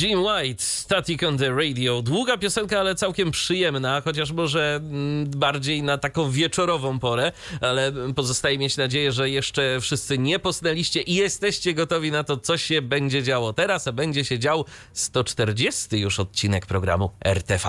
Jim 0.00 0.22
White, 0.22 0.62
Static 0.62 1.22
on 1.22 1.38
the 1.38 1.50
Radio. 1.50 2.02
Długa 2.02 2.36
piosenka, 2.36 2.80
ale 2.80 2.94
całkiem 2.94 3.30
przyjemna, 3.30 4.00
chociaż 4.00 4.32
może 4.32 4.80
mm, 4.82 5.30
bardziej 5.30 5.82
na 5.82 5.98
taką 5.98 6.30
wieczorową 6.30 6.98
porę, 6.98 7.32
ale 7.60 7.92
pozostaje 8.16 8.58
mieć 8.58 8.76
nadzieję, 8.76 9.12
że 9.12 9.30
jeszcze 9.30 9.80
wszyscy 9.80 10.18
nie 10.18 10.38
posnęliście 10.38 11.02
i 11.02 11.14
jesteście 11.14 11.74
gotowi 11.74 12.10
na 12.10 12.24
to, 12.24 12.36
co 12.36 12.58
się 12.58 12.82
będzie 12.82 13.22
działo 13.22 13.52
teraz, 13.52 13.88
a 13.88 13.92
będzie 13.92 14.24
się 14.24 14.38
dział 14.38 14.64
140 14.92 15.98
już 15.98 16.20
odcinek 16.20 16.66
programu 16.66 17.10
RTV. 17.24 17.68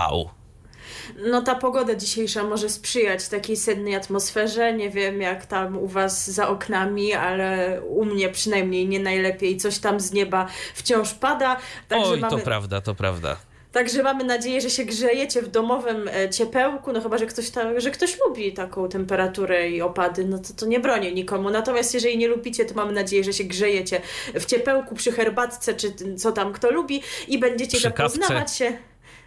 No 1.15 1.41
ta 1.41 1.55
pogoda 1.55 1.95
dzisiejsza 1.95 2.43
może 2.43 2.69
sprzyjać 2.69 3.27
takiej 3.27 3.57
sennej 3.57 3.95
atmosferze. 3.95 4.73
Nie 4.73 4.89
wiem 4.89 5.21
jak 5.21 5.45
tam 5.45 5.77
u 5.77 5.87
was 5.87 6.31
za 6.31 6.49
oknami, 6.49 7.13
ale 7.13 7.81
u 7.81 8.05
mnie 8.05 8.29
przynajmniej 8.29 8.87
nie 8.87 8.99
najlepiej. 8.99 9.57
Coś 9.57 9.79
tam 9.79 9.99
z 9.99 10.11
nieba 10.11 10.47
wciąż 10.73 11.13
pada. 11.13 11.57
Także 11.87 12.11
Oj, 12.11 12.19
mamy... 12.19 12.37
to 12.37 12.43
prawda, 12.43 12.81
to 12.81 12.95
prawda. 12.95 13.37
Także 13.71 14.03
mamy 14.03 14.23
nadzieję, 14.23 14.61
że 14.61 14.69
się 14.69 14.85
grzejecie 14.85 15.41
w 15.41 15.47
domowym 15.47 16.07
e, 16.07 16.29
ciepełku, 16.29 16.93
no 16.93 17.01
chyba, 17.01 17.17
że 17.17 17.25
ktoś, 17.25 17.49
ta, 17.49 17.79
że 17.79 17.91
ktoś 17.91 18.17
lubi 18.19 18.53
taką 18.53 18.89
temperaturę 18.89 19.69
i 19.69 19.81
opady, 19.81 20.25
no 20.25 20.37
to, 20.37 20.53
to 20.57 20.65
nie 20.65 20.79
bronię 20.79 21.11
nikomu. 21.11 21.49
Natomiast 21.49 21.93
jeżeli 21.93 22.17
nie 22.17 22.27
lubicie, 22.27 22.65
to 22.65 22.73
mamy 22.73 22.91
nadzieję, 22.91 23.23
że 23.23 23.33
się 23.33 23.43
grzejecie 23.43 24.01
w 24.33 24.45
ciepełku, 24.45 24.95
przy 24.95 25.11
herbatce, 25.11 25.73
czy 25.73 26.15
co 26.17 26.31
tam 26.31 26.53
kto 26.53 26.71
lubi 26.71 27.01
i 27.27 27.39
będziecie 27.39 27.77
przy 27.77 27.83
zapoznawać 27.83 28.37
kapce. 28.37 28.55
się 28.55 28.77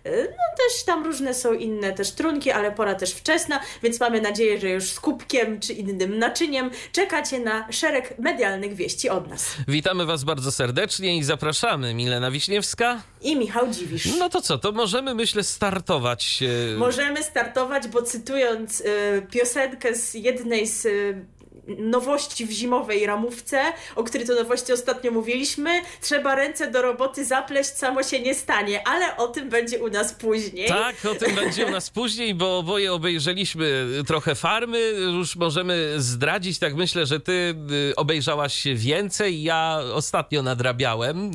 no 0.05 0.57
też 0.57 0.85
tam 0.87 1.05
różne 1.05 1.35
są 1.35 1.53
inne 1.53 1.93
też 1.93 2.13
trunki, 2.13 2.51
ale 2.51 2.73
pora 2.73 2.95
też 2.95 3.13
wczesna, 3.13 3.61
więc 3.83 4.01
mamy 4.01 4.21
nadzieję, 4.21 4.61
że 4.61 4.71
już 4.71 4.85
z 4.85 5.01
kubkiem 5.01 5.61
czy 5.61 5.73
innym 5.73 6.19
naczyniem 6.19 6.71
czekacie 6.93 7.39
na 7.39 7.73
szereg 7.73 8.19
medialnych 8.19 8.75
wieści 8.75 9.09
od 9.11 9.29
nas. 9.29 9.57
Witamy 9.69 10.07
Was 10.07 10.25
bardzo 10.25 10.53
serdecznie 10.53 11.17
i 11.17 11.23
zapraszamy. 11.23 11.95
Milena 11.95 12.31
Wiśniewska 12.31 13.03
i 13.21 13.37
Michał 13.37 13.71
Dziwisz. 13.71 14.09
No 14.19 14.29
to 14.29 14.43
co, 14.43 14.59
to 14.59 14.73
możemy 14.73 15.15
myślę 15.15 15.45
startować. 15.45 16.39
Y, 16.73 16.77
możemy 16.79 17.23
startować, 17.23 17.89
bo 17.89 18.03
cytując 18.03 18.81
y, 18.81 18.85
piosenkę 19.31 19.95
z 19.95 20.15
jednej 20.15 20.67
z 20.67 20.87
nowości 21.79 22.47
w 22.47 22.51
zimowej 22.51 23.07
ramówce, 23.07 23.63
o 23.97 24.05
której 24.05 24.27
to 24.27 24.35
nowości 24.35 24.73
ostatnio 24.73 25.11
mówiliśmy. 25.11 25.71
Trzeba 26.01 26.35
ręce 26.35 26.71
do 26.71 26.83
roboty 26.83 27.25
zapleść, 27.25 27.71
samo 27.71 28.03
się 28.03 28.21
nie 28.21 28.35
stanie, 28.35 28.89
ale 28.89 29.17
o 29.17 29.29
tym 29.29 29.49
będzie 29.49 29.79
u 29.79 29.89
nas 29.89 30.13
później. 30.15 30.69
Tak, 30.69 30.97
o 31.05 31.15
tym 31.15 31.35
będzie 31.35 31.67
u 31.67 31.71
nas 31.71 31.91
później, 32.01 32.35
bo 32.35 32.59
oboje 32.59 32.93
obejrzeliśmy 32.93 33.87
trochę 34.07 34.35
farmy. 34.35 34.93
Już 35.19 35.37
możemy 35.37 35.95
zdradzić, 35.97 36.59
tak 36.59 36.75
myślę, 36.75 37.07
że 37.07 37.21
ty 37.21 37.55
y, 37.91 37.97
obejrzałaś 37.97 38.65
więcej. 38.75 39.43
Ja 39.43 39.81
ostatnio 39.93 40.43
nadrabiałem, 40.43 41.31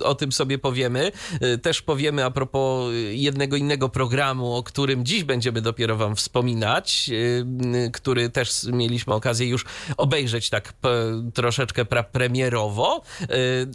y, 0.00 0.04
o 0.04 0.14
tym 0.14 0.32
sobie 0.32 0.58
powiemy. 0.58 1.12
Y, 1.42 1.58
też 1.58 1.82
powiemy 1.82 2.24
a 2.24 2.30
propos 2.30 2.92
jednego 3.10 3.56
innego 3.56 3.88
programu, 3.88 4.56
o 4.56 4.62
którym 4.62 5.04
dziś 5.04 5.24
będziemy 5.24 5.60
dopiero 5.60 5.96
wam 5.96 6.16
wspominać, 6.16 7.10
który 7.92 8.30
też 8.30 8.64
mieliśmy 8.72 9.14
okazję 9.14 9.48
już 9.48 9.64
obejrzeć 9.96 10.50
tak 10.50 10.72
troszeczkę 11.34 11.84
premierowo. 12.12 13.02
Y, 13.22 13.26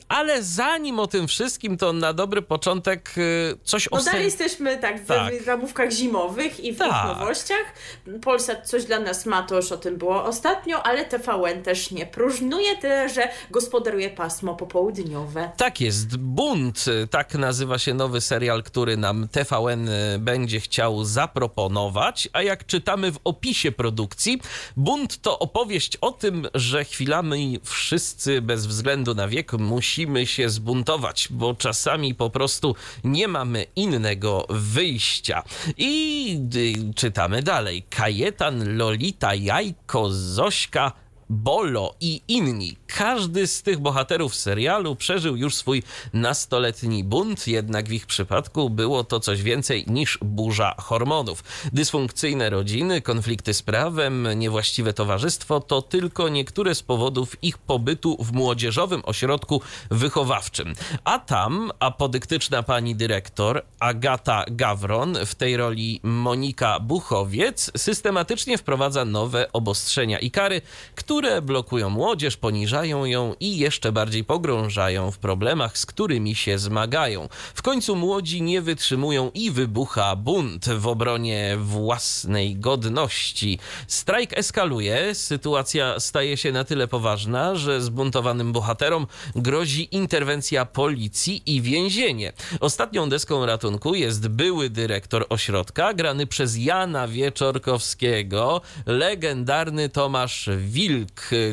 ale 0.07 0.43
zanim 0.43 0.99
o 0.99 1.07
tym 1.07 1.27
wszystkim, 1.27 1.77
to 1.77 1.93
na 1.93 2.13
dobry 2.13 2.41
początek 2.41 3.17
y, 3.17 3.57
coś 3.63 3.87
o... 3.87 3.97
No 3.97 4.03
dalej 4.03 4.23
jesteśmy 4.23 4.77
tak 4.77 5.03
w 5.03 5.07
tak. 5.07 5.45
ramówkach 5.45 5.91
zimowych 5.91 6.59
i 6.59 6.73
w 6.73 6.77
tak. 6.77 7.07
nowościach. 7.07 7.73
Polsat 8.21 8.69
coś 8.69 8.85
dla 8.85 8.99
nas 8.99 9.25
ma, 9.25 9.43
to 9.43 9.55
już 9.55 9.71
o 9.71 9.77
tym 9.77 9.97
było 9.97 10.23
ostatnio, 10.23 10.83
ale 10.83 11.05
TVN 11.05 11.63
też 11.63 11.91
nie 11.91 12.05
próżnuje, 12.05 12.77
tyle 12.77 13.09
że 13.09 13.29
gospodaruje 13.51 14.09
pasmo 14.09 14.55
popołudniowe. 14.55 15.51
Tak 15.57 15.81
jest. 15.81 16.17
Bunt, 16.17 16.85
tak 17.09 17.33
nazywa 17.33 17.77
się 17.79 17.93
nowy 17.93 18.21
serial, 18.21 18.63
który 18.63 18.97
nam 18.97 19.27
TVN 19.27 19.89
będzie 20.19 20.59
chciał 20.59 21.03
zaproponować, 21.03 22.29
a 22.33 22.41
jak 22.41 22.65
czytamy 22.65 23.11
w 23.11 23.19
opisie 23.23 23.71
produkcji, 23.71 24.41
Bunt 24.77 25.21
to 25.21 25.39
opowieść 25.39 25.72
opowieść 25.73 25.97
o 26.01 26.11
tym, 26.11 26.47
że 26.53 26.85
chwilami 26.85 27.59
wszyscy 27.63 28.41
bez 28.41 28.65
względu 28.65 29.15
na 29.15 29.27
wiek 29.27 29.53
musimy 29.53 30.25
się 30.25 30.49
zbuntować, 30.49 31.27
bo 31.31 31.55
czasami 31.55 32.15
po 32.15 32.29
prostu 32.29 32.75
nie 33.03 33.27
mamy 33.27 33.65
innego 33.75 34.45
wyjścia. 34.49 35.43
I 35.77 36.37
y, 36.55 36.93
czytamy 36.93 37.43
dalej. 37.43 37.83
Kajetan, 37.89 38.77
Lolita, 38.77 39.35
Jajko, 39.35 40.09
Zośka, 40.09 40.91
Bolo 41.29 41.95
i 42.01 42.21
inni 42.27 42.77
każdy 42.87 43.47
z 43.47 43.61
tych 43.61 43.79
bohaterów 43.79 44.35
serialu 44.35 44.95
przeżył 44.95 45.35
już 45.35 45.55
swój 45.55 45.83
nastoletni 46.13 47.03
bunt, 47.03 47.47
jednak 47.47 47.87
w 47.87 47.91
ich 47.91 48.05
przypadku 48.05 48.69
było 48.69 49.03
to 49.03 49.19
coś 49.19 49.41
więcej 49.41 49.85
niż 49.87 50.19
burza 50.21 50.75
hormonów. 50.77 51.43
Dysfunkcyjne 51.73 52.49
rodziny, 52.49 53.01
konflikty 53.01 53.53
z 53.53 53.61
prawem, 53.61 54.27
niewłaściwe 54.35 54.93
towarzystwo 54.93 55.59
to 55.59 55.81
tylko 55.81 56.29
niektóre 56.29 56.75
z 56.75 56.83
powodów 56.83 57.43
ich 57.43 57.57
pobytu 57.57 58.17
w 58.19 58.31
młodzieżowym 58.31 59.01
ośrodku 59.05 59.61
wychowawczym. 59.91 60.73
A 61.03 61.19
tam 61.19 61.71
apodyktyczna 61.79 62.63
pani 62.63 62.95
dyrektor 62.95 63.63
Agata 63.79 64.45
Gawron, 64.47 65.17
w 65.25 65.35
tej 65.35 65.57
roli 65.57 65.99
Monika 66.03 66.79
Buchowiec, 66.79 67.71
systematycznie 67.77 68.57
wprowadza 68.57 69.05
nowe 69.05 69.53
obostrzenia 69.53 70.19
i 70.19 70.31
kary, 70.31 70.61
które 70.95 71.12
blokują 71.41 71.89
młodzież, 71.89 72.37
poniżają 72.37 73.05
ją 73.05 73.35
i 73.39 73.57
jeszcze 73.57 73.91
bardziej 73.91 74.23
pogrążają 74.23 75.11
w 75.11 75.17
problemach, 75.17 75.77
z 75.77 75.85
którymi 75.85 76.35
się 76.35 76.57
zmagają. 76.57 77.29
W 77.53 77.61
końcu 77.61 77.95
młodzi 77.95 78.41
nie 78.41 78.61
wytrzymują 78.61 79.31
i 79.33 79.51
wybucha 79.51 80.15
bunt 80.15 80.69
w 80.69 80.87
obronie 80.87 81.57
własnej 81.59 82.55
godności. 82.55 83.59
Strajk 83.87 84.37
eskaluje, 84.37 85.15
sytuacja 85.15 85.99
staje 85.99 86.37
się 86.37 86.51
na 86.51 86.63
tyle 86.63 86.87
poważna, 86.87 87.55
że 87.55 87.81
zbuntowanym 87.81 88.51
bohaterom 88.51 89.07
grozi 89.35 89.95
interwencja 89.95 90.65
policji 90.65 91.43
i 91.45 91.61
więzienie. 91.61 92.33
Ostatnią 92.59 93.09
deską 93.09 93.45
ratunku 93.45 93.95
jest 93.95 94.27
były 94.27 94.69
dyrektor 94.69 95.25
ośrodka, 95.29 95.93
grany 95.93 96.27
przez 96.27 96.57
Jana 96.57 97.07
Wieczorkowskiego, 97.07 98.61
legendarny 98.85 99.89
Tomasz 99.89 100.49
Wilk, 100.57 101.02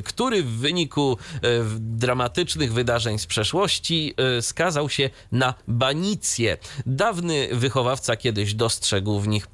który 0.05 0.43
w 0.43 0.51
wyniku 0.51 1.11
E, 1.11 1.19
dramatycznych 1.79 2.73
wydarzeń 2.73 3.19
z 3.19 3.27
przeszłości 3.27 4.15
e, 4.17 4.43
skazał 4.43 4.89
się 4.89 5.11
na 5.33 5.55
banicję. 5.69 6.57
Dawny 6.87 7.49
wychowawca 7.53 8.17
kiedyś 8.17 8.55
dostrzegł 8.55 9.21
w 9.21 9.29
nich 9.29 9.47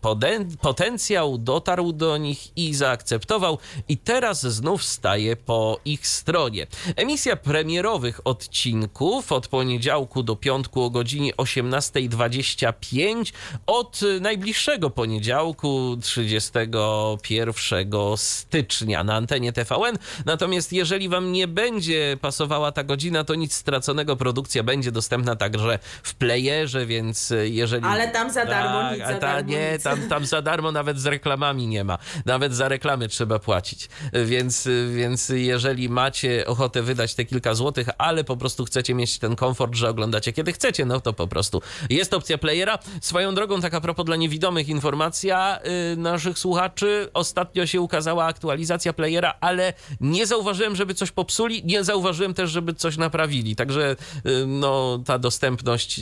potencjał, 0.60 1.38
dotarł 1.38 1.92
do 1.92 2.16
nich 2.16 2.56
i 2.56 2.74
zaakceptował 2.74 3.58
i 3.88 3.98
teraz 3.98 4.46
znów 4.46 4.84
staje 4.84 5.36
po 5.36 5.80
ich 5.84 6.06
stronie. 6.06 6.66
Emisja 6.96 7.36
premierowych 7.36 8.20
odcinków 8.24 9.32
od 9.32 9.48
poniedziałku 9.48 10.22
do 10.22 10.36
piątku 10.36 10.82
o 10.82 10.90
godzinie 10.90 11.34
18.25 11.34 13.32
od 13.66 14.00
najbliższego 14.20 14.90
poniedziałku 14.90 15.96
31 16.02 17.88
stycznia 18.16 19.04
na 19.04 19.14
antenie 19.14 19.52
TVN. 19.52 19.85
Natomiast 20.24 20.72
jeżeli 20.72 21.08
wam 21.08 21.32
nie 21.32 21.48
będzie 21.48 22.16
pasowała 22.20 22.72
ta 22.72 22.84
godzina, 22.84 23.24
to 23.24 23.34
nic 23.34 23.54
straconego. 23.54 24.16
Produkcja 24.16 24.62
będzie 24.62 24.92
dostępna 24.92 25.36
także 25.36 25.78
w 26.02 26.14
playerze, 26.14 26.86
więc 26.86 27.32
jeżeli. 27.44 27.86
Ale 27.86 28.08
tam 28.08 28.32
za 28.32 28.46
darmo 28.46 28.80
tak, 28.80 28.92
nic 28.92 29.06
za 29.06 29.14
ta, 29.14 29.20
darmo, 29.20 29.50
Nie, 29.50 29.78
tam, 29.78 30.08
tam 30.08 30.26
za 30.26 30.42
darmo 30.42 30.72
nawet 30.72 31.00
z 31.00 31.06
reklamami 31.06 31.66
nie 31.66 31.84
ma. 31.84 31.98
Nawet 32.26 32.54
za 32.54 32.68
reklamy 32.68 33.08
trzeba 33.08 33.38
płacić. 33.38 33.88
Więc, 34.24 34.68
więc 34.94 35.28
jeżeli 35.28 35.88
macie 35.88 36.46
ochotę 36.46 36.82
wydać 36.82 37.14
te 37.14 37.24
kilka 37.24 37.54
złotych, 37.54 37.88
ale 37.98 38.24
po 38.24 38.36
prostu 38.36 38.64
chcecie 38.64 38.94
mieć 38.94 39.18
ten 39.18 39.36
komfort, 39.36 39.74
że 39.74 39.88
oglądacie 39.88 40.32
kiedy 40.32 40.52
chcecie, 40.52 40.84
no 40.84 41.00
to 41.00 41.12
po 41.12 41.26
prostu 41.26 41.62
jest 41.90 42.14
opcja 42.14 42.38
playera. 42.38 42.78
Swoją 43.00 43.34
drogą, 43.34 43.60
tak 43.60 43.74
a 43.74 43.80
propos 43.80 44.06
dla 44.06 44.16
niewidomych, 44.16 44.68
informacja 44.68 45.60
yy, 45.64 45.96
naszych 45.96 46.38
słuchaczy. 46.38 47.10
Ostatnio 47.14 47.66
się 47.66 47.80
ukazała 47.80 48.24
aktualizacja 48.24 48.92
playera, 48.92 49.34
ale 49.40 49.72
nie 50.00 50.26
zauważyłem, 50.26 50.76
żeby 50.76 50.94
coś 50.94 51.10
popsuli, 51.10 51.62
nie 51.64 51.84
zauważyłem 51.84 52.34
też, 52.34 52.50
żeby 52.50 52.74
coś 52.74 52.96
naprawili. 52.96 53.56
Także 53.56 53.96
no, 54.46 55.02
ta 55.06 55.18
dostępność 55.18 56.00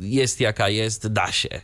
jest 0.00 0.40
jaka 0.40 0.68
jest, 0.68 1.08
da 1.08 1.32
się. 1.32 1.60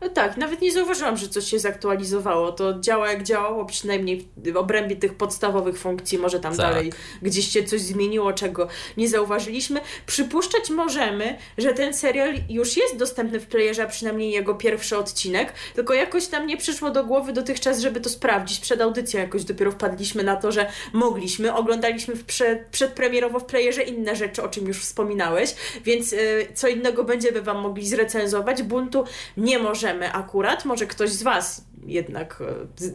No 0.00 0.08
tak, 0.08 0.36
nawet 0.36 0.60
nie 0.60 0.72
zauważyłam, 0.72 1.16
że 1.16 1.28
coś 1.28 1.44
się 1.44 1.58
zaktualizowało. 1.58 2.52
To 2.52 2.80
działa 2.80 3.10
jak 3.10 3.22
działało, 3.22 3.64
przynajmniej 3.64 4.28
w 4.36 4.56
obrębie 4.56 4.96
tych 4.96 5.14
podstawowych 5.14 5.78
funkcji. 5.78 6.18
Może 6.18 6.40
tam 6.40 6.56
tak. 6.56 6.66
dalej 6.66 6.92
gdzieś 7.22 7.48
się 7.48 7.64
coś 7.64 7.80
zmieniło, 7.80 8.32
czego 8.32 8.68
nie 8.96 9.08
zauważyliśmy. 9.08 9.80
Przypuszczać 10.06 10.70
możemy, 10.70 11.38
że 11.58 11.72
ten 11.72 11.94
serial 11.94 12.34
już 12.48 12.76
jest 12.76 12.96
dostępny 12.96 13.40
w 13.40 13.46
playerze, 13.46 13.82
a 13.82 13.86
przynajmniej 13.86 14.30
jego 14.30 14.54
pierwszy 14.54 14.98
odcinek, 14.98 15.52
tylko 15.74 15.94
jakoś 15.94 16.26
tam 16.26 16.46
nie 16.46 16.56
przyszło 16.56 16.90
do 16.90 17.04
głowy 17.04 17.32
dotychczas, 17.32 17.80
żeby 17.80 18.00
to 18.00 18.08
sprawdzić. 18.08 18.60
Przed 18.60 18.80
audycją 18.80 19.20
jakoś 19.20 19.44
dopiero 19.44 19.70
wpadliśmy 19.70 20.22
na 20.22 20.36
to, 20.36 20.52
że 20.52 20.66
mogliśmy. 20.92 21.54
Oglądaliśmy 21.54 22.14
w 22.14 22.24
przed, 22.24 22.66
przedpremierowo 22.66 23.38
w 23.40 23.44
playerze 23.44 23.82
inne 23.82 24.16
rzeczy, 24.16 24.42
o 24.42 24.48
czym 24.48 24.66
już 24.66 24.78
wspominałeś, 24.78 25.54
więc 25.84 26.12
yy, 26.12 26.46
co 26.54 26.68
innego 26.68 27.04
będziemy 27.04 27.42
Wam 27.42 27.58
mogli 27.58 27.88
zrecenzować. 27.88 28.62
Buntu 28.62 29.04
nie 29.36 29.58
możemy 29.58 29.89
możemy 29.94 30.12
akurat, 30.12 30.64
może 30.64 30.86
ktoś 30.86 31.10
z 31.10 31.22
Was 31.22 31.64
jednak 31.86 32.42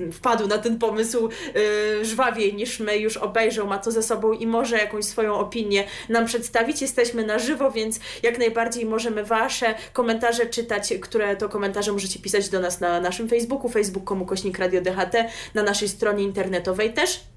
e, 0.08 0.12
wpadł 0.12 0.48
na 0.48 0.58
ten 0.58 0.80
pomysł 0.80 1.30
e, 1.30 2.06
żwawiej 2.06 2.54
niż 2.54 2.80
my, 2.80 2.98
już 2.98 3.18
obejrzał, 3.18 3.68
ma 3.68 3.78
to 3.78 3.92
ze 3.92 4.04
sobą 4.04 4.32
i 4.32 4.48
może 4.48 4.78
jakąś 4.78 5.06
swoją 5.06 5.34
opinię 5.34 5.84
nam 6.10 6.26
przedstawić. 6.26 6.82
Jesteśmy 6.82 7.26
na 7.26 7.40
żywo, 7.40 7.72
więc 7.72 8.00
jak 8.24 8.38
najbardziej 8.38 8.86
możemy 8.86 9.24
Wasze 9.24 9.76
komentarze 9.94 10.46
czytać, 10.46 10.94
które 11.02 11.36
to 11.36 11.50
komentarze 11.50 11.92
możecie 11.92 12.20
pisać 12.20 12.50
do 12.50 12.60
nas 12.60 12.80
na 12.80 13.02
naszym 13.02 13.30
Facebooku, 13.30 13.70
facebook.com 13.70 14.26
kośnik 14.26 14.60
Radio 14.60 14.82
DHT, 14.82 15.16
na 15.54 15.64
naszej 15.64 15.90
stronie 15.90 16.24
internetowej 16.24 16.94
też. 16.94 17.35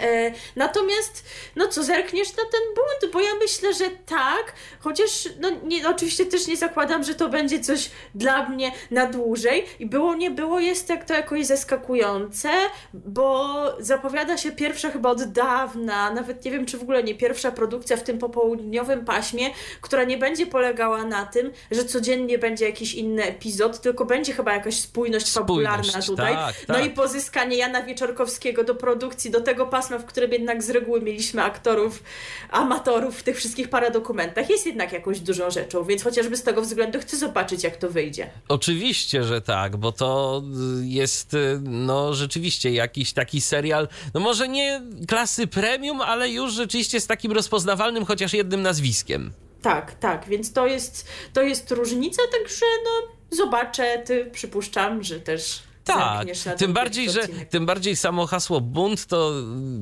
E, 0.00 0.32
natomiast, 0.56 1.24
no 1.56 1.68
co, 1.68 1.82
zerkniesz 1.82 2.36
na 2.36 2.42
ten 2.42 2.60
bunt? 2.74 3.12
Bo 3.12 3.20
ja 3.20 3.34
myślę, 3.40 3.74
że 3.74 3.84
tak, 4.06 4.52
chociaż 4.80 5.28
no 5.40 5.50
nie, 5.64 5.88
oczywiście 5.88 6.26
też 6.26 6.46
nie 6.46 6.56
zakładam, 6.56 7.04
że 7.04 7.14
to 7.14 7.28
będzie 7.28 7.60
coś 7.60 7.90
dla 8.14 8.48
mnie 8.48 8.72
na 8.90 9.06
dłużej. 9.06 9.64
I 9.78 9.86
było, 9.86 10.14
nie 10.14 10.30
było, 10.30 10.60
jest 10.60 10.88
jak 10.88 11.04
to 11.04 11.14
jakoś 11.14 11.46
zaskakujące, 11.46 12.50
bo 12.94 13.54
zapowiada 13.78 14.36
się 14.36 14.52
pierwsza 14.52 14.90
chyba 14.90 15.10
od 15.10 15.22
dawna, 15.24 16.10
nawet 16.10 16.44
nie 16.44 16.50
wiem, 16.50 16.66
czy 16.66 16.78
w 16.78 16.82
ogóle 16.82 17.02
nie 17.02 17.14
pierwsza 17.14 17.52
produkcja 17.52 17.96
w 17.96 18.02
tym 18.02 18.18
popołudniowym 18.18 19.04
paśmie, 19.04 19.50
która 19.80 20.04
nie 20.04 20.18
będzie 20.18 20.46
polegała 20.46 21.04
na 21.04 21.26
tym, 21.26 21.52
że 21.70 21.84
codziennie 21.84 22.38
będzie 22.38 22.66
jakiś 22.66 22.94
inny 22.94 23.24
epizod, 23.24 23.80
tylko 23.80 24.04
będzie 24.04 24.32
chyba 24.32 24.52
jakaś 24.52 24.80
spójność, 24.80 25.26
spójność 25.26 25.32
fabularna 25.32 26.02
tutaj. 26.02 26.34
Tak, 26.34 26.56
tak. 26.56 26.68
No 26.68 26.78
i 26.78 26.90
pozyskanie 26.90 27.56
Jana 27.56 27.82
Wieczorkowskiego 27.82 28.64
do 28.64 28.74
produkcji, 28.74 29.30
do 29.30 29.40
tego 29.40 29.66
pasu 29.66 29.83
w 29.90 30.04
którym 30.04 30.32
jednak 30.32 30.62
z 30.62 30.70
reguły 30.70 31.00
mieliśmy 31.00 31.42
aktorów, 31.42 32.02
amatorów 32.50 33.18
w 33.18 33.22
tych 33.22 33.36
wszystkich 33.36 33.68
paradokumentach, 33.68 34.50
jest 34.50 34.66
jednak 34.66 34.92
jakąś 34.92 35.20
dużą 35.20 35.50
rzeczą, 35.50 35.84
więc 35.84 36.02
chociażby 36.02 36.36
z 36.36 36.42
tego 36.42 36.62
względu 36.62 36.98
chcę 36.98 37.16
zobaczyć, 37.16 37.64
jak 37.64 37.76
to 37.76 37.90
wyjdzie. 37.90 38.30
Oczywiście, 38.48 39.24
że 39.24 39.40
tak, 39.40 39.76
bo 39.76 39.92
to 39.92 40.42
jest 40.82 41.36
no 41.62 42.14
rzeczywiście 42.14 42.72
jakiś 42.72 43.12
taki 43.12 43.40
serial, 43.40 43.88
no 44.14 44.20
może 44.20 44.48
nie 44.48 44.82
klasy 45.08 45.46
premium, 45.46 46.00
ale 46.00 46.30
już 46.30 46.52
rzeczywiście 46.52 47.00
z 47.00 47.06
takim 47.06 47.32
rozpoznawalnym 47.32 48.04
chociaż 48.04 48.32
jednym 48.32 48.62
nazwiskiem. 48.62 49.32
Tak, 49.62 49.94
tak, 49.94 50.28
więc 50.28 50.52
to 50.52 50.66
jest, 50.66 51.08
to 51.32 51.42
jest 51.42 51.70
różnica, 51.70 52.22
także 52.32 52.66
no 52.84 53.14
zobaczę, 53.36 54.02
ty 54.04 54.30
przypuszczam, 54.32 55.02
że 55.02 55.20
też 55.20 55.62
tak, 55.84 56.28
tym 56.58 56.72
bardziej, 56.72 57.10
że 57.10 57.28
tym 57.28 57.66
bardziej 57.66 57.96
samo 57.96 58.26
hasło 58.26 58.60
bunt 58.60 59.06
to 59.06 59.32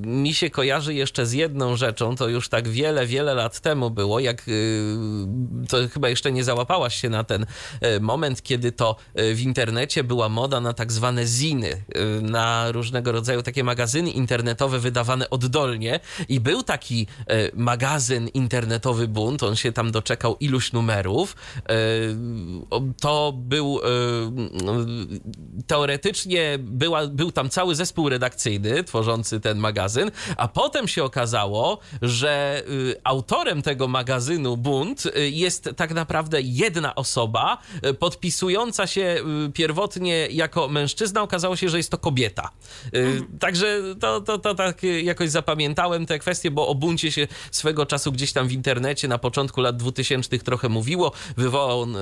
mi 0.06 0.34
się 0.34 0.50
kojarzy 0.50 0.94
jeszcze 0.94 1.26
z 1.26 1.32
jedną 1.32 1.76
rzeczą, 1.76 2.16
to 2.16 2.28
już 2.28 2.48
tak 2.48 2.68
wiele, 2.68 3.06
wiele 3.06 3.34
lat 3.34 3.60
temu 3.60 3.90
było, 3.90 4.20
jak 4.20 4.48
y, 4.48 4.96
to 5.68 5.76
chyba 5.92 6.08
jeszcze 6.08 6.32
nie 6.32 6.44
załapałaś 6.44 6.94
się 7.00 7.08
na 7.08 7.24
ten 7.24 7.46
y, 7.96 8.00
moment, 8.00 8.42
kiedy 8.42 8.72
to 8.72 8.96
y, 9.20 9.34
w 9.34 9.40
internecie 9.40 10.04
była 10.04 10.28
moda 10.28 10.60
na 10.60 10.72
tak 10.72 10.92
zwane 10.92 11.26
ziny, 11.26 11.82
na 12.22 12.72
różnego 12.72 13.12
rodzaju 13.12 13.42
takie 13.42 13.64
magazyny 13.64 14.10
internetowe 14.10 14.78
wydawane 14.78 15.30
oddolnie 15.30 16.00
i 16.28 16.40
był 16.40 16.62
taki 16.62 17.06
magazyn 17.54 18.28
internetowy 18.28 19.08
bunt, 19.08 19.42
on 19.42 19.56
się 19.56 19.72
tam 19.72 19.92
doczekał 19.92 20.36
iluś 20.40 20.72
numerów. 20.72 21.36
To 23.00 23.32
był 23.36 23.80
teoretycznie 25.66 25.91
teoretycznie 25.92 26.58
była, 26.58 27.06
był 27.06 27.32
tam 27.32 27.50
cały 27.50 27.74
zespół 27.74 28.08
redakcyjny 28.08 28.84
tworzący 28.84 29.40
ten 29.40 29.58
magazyn, 29.58 30.10
a 30.36 30.48
potem 30.48 30.88
się 30.88 31.04
okazało, 31.04 31.78
że 32.02 32.62
y, 32.68 33.00
autorem 33.04 33.62
tego 33.62 33.88
magazynu 33.88 34.56
Bunt 34.56 35.06
y, 35.06 35.30
jest 35.30 35.70
tak 35.76 35.94
naprawdę 35.94 36.40
jedna 36.40 36.94
osoba, 36.94 37.58
y, 37.86 37.94
podpisująca 37.94 38.86
się 38.86 39.16
pierwotnie 39.54 40.26
jako 40.30 40.68
mężczyzna, 40.68 41.22
okazało 41.22 41.56
się, 41.56 41.68
że 41.68 41.76
jest 41.76 41.90
to 41.90 41.98
kobieta. 41.98 42.50
Także 43.40 43.82
to, 44.00 44.20
to, 44.20 44.38
to 44.38 44.54
tak 44.54 44.82
jakoś 45.02 45.30
zapamiętałem 45.30 46.06
te 46.06 46.18
kwestie, 46.18 46.50
bo 46.50 46.68
o 46.68 46.74
buncie 46.74 47.12
się 47.12 47.28
swego 47.50 47.86
czasu 47.86 48.12
gdzieś 48.12 48.32
tam 48.32 48.48
w 48.48 48.52
internecie 48.52 49.08
na 49.08 49.18
początku 49.18 49.60
lat 49.60 49.76
2000 49.76 50.38
trochę 50.38 50.68
mówiło. 50.68 51.12
Wywołał 51.36 51.80
on 51.80 51.96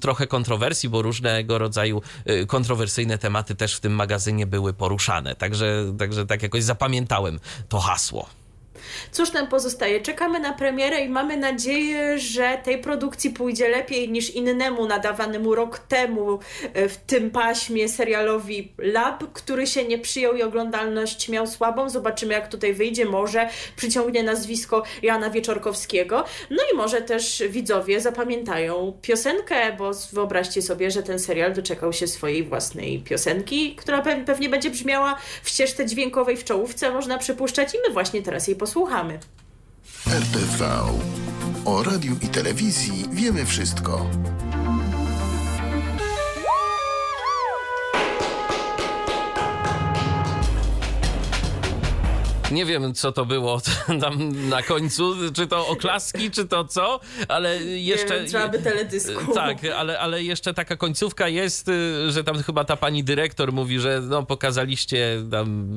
trochę 0.00 0.26
kontrowersji, 0.26 0.88
bo 0.88 1.02
różnego 1.02 1.58
rodzaju 1.58 2.02
kontrowersyjne 2.46 3.18
tematy 3.20 3.54
też 3.54 3.74
w 3.74 3.80
tym 3.80 3.92
magazynie 3.92 4.46
były 4.46 4.72
poruszane. 4.72 5.34
Także, 5.34 5.94
także 5.98 6.26
tak 6.26 6.42
jakoś 6.42 6.64
zapamiętałem 6.64 7.40
to 7.68 7.80
hasło. 7.80 8.39
Cóż 9.12 9.32
nam 9.32 9.46
pozostaje? 9.46 10.00
Czekamy 10.00 10.40
na 10.40 10.52
premierę 10.52 11.00
i 11.00 11.08
mamy 11.08 11.36
nadzieję, 11.36 12.18
że 12.18 12.58
tej 12.64 12.78
produkcji 12.78 13.30
pójdzie 13.30 13.68
lepiej 13.68 14.08
niż 14.08 14.30
innemu 14.30 14.86
nadawanemu 14.86 15.54
rok 15.54 15.78
temu 15.78 16.38
e, 16.74 16.88
w 16.88 16.96
tym 16.96 17.30
paśmie 17.30 17.88
serialowi 17.88 18.72
Lab, 18.78 19.32
który 19.32 19.66
się 19.66 19.84
nie 19.84 19.98
przyjął 19.98 20.36
i 20.36 20.42
oglądalność 20.42 21.28
miał 21.28 21.46
słabą. 21.46 21.88
Zobaczymy, 21.88 22.34
jak 22.34 22.48
tutaj 22.48 22.74
wyjdzie. 22.74 23.04
Może 23.06 23.48
przyciągnie 23.76 24.22
nazwisko 24.22 24.82
Jana 25.02 25.30
Wieczorkowskiego. 25.30 26.24
No 26.50 26.62
i 26.72 26.76
może 26.76 27.02
też 27.02 27.42
widzowie 27.48 28.00
zapamiętają 28.00 28.98
piosenkę, 29.02 29.72
bo 29.78 29.90
wyobraźcie 30.12 30.62
sobie, 30.62 30.90
że 30.90 31.02
ten 31.02 31.18
serial 31.18 31.52
doczekał 31.52 31.92
się 31.92 32.06
swojej 32.06 32.44
własnej 32.44 32.98
piosenki, 32.98 33.76
która 33.76 34.02
pewnie 34.26 34.48
będzie 34.48 34.70
brzmiała 34.70 35.16
w 35.42 35.48
ścieżce 35.48 35.86
dźwiękowej 35.86 36.36
w 36.36 36.44
czołówce, 36.44 36.90
można 36.90 37.18
przypuszczać, 37.18 37.74
i 37.74 37.78
my 37.88 37.92
właśnie 37.92 38.22
teraz 38.22 38.48
jej 38.48 38.56
posłuchamy 38.56 38.69
słuchamy. 38.70 39.18
RTV. 40.08 40.64
O 41.64 41.82
radiu 41.82 42.16
i 42.22 42.28
telewizji 42.28 43.04
wiemy 43.12 43.46
wszystko. 43.46 44.06
Nie 52.50 52.66
wiem, 52.66 52.94
co 52.94 53.12
to 53.12 53.26
było 53.26 53.60
tam 54.02 54.48
na 54.48 54.62
końcu, 54.62 55.14
czy 55.32 55.46
to 55.46 55.68
oklaski, 55.68 56.30
czy 56.30 56.48
to 56.48 56.64
co, 56.64 57.00
ale 57.28 57.56
jeszcze... 57.62 58.22
Nie 58.22 58.28
trzeba 58.28 58.48
by 58.48 58.58
teledysku. 58.58 59.34
Tak, 59.34 59.58
ale, 59.76 59.98
ale 59.98 60.22
jeszcze 60.22 60.54
taka 60.54 60.76
końcówka 60.76 61.28
jest, 61.28 61.68
y, 61.68 62.12
że 62.12 62.24
tam 62.24 62.42
chyba 62.42 62.64
ta 62.64 62.76
pani 62.76 63.04
dyrektor 63.04 63.52
mówi, 63.52 63.80
że 63.80 64.00
no, 64.00 64.22
pokazaliście 64.22 65.22
tam 65.30 65.70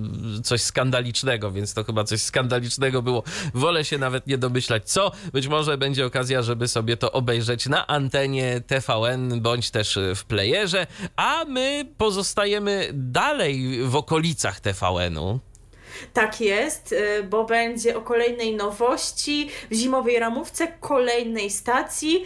coś 0.43 0.61
skandalicznego, 0.61 1.51
więc 1.51 1.73
to 1.73 1.83
chyba 1.83 2.03
coś 2.03 2.21
skandalicznego 2.21 3.01
było. 3.01 3.23
Wolę 3.53 3.85
się 3.85 3.97
nawet 3.97 4.27
nie 4.27 4.37
domyślać 4.37 4.89
co. 4.89 5.11
Być 5.33 5.47
może 5.47 5.77
będzie 5.77 6.05
okazja, 6.05 6.41
żeby 6.41 6.67
sobie 6.67 6.97
to 6.97 7.11
obejrzeć 7.11 7.65
na 7.65 7.87
antenie 7.87 8.61
TVN, 8.67 9.41
bądź 9.41 9.71
też 9.71 9.99
w 10.15 10.23
playerze, 10.23 10.87
a 11.15 11.45
my 11.45 11.85
pozostajemy 11.97 12.89
dalej 12.93 13.83
w 13.83 13.95
okolicach 13.95 14.59
TVN-u. 14.59 15.39
Tak 16.13 16.41
jest, 16.41 16.91
y, 16.91 17.23
bo 17.23 17.45
będzie 17.45 17.97
o 17.97 18.01
kolejnej 18.01 18.55
nowości 18.55 19.49
w 19.71 19.75
zimowej 19.75 20.19
ramówce, 20.19 20.67
kolejnej 20.79 21.49
stacji. 21.49 22.25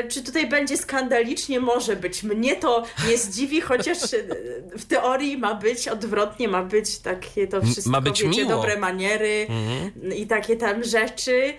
Y, 0.00 0.08
czy 0.08 0.22
tutaj 0.22 0.46
będzie 0.46 0.76
skandalicznie? 0.76 1.60
Może 1.60 1.96
być. 1.96 2.22
Mnie 2.22 2.56
to 2.56 2.82
nie 3.08 3.18
zdziwi, 3.18 3.60
chociaż 3.60 4.12
y, 4.12 4.28
w 4.78 4.84
teorii 4.84 5.38
ma 5.38 5.54
być 5.54 5.88
odwrotnie, 5.88 6.48
ma 6.48 6.62
być 6.62 6.98
takie 6.98 7.46
to 7.46 7.62
wszystko, 7.62 7.90
ma 7.90 8.00
być 8.00 8.22
wiecie, 8.22 8.38
miło. 8.38 8.50
dobre 8.50 8.78
maniery 8.78 9.46
mhm. 9.48 10.14
i 10.14 10.26
takie 10.26 10.56
tam 10.56 10.84
rzeczy. 10.84 11.52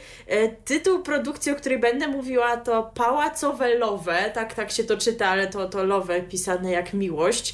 Tytuł 0.65 0.99
produkcji, 0.99 1.51
o 1.51 1.55
której 1.55 1.79
będę 1.79 2.07
mówiła, 2.07 2.57
to 2.57 2.91
Pałacowe 2.95 3.75
Lowe, 3.75 4.31
tak, 4.33 4.53
tak 4.53 4.71
się 4.71 4.83
to 4.83 4.97
czyta, 4.97 5.27
ale 5.27 5.47
to, 5.47 5.69
to 5.69 5.83
Lowe 5.83 6.21
pisane 6.21 6.71
jak 6.71 6.93
miłość. 6.93 7.53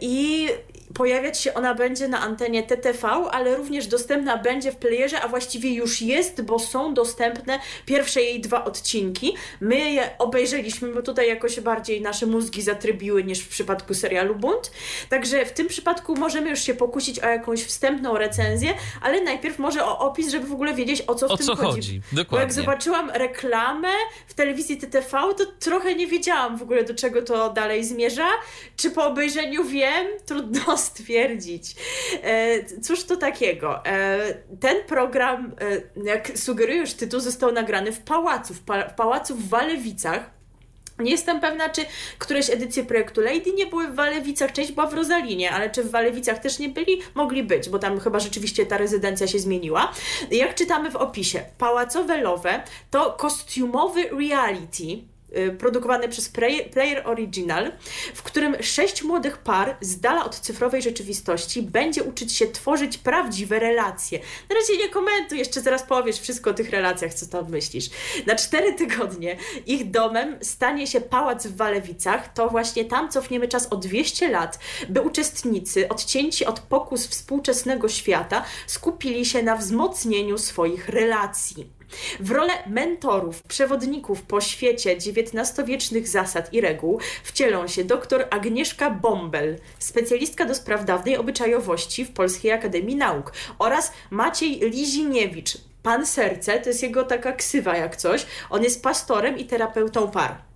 I 0.00 0.48
pojawiać 0.94 1.40
się 1.40 1.54
ona 1.54 1.74
będzie 1.74 2.08
na 2.08 2.20
antenie 2.20 2.62
TTV, 2.62 3.08
ale 3.08 3.56
również 3.56 3.86
dostępna 3.86 4.36
będzie 4.38 4.72
w 4.72 4.76
playerze, 4.76 5.20
a 5.20 5.28
właściwie 5.28 5.74
już 5.74 6.02
jest, 6.02 6.42
bo 6.42 6.58
są 6.58 6.94
dostępne 6.94 7.58
pierwsze 7.86 8.22
jej 8.22 8.40
dwa 8.40 8.64
odcinki. 8.64 9.36
My 9.60 9.90
je 9.90 10.10
obejrzeliśmy, 10.18 10.88
bo 10.92 11.02
tutaj 11.02 11.28
jakoś 11.28 11.60
bardziej 11.60 12.00
nasze 12.00 12.26
mózgi 12.26 12.62
zatrybiły 12.62 13.24
niż 13.24 13.38
w 13.40 13.48
przypadku 13.48 13.94
serialu 13.94 14.34
Bunt. 14.34 14.70
Także 15.08 15.46
w 15.46 15.52
tym 15.52 15.68
przypadku 15.68 16.16
możemy 16.16 16.50
już 16.50 16.60
się 16.60 16.74
pokusić 16.74 17.20
o 17.20 17.26
jakąś 17.28 17.64
wstępną 17.64 18.18
recenzję, 18.18 18.74
ale 19.02 19.20
najpierw 19.20 19.58
może 19.58 19.84
o 19.84 19.98
opis, 19.98 20.28
żeby 20.30 20.46
w 20.46 20.52
ogóle 20.52 20.74
wiedzieć 20.74 21.02
o 21.06 21.14
co 21.14 21.28
w 21.28 21.30
O 21.30 21.36
tym 21.36 21.46
co 21.46 21.56
chodzi. 21.56 21.66
chodzi, 21.66 22.00
Bo 22.12 22.16
dokładnie. 22.16 22.44
jak 22.44 22.52
zobaczyłam 22.52 23.10
reklamę 23.10 23.88
w 24.26 24.34
telewizji 24.34 24.76
TTV, 24.76 25.10
to 25.10 25.44
trochę 25.60 25.94
nie 25.94 26.06
wiedziałam 26.06 26.56
w 26.58 26.62
ogóle 26.62 26.84
do 26.84 26.94
czego 26.94 27.22
to 27.22 27.50
dalej 27.50 27.84
zmierza. 27.84 28.28
Czy 28.76 28.90
po 28.90 29.06
obejrzeniu 29.06 29.64
wiem? 29.64 30.06
Trudno 30.26 30.78
stwierdzić. 30.82 31.74
E, 32.22 32.80
cóż 32.80 33.04
to 33.04 33.16
takiego? 33.16 33.84
E, 33.86 34.18
ten 34.60 34.84
program, 34.86 35.54
e, 35.60 36.04
jak 36.04 36.38
sugeruje 36.38 36.78
już 36.78 36.92
tytuł, 36.94 37.20
został 37.20 37.52
nagrany 37.52 37.92
w 37.92 38.00
pałacu, 38.00 38.54
w, 38.54 38.60
pa- 38.60 38.88
w 38.88 38.94
pałacu 38.94 39.34
w 39.34 39.48
Walewicach. 39.48 40.30
Nie 40.98 41.10
jestem 41.10 41.40
pewna, 41.40 41.68
czy 41.68 41.84
któreś 42.18 42.50
edycje 42.50 42.84
projektu 42.84 43.20
Lady 43.20 43.52
nie 43.54 43.66
były 43.66 43.88
w 43.88 43.94
Walewicach, 43.94 44.52
część 44.52 44.72
była 44.72 44.86
w 44.86 44.94
Rozalinie, 44.94 45.50
ale 45.50 45.70
czy 45.70 45.82
w 45.84 45.90
Walewicach 45.90 46.38
też 46.38 46.58
nie 46.58 46.68
byli? 46.68 47.02
Mogli 47.14 47.42
być, 47.42 47.68
bo 47.68 47.78
tam 47.78 48.00
chyba 48.00 48.20
rzeczywiście 48.20 48.66
ta 48.66 48.76
rezydencja 48.78 49.26
się 49.26 49.38
zmieniła. 49.38 49.92
Jak 50.30 50.54
czytamy 50.54 50.90
w 50.90 50.96
opisie, 50.96 51.42
pałacowe 51.58 52.16
Lowe 52.22 52.62
to 52.90 53.12
kostiumowy 53.12 54.02
reality, 54.08 54.84
produkowany 55.58 56.08
przez 56.08 56.28
Play- 56.28 56.70
Player 56.70 57.08
Original, 57.08 57.72
w 58.14 58.22
którym 58.22 58.56
sześć 58.62 59.02
młodych 59.02 59.38
par 59.38 59.76
z 59.80 60.00
dala 60.00 60.24
od 60.24 60.40
cyfrowej 60.40 60.82
rzeczywistości 60.82 61.62
będzie 61.62 62.02
uczyć 62.02 62.32
się 62.32 62.46
tworzyć 62.46 62.98
prawdziwe 62.98 63.58
relacje. 63.58 64.18
Na 64.50 64.56
razie 64.56 64.76
nie 64.76 64.88
komentuj, 64.88 65.38
jeszcze 65.38 65.60
zaraz 65.60 65.82
powiesz 65.82 66.20
wszystko 66.20 66.50
o 66.50 66.54
tych 66.54 66.70
relacjach, 66.70 67.14
co 67.14 67.26
tam 67.26 67.50
myślisz. 67.50 67.90
Na 68.26 68.34
cztery 68.34 68.74
tygodnie 68.74 69.36
ich 69.66 69.90
domem 69.90 70.38
stanie 70.42 70.86
się 70.86 71.00
pałac 71.00 71.46
w 71.46 71.56
Walewicach. 71.56 72.32
To 72.32 72.48
właśnie 72.48 72.84
tam 72.84 73.10
cofniemy 73.10 73.48
czas 73.48 73.66
o 73.70 73.76
200 73.76 74.28
lat, 74.28 74.58
by 74.88 75.00
uczestnicy, 75.00 75.88
odcięci 75.88 76.46
od 76.46 76.60
pokus 76.60 77.06
współczesnego 77.06 77.88
świata, 77.88 78.44
skupili 78.66 79.26
się 79.26 79.42
na 79.42 79.56
wzmocnieniu 79.56 80.38
swoich 80.38 80.88
relacji. 80.88 81.81
W 82.20 82.30
rolę 82.30 82.52
mentorów, 82.66 83.42
przewodników 83.42 84.22
po 84.22 84.40
świecie 84.40 84.90
XIX-wiecznych 84.90 86.08
zasad 86.08 86.52
i 86.52 86.60
reguł 86.60 87.00
wcielą 87.24 87.66
się 87.66 87.84
dr 87.84 88.26
Agnieszka 88.30 88.90
Bombel, 88.90 89.58
specjalistka 89.78 90.44
do 90.44 90.54
spraw 90.54 90.84
dawnej 90.84 91.16
obyczajowości 91.16 92.04
w 92.04 92.12
Polskiej 92.12 92.52
Akademii 92.52 92.96
Nauk 92.96 93.32
oraz 93.58 93.92
Maciej 94.10 94.60
Liziniewicz, 94.60 95.58
pan 95.82 96.06
serce, 96.06 96.60
to 96.60 96.68
jest 96.68 96.82
jego 96.82 97.04
taka 97.04 97.32
ksywa 97.32 97.76
jak 97.76 97.96
coś. 97.96 98.26
On 98.50 98.62
jest 98.62 98.82
pastorem 98.82 99.38
i 99.38 99.44
terapeutą 99.44 100.10
par. 100.10 100.51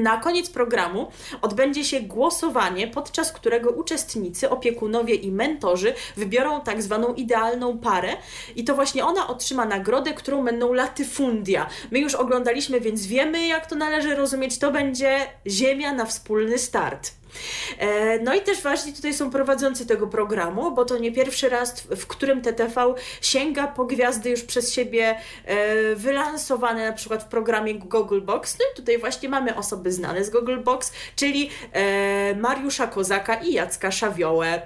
Na 0.00 0.16
koniec 0.16 0.50
programu 0.50 1.10
odbędzie 1.42 1.84
się 1.84 2.00
głosowanie, 2.00 2.88
podczas 2.88 3.32
którego 3.32 3.70
uczestnicy, 3.70 4.50
opiekunowie 4.50 5.14
i 5.14 5.32
mentorzy 5.32 5.94
wybiorą 6.16 6.60
tak 6.60 6.82
zwaną 6.82 7.14
idealną 7.14 7.78
parę 7.78 8.16
i 8.56 8.64
to 8.64 8.74
właśnie 8.74 9.04
ona 9.04 9.28
otrzyma 9.28 9.64
nagrodę, 9.64 10.14
którą 10.14 10.44
będą 10.44 10.72
latyfundia. 10.72 11.68
My 11.90 11.98
już 11.98 12.14
oglądaliśmy, 12.14 12.80
więc 12.80 13.06
wiemy 13.06 13.46
jak 13.46 13.66
to 13.66 13.76
należy 13.76 14.14
rozumieć. 14.14 14.58
To 14.58 14.72
będzie 14.72 15.18
ziemia 15.46 15.92
na 15.92 16.06
wspólny 16.06 16.58
start. 16.58 17.19
E, 17.78 18.18
No 18.18 18.34
i 18.34 18.40
też 18.40 18.62
ważni 18.62 18.92
tutaj 18.92 19.14
są 19.14 19.30
prowadzący 19.30 19.86
tego 19.86 20.06
programu, 20.06 20.70
bo 20.70 20.84
to 20.84 20.98
nie 20.98 21.12
pierwszy 21.12 21.48
raz, 21.48 21.80
w 21.80 22.06
którym 22.06 22.42
TTV 22.42 22.94
sięga 23.20 23.66
po 23.66 23.84
gwiazdy 23.84 24.30
już 24.30 24.42
przez 24.42 24.72
siebie 24.72 25.16
e, 25.44 25.94
wylansowane 25.94 26.86
na 26.86 26.92
przykład 26.92 27.22
w 27.22 27.26
programie 27.26 27.74
Google 27.74 28.20
Box. 28.20 28.56
No 28.58 28.64
i 28.72 28.76
tutaj 28.76 28.98
właśnie 28.98 29.28
mamy 29.28 29.56
osoby 29.56 29.92
znane 29.92 30.24
z 30.24 30.30
Google 30.30 30.60
Box, 30.60 30.92
czyli 31.16 31.50
e, 31.72 32.34
Mariusza 32.34 32.86
Kozaka 32.86 33.34
i 33.34 33.52
Jacka 33.52 33.90
Szawiołę. 33.90 34.62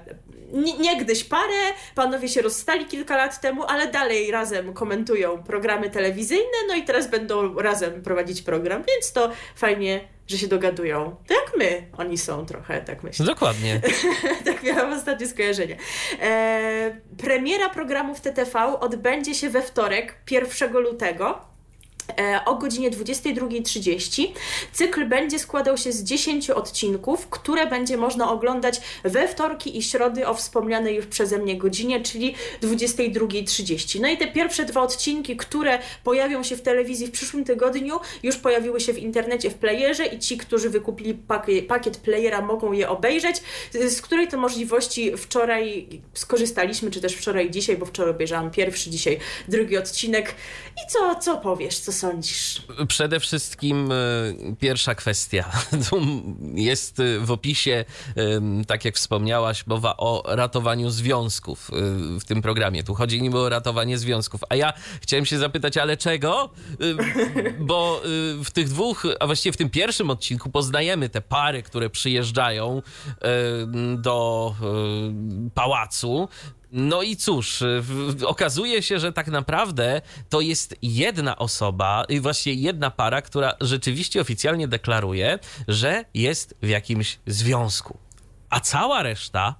Nie- 0.54 0.78
Niegdyś 0.78 1.24
parę, 1.24 1.72
panowie 1.94 2.28
się 2.28 2.42
rozstali 2.42 2.86
kilka 2.86 3.16
lat 3.16 3.40
temu, 3.40 3.64
ale 3.68 3.86
dalej 3.86 4.30
razem 4.30 4.72
komentują 4.74 5.42
programy 5.42 5.90
telewizyjne, 5.90 6.58
no 6.68 6.74
i 6.74 6.82
teraz 6.82 7.10
będą 7.10 7.54
razem 7.54 8.02
prowadzić 8.02 8.42
program, 8.42 8.82
więc 8.88 9.12
to 9.12 9.30
fajnie, 9.56 10.08
że 10.26 10.38
się 10.38 10.48
dogadują. 10.48 11.16
To 11.28 11.34
jak 11.34 11.52
my 11.58 11.86
oni 11.98 12.18
są 12.18 12.46
trochę, 12.46 12.80
tak 12.80 13.02
myślę. 13.02 13.26
Dokładnie. 13.26 13.80
tak 14.44 14.62
miałam 14.62 14.92
ostatnie 14.92 15.26
skojarzenie. 15.28 15.76
E, 16.20 17.00
premiera 17.18 17.68
programu 17.70 18.14
w 18.14 18.20
TTV 18.20 18.80
odbędzie 18.80 19.34
się 19.34 19.50
we 19.50 19.62
wtorek, 19.62 20.14
1 20.30 20.72
lutego. 20.72 21.53
E, 22.18 22.40
O 22.44 22.54
godzinie 22.54 22.90
22.30 22.90 24.26
cykl 24.72 25.06
będzie 25.06 25.38
składał 25.38 25.76
się 25.76 25.92
z 25.92 26.04
10 26.04 26.50
odcinków, 26.50 27.26
które 27.28 27.66
będzie 27.66 27.96
można 27.96 28.30
oglądać 28.30 28.80
we 29.04 29.28
wtorki 29.28 29.78
i 29.78 29.82
środy 29.82 30.26
o 30.26 30.34
wspomnianej 30.34 30.96
już 30.96 31.06
przeze 31.06 31.38
mnie 31.38 31.58
godzinie, 31.58 32.00
czyli 32.00 32.34
22.30. 32.62 34.00
No 34.00 34.08
i 34.08 34.16
te 34.16 34.26
pierwsze 34.26 34.64
dwa 34.64 34.82
odcinki, 34.82 35.36
które 35.36 35.78
pojawią 36.04 36.42
się 36.42 36.56
w 36.56 36.62
telewizji 36.62 37.06
w 37.06 37.10
przyszłym 37.10 37.44
tygodniu, 37.44 38.00
już 38.22 38.36
pojawiły 38.36 38.80
się 38.80 38.92
w 38.92 38.98
internecie 38.98 39.50
w 39.50 39.54
playerze 39.54 40.06
i 40.06 40.18
ci, 40.18 40.38
którzy 40.38 40.70
wykupili 40.70 41.14
pakiet, 41.68 41.96
playera, 41.96 42.40
mogą 42.40 42.72
je 42.72 42.88
obejrzeć. 42.88 43.36
Z 43.72 44.02
której 44.02 44.28
to 44.28 44.38
możliwości 44.38 45.16
wczoraj 45.16 45.88
skorzystaliśmy, 46.14 46.90
czy 46.90 47.00
też 47.00 47.14
wczoraj 47.14 47.50
dzisiaj, 47.50 47.76
bo 47.76 47.86
wczoraj 47.86 48.10
obejrzałam 48.10 48.50
pierwszy, 48.50 48.90
dzisiaj 48.90 49.18
drugi 49.48 49.76
odcinek. 49.76 50.34
I 50.76 50.90
co, 50.92 51.14
co 51.14 51.36
powiesz, 51.36 51.78
co 51.78 51.92
sądzisz? 51.94 52.62
Przede 52.88 53.20
wszystkim 53.20 53.92
e, 53.92 53.94
pierwsza 54.56 54.94
kwestia. 54.94 55.50
Jest 56.54 57.00
e, 57.00 57.18
w 57.18 57.30
opisie, 57.30 57.84
tak 58.66 58.84
jak 58.84 58.96
wspomniałaś, 58.96 59.66
mowa 59.66 59.96
o 59.96 60.22
ratowaniu 60.36 60.90
związków 60.90 61.70
e, 61.70 61.74
w 62.20 62.24
tym 62.24 62.42
programie. 62.42 62.84
Tu 62.84 62.94
chodzi 62.94 63.22
niby 63.22 63.38
o 63.38 63.48
ratowanie 63.48 63.98
związków. 63.98 64.40
A 64.48 64.56
ja 64.56 64.72
chciałem 65.02 65.26
się 65.26 65.38
zapytać, 65.38 65.76
ale 65.76 65.96
czego? 65.96 66.50
Bo 67.58 68.02
w 68.44 68.50
tych 68.50 68.68
dwóch, 68.68 69.06
a 69.20 69.26
właściwie 69.26 69.52
w 69.52 69.56
tym 69.56 69.70
pierwszym 69.70 70.10
odcinku 70.10 70.50
poznajemy 70.50 71.08
te 71.08 71.20
pary, 71.20 71.62
które 71.62 71.90
przyjeżdżają 71.90 72.82
do 73.98 74.54
pałacu. 75.54 76.28
No 76.76 77.02
i 77.02 77.16
cóż, 77.16 77.62
okazuje 78.26 78.82
się, 78.82 78.98
że 78.98 79.12
tak 79.12 79.26
naprawdę 79.26 80.02
to 80.28 80.40
jest 80.40 80.76
jedna 80.82 81.38
osoba, 81.38 82.04
i 82.08 82.20
właściwie 82.20 82.62
jedna 82.62 82.90
para, 82.90 83.22
która 83.22 83.54
rzeczywiście 83.60 84.20
oficjalnie 84.20 84.68
deklaruje, 84.68 85.38
że 85.68 86.04
jest 86.14 86.54
w 86.62 86.68
jakimś 86.68 87.18
związku. 87.26 87.98
A 88.50 88.60
cała 88.60 89.02
reszta 89.02 89.54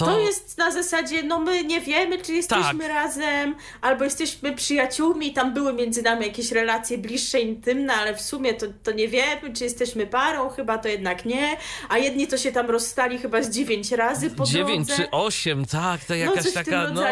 to. 0.00 0.06
To 0.06 0.18
jest 0.20 0.58
na 0.58 0.70
zasadzie, 0.70 1.22
no 1.22 1.38
my 1.38 1.64
nie 1.64 1.80
wiemy, 1.80 2.18
czy 2.18 2.32
jesteśmy 2.32 2.78
Tak. 2.84 2.88
razem, 2.88 3.54
albo 3.80 4.04
jesteśmy 4.04 4.52
przyjaciółmi, 4.54 5.32
tam 5.32 5.54
były 5.54 5.72
między 5.72 6.02
nami 6.02 6.26
jakieś 6.26 6.52
relacje 6.52 6.98
bliższe, 6.98 7.40
intymne, 7.40 7.94
ale 7.94 8.16
w 8.16 8.20
sumie 8.20 8.54
to, 8.54 8.66
to 8.82 8.92
nie 8.92 9.08
wiemy, 9.08 9.52
czy 9.56 9.64
jesteśmy 9.64 10.06
parą, 10.06 10.48
chyba 10.48 10.78
to 10.78 10.88
jednak 10.88 11.24
nie, 11.24 11.56
a 11.88 11.98
jedni 11.98 12.26
to 12.26 12.36
się 12.38 12.52
tam 12.52 12.70
rozstali 12.70 13.18
chyba 13.18 13.42
z 13.42 13.50
dziewięć 13.50 13.92
razy 13.92 14.30
po 14.30 14.44
9 14.44 14.86
drodze. 14.86 15.02
czy 15.02 15.10
8, 15.10 15.64
tak, 15.66 16.00
to 16.04 16.12
No, 16.14 16.16
jakaś 16.16 16.44
tym 16.44 16.52
taka 16.52 16.88
no, 16.90 17.02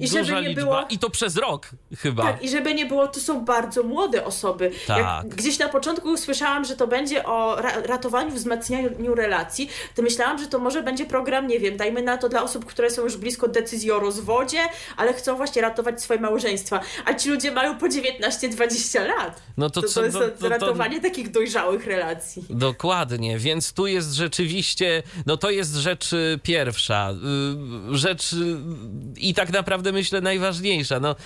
I 0.00 0.08
żeby 0.08 0.20
duża 0.20 0.40
nie 0.40 0.48
liczba. 0.48 0.62
było- 0.62 0.84
I 0.90 0.98
to 0.98 1.10
przez 1.10 1.36
rok 1.36 1.68
chyba. 1.98 2.22
Tak, 2.22 2.42
i 2.44 2.48
żeby 2.48 2.74
nie 2.74 2.86
było, 2.86 3.06
to 3.08 3.20
są 3.20 3.44
bardzo 3.44 3.82
młode 3.82 4.24
osoby. 4.24 4.70
Tak. 4.86 4.98
Jak 4.98 5.34
gdzieś 5.34 5.58
na 5.58 5.68
początku 5.68 6.08
usłyszałam, 6.08 6.64
że 6.64 6.76
to 6.76 6.86
będzie 6.86 7.24
o 7.24 7.56
ra- 7.62 7.80
ratowaniu, 7.84 8.30
wzmacnianiu 8.30 9.14
relacji, 9.14 9.70
to 9.94 10.02
myślałam, 10.02 10.38
że 10.38 10.46
to 10.46 10.58
może 10.58 10.82
będzie 10.82 11.06
program, 11.06 11.46
nie 11.46 11.58
wiem, 11.60 11.76
dajmy 11.76 12.02
na 12.02 12.16
to 12.18 12.27
dla 12.28 12.42
osób, 12.42 12.64
które 12.64 12.90
są 12.90 13.02
już 13.02 13.16
blisko 13.16 13.48
decyzji 13.48 13.92
o 13.92 13.98
rozwodzie, 14.00 14.58
ale 14.96 15.12
chcą 15.14 15.36
właśnie 15.36 15.62
ratować 15.62 16.02
swoje 16.02 16.20
małżeństwa. 16.20 16.80
A 17.04 17.14
ci 17.14 17.30
ludzie 17.30 17.52
mają 17.52 17.78
po 17.78 17.86
19-20 17.86 19.06
lat. 19.06 19.42
No 19.56 19.70
to 19.70 19.82
to, 19.82 19.88
co- 19.88 20.00
to 20.00 20.04
jest 20.06 20.18
to- 20.18 20.28
to- 20.28 20.38
to- 20.38 20.48
ratowanie 20.48 21.00
takich 21.00 21.30
dojrzałych 21.30 21.86
relacji. 21.86 22.44
Dokładnie, 22.50 23.38
więc 23.38 23.72
tu 23.72 23.86
jest 23.86 24.12
rzeczywiście, 24.14 25.02
no 25.26 25.36
to 25.36 25.50
jest 25.50 25.74
rzecz 25.74 26.12
y, 26.12 26.40
pierwsza, 26.42 27.10
y, 27.92 27.96
rzecz 27.98 28.32
y, 28.32 28.36
i 29.16 29.34
tak 29.34 29.52
naprawdę 29.52 29.92
myślę 29.92 30.20
najważniejsza. 30.20 31.00
No, 31.00 31.16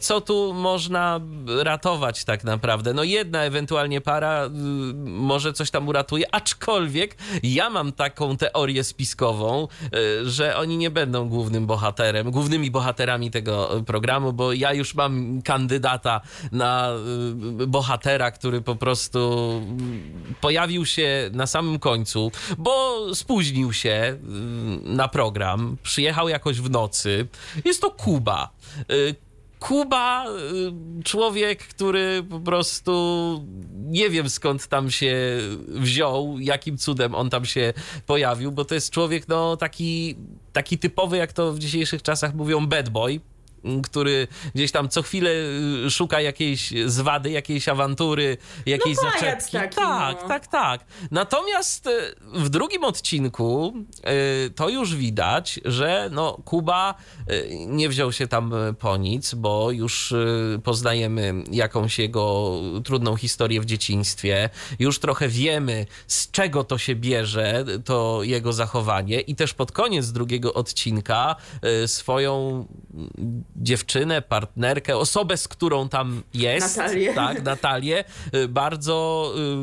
co 0.00 0.20
tu 0.20 0.54
można 0.54 1.20
ratować 1.62 2.24
tak 2.24 2.44
naprawdę? 2.44 2.94
No 2.94 3.04
jedna 3.04 3.42
ewentualnie 3.44 4.00
para 4.00 4.48
może 5.04 5.52
coś 5.52 5.70
tam 5.70 5.88
uratuje, 5.88 6.34
aczkolwiek 6.34 7.16
ja 7.42 7.70
mam 7.70 7.92
taką 7.92 8.36
teorię 8.36 8.84
spiskową, 8.84 9.68
że 10.24 10.43
że 10.44 10.56
oni 10.56 10.76
nie 10.76 10.90
będą 10.90 11.28
głównym 11.28 11.66
bohaterem, 11.66 12.30
głównymi 12.30 12.70
bohaterami 12.70 13.30
tego 13.30 13.82
programu, 13.86 14.32
bo 14.32 14.52
ja 14.52 14.72
już 14.72 14.94
mam 14.94 15.42
kandydata 15.42 16.20
na 16.52 16.90
y, 17.60 17.66
bohatera, 17.66 18.30
który 18.30 18.60
po 18.60 18.76
prostu 18.76 19.20
pojawił 20.40 20.86
się 20.86 21.30
na 21.32 21.46
samym 21.46 21.78
końcu, 21.78 22.32
bo 22.58 23.04
spóźnił 23.14 23.72
się 23.72 23.90
y, 23.90 24.18
na 24.82 25.08
program, 25.08 25.76
przyjechał 25.82 26.28
jakoś 26.28 26.60
w 26.60 26.70
nocy. 26.70 27.26
Jest 27.64 27.80
to 27.80 27.90
Kuba. 27.90 28.50
Kuba, 29.64 30.26
y, 30.28 31.02
człowiek, 31.04 31.58
który 31.58 32.22
po 32.30 32.40
prostu 32.40 32.92
nie 33.74 34.10
wiem 34.10 34.30
skąd 34.30 34.66
tam 34.66 34.90
się 34.90 35.16
wziął, 35.68 36.38
jakim 36.38 36.78
cudem 36.78 37.14
on 37.14 37.30
tam 37.30 37.44
się 37.44 37.72
pojawił, 38.06 38.52
bo 38.52 38.64
to 38.64 38.74
jest 38.74 38.90
człowiek 38.90 39.28
no 39.28 39.56
taki, 39.56 40.16
taki 40.52 40.78
typowy, 40.78 41.16
jak 41.16 41.32
to 41.32 41.52
w 41.52 41.58
dzisiejszych 41.58 42.02
czasach 42.02 42.34
mówią, 42.34 42.66
bad 42.66 42.88
boy 42.88 43.20
który 43.82 44.28
gdzieś 44.54 44.72
tam 44.72 44.88
co 44.88 45.02
chwilę 45.02 45.30
y, 45.86 45.90
szuka 45.90 46.20
jakiejś 46.20 46.72
zwady, 46.86 47.30
jakiejś 47.30 47.68
awantury, 47.68 48.36
jakiejś 48.66 48.96
no, 48.96 49.10
zaczepki. 49.10 49.52
Taki, 49.52 49.76
tak, 49.76 50.22
no. 50.22 50.28
tak, 50.28 50.46
tak. 50.46 50.84
Natomiast 51.10 51.86
y, 51.86 52.14
w 52.34 52.48
drugim 52.48 52.84
odcinku 52.84 53.74
y, 54.46 54.50
to 54.50 54.68
już 54.68 54.96
widać, 54.96 55.60
że 55.64 56.08
no, 56.12 56.38
Kuba 56.44 56.94
nie 57.66 57.88
wziął 57.88 58.12
się 58.12 58.26
tam 58.26 58.54
po 58.78 58.96
nic, 58.96 59.34
bo 59.34 59.70
już 59.70 60.14
poznajemy 60.64 61.34
jakąś 61.50 61.98
jego 61.98 62.54
trudną 62.84 63.16
historię 63.16 63.60
w 63.60 63.64
dzieciństwie. 63.64 64.50
Już 64.78 64.98
trochę 64.98 65.28
wiemy, 65.28 65.86
z 66.06 66.30
czego 66.30 66.64
to 66.64 66.78
się 66.78 66.94
bierze, 66.94 67.64
to 67.84 68.22
jego 68.22 68.52
zachowanie. 68.52 69.20
I 69.20 69.34
też 69.34 69.54
pod 69.54 69.72
koniec 69.72 70.12
drugiego 70.12 70.54
odcinka 70.54 71.36
swoją 71.86 72.66
dziewczynę, 73.56 74.22
partnerkę, 74.22 74.96
osobę, 74.96 75.36
z 75.36 75.48
którą 75.48 75.88
tam 75.88 76.22
jest, 76.34 76.76
Natalię. 76.76 77.14
tak, 77.14 77.42
Natalię, 77.42 78.04
y, 78.34 78.48
bardzo 78.48 79.32
y, 79.36 79.56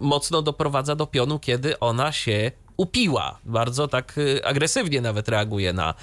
mocno 0.00 0.42
doprowadza 0.42 0.94
do 0.96 1.06
pionu, 1.06 1.38
kiedy 1.38 1.78
ona 1.78 2.12
się 2.12 2.50
upiła. 2.76 3.38
Bardzo 3.44 3.88
tak 3.88 4.18
y, 4.18 4.44
agresywnie 4.44 5.00
nawet 5.00 5.28
reaguje 5.28 5.72
na, 5.72 5.94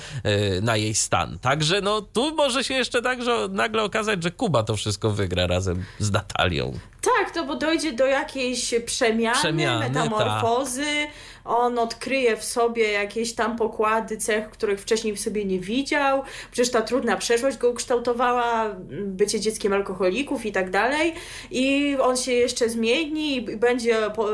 y, 0.57 0.61
na 0.61 0.77
jej 0.77 0.95
stan. 0.95 1.39
Także 1.39 1.81
no 1.81 2.01
tu 2.01 2.35
może 2.35 2.63
się 2.63 2.73
jeszcze 2.73 3.01
tak, 3.01 3.23
że 3.23 3.47
nagle 3.51 3.83
okazać, 3.83 4.23
że 4.23 4.31
Kuba 4.31 4.63
to 4.63 4.75
wszystko 4.75 5.11
wygra 5.11 5.47
razem 5.47 5.83
z 5.99 6.11
Natalią. 6.11 6.73
Tak, 7.01 7.31
to 7.33 7.45
bo 7.45 7.55
dojdzie 7.55 7.93
do 7.93 8.05
jakiejś 8.05 8.73
przemiany, 8.85 9.39
Przemiany, 9.39 9.89
metamorfozy. 9.89 11.07
On 11.45 11.79
odkryje 11.79 12.37
w 12.37 12.43
sobie 12.43 12.91
jakieś 12.91 13.33
tam 13.33 13.57
pokłady 13.57 14.17
cech, 14.17 14.49
których 14.49 14.81
wcześniej 14.81 15.15
w 15.15 15.19
sobie 15.19 15.45
nie 15.45 15.59
widział. 15.59 16.23
Przecież 16.51 16.71
ta 16.71 16.81
trudna 16.81 17.17
przeszłość 17.17 17.57
go 17.57 17.69
ukształtowała, 17.69 18.75
bycie 19.05 19.39
dzieckiem 19.39 19.73
alkoholików 19.73 20.45
i 20.45 20.51
tak 20.51 20.71
dalej. 20.71 21.13
I 21.51 21.97
on 22.01 22.17
się 22.17 22.31
jeszcze 22.31 22.69
zmieni 22.69 23.35
i 23.35 23.57
będzie 23.57 23.97
po, 24.15 24.29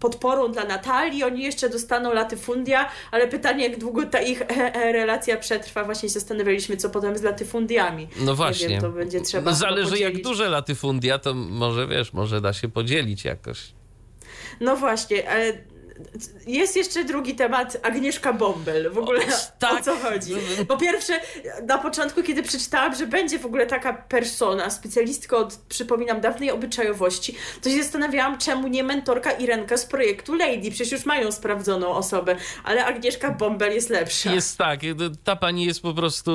podporą 0.00 0.52
dla 0.52 0.64
Natalii. 0.64 1.24
Oni 1.24 1.42
jeszcze 1.42 1.68
dostaną 1.68 2.12
latyfundia, 2.14 2.88
ale 3.10 3.28
pytanie, 3.28 3.68
jak 3.68 3.78
długo 3.78 4.06
ta 4.06 4.20
ich 4.20 4.42
e, 4.42 4.46
e, 4.74 4.92
relacja 4.92 5.36
przetrwa. 5.36 5.84
Właśnie 5.84 6.08
się 6.08 6.12
zastanawialiśmy, 6.12 6.76
co 6.76 6.90
potem 6.90 7.18
z 7.18 7.22
latyfundiami. 7.22 8.08
No 8.20 8.34
właśnie. 8.34 8.66
Nie 8.66 8.72
wiem, 8.72 8.82
to 8.82 8.90
będzie 8.90 9.20
trzeba 9.20 9.50
No 9.50 9.56
Zależy 9.56 9.98
jak 9.98 10.22
duże 10.22 10.48
latyfundia, 10.48 11.18
to 11.18 11.34
może 11.34 11.86
wiesz, 11.86 12.12
może 12.12 12.40
da 12.40 12.52
się 12.52 12.68
podzielić 12.68 13.24
jakoś. 13.24 13.72
No 14.60 14.76
właśnie, 14.76 15.30
ale 15.30 15.52
jest 16.46 16.76
jeszcze 16.76 17.04
drugi 17.04 17.34
temat, 17.34 17.76
Agnieszka 17.82 18.32
Bąbel. 18.32 18.90
W 18.90 18.98
ogóle 18.98 19.20
O, 19.20 19.58
tak. 19.58 19.80
o 19.80 19.84
co 19.84 19.96
chodzi? 19.96 20.32
Po 20.68 20.76
pierwsze, 20.76 21.20
na 21.66 21.78
początku, 21.78 22.22
kiedy 22.22 22.42
przeczytałam, 22.42 22.94
że 22.94 23.06
będzie 23.06 23.38
w 23.38 23.46
ogóle 23.46 23.66
taka 23.66 23.92
persona, 23.92 24.70
specjalistka 24.70 25.36
od, 25.36 25.56
przypominam, 25.68 26.20
dawnej 26.20 26.50
obyczajowości, 26.50 27.34
to 27.62 27.70
się 27.70 27.82
zastanawiałam, 27.82 28.38
czemu 28.38 28.68
nie 28.68 28.84
mentorka 28.84 29.30
Irenka 29.30 29.76
z 29.76 29.86
projektu 29.86 30.34
Lady. 30.34 30.70
Przecież 30.70 30.92
już 30.92 31.06
mają 31.06 31.32
sprawdzoną 31.32 31.88
osobę, 31.88 32.36
ale 32.64 32.84
Agnieszka 32.84 33.30
Bąbel 33.30 33.72
jest 33.72 33.90
lepsza. 33.90 34.34
Jest 34.34 34.58
tak, 34.58 34.80
ta 35.24 35.36
pani 35.36 35.64
jest 35.64 35.82
po 35.82 35.94
prostu. 35.94 36.30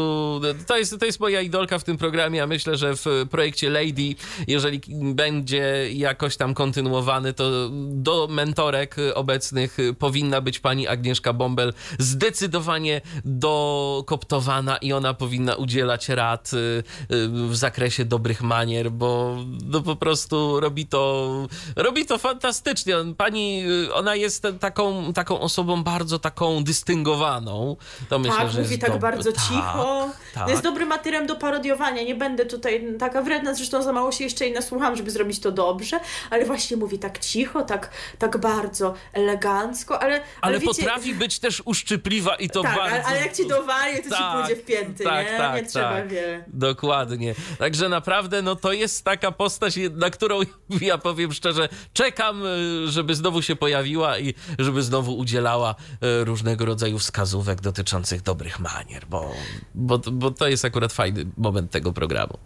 To 0.67 0.77
jest, 0.77 0.99
to 0.99 1.05
jest 1.05 1.19
moja 1.19 1.41
idolka 1.41 1.79
w 1.79 1.83
tym 1.83 1.97
programie. 1.97 2.37
Ja 2.37 2.47
myślę, 2.47 2.77
że 2.77 2.95
w 2.95 3.05
projekcie 3.31 3.69
Lady, 3.69 4.15
jeżeli 4.47 4.81
będzie 5.13 5.87
jakoś 5.93 6.37
tam 6.37 6.53
kontynuowany, 6.53 7.33
to 7.33 7.69
do 7.91 8.27
mentorek 8.31 8.95
obecnych 9.15 9.50
powinna 9.99 10.41
być 10.41 10.59
pani 10.59 10.87
Agnieszka 10.87 11.33
Bąbel 11.33 11.73
zdecydowanie 11.99 13.01
dokoptowana 13.25 14.77
i 14.77 14.93
ona 14.93 15.13
powinna 15.13 15.55
udzielać 15.55 16.09
rad 16.09 16.51
y, 16.53 16.57
y, 16.57 17.27
w 17.27 17.55
zakresie 17.55 18.05
dobrych 18.05 18.41
manier, 18.41 18.91
bo 18.91 19.37
no 19.65 19.81
po 19.81 19.95
prostu 19.95 20.59
robi 20.59 20.87
to, 20.87 21.47
robi 21.75 22.05
to 22.05 22.17
fantastycznie. 22.17 22.95
Pani, 23.17 23.63
y, 23.87 23.93
ona 23.93 24.15
jest 24.15 24.47
taką, 24.59 25.13
taką 25.13 25.39
osobą 25.39 25.83
bardzo 25.83 26.19
taką 26.19 26.63
dystyngowaną. 26.63 27.75
To 28.09 28.19
myślę, 28.19 28.37
tak, 28.37 28.51
że 28.51 28.61
mówi 28.61 28.79
tak 28.79 28.91
dob- 28.91 28.99
bardzo 28.99 29.31
tak, 29.31 29.43
cicho. 29.43 30.09
Tak. 30.33 30.49
Jest 30.49 30.63
dobrym 30.63 30.89
materiałem 30.89 31.27
do 31.27 31.35
parodiowania. 31.35 32.03
Nie 32.03 32.15
będę 32.15 32.45
tutaj 32.45 32.87
taka 32.99 33.21
wredna, 33.21 33.53
zresztą 33.53 33.83
za 33.83 33.93
mało 33.93 34.11
się 34.11 34.23
jeszcze 34.23 34.45
jej 34.45 34.53
nasłuchałam, 34.53 34.95
żeby 34.95 35.11
zrobić 35.11 35.39
to 35.39 35.51
dobrze, 35.51 35.99
ale 36.29 36.45
właśnie 36.45 36.77
mówi 36.77 36.99
tak 36.99 37.19
cicho, 37.19 37.63
tak, 37.63 37.89
tak 38.19 38.37
bardzo 38.37 38.93
elegancko, 39.13 39.40
ale. 39.45 40.11
Ale, 40.11 40.21
Ale 40.41 40.59
wiecie, 40.59 40.73
potrafi 40.73 41.13
być 41.13 41.39
też 41.39 41.61
uszczypliwa 41.65 42.35
i 42.35 42.49
to 42.49 42.61
tak, 42.63 42.75
bardzo. 42.75 42.95
ale, 42.95 43.03
ale 43.03 43.19
jak 43.19 43.35
ci 43.35 43.47
dowali, 43.47 43.97
to 43.97 44.03
ci 44.03 44.09
Tak, 44.09 44.39
pójdzie 44.39 44.61
w 44.61 44.65
pięty, 44.65 45.03
tak, 45.03 45.31
nie? 45.31 45.37
tak, 45.37 45.63
nie 45.63 45.69
trzeba 45.69 45.89
tak. 45.89 46.09
wiele. 46.09 46.43
Dokładnie. 46.47 47.35
Także 47.57 47.89
naprawdę, 47.89 48.41
no 48.41 48.55
to 48.55 48.73
jest 48.73 49.05
taka 49.05 49.31
postać, 49.31 49.75
na 49.95 50.09
którą 50.09 50.39
ja 50.81 50.97
powiem 50.97 51.33
szczerze, 51.33 51.69
czekam, 51.93 52.45
y, 52.45 52.87
żeby 52.87 53.15
znowu 53.15 53.41
się 53.41 53.55
pojawiła 53.55 54.19
i 54.19 54.33
żeby 54.59 54.83
znowu 54.83 55.17
udzielała 55.17 55.75
y, 56.21 56.25
różnego 56.25 56.65
rodzaju 56.65 56.99
wskazówek 56.99 57.61
dotyczących 57.61 58.21
dobrych 58.21 58.59
manier, 58.59 59.05
bo, 59.09 59.31
bo, 59.75 59.97
bo 59.97 60.31
to 60.31 60.47
jest 60.47 60.65
akurat 60.65 60.93
fajny 60.93 61.25
moment 61.37 61.71
tego 61.71 61.93
programu. 61.93 62.37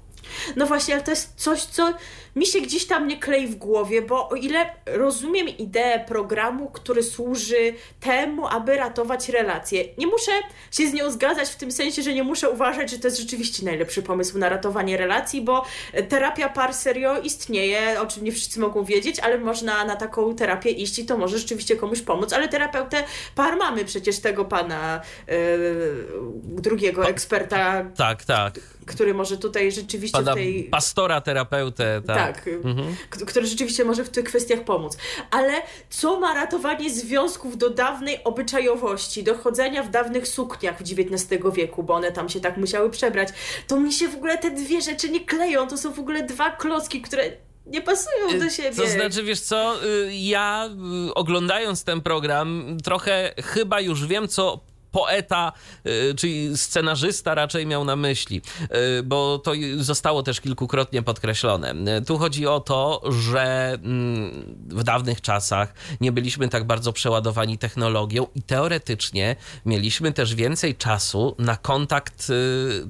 No 0.56 0.65
właśnie, 0.65 0.93
ale 0.93 1.04
to 1.04 1.12
jest 1.12 1.34
coś, 1.36 1.63
co 1.63 1.93
mi 2.36 2.45
się 2.45 2.62
gdzieś 2.62 2.86
tam 2.86 3.08
nie 3.08 3.19
klei 3.19 3.48
w 3.48 3.56
głowie, 3.56 4.02
bo 4.02 4.30
o 4.30 4.36
ile 4.36 4.69
rozumiem 4.86 5.48
ideę 5.48 6.06
programu, 6.08 6.69
który 6.69 7.04
służy 7.04 7.74
temu, 8.00 8.48
aby 8.48 8.76
ratować 8.76 9.30
relacje, 9.30 9.84
nie 9.98 10.08
muszę 10.08 10.32
się 10.71 10.89
z 10.89 10.93
nią 10.93 11.12
zgadzać 11.12 11.50
w 11.50 11.56
tym 11.56 11.71
sensie, 11.71 12.02
że 12.02 12.13
nie 12.13 12.24
muszę 12.24 12.50
uważać, 12.50 12.91
że 12.91 13.00
to 13.00 13.08
jest 13.08 13.19
rzeczywiście 13.19 13.65
najlepszy 13.65 14.02
pomysł 14.02 14.38
na 14.38 14.50
ratowanie 14.50 14.98
relacji, 14.98 15.41
bo 15.41 15.65
terapia 16.10 16.50
par 16.50 16.74
serio 16.74 17.21
istnieje, 17.21 18.02
o 18.02 18.06
czym 18.06 18.24
nie 18.24 18.32
wszyscy 18.32 18.60
mogą 18.60 18.84
wiedzieć, 18.84 19.19
ale 19.19 19.38
można 19.38 19.86
na 19.86 19.95
taką 19.95 20.36
terapię 20.36 20.69
iść 20.69 21.00
i 21.00 21.06
to 21.06 21.17
może 21.17 21.38
rzeczywiście 21.38 21.76
komuś 21.76 22.02
pomóc, 22.02 22.34
ale 22.34 22.48
terapeutę 22.48 23.04
par 23.36 23.58
mamy 23.58 23.86
przecież 23.86 24.19
tego 24.19 24.45
pana 24.45 25.02
yy, 25.28 25.36
drugiego 26.43 27.08
eksperta, 27.08 27.86
Tak, 27.98 28.26
tak. 28.26 28.60
Który 28.86 29.13
może 29.13 29.38
tutaj 29.38 29.71
rzeczywiście 29.71 30.17
Pana 30.17 30.32
w 30.32 30.36
tej... 30.36 30.63
pastora, 30.63 31.21
terapeutę, 31.21 32.02
tak. 32.08 32.17
Tak, 32.17 32.45
k- 33.10 33.26
który 33.26 33.45
rzeczywiście 33.45 33.86
może 33.86 34.04
w 34.04 34.10
tych 34.10 34.26
kwestiach 34.26 34.63
pomóc. 34.63 34.98
Ale 35.32 35.54
co 35.89 36.19
ma 36.19 36.34
ratowanie 36.34 36.89
związków 36.89 37.58
do 37.58 37.69
dawnej 37.69 38.24
obyczajowości, 38.24 39.24
do 39.24 39.38
chodzenia 39.38 39.84
w 39.84 39.89
dawnych 39.89 40.28
sukniach 40.28 40.78
w 40.78 40.82
XIX 40.82 41.41
wieku, 41.54 41.84
bo 41.84 41.93
one 41.93 42.12
tam 42.12 42.30
się 42.30 42.39
tak 42.39 42.58
musiały 42.58 42.89
przebrać, 42.89 43.30
to 43.67 43.80
mi 43.80 43.93
się 43.93 44.08
w 44.08 44.15
ogóle 44.15 44.38
te 44.38 44.52
dwie 44.52 44.82
rzeczy 44.82 45.10
nie 45.10 45.26
kleją. 45.26 45.67
To 45.67 45.78
są 45.78 45.93
w 45.93 46.00
ogóle 46.00 46.24
dwa 46.24 46.52
klocki, 46.52 47.02
które 47.02 47.32
nie 47.65 47.82
pasują 47.82 48.39
do 48.39 48.50
siebie. 48.50 48.76
To 48.76 48.88
znaczy, 48.88 49.24
wiesz 49.24 49.39
co, 49.39 49.86
y, 49.86 50.10
ja 50.13 50.69
y, 51.10 51.13
oglądając 51.13 51.84
ten 51.84 52.02
program, 52.02 52.78
trochę 52.84 53.34
chyba 53.43 53.82
już 53.82 54.08
wiem, 54.08 54.28
co 54.28 54.60
poeta, 54.95 55.51
y, 55.86 56.15
czyli 56.15 56.58
scenarzysta 56.58 57.36
raczej 57.36 57.67
miał 57.67 57.86
na 57.86 57.95
myśli, 57.95 58.41
y, 58.99 59.03
bo 59.03 59.39
to 59.39 59.51
zostało 59.77 60.23
też 60.23 60.41
kilkukrotnie 60.41 61.03
podkreślone. 61.03 61.75
Y, 61.99 62.05
Tu 62.05 62.17
chodzi 62.17 62.47
o 62.47 62.60
to, 62.60 63.01
że 63.12 63.73
mm, 63.73 64.55
w 64.69 64.84
dawnych 64.84 65.21
czasach 65.21 65.73
nie 66.01 66.12
byliśmy 66.12 66.49
tak 66.49 66.67
bardzo 66.67 66.93
przeładowani 66.93 67.58
technologią 67.58 68.27
i 68.36 68.41
teoretycznie 68.41 69.36
mieliśmy 69.65 70.12
też 70.12 70.36
więcej 70.36 70.75
czasu 70.75 71.36
na 71.39 71.58
kontakt 71.58 72.31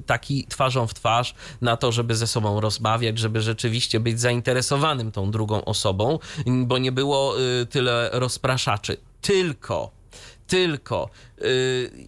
taki 0.06 0.46
twarzą 0.46 0.86
w 0.86 0.94
twarz, 0.94 1.34
na 1.60 1.76
to, 1.76 1.92
żeby 1.92 2.14
ze 2.14 2.26
sobą 2.26 2.60
rozmawiać, 2.60 3.18
żeby 3.18 3.40
rzeczywiście 3.40 4.00
być 4.00 4.20
zainteresowanym 4.20 5.12
tą 5.12 5.30
drugą 5.30 5.64
osobą, 5.64 6.18
bo 6.46 6.78
nie 6.78 6.92
było 6.92 7.34
tyle 7.70 8.10
rozpraszaczy. 8.12 8.96
Tylko 9.20 9.96
tylko 10.46 11.10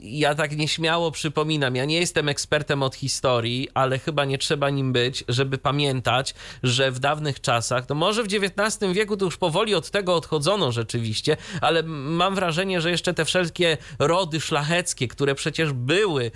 ja 0.02 0.34
tak 0.34 0.56
nieśmiało 0.56 1.10
przypominam, 1.10 1.76
ja 1.76 1.84
nie 1.84 1.98
jestem 1.98 2.28
ekspertem 2.28 2.82
od 2.82 2.94
historii, 2.94 3.68
ale 3.74 3.98
chyba 3.98 4.24
nie 4.24 4.38
trzeba 4.38 4.70
nim 4.70 4.92
być, 4.92 5.24
żeby 5.28 5.58
pamiętać, 5.58 6.34
że 6.62 6.90
w 6.90 6.98
dawnych 6.98 7.40
czasach, 7.40 7.88
no 7.88 7.94
może 7.94 8.22
w 8.22 8.26
XIX 8.26 8.92
wieku 8.92 9.16
to 9.16 9.24
już 9.24 9.36
powoli 9.36 9.74
od 9.74 9.90
tego 9.90 10.14
odchodzono 10.14 10.72
rzeczywiście, 10.72 11.36
ale 11.60 11.82
mam 11.82 12.34
wrażenie, 12.34 12.80
że 12.80 12.90
jeszcze 12.90 13.14
te 13.14 13.24
wszelkie 13.24 13.76
rody 13.98 14.40
szlacheckie, 14.40 15.08
które 15.08 15.34
przecież 15.34 15.72
były 15.72 16.30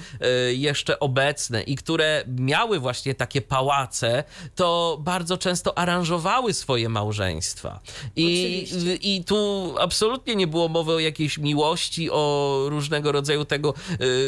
y, 0.48 0.55
jeszcze 0.55 1.00
obecne 1.00 1.62
i 1.62 1.76
które 1.76 2.24
miały 2.26 2.78
właśnie 2.78 3.14
takie 3.14 3.40
pałace, 3.40 4.24
to 4.55 4.98
bardzo 5.00 5.38
często 5.38 5.78
aranżowały 5.78 6.55
swoje 6.55 6.88
małżeństwa. 6.88 7.81
I, 8.16 8.66
I 9.02 9.24
tu 9.24 9.74
absolutnie 9.78 10.37
nie 10.37 10.46
było 10.46 10.68
mowy 10.68 10.92
o 10.92 10.98
jakiejś 10.98 11.38
miłości, 11.38 12.11
o 12.11 12.66
różnego 12.83 13.12
rodzaju 13.12 13.45
tego 13.45 13.75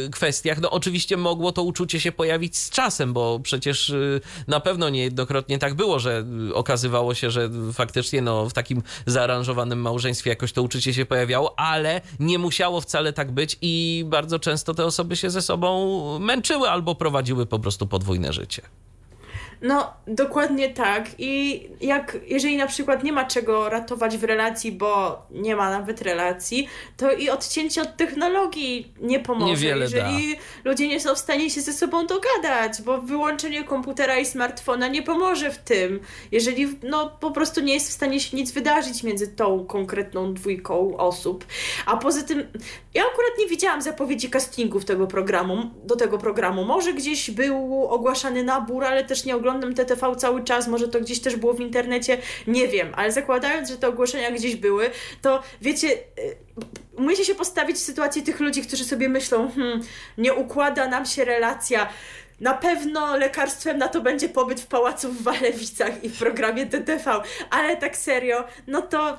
y, 0.07 0.11
kwestiach. 0.11 0.61
No 0.61 0.71
oczywiście 0.71 1.17
mogło 1.17 1.53
to 1.53 1.63
uczucie 1.63 2.01
się 2.01 2.13
pojawić 2.13 2.57
z 2.57 2.71
czasem, 2.71 3.13
bo 3.13 3.41
przecież 3.41 3.91
y, 3.91 4.21
na 4.49 4.61
pewno 4.61 4.89
niejednokrotnie 4.89 5.59
tak 5.59 5.75
było, 5.75 5.99
że 5.99 6.25
y, 6.51 6.55
okazywało 6.55 7.15
się, 7.15 7.31
że 7.31 7.51
faktycznie 7.73 8.23
no, 8.23 8.49
w 8.49 8.53
takim 8.53 8.83
zaaranżowanym 9.07 9.81
małżeństwie 9.81 10.31
jakoś 10.31 10.53
to 10.53 10.63
uczucie 10.63 10.95
się 10.95 11.07
pojawiało, 11.07 11.59
ale 11.59 12.01
nie 12.21 12.39
musiało 12.39 12.81
wcale 12.81 13.13
tak 13.13 13.33
być 13.33 13.59
i 13.63 14.05
bardzo 14.07 14.39
często 14.39 14.75
te 14.75 14.85
osoby 14.85 15.17
się 15.17 15.31
ze 15.31 15.43
sobą 15.43 16.19
męczyły 16.19 16.71
albo 16.71 16.95
prowadziły 16.95 17.47
po 17.47 17.59
prostu 17.59 17.87
podwójne 17.87 18.33
życie. 18.33 18.63
No, 19.65 19.95
dokładnie 20.07 20.69
tak. 20.71 21.07
I 21.19 21.63
jak, 21.81 22.17
jeżeli 22.27 22.57
na 22.57 22.67
przykład 22.67 23.05
nie 23.05 23.13
ma 23.13 23.25
czego 23.25 23.69
ratować 23.69 24.19
w 24.19 24.25
relacji, 24.25 24.73
bo 24.73 25.23
nie 25.31 25.57
ma 25.57 25.71
nawet 25.71 26.03
relacji, 26.03 26.69
to 26.97 27.13
i 27.13 27.31
odcięcie 27.31 27.83
od 27.83 27.97
technologii 27.97 28.93
nie 29.01 29.21
pomoże. 29.21 29.53
Niewiele 29.53 29.85
jeżeli 29.85 30.37
da. 30.37 30.71
ludzie 30.71 30.89
nie 30.89 31.01
są 31.01 31.15
w 31.15 31.19
stanie 31.19 31.51
się 31.51 31.61
ze 31.61 31.73
sobą 31.73 32.07
dogadać, 32.07 32.83
bo 32.83 33.01
wyłączenie 33.01 33.65
komputera 33.65 34.19
i 34.19 34.27
smartfona 34.27 34.89
nie 34.89 35.03
pomoże 35.03 35.51
w 35.51 35.59
tym. 35.59 36.01
Jeżeli 36.33 36.79
no, 36.83 37.11
po 37.21 37.31
prostu 37.31 37.61
nie 37.61 37.75
jest 37.75 37.89
w 37.89 37.93
stanie 37.93 38.21
się 38.21 38.37
nic 38.37 38.53
wydarzyć 38.53 39.03
między 39.03 39.29
tą 39.29 39.65
konkretną 39.67 40.35
dwójką 40.35 40.97
osób. 40.97 41.45
A 41.87 41.97
poza 41.97 42.23
tym, 42.23 42.39
ja 42.95 43.03
akurat 43.03 43.39
nie 43.39 43.47
widziałam 43.47 43.83
zapowiedzi 43.83 44.31
castingów 44.31 44.85
tego 44.85 45.07
programu, 45.07 45.71
do 45.85 45.97
tego 45.97 46.19
programu. 46.19 46.65
Może 46.65 46.93
gdzieś 46.93 47.31
był 47.31 47.87
ogłaszany 47.87 48.45
nabór, 48.45 48.85
ale 48.85 49.05
też 49.05 49.25
nie 49.25 49.37
oglądam 49.55 49.87
TTV 49.87 50.17
cały 50.17 50.45
czas, 50.45 50.69
może 50.69 50.89
to 50.89 51.01
gdzieś 51.01 51.21
też 51.21 51.37
było 51.37 51.55
w 51.55 51.61
internecie, 51.61 52.19
nie 52.47 52.69
wiem, 52.69 52.93
ale 52.97 53.13
zakładając, 53.13 53.69
że 53.69 53.77
te 53.77 53.89
ogłoszenia 53.89 54.31
gdzieś 54.31 54.57
były, 54.57 54.91
to 55.23 55.43
wiecie, 55.61 55.89
y, 55.89 56.37
musicie 56.99 57.25
się 57.25 57.35
postawić 57.35 57.77
w 57.77 57.81
sytuacji 57.81 58.23
tych 58.23 58.41
ludzi, 58.41 58.63
którzy 58.63 58.85
sobie 58.85 59.09
myślą, 59.09 59.51
hmm, 59.51 59.81
nie 60.19 60.35
układa 60.35 60.89
nam 60.89 61.07
się 61.07 61.25
relacja. 61.25 61.89
Na 62.41 62.55
pewno 62.55 63.17
lekarstwem 63.17 63.79
na 63.79 63.89
to 63.89 64.01
będzie 64.01 64.29
pobyt 64.29 64.61
w 64.61 64.67
pałacu 64.67 65.13
w 65.13 65.23
Walewicach 65.23 66.05
i 66.05 66.09
w 66.09 66.19
programie 66.19 66.67
TTV, 66.67 67.23
ale 67.51 67.77
tak 67.77 67.97
serio, 67.97 68.45
no 68.67 68.83
to 68.83 69.19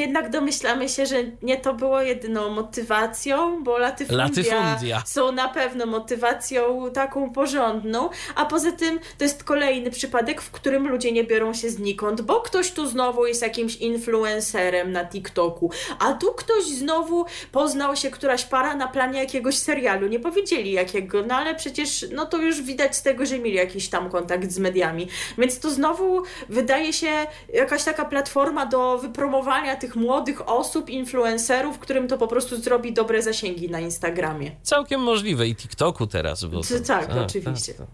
jednak 0.00 0.30
domyślamy 0.30 0.88
się, 0.88 1.06
że 1.06 1.16
nie 1.42 1.56
to 1.56 1.74
było 1.74 2.02
jedyną 2.02 2.50
motywacją, 2.50 3.64
bo 3.64 3.78
latyfundia, 3.78 4.24
Latyfundia. 4.24 5.02
są 5.06 5.32
na 5.32 5.48
pewno 5.48 5.86
motywacją 5.86 6.90
taką 6.94 7.30
porządną, 7.32 8.10
a 8.34 8.44
poza 8.46 8.72
tym 8.72 9.00
to 9.18 9.24
jest 9.24 9.44
kolejny 9.44 9.90
przypadek, 9.90 10.40
w 10.42 10.50
którym 10.50 10.88
ludzie 10.88 11.12
nie 11.12 11.24
biorą 11.24 11.54
się 11.54 11.70
znikąd, 11.70 12.20
bo 12.20 12.40
ktoś 12.40 12.70
tu 12.72 12.86
znowu 12.86 13.26
jest 13.26 13.42
jakimś 13.42 13.76
influencerem 13.76 14.92
na 14.92 15.04
TikToku, 15.04 15.70
a 15.98 16.12
tu 16.12 16.32
ktoś 16.32 16.64
znowu 16.64 17.24
poznał 17.52 17.96
się 17.96 18.10
któraś 18.10 18.44
para 18.44 18.76
na 18.76 18.88
planie 18.88 19.18
jakiegoś 19.20 19.58
serialu, 19.58 20.06
nie 20.06 20.20
powiedzieli 20.20 20.72
jakiego, 20.72 21.22
no 21.26 21.34
ale 21.34 21.54
przecież 21.54 22.06
no 22.12 22.26
to 22.26 22.36
już 22.36 22.62
widać 22.62 22.96
z 22.96 23.02
tego, 23.02 23.26
że 23.26 23.38
mieli 23.38 23.56
jakiś 23.56 23.88
tam 23.88 24.10
kontakt 24.10 24.50
z 24.50 24.58
mediami, 24.58 25.08
więc 25.38 25.60
to 25.60 25.70
znowu 25.70 26.22
wydaje 26.48 26.92
się 26.92 27.10
jakaś 27.54 27.84
taka 27.84 28.04
platforma 28.04 28.66
do 28.66 28.98
wypromowania 28.98 29.76
tych 29.76 29.89
młodych 29.96 30.48
osób, 30.48 30.90
influencerów, 30.90 31.78
którym 31.78 32.08
to 32.08 32.18
po 32.18 32.28
prostu 32.28 32.56
zrobi 32.56 32.92
dobre 32.92 33.22
zasięgi 33.22 33.70
na 33.70 33.80
Instagramie. 33.80 34.50
Całkiem 34.62 35.00
możliwe 35.00 35.48
i 35.48 35.56
TikToku 35.56 36.06
teraz. 36.06 36.44
Bo 36.44 36.60
to, 36.60 36.80
tak, 36.86 37.10
a, 37.10 37.24
oczywiście. 37.24 37.74
Tak, 37.74 37.86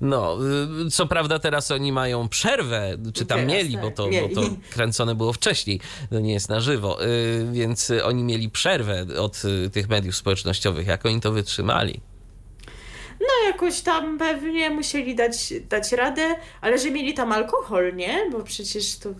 no, 0.00 0.38
y, 0.86 0.90
co 0.90 1.06
prawda 1.06 1.38
teraz 1.38 1.70
oni 1.70 1.92
mają 1.92 2.28
przerwę, 2.28 2.96
czy 3.14 3.26
tam 3.26 3.38
teraz, 3.38 3.52
mieli, 3.52 3.74
tak. 3.74 3.82
bo, 3.82 3.90
to, 3.90 4.08
bo 4.08 4.42
to 4.42 4.48
kręcone 4.70 5.14
było 5.14 5.32
wcześniej, 5.32 5.80
to 6.10 6.20
nie 6.20 6.32
jest 6.32 6.48
na 6.48 6.60
żywo, 6.60 7.04
y, 7.04 7.46
więc 7.52 7.92
oni 8.04 8.24
mieli 8.24 8.50
przerwę 8.50 9.06
od 9.18 9.42
y, 9.44 9.70
tych 9.70 9.88
mediów 9.88 10.16
społecznościowych. 10.16 10.86
Jak 10.86 11.06
oni 11.06 11.20
to 11.20 11.32
wytrzymali? 11.32 12.00
No 13.20 13.48
jakoś 13.48 13.80
tam 13.80 14.18
pewnie 14.18 14.70
musieli 14.70 15.14
dać, 15.14 15.52
dać 15.68 15.92
radę, 15.92 16.36
ale 16.60 16.78
że 16.78 16.90
mieli 16.90 17.14
tam 17.14 17.32
alkohol, 17.32 17.96
nie? 17.96 18.30
Bo 18.32 18.42
przecież 18.42 18.98
to 18.98 19.10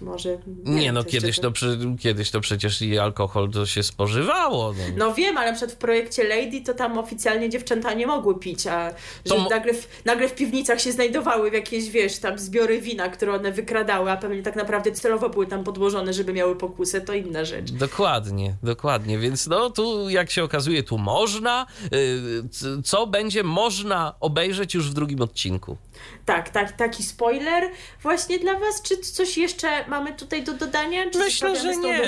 może... 0.00 0.38
Nie, 0.64 0.80
nie 0.80 0.92
no 0.92 1.04
kiedyś 1.04 1.38
to, 1.38 1.52
kiedyś 2.00 2.30
to 2.30 2.40
przecież 2.40 2.82
i 2.82 2.98
alkohol 2.98 3.50
to 3.50 3.66
się 3.66 3.82
spożywało. 3.82 4.72
No, 4.72 4.84
no 4.96 5.14
wiem, 5.14 5.38
ale 5.38 5.54
przed 5.54 5.72
w 5.72 5.76
projekcie 5.76 6.24
Lady 6.24 6.60
to 6.60 6.74
tam 6.74 6.98
oficjalnie 6.98 7.50
dziewczęta 7.50 7.94
nie 7.94 8.06
mogły 8.06 8.38
pić, 8.38 8.66
a 8.66 8.90
że 9.26 9.34
to... 9.34 9.48
nagle, 9.50 9.74
w, 9.74 10.04
nagle 10.04 10.28
w 10.28 10.34
piwnicach 10.34 10.80
się 10.80 10.92
znajdowały 10.92 11.50
jakieś, 11.50 11.90
wiesz, 11.90 12.18
tam 12.18 12.38
zbiory 12.38 12.80
wina, 12.80 13.08
które 13.08 13.34
one 13.34 13.52
wykradały, 13.52 14.10
a 14.10 14.16
pewnie 14.16 14.42
tak 14.42 14.56
naprawdę 14.56 14.92
celowo 14.92 15.28
były 15.28 15.46
tam 15.46 15.64
podłożone, 15.64 16.12
żeby 16.12 16.32
miały 16.32 16.56
pokusę, 16.56 17.00
to 17.00 17.14
inna 17.14 17.44
rzecz. 17.44 17.72
Dokładnie, 17.72 18.54
dokładnie, 18.62 19.18
więc 19.18 19.46
no 19.46 19.70
tu 19.70 20.10
jak 20.10 20.30
się 20.30 20.44
okazuje, 20.44 20.82
tu 20.82 20.98
można, 20.98 21.66
y, 21.92 22.82
co 22.84 23.06
będzie 23.06 23.42
można 23.42 24.14
obejrzeć 24.20 24.74
już 24.74 24.90
w 24.90 24.94
drugim 24.94 25.22
odcinku. 25.22 25.76
Tak, 26.24 26.50
tak, 26.50 26.72
taki 26.72 27.02
spoiler 27.02 27.70
właśnie 28.02 28.38
dla 28.38 28.58
Was. 28.58 28.82
Czy 28.82 28.96
coś 28.98 29.38
jeszcze 29.38 29.88
mamy 29.88 30.12
tutaj 30.12 30.44
do 30.44 30.52
dodania? 30.52 31.10
Czy 31.10 31.18
Myślę, 31.18 31.56
że 31.56 31.76
nie. 31.76 32.00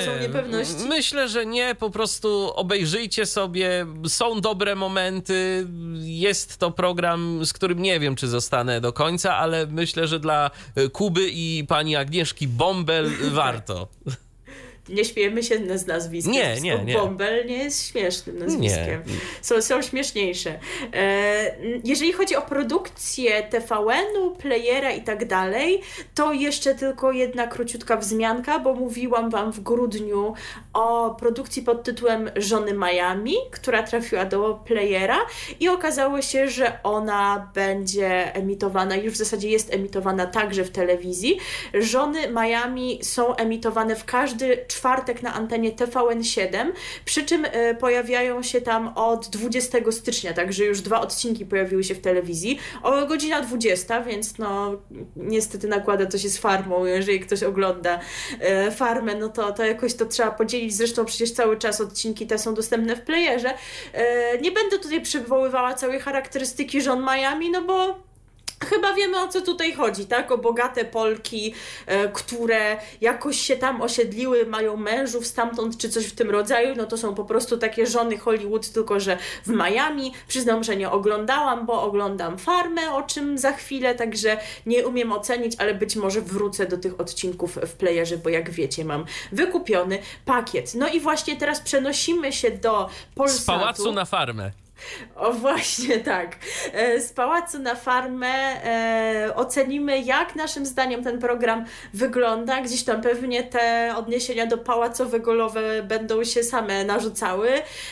Myślę, 0.87 1.29
że 1.29 1.45
nie. 1.45 1.75
Po 1.75 1.89
prostu 1.89 2.51
obejrzyjcie 2.55 3.25
sobie. 3.25 3.85
Są 4.07 4.41
dobre 4.41 4.75
momenty. 4.75 5.67
Jest 5.99 6.57
to 6.57 6.71
program, 6.71 7.45
z 7.45 7.53
którym 7.53 7.81
nie 7.81 7.99
wiem, 7.99 8.15
czy 8.15 8.27
zostanę 8.27 8.81
do 8.81 8.93
końca, 8.93 9.35
ale 9.35 9.67
myślę, 9.67 10.07
że 10.07 10.19
dla 10.19 10.51
Kuby 10.93 11.29
i 11.29 11.65
pani 11.67 11.95
Agnieszki 11.95 12.47
Bombel 12.47 13.11
warto 13.31 13.87
nie 14.89 15.05
śmiejemy 15.05 15.43
się 15.43 15.77
z 15.77 15.87
nazwiskiem. 15.87 16.33
Nie, 16.33 16.61
nie, 16.61 16.83
nie. 16.83 16.93
Bombel 16.93 17.45
nie 17.45 17.57
jest 17.57 17.91
śmiesznym 17.91 18.39
nazwiskiem. 18.39 19.03
Nie. 19.07 19.13
Są, 19.41 19.61
są 19.61 19.81
śmieszniejsze. 19.81 20.59
E, 20.93 21.55
jeżeli 21.83 22.13
chodzi 22.13 22.35
o 22.35 22.41
produkcję 22.41 23.43
TVN-u, 23.43 24.31
playera 24.31 24.91
i 24.91 25.01
tak 25.01 25.25
dalej, 25.25 25.81
to 26.15 26.33
jeszcze 26.33 26.75
tylko 26.75 27.11
jedna 27.11 27.47
króciutka 27.47 27.97
wzmianka, 27.97 28.59
bo 28.59 28.73
mówiłam 28.73 29.29
Wam 29.29 29.51
w 29.51 29.59
grudniu 29.59 30.33
o 30.73 31.15
produkcji 31.19 31.61
pod 31.61 31.83
tytułem 31.83 32.31
Żony 32.35 32.73
Miami, 32.73 33.35
która 33.51 33.83
trafiła 33.83 34.25
do 34.25 34.59
playera 34.65 35.17
i 35.59 35.69
okazało 35.69 36.21
się, 36.21 36.49
że 36.49 36.79
ona 36.83 37.51
będzie 37.53 38.35
emitowana, 38.35 38.95
już 38.95 39.13
w 39.13 39.17
zasadzie 39.17 39.49
jest 39.49 39.73
emitowana 39.73 40.25
także 40.25 40.63
w 40.63 40.69
telewizji. 40.69 41.37
Żony 41.73 42.19
Miami 42.31 42.99
są 43.03 43.35
emitowane 43.35 43.95
w 43.95 44.05
każdy 44.05 44.65
czwartek 44.75 45.23
na 45.23 45.33
antenie 45.33 45.71
TVN7, 45.71 46.71
przy 47.05 47.25
czym 47.25 47.45
e, 47.45 47.75
pojawiają 47.75 48.43
się 48.43 48.61
tam 48.61 48.87
od 48.95 49.27
20 49.27 49.77
stycznia, 49.91 50.33
także 50.33 50.65
już 50.65 50.81
dwa 50.81 51.01
odcinki 51.01 51.45
pojawiły 51.45 51.83
się 51.83 51.95
w 51.95 52.01
telewizji. 52.01 52.59
O 52.83 53.05
godzina 53.05 53.41
20, 53.41 54.01
więc 54.01 54.37
no 54.37 54.81
niestety 55.15 55.67
nakłada 55.67 56.05
to 56.05 56.17
się 56.17 56.29
z 56.29 56.37
farmą, 56.37 56.85
jeżeli 56.85 57.19
ktoś 57.19 57.43
ogląda 57.43 57.99
e, 58.39 58.71
farmę, 58.71 59.15
no 59.15 59.29
to, 59.29 59.51
to 59.51 59.65
jakoś 59.65 59.93
to 59.93 60.05
trzeba 60.05 60.31
podzielić, 60.31 60.75
zresztą 60.75 61.05
przecież 61.05 61.31
cały 61.31 61.57
czas 61.57 61.81
odcinki 61.81 62.27
te 62.27 62.37
są 62.37 62.53
dostępne 62.53 62.95
w 62.95 63.01
playerze. 63.01 63.53
E, 63.93 64.37
nie 64.41 64.51
będę 64.51 64.79
tutaj 64.79 65.01
przywoływała 65.01 65.73
całej 65.73 65.99
charakterystyki 65.99 66.81
żon 66.81 67.05
Miami, 67.05 67.51
no 67.51 67.61
bo 67.61 68.04
Chyba 68.63 68.93
wiemy 68.93 69.19
o 69.19 69.27
co 69.27 69.41
tutaj 69.41 69.73
chodzi, 69.73 70.05
tak? 70.05 70.31
O 70.31 70.37
bogate 70.37 70.85
Polki, 70.85 71.53
e, 71.85 72.07
które 72.09 72.77
jakoś 73.01 73.39
się 73.39 73.55
tam 73.55 73.81
osiedliły, 73.81 74.45
mają 74.45 74.77
mężów 74.77 75.27
stamtąd, 75.27 75.77
czy 75.77 75.89
coś 75.89 76.05
w 76.05 76.15
tym 76.15 76.29
rodzaju. 76.29 76.75
No 76.77 76.85
to 76.85 76.97
są 76.97 77.15
po 77.15 77.25
prostu 77.25 77.57
takie 77.57 77.87
żony 77.87 78.17
Hollywood, 78.17 78.69
tylko 78.69 78.99
że 78.99 79.17
w 79.45 79.49
Miami. 79.49 80.13
Przyznam, 80.27 80.63
że 80.63 80.75
nie 80.75 80.91
oglądałam, 80.91 81.65
bo 81.65 81.81
oglądam 81.81 82.37
farmę, 82.37 82.93
o 82.93 83.03
czym 83.03 83.37
za 83.37 83.51
chwilę, 83.51 83.95
także 83.95 84.37
nie 84.65 84.87
umiem 84.87 85.11
ocenić, 85.11 85.53
ale 85.57 85.73
być 85.73 85.95
może 85.95 86.21
wrócę 86.21 86.65
do 86.65 86.77
tych 86.77 86.99
odcinków 86.99 87.55
w 87.55 87.73
playerze, 87.73 88.17
bo 88.17 88.29
jak 88.29 88.49
wiecie, 88.49 88.85
mam 88.85 89.05
wykupiony 89.31 89.99
pakiet. 90.25 90.75
No 90.75 90.87
i 90.87 90.99
właśnie 90.99 91.35
teraz 91.35 91.61
przenosimy 91.61 92.33
się 92.33 92.51
do 92.51 92.89
Polsatu. 93.15 93.41
Z 93.41 93.45
pałacu 93.45 93.91
na 93.91 94.05
farmę. 94.05 94.64
O 95.15 95.33
właśnie 95.33 95.99
tak. 95.99 96.35
E, 96.73 97.01
z 97.01 97.13
pałacu 97.13 97.59
na 97.59 97.75
farmę 97.75 98.27
e, 98.27 99.35
ocenimy, 99.35 99.99
jak 99.99 100.35
naszym 100.35 100.65
zdaniem 100.65 101.03
ten 101.03 101.19
program 101.19 101.65
wygląda. 101.93 102.61
Gdzieś 102.61 102.83
tam 102.83 103.01
pewnie 103.01 103.43
te 103.43 103.93
odniesienia 103.97 104.45
do 104.45 104.57
pałacowego 104.57 105.51
będą 105.83 106.23
się 106.23 106.43
same 106.43 106.85
narzucały. 106.85 107.49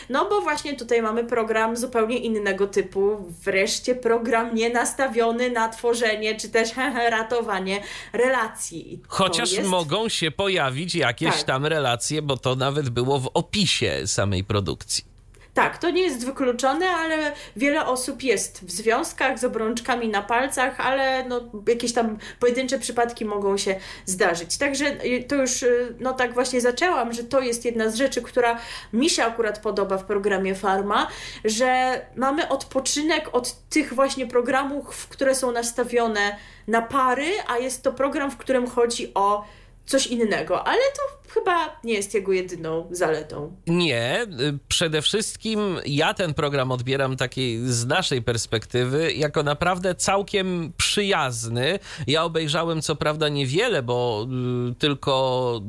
No 0.09 0.29
bo 0.29 0.41
właśnie 0.41 0.75
tutaj 0.75 1.01
mamy 1.01 1.23
program 1.23 1.77
zupełnie 1.77 2.17
innego 2.17 2.67
typu. 2.67 3.17
Wreszcie 3.43 3.95
program 3.95 4.55
nie 4.55 4.69
nastawiony 4.69 5.49
na 5.49 5.69
tworzenie 5.69 6.35
czy 6.35 6.49
też 6.49 6.69
ratowanie 7.09 7.81
relacji. 8.13 9.01
Chociaż 9.07 9.51
jest... 9.51 9.69
mogą 9.69 10.09
się 10.09 10.31
pojawić 10.31 10.95
jakieś 10.95 11.35
tak. 11.35 11.43
tam 11.43 11.65
relacje, 11.65 12.21
bo 12.21 12.37
to 12.37 12.55
nawet 12.55 12.89
było 12.89 13.19
w 13.19 13.29
opisie 13.33 14.07
samej 14.07 14.43
produkcji. 14.43 15.12
Tak, 15.53 15.77
to 15.77 15.89
nie 15.89 16.01
jest 16.01 16.25
wykluczone, 16.25 16.89
ale 16.89 17.31
wiele 17.55 17.85
osób 17.85 18.23
jest 18.23 18.65
w 18.65 18.71
związkach 18.71 19.39
z 19.39 19.43
obrączkami 19.43 20.09
na 20.09 20.21
palcach, 20.21 20.79
ale 20.79 21.25
no, 21.27 21.41
jakieś 21.67 21.93
tam 21.93 22.17
pojedyncze 22.39 22.79
przypadki 22.79 23.25
mogą 23.25 23.57
się 23.57 23.75
zdarzyć. 24.05 24.57
Także 24.57 25.05
y, 25.05 25.23
to 25.23 25.35
już 25.35 25.63
y, 25.63 25.95
no 25.99 26.13
tak 26.13 26.33
właśnie 26.33 26.61
zaczęłam, 26.61 27.13
że 27.13 27.23
to 27.23 27.39
jest 27.39 27.65
jedna 27.65 27.89
z 27.89 27.95
rzeczy, 27.95 28.21
która 28.21 28.59
mi 28.93 29.09
się 29.09 29.23
akurat 29.23 29.59
podoba 29.59 29.97
w 29.97 30.03
programie 30.03 30.55
Farma, 30.55 31.07
że 31.45 32.01
mamy 32.15 32.49
odpoczynek 32.49 33.29
od 33.31 33.69
tych 33.69 33.93
właśnie 33.93 34.27
programów, 34.27 35.07
które 35.07 35.35
są 35.35 35.51
nastawione 35.51 36.35
na 36.67 36.81
pary, 36.81 37.27
a 37.47 37.57
jest 37.57 37.83
to 37.83 37.93
program, 37.93 38.31
w 38.31 38.37
którym 38.37 38.67
chodzi 38.67 39.11
o 39.13 39.45
coś 39.85 40.07
innego, 40.07 40.67
ale 40.67 40.81
to 40.81 41.23
chyba 41.33 41.79
nie 41.83 41.93
jest 41.93 42.13
jego 42.13 42.33
jedyną 42.33 42.87
zaletą. 42.91 43.55
Nie, 43.67 44.23
y, 44.23 44.59
przede 44.67 45.01
wszystkim 45.01 45.77
ja 45.85 46.13
ten 46.13 46.33
program 46.33 46.71
odbieram 46.71 47.17
takiej 47.17 47.59
z 47.65 47.85
naszej 47.85 48.21
perspektywy 48.21 49.13
jako 49.13 49.43
naprawdę 49.43 49.95
całkiem 49.95 50.73
przyjazny. 50.77 51.79
Ja 52.07 52.23
obejrzałem 52.23 52.81
co 52.81 52.95
prawda 52.95 53.29
niewiele, 53.29 53.83
bo 53.83 54.27
y, 54.71 54.75
tylko 54.75 55.61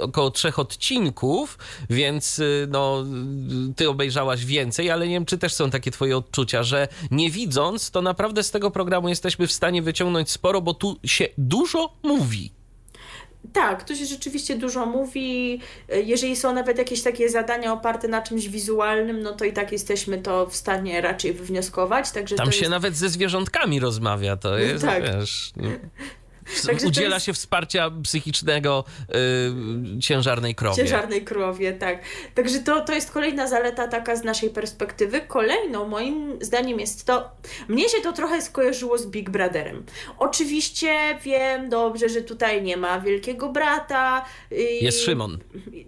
około 0.00 0.30
trzech 0.30 0.58
odcinków, 0.58 1.58
więc 1.90 2.38
y, 2.38 2.68
no 2.70 3.04
ty 3.76 3.88
obejrzałaś 3.88 4.44
więcej, 4.44 4.90
ale 4.90 5.08
nie 5.08 5.14
wiem 5.14 5.26
czy 5.26 5.38
też 5.38 5.54
są 5.54 5.70
takie 5.70 5.90
twoje 5.90 6.16
odczucia, 6.16 6.62
że 6.62 6.88
nie 7.10 7.30
widząc, 7.30 7.90
to 7.90 8.02
naprawdę 8.02 8.42
z 8.42 8.50
tego 8.50 8.70
programu 8.70 9.08
jesteśmy 9.08 9.46
w 9.46 9.52
stanie 9.52 9.82
wyciągnąć 9.82 10.30
sporo, 10.30 10.60
bo 10.60 10.74
tu 10.74 10.96
się 11.04 11.28
dużo 11.38 11.92
mówi. 12.02 12.59
Tak, 13.52 13.84
tu 13.84 13.96
się 13.96 14.06
rzeczywiście 14.06 14.56
dużo 14.56 14.86
mówi. 14.86 15.60
Jeżeli 16.04 16.36
są 16.36 16.54
nawet 16.54 16.78
jakieś 16.78 17.02
takie 17.02 17.28
zadania 17.28 17.72
oparte 17.72 18.08
na 18.08 18.22
czymś 18.22 18.48
wizualnym, 18.48 19.22
no 19.22 19.32
to 19.32 19.44
i 19.44 19.52
tak 19.52 19.72
jesteśmy 19.72 20.18
to 20.18 20.46
w 20.46 20.56
stanie 20.56 21.00
raczej 21.00 21.32
wywnioskować. 21.32 22.10
Także 22.10 22.36
Tam 22.36 22.52
się 22.52 22.58
jest... 22.58 22.70
nawet 22.70 22.96
ze 22.96 23.08
zwierzątkami 23.08 23.80
rozmawia, 23.80 24.36
to 24.36 24.58
jest, 24.58 24.84
tak. 24.84 25.02
wiesz... 25.02 25.52
Także 26.66 26.86
udziela 26.86 27.16
jest... 27.16 27.26
się 27.26 27.32
wsparcia 27.32 27.90
psychicznego 28.02 28.84
yy, 29.08 30.00
ciężarnej 30.00 30.54
krowie. 30.54 30.76
Ciężarnej 30.76 31.24
krowie, 31.24 31.72
tak. 31.72 32.02
Także 32.34 32.58
to, 32.58 32.80
to 32.80 32.92
jest 32.92 33.10
kolejna 33.10 33.46
zaleta 33.46 33.88
taka 33.88 34.16
z 34.16 34.24
naszej 34.24 34.50
perspektywy. 34.50 35.20
Kolejną 35.20 35.88
moim 35.88 36.38
zdaniem 36.40 36.80
jest 36.80 37.06
to, 37.06 37.30
mnie 37.68 37.88
się 37.88 38.00
to 38.02 38.12
trochę 38.12 38.42
skojarzyło 38.42 38.98
z 38.98 39.06
Big 39.06 39.30
Brotherem. 39.30 39.84
Oczywiście 40.18 41.18
wiem 41.24 41.68
dobrze, 41.68 42.08
że 42.08 42.20
tutaj 42.22 42.62
nie 42.62 42.76
ma 42.76 43.00
wielkiego 43.00 43.52
brata. 43.52 44.24
I, 44.50 44.84
jest 44.84 45.04
Szymon. 45.04 45.38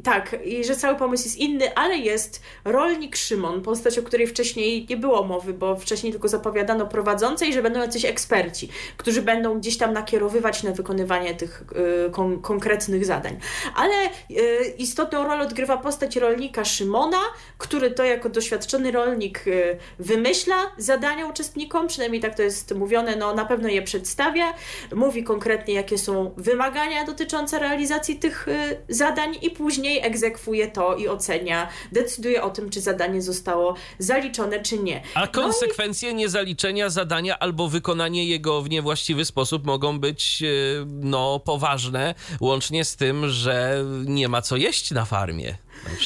Tak, 0.04 0.36
i 0.44 0.64
że 0.64 0.76
cały 0.76 0.98
pomysł 0.98 1.24
jest 1.24 1.36
inny, 1.36 1.74
ale 1.74 1.96
jest 1.96 2.42
rolnik 2.64 3.16
Szymon, 3.16 3.62
postać, 3.62 3.98
o 3.98 4.02
której 4.02 4.26
wcześniej 4.26 4.86
nie 4.90 4.96
było 4.96 5.24
mowy, 5.24 5.54
bo 5.54 5.76
wcześniej 5.76 6.12
tylko 6.12 6.28
zapowiadano 6.28 6.86
prowadzącej, 6.86 7.52
że 7.52 7.62
będą 7.62 7.80
jacyś 7.80 8.04
eksperci, 8.04 8.68
którzy 8.96 9.22
będą 9.22 9.58
gdzieś 9.58 9.78
tam 9.78 9.92
nakierowywać 9.92 10.51
na 10.62 10.72
wykonywanie 10.72 11.34
tych 11.34 11.64
y, 12.06 12.10
kon 12.10 12.42
konkretnych 12.42 13.04
zadań. 13.04 13.36
Ale 13.74 13.94
y, 14.30 14.74
istotną 14.78 15.24
rolę 15.24 15.42
odgrywa 15.44 15.76
postać 15.76 16.16
rolnika 16.16 16.64
Szymona, 16.64 17.20
który 17.58 17.90
to 17.90 18.04
jako 18.04 18.28
doświadczony 18.28 18.90
rolnik 18.90 19.46
y, 19.46 19.78
wymyśla 19.98 20.54
zadania 20.78 21.26
uczestnikom, 21.26 21.88
przynajmniej 21.88 22.22
tak 22.22 22.36
to 22.36 22.42
jest 22.42 22.74
mówione, 22.74 23.16
no 23.16 23.34
na 23.34 23.44
pewno 23.44 23.68
je 23.68 23.82
przedstawia, 23.82 24.54
mówi 24.94 25.24
konkretnie 25.24 25.74
jakie 25.74 25.98
są 25.98 26.34
wymagania 26.36 27.04
dotyczące 27.04 27.58
realizacji 27.58 28.16
tych 28.16 28.46
zadań 28.88 29.36
i 29.42 29.50
później 29.50 30.06
egzekwuje 30.06 30.68
to 30.68 30.96
i 30.96 31.08
ocenia, 31.08 31.68
decyduje 31.92 32.42
o 32.42 32.50
tym, 32.50 32.70
czy 32.70 32.80
zadanie 32.80 33.22
zostało 33.22 33.74
zaliczone, 33.98 34.62
czy 34.62 34.78
nie. 34.78 35.02
A 35.14 35.26
konsekwencje 35.26 36.08
no 36.08 36.14
i... 36.14 36.18
niezaliczenia 36.18 36.90
zadania 36.90 37.38
albo 37.38 37.68
wykonanie 37.68 38.26
jego 38.26 38.62
w 38.62 38.70
niewłaściwy 38.70 39.24
sposób 39.24 39.66
mogą 39.66 40.00
być 40.00 40.41
E, 40.42 40.46
no, 40.86 41.40
poważne, 41.40 42.14
łącznie 42.40 42.84
z 42.84 42.96
tym, 42.96 43.28
że 43.28 43.84
nie 44.04 44.28
ma 44.28 44.42
co 44.42 44.56
jeść 44.56 44.90
na 44.90 45.04
farmie. 45.04 45.58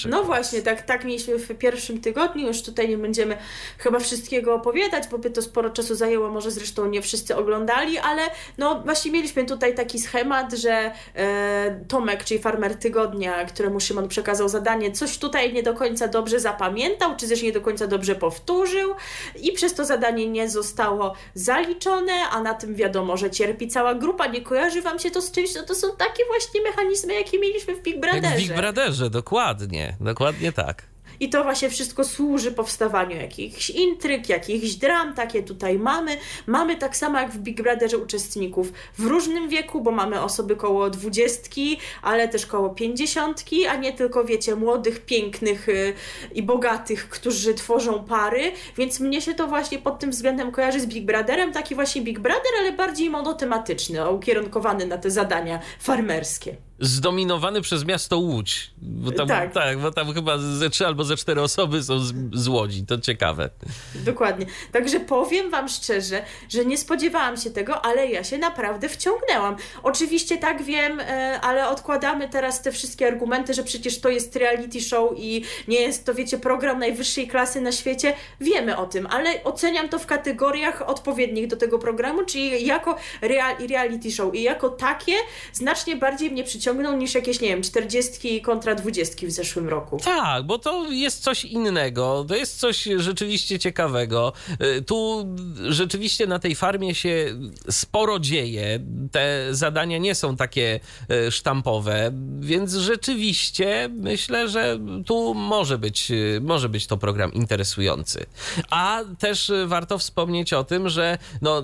No 0.08 0.24
właśnie, 0.24 0.62
tak, 0.62 0.82
tak 0.82 1.04
mieliśmy 1.04 1.38
w 1.38 1.58
pierwszym 1.58 2.00
tygodniu. 2.00 2.46
Już 2.46 2.62
tutaj 2.62 2.88
nie 2.88 2.98
będziemy 2.98 3.36
chyba 3.78 3.98
wszystkiego 3.98 4.54
opowiadać, 4.54 5.08
bo 5.08 5.18
by 5.18 5.30
to 5.30 5.42
sporo 5.42 5.70
czasu 5.70 5.94
zajęło. 5.94 6.30
Może 6.30 6.50
zresztą 6.50 6.86
nie 6.86 7.02
wszyscy 7.02 7.36
oglądali, 7.36 7.98
ale 7.98 8.22
no 8.58 8.80
właśnie 8.84 9.12
mieliśmy 9.12 9.44
tutaj 9.44 9.74
taki 9.74 9.98
schemat, 9.98 10.52
że 10.52 10.92
e, 11.14 11.80
Tomek, 11.88 12.24
czyli 12.24 12.40
farmer 12.40 12.74
tygodnia, 12.74 13.44
któremu 13.44 13.80
Szymon 13.80 14.08
przekazał 14.08 14.48
zadanie, 14.48 14.92
coś 14.92 15.18
tutaj 15.18 15.52
nie 15.52 15.62
do 15.62 15.74
końca 15.74 16.08
dobrze 16.08 16.40
zapamiętał, 16.40 17.16
czy 17.16 17.28
też 17.28 17.42
nie 17.42 17.52
do 17.52 17.60
końca 17.60 17.86
dobrze 17.86 18.14
powtórzył 18.14 18.94
i 19.42 19.52
przez 19.52 19.74
to 19.74 19.84
zadanie 19.84 20.26
nie 20.28 20.50
zostało 20.50 21.14
zaliczone, 21.34 22.12
a 22.30 22.42
na 22.42 22.54
tym 22.54 22.74
wiadomo, 22.74 23.16
że 23.16 23.30
cierpi 23.30 23.68
cała 23.68 23.94
grupa. 23.94 24.26
Nie 24.26 24.40
kojarzy 24.40 24.82
Wam 24.82 24.98
się 24.98 25.10
to 25.10 25.22
z 25.22 25.30
czymś? 25.30 25.54
No 25.54 25.62
to 25.62 25.74
są 25.74 25.96
takie 25.96 26.24
właśnie 26.26 26.62
mechanizmy, 26.62 27.14
jakie 27.14 27.38
mieliśmy 27.38 27.74
w 27.74 27.82
Big 27.82 28.00
Brotherze. 28.00 28.26
Jak 28.26 28.34
w 28.34 28.38
Big 28.38 28.56
Brotherze, 28.56 29.10
dokładnie. 29.10 29.65
Dokładnie, 29.66 29.96
dokładnie 30.00 30.52
tak. 30.52 30.82
I 31.20 31.28
to 31.28 31.42
właśnie 31.44 31.70
wszystko 31.70 32.04
służy 32.04 32.52
powstawaniu 32.52 33.16
jakichś 33.16 33.70
intryg, 33.70 34.28
jakichś 34.28 34.74
dram, 34.74 35.14
takie 35.14 35.42
tutaj 35.42 35.78
mamy. 35.78 36.16
Mamy 36.46 36.76
tak 36.76 36.96
samo 36.96 37.18
jak 37.18 37.30
w 37.30 37.38
Big 37.38 37.62
Brotherze 37.62 37.98
uczestników 37.98 38.72
w 38.98 39.04
różnym 39.04 39.48
wieku, 39.48 39.80
bo 39.80 39.90
mamy 39.90 40.22
osoby 40.22 40.56
koło 40.56 40.90
dwudziestki, 40.90 41.78
ale 42.02 42.28
też 42.28 42.46
koło 42.46 42.70
pięćdziesiątki, 42.70 43.66
a 43.66 43.76
nie 43.76 43.92
tylko, 43.92 44.24
wiecie, 44.24 44.56
młodych, 44.56 45.04
pięknych 45.04 45.68
y, 45.68 45.92
i 46.34 46.42
bogatych, 46.42 47.08
którzy 47.08 47.54
tworzą 47.54 48.04
pary, 48.04 48.52
więc 48.76 49.00
mnie 49.00 49.20
się 49.20 49.34
to 49.34 49.46
właśnie 49.46 49.78
pod 49.78 49.98
tym 49.98 50.10
względem 50.10 50.52
kojarzy 50.52 50.80
z 50.80 50.86
Big 50.86 51.04
Brotherem, 51.04 51.52
taki 51.52 51.74
właśnie 51.74 52.02
Big 52.02 52.18
Brother, 52.18 52.52
ale 52.60 52.72
bardziej 52.72 53.10
monotematyczny, 53.10 54.10
ukierunkowany 54.10 54.86
na 54.86 54.98
te 54.98 55.10
zadania 55.10 55.60
farmerskie 55.80 56.65
zdominowany 56.80 57.60
przez 57.60 57.84
miasto 57.84 58.18
Łódź. 58.18 58.70
Bo 58.78 59.12
tam, 59.12 59.28
tak. 59.28 59.52
tak, 59.52 59.78
bo 59.78 59.92
tam 59.92 60.14
chyba 60.14 60.38
ze 60.38 60.70
trzy 60.70 60.86
albo 60.86 61.04
ze 61.04 61.16
cztery 61.16 61.42
osoby 61.42 61.82
są 61.82 61.98
z, 61.98 62.14
z 62.32 62.48
Łodzi. 62.48 62.86
To 62.86 62.98
ciekawe. 62.98 63.50
Dokładnie. 63.94 64.46
Także 64.72 65.00
powiem 65.00 65.50
Wam 65.50 65.68
szczerze, 65.68 66.22
że 66.48 66.64
nie 66.64 66.78
spodziewałam 66.78 67.36
się 67.36 67.50
tego, 67.50 67.84
ale 67.84 68.06
ja 68.06 68.24
się 68.24 68.38
naprawdę 68.38 68.88
wciągnęłam. 68.88 69.56
Oczywiście 69.82 70.38
tak 70.38 70.62
wiem, 70.62 71.00
e, 71.00 71.40
ale 71.40 71.68
odkładamy 71.68 72.28
teraz 72.28 72.62
te 72.62 72.72
wszystkie 72.72 73.06
argumenty, 73.06 73.54
że 73.54 73.62
przecież 73.62 74.00
to 74.00 74.08
jest 74.08 74.36
reality 74.36 74.80
show 74.80 75.10
i 75.16 75.44
nie 75.68 75.80
jest 75.80 76.04
to, 76.04 76.14
wiecie, 76.14 76.38
program 76.38 76.78
najwyższej 76.78 77.28
klasy 77.28 77.60
na 77.60 77.72
świecie. 77.72 78.14
Wiemy 78.40 78.76
o 78.76 78.86
tym, 78.86 79.06
ale 79.10 79.44
oceniam 79.44 79.88
to 79.88 79.98
w 79.98 80.06
kategoriach 80.06 80.88
odpowiednich 80.88 81.46
do 81.46 81.56
tego 81.56 81.78
programu, 81.78 82.24
czyli 82.24 82.66
jako 82.66 82.96
real, 83.22 83.56
reality 83.70 84.10
show 84.10 84.34
i 84.34 84.42
jako 84.42 84.68
takie 84.68 85.12
znacznie 85.52 85.96
bardziej 85.96 86.30
mnie 86.30 86.44
przyciąga 86.44 86.65
ciągną 86.66 86.96
niż 86.96 87.14
jakieś, 87.14 87.40
nie 87.40 87.48
wiem, 87.48 87.62
40 87.62 88.40
kontra 88.40 88.74
20 88.74 89.26
w 89.26 89.30
zeszłym 89.30 89.68
roku. 89.68 90.00
Tak, 90.04 90.46
bo 90.46 90.58
to 90.58 90.90
jest 90.90 91.22
coś 91.22 91.44
innego, 91.44 92.24
to 92.28 92.36
jest 92.36 92.58
coś 92.58 92.88
rzeczywiście 92.96 93.58
ciekawego. 93.58 94.32
Y, 94.78 94.82
tu 94.82 95.26
rzeczywiście 95.68 96.26
na 96.26 96.38
tej 96.38 96.54
farmie 96.54 96.94
się 96.94 97.26
sporo 97.70 98.18
dzieje. 98.18 98.80
Te 99.12 99.48
zadania 99.50 99.98
nie 99.98 100.14
są 100.14 100.36
takie 100.36 100.80
y, 101.10 101.30
sztampowe, 101.30 102.12
więc 102.40 102.74
rzeczywiście 102.74 103.88
myślę, 103.92 104.48
że 104.48 104.78
tu 105.06 105.34
może 105.34 105.78
być, 105.78 106.10
y, 106.10 106.40
może 106.42 106.68
być 106.68 106.86
to 106.86 106.96
program 106.96 107.32
interesujący. 107.32 108.26
A 108.70 109.00
też 109.18 109.52
warto 109.66 109.98
wspomnieć 109.98 110.52
o 110.52 110.64
tym, 110.64 110.88
że 110.88 111.18
no, 111.42 111.62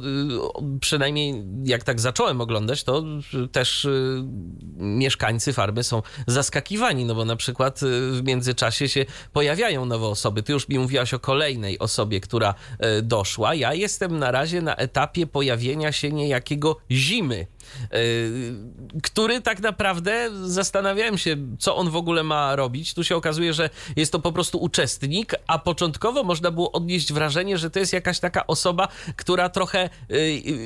przynajmniej 0.81 1.45
jak 1.65 1.85
tak 1.85 2.01
zacząłem 2.01 2.41
oglądać, 2.41 2.85
to 2.85 3.05
też 3.53 3.87
mieszkańcy 4.99 5.53
farmy 5.53 5.85
są 5.85 6.03
zaskakiwani, 6.27 7.05
no 7.05 7.15
bo 7.15 7.25
na 7.25 7.37
przykład 7.37 7.83
y, 7.83 8.13
w 8.13 8.23
międzyczasie 8.25 8.89
się 8.89 9.05
pojawiają 9.33 9.85
nowe 9.85 10.07
osoby. 10.07 10.43
Ty 10.43 10.53
już 10.53 10.69
mi 10.69 10.79
mówiłaś 10.79 11.15
o 11.15 11.19
kolejnej 11.19 11.79
osobie, 11.79 12.21
która 12.21 12.55
y, 12.99 13.03
doszła. 13.03 13.55
Ja 13.55 13.75
jestem 13.75 14.19
na 14.19 14.31
razie 14.31 14.63
na 14.63 14.77
etapie 14.77 15.27
pojawienia 15.27 15.93
się 15.93 16.13
niejakiego 16.13 16.77
zimy 16.91 17.47
który 19.03 19.41
tak 19.41 19.61
naprawdę 19.61 20.31
zastanawiałem 20.45 21.19
się, 21.19 21.37
co 21.59 21.77
on 21.77 21.91
w 21.91 21.97
ogóle 21.97 22.23
ma 22.23 22.57
robić. 22.57 22.95
Tu 22.95 23.05
się 23.05 23.17
okazuje, 23.17 23.53
że 23.53 23.71
jest 23.97 24.13
to 24.13 24.19
po 24.19 24.33
prostu 24.33 24.59
uczestnik, 24.59 25.35
a 25.47 25.59
początkowo 25.59 26.25
można 26.25 26.51
było 26.51 26.73
odnieść 26.73 27.13
wrażenie, 27.13 27.59
że 27.59 27.71
to 27.71 27.79
jest 27.79 27.93
jakaś 27.93 28.21
taka 28.21 28.47
osoba, 28.47 28.89
która 29.17 29.49
trochę 29.49 29.91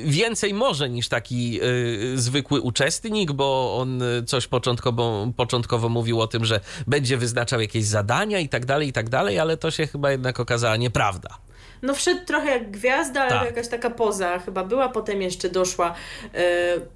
więcej 0.05 0.53
może 0.53 0.89
niż 0.89 1.09
taki 1.09 1.59
zwykły 2.15 2.61
uczestnik, 2.61 3.31
bo 3.31 3.77
on 3.77 4.01
coś 4.25 4.47
początkowo, 4.47 5.27
początkowo 5.35 5.89
mówił 5.89 6.21
o 6.21 6.27
tym, 6.27 6.45
że 6.45 6.59
będzie 6.87 7.17
wyznaczał 7.17 7.61
jakieś 7.61 7.85
zadania 7.85 8.39
i 8.39 8.49
tak 8.49 8.65
dalej, 8.65 8.87
i 8.87 8.93
tak 8.93 9.09
dalej, 9.09 9.39
ale 9.39 9.57
to 9.57 9.71
się 9.71 9.87
chyba 9.87 10.11
jednak 10.11 10.39
okazała 10.39 10.77
nieprawda. 10.77 11.37
No 11.81 11.93
wszedł 11.93 12.25
trochę 12.25 12.51
jak 12.51 12.71
gwiazda, 12.71 13.21
ale 13.21 13.29
tak. 13.29 13.45
jakaś 13.45 13.67
taka 13.67 13.89
poza 13.89 14.39
chyba 14.39 14.63
była, 14.63 14.89
potem 14.89 15.21
jeszcze 15.21 15.49
doszła 15.49 15.95
e, 16.33 16.43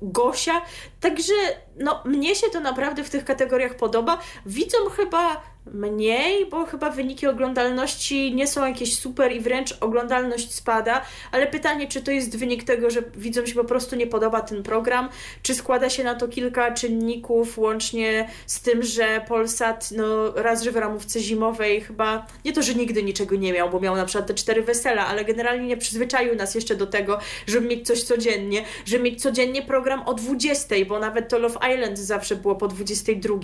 Gosia. 0.01 0.61
Także 0.99 1.33
no 1.77 2.01
mnie 2.05 2.35
się 2.35 2.47
to 2.49 2.59
naprawdę 2.59 3.03
w 3.03 3.09
tych 3.09 3.25
kategoriach 3.25 3.75
podoba. 3.75 4.17
Widzą 4.45 4.77
chyba 4.97 5.41
mniej, 5.65 6.45
bo 6.45 6.65
chyba 6.65 6.89
wyniki 6.89 7.27
oglądalności 7.27 8.35
nie 8.35 8.47
są 8.47 8.67
jakieś 8.67 8.99
super 8.99 9.31
i 9.31 9.39
wręcz 9.39 9.77
oglądalność 9.79 10.53
spada, 10.53 11.01
ale 11.31 11.47
pytanie, 11.47 11.87
czy 11.87 12.01
to 12.01 12.11
jest 12.11 12.37
wynik 12.37 12.63
tego, 12.63 12.89
że 12.89 13.03
widzom 13.15 13.47
się 13.47 13.55
po 13.55 13.63
prostu 13.63 13.95
nie 13.95 14.07
podoba 14.07 14.41
ten 14.41 14.63
program, 14.63 15.09
czy 15.41 15.55
składa 15.55 15.89
się 15.89 16.03
na 16.03 16.15
to 16.15 16.27
kilka 16.27 16.71
czynników, 16.71 17.57
łącznie 17.57 18.29
z 18.45 18.61
tym, 18.61 18.83
że 18.83 19.25
Polsat, 19.27 19.91
no 19.91 20.31
raz, 20.35 20.63
że 20.63 20.71
w 20.71 20.75
ramówce 20.75 21.19
zimowej 21.19 21.81
chyba, 21.81 22.27
nie 22.45 22.53
to, 22.53 22.61
że 22.61 22.73
nigdy 22.73 23.03
niczego 23.03 23.35
nie 23.35 23.53
miał, 23.53 23.69
bo 23.69 23.79
miał 23.79 23.95
na 23.95 24.05
przykład 24.05 24.27
te 24.27 24.33
cztery 24.33 24.61
wesela, 24.61 25.07
ale 25.07 25.25
generalnie 25.25 25.67
nie 25.67 25.77
przyzwyczaił 25.77 26.35
nas 26.35 26.55
jeszcze 26.55 26.75
do 26.75 26.87
tego, 26.87 27.19
żeby 27.47 27.67
mieć 27.67 27.87
coś 27.87 28.03
codziennie, 28.03 28.63
żeby 28.85 29.03
mieć 29.03 29.21
codziennie 29.21 29.61
program 29.61 30.03
o 30.05 30.13
20, 30.13 30.75
bo 30.87 30.99
nawet 30.99 31.29
to 31.29 31.39
Love 31.39 31.59
Island 31.73 31.99
zawsze 31.99 32.35
było 32.35 32.55
po 32.55 32.67
22, 32.67 33.35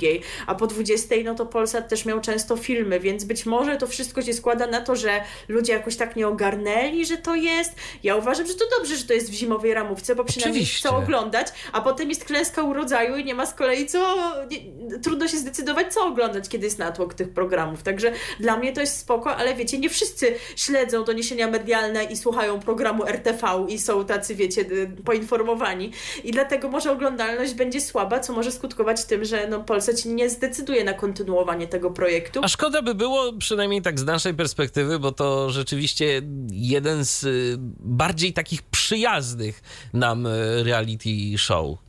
a 0.48 0.56
po 0.56 0.68
20 0.68 1.16
no 1.24 1.36
to 1.36 1.46
Polsat 1.46 1.90
też 1.90 2.06
miał 2.08 2.22
często 2.22 2.58
filmy, 2.58 3.00
więc 3.00 3.24
być 3.24 3.46
może 3.46 3.78
to 3.78 3.88
wszystko 3.88 4.22
się 4.22 4.34
składa 4.34 4.68
na 4.68 4.82
to, 4.82 4.96
że 4.96 5.22
ludzie 5.48 5.74
jakoś 5.74 5.96
tak 5.96 6.16
nie 6.16 6.28
ogarnęli, 6.28 7.06
że 7.06 7.18
to 7.18 7.36
jest. 7.36 7.72
Ja 8.04 8.16
uważam, 8.16 8.48
że 8.48 8.54
to 8.54 8.66
dobrze, 8.78 8.96
że 8.96 9.04
to 9.04 9.14
jest 9.14 9.32
w 9.32 9.34
zimowej 9.34 9.74
ramówce, 9.74 10.16
bo 10.16 10.24
przynajmniej 10.24 10.64
Oczywiście. 10.64 10.90
chcą 10.90 10.98
oglądać, 10.98 11.48
a 11.72 11.82
potem 11.82 12.10
jest 12.10 12.26
klęska 12.26 12.64
urodzaju 12.64 13.16
i 13.16 13.26
nie 13.26 13.36
ma 13.36 13.46
z 13.46 13.54
kolei 13.54 13.86
co, 13.86 14.18
nie, 14.52 14.58
trudno 15.00 15.28
się 15.28 15.38
zdecydować, 15.38 15.94
co 15.94 16.06
oglądać, 16.06 16.50
kiedy 16.50 16.66
jest 16.66 16.80
natłok 16.80 17.14
tych 17.14 17.34
programów. 17.34 17.84
Także 17.84 18.12
dla 18.40 18.58
mnie 18.58 18.74
to 18.74 18.82
jest 18.82 19.00
spoko, 19.00 19.36
ale 19.36 19.56
wiecie, 19.56 19.78
nie 19.78 19.90
wszyscy 19.90 20.36
śledzą 20.56 21.04
doniesienia 21.04 21.48
medialne 21.48 22.04
i 22.04 22.18
słuchają 22.18 22.60
programu 22.60 23.06
RTV 23.06 23.66
i 23.70 23.80
są 23.80 24.06
tacy, 24.06 24.36
wiecie, 24.36 24.66
poinformowani. 25.06 25.92
I 26.24 26.32
dlatego 26.32 26.70
może 26.70 26.92
oglądalność 26.92 27.54
będzie 27.54 27.82
słaba, 27.82 28.20
co 28.20 28.34
może 28.34 28.52
skutkować 28.52 29.06
tym, 29.06 29.26
że 29.26 29.48
no, 29.48 29.64
Polsat 29.64 30.06
nie 30.06 30.30
zdecyduje 30.30 30.84
na 30.84 30.94
kontynuowanie 30.94 31.68
tego 31.68 31.92
projektu. 31.98 32.40
A 32.44 32.48
szkoda 32.48 32.82
by 32.82 32.96
było, 32.96 33.34
przynajmniej 33.34 33.82
tak 33.82 34.00
z 34.00 34.06
naszej 34.06 34.34
perspektywy, 34.34 35.00
bo 35.00 35.12
to 35.12 35.50
rzeczywiście 35.50 36.22
jeden 36.52 37.06
z 37.06 37.24
y, 37.24 37.56
bardziej 37.80 38.34
takich 38.34 38.62
przyjaznych 38.62 39.62
nam 39.94 40.26
y, 40.26 40.64
reality 40.64 41.38
show. 41.38 41.87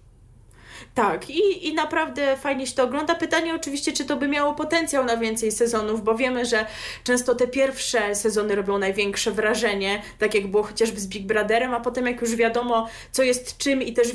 Tak, 0.95 1.31
i, 1.31 1.69
i 1.69 1.75
naprawdę 1.75 2.37
fajnie 2.37 2.67
się 2.67 2.75
to 2.75 2.85
ogląda. 2.85 3.15
Pytanie 3.15 3.55
oczywiście, 3.55 3.93
czy 3.93 4.05
to 4.05 4.17
by 4.17 4.29
miało 4.29 4.55
potencjał 4.55 5.05
na 5.05 5.17
więcej 5.17 5.53
sezonów, 5.53 6.05
bo 6.05 6.15
wiemy, 6.15 6.47
że 6.47 6.67
często 7.05 7.35
te 7.35 7.47
pierwsze 7.47 8.15
sezony 8.15 8.55
robią 8.55 8.79
największe 8.79 9.31
wrażenie, 9.33 10.03
tak 10.19 10.35
jak 10.35 10.47
było 10.47 10.63
chociażby 10.63 11.01
z 11.01 11.07
Big 11.07 11.27
Brotherem, 11.27 11.75
a 11.75 11.81
potem 11.81 12.07
jak 12.07 12.21
już 12.21 12.37
wiadomo, 12.37 12.89
co 13.13 13.23
jest 13.23 13.59
czym 13.59 13.83
i 13.83 13.93
też 13.93 14.09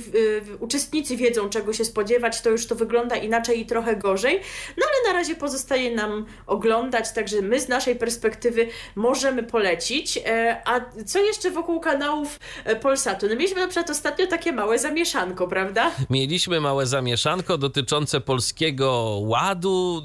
uczestnicy 0.59 1.17
wiedzą, 1.17 1.49
czego 1.49 1.73
się 1.73 1.85
spodziewać, 1.85 2.41
to 2.41 2.49
już 2.49 2.67
to 2.67 2.75
wygląda 2.75 3.15
inaczej 3.15 3.59
i 3.59 3.65
trochę 3.65 3.95
gorzej. 3.95 4.39
No 4.77 4.85
ale 4.85 5.13
na 5.13 5.19
razie 5.19 5.35
pozostaje 5.35 5.95
nam 5.95 6.25
oglądać, 6.47 7.11
także 7.11 7.41
my 7.41 7.59
z 7.59 7.67
naszej 7.67 7.95
perspektywy 7.95 8.67
możemy 8.95 9.43
polecić. 9.43 10.19
E, 10.25 10.61
a 10.65 10.81
co 11.05 11.19
jeszcze 11.19 11.51
wokół 11.51 11.79
kanałów 11.79 12.39
e, 12.65 12.75
Polsatu? 12.75 13.27
No 13.29 13.35
mieliśmy 13.35 13.61
na 13.61 13.67
przykład 13.67 13.89
ostatnio 13.89 14.27
takie 14.27 14.51
małe 14.51 14.79
zamieszanko, 14.79 15.47
prawda? 15.47 15.91
Mieliśmy 16.09 16.52
małe 16.59 16.83
małe 16.83 16.87
zamieszanko 16.87 17.57
dotyczące 17.57 18.21
polskiego 18.21 19.17
ładu, 19.21 20.03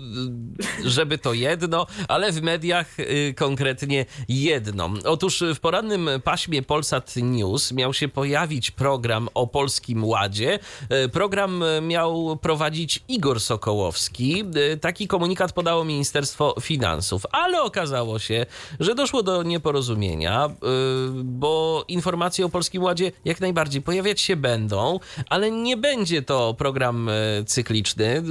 żeby 0.85 1.19
to 1.19 1.33
jedno, 1.33 1.87
ale 2.09 2.33
w 2.33 2.43
mediach 2.43 3.01
y, 3.01 3.35
konkretnie 3.37 4.07
jedno. 4.29 4.91
Otóż 5.05 5.45
w 5.55 5.61
porannym 5.61 6.11
paśmie 6.25 6.63
Polsat 6.63 7.17
News 7.17 7.73
miał 7.73 7.95
się 7.95 8.09
pojawić 8.09 8.71
program 8.71 9.29
o 9.35 9.47
polskim 9.47 10.05
ładzie. 10.05 10.59
Y, 11.05 11.09
program 11.09 11.65
miał 11.83 12.37
prowadzić 12.37 13.05
Igor 13.09 13.41
Sokołowski. 13.41 14.45
Y, 14.73 14.77
taki 14.77 15.09
komunikat 15.09 15.53
podało 15.53 15.85
Ministerstwo 15.85 16.55
Finansów, 16.61 17.23
ale 17.33 17.63
okazało 17.63 18.19
się, 18.19 18.47
że 18.81 18.95
doszło 18.95 19.23
do 19.23 19.43
nieporozumienia, 19.43 20.51
bo 21.25 21.85
informacje 21.89 22.47
o 22.47 22.49
polskim 22.49 22.83
ładzie 22.83 23.13
jak 23.25 23.41
najbardziej 23.41 23.83
pojawiać 23.83 24.21
się 24.21 24.37
będą, 24.37 25.01
ale 25.29 25.51
nie 25.51 25.77
będzie 25.77 26.23
to 26.23 26.38
program 26.59 27.09
e, 27.09 27.12
cykliczny. 27.46 28.22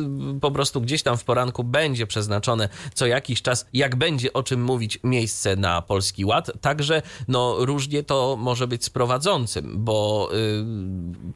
Po 0.42 0.52
prostu 0.52 0.82
gdzieś 0.82 1.04
tam 1.04 1.18
w 1.18 1.24
poranku 1.24 1.64
będzie 1.64 2.08
przeznaczone 2.08 2.70
co 2.94 3.06
jakiś 3.06 3.42
czas, 3.42 3.66
jak 3.74 3.96
będzie 3.96 4.34
o 4.34 4.44
czym 4.44 4.64
mówić, 4.64 5.00
miejsce 5.04 5.56
na 5.56 5.82
Polski 5.82 6.26
Ład. 6.26 6.52
Także 6.62 7.02
no, 7.28 7.56
różnie 7.60 8.04
to 8.04 8.36
może 8.40 8.68
być 8.68 8.86
z 8.86 8.90
prowadzącym, 8.90 9.74
bo 9.78 10.30
y, 10.34 10.36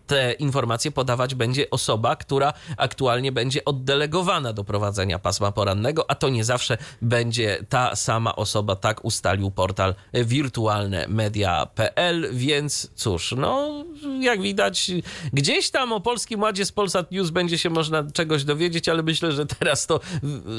te 0.08 0.34
informacje 0.34 0.92
podawać 0.92 1.36
będzie 1.36 1.70
osoba, 1.70 2.16
która 2.16 2.54
aktualnie 2.78 3.32
będzie 3.32 3.66
oddelegowana 3.66 4.54
do 4.54 4.64
prowadzenia 4.64 5.20
pasma 5.20 5.52
porannego, 5.52 6.12
a 6.12 6.16
to 6.16 6.30
nie 6.30 6.44
zawsze 6.44 6.78
będzie 7.02 7.66
ta 7.70 7.96
sama 7.96 8.36
osoba, 8.36 8.76
tak 8.76 9.06
ustalił 9.06 9.52
portal 9.52 9.96
wirtualnemedia.pl, 10.14 12.30
więc 12.34 12.92
cóż, 12.96 13.34
no 13.38 13.84
jak 14.20 14.42
widać, 14.42 14.92
gdzieś 15.34 15.72
tam 15.72 15.94
o 15.94 16.00
Polskim 16.00 16.42
Ładzie 16.42 16.61
z 16.66 16.72
Polsat 16.72 17.12
News 17.12 17.30
będzie 17.30 17.58
się 17.58 17.70
można 17.70 18.12
czegoś 18.14 18.44
dowiedzieć, 18.44 18.90
ale 18.90 19.04
myślę, 19.04 19.32
że 19.32 19.46
teraz 19.46 19.88
to 19.88 20.00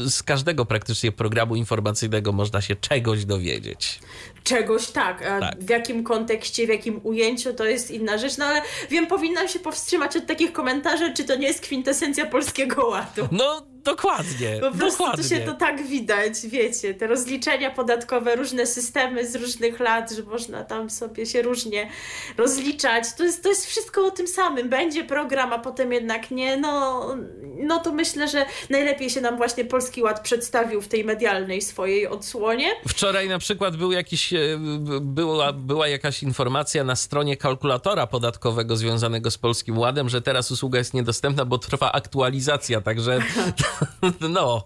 z 0.07 0.23
każdego 0.23 0.65
praktycznie 0.65 1.13
programu 1.13 1.57
informacyjnego 1.57 2.33
można 2.33 2.61
się 2.61 2.77
czegoś 2.77 3.25
dowiedzieć. 3.25 4.01
Czegoś 4.45 4.87
tak, 4.87 5.27
a 5.27 5.41
tak. 5.41 5.65
w 5.65 5.71
jakim 5.71 6.05
kontekście, 6.05 6.67
w 6.67 6.69
jakim 6.69 7.01
ujęciu 7.03 7.55
to 7.55 7.65
jest 7.65 7.91
inna 7.91 8.19
rzecz, 8.19 8.39
no 8.39 8.45
ale 8.45 8.63
wiem, 8.91 9.07
powinnam 9.07 9.49
się 9.49 9.59
powstrzymać 9.59 10.17
od 10.17 10.27
takich 10.27 10.53
komentarzy, 10.53 11.15
czy 11.15 11.25
to 11.25 11.37
nie 11.37 11.47
jest 11.47 11.61
kwintesencja 11.61 12.27
polskiego 12.27 12.87
ładu. 12.87 13.29
No 13.33 13.72
Dokładnie. 13.85 14.61
Po 14.61 14.71
prostu 14.71 14.99
dokładnie. 14.99 15.25
to 15.25 15.29
się 15.29 15.41
to 15.41 15.55
tak 15.55 15.87
widać, 15.87 16.35
wiecie, 16.47 16.95
te 16.95 17.07
rozliczenia 17.07 17.71
podatkowe, 17.71 18.37
różne 18.37 18.67
systemy 18.67 19.27
z 19.27 19.37
różnych 19.37 19.81
lat, 19.81 20.11
że 20.11 20.23
można 20.23 20.65
tam 20.65 20.91
sobie 20.91 21.27
się 21.27 21.43
różnie 21.43 21.91
rozliczać. 22.37 23.05
To 23.17 23.25
jest, 23.25 23.43
to 23.43 23.49
jest 23.49 23.67
wszystko 23.67 24.07
o 24.07 24.11
tym 24.11 24.29
samym. 24.29 24.69
Będzie 24.69 25.05
program, 25.05 25.53
a 25.53 25.59
potem 25.59 25.93
jednak 25.93 26.31
nie. 26.31 26.57
No, 26.57 27.07
no 27.57 27.79
to 27.79 27.93
myślę, 27.93 28.29
że 28.29 28.47
najlepiej 28.71 29.11
się 29.11 29.21
nam 29.21 29.37
właśnie 29.37 29.65
Polski 29.65 30.03
Ład 30.03 30.21
przedstawił 30.21 30.81
w 30.81 30.89
tej 30.89 31.05
medialnej 31.05 31.63
swojej 31.63 32.07
odsłonie. 32.07 32.71
Wczoraj 32.89 33.29
na 33.29 33.39
przykład 33.39 33.77
był 33.77 33.93
jakiś, 33.93 34.33
e, 34.33 34.39
była, 35.01 35.53
była 35.53 35.89
jakaś 35.89 36.23
informacja 36.23 36.85
na 36.85 36.97
stronie 36.97 37.37
kalkulatora 37.37 38.07
podatkowego 38.07 38.77
związanego 38.77 39.31
z 39.31 39.39
Polskim 39.39 39.79
Ładem, 39.79 40.09
że 40.09 40.23
teraz 40.23 40.51
usługa 40.51 40.79
jest 40.79 40.95
niedostępna, 40.95 41.45
bo 41.45 41.59
trwa 41.59 41.93
aktualizacja, 41.93 42.81
także 42.81 43.19
No. 44.31 44.65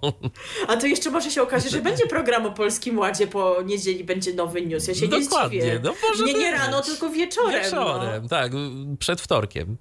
A 0.69 0.77
to 0.77 0.87
jeszcze 0.87 1.11
może 1.11 1.31
się 1.31 1.43
okazać, 1.43 1.73
że 1.73 1.83
będzie 1.83 2.07
program 2.07 2.47
o 2.47 2.51
Polskim 2.51 2.99
Ładzie 2.99 3.27
po 3.27 3.63
niedzieli, 3.63 4.05
będzie 4.05 4.35
nowy 4.35 4.63
news. 4.63 4.89
Ja 4.89 4.95
się 4.95 5.09
Dokładnie. 5.09 5.59
nie 5.59 5.65
zdziwię. 5.65 5.81
No 5.85 5.95
może 6.09 6.25
nie, 6.25 6.35
nie 6.35 6.53
rano, 6.53 6.83
tylko 6.83 7.11
wieczorem. 7.11 7.63
Wieczorem, 7.63 8.23
no. 8.23 8.29
tak, 8.29 8.53
przed 8.99 9.21
wtorkiem. 9.21 9.77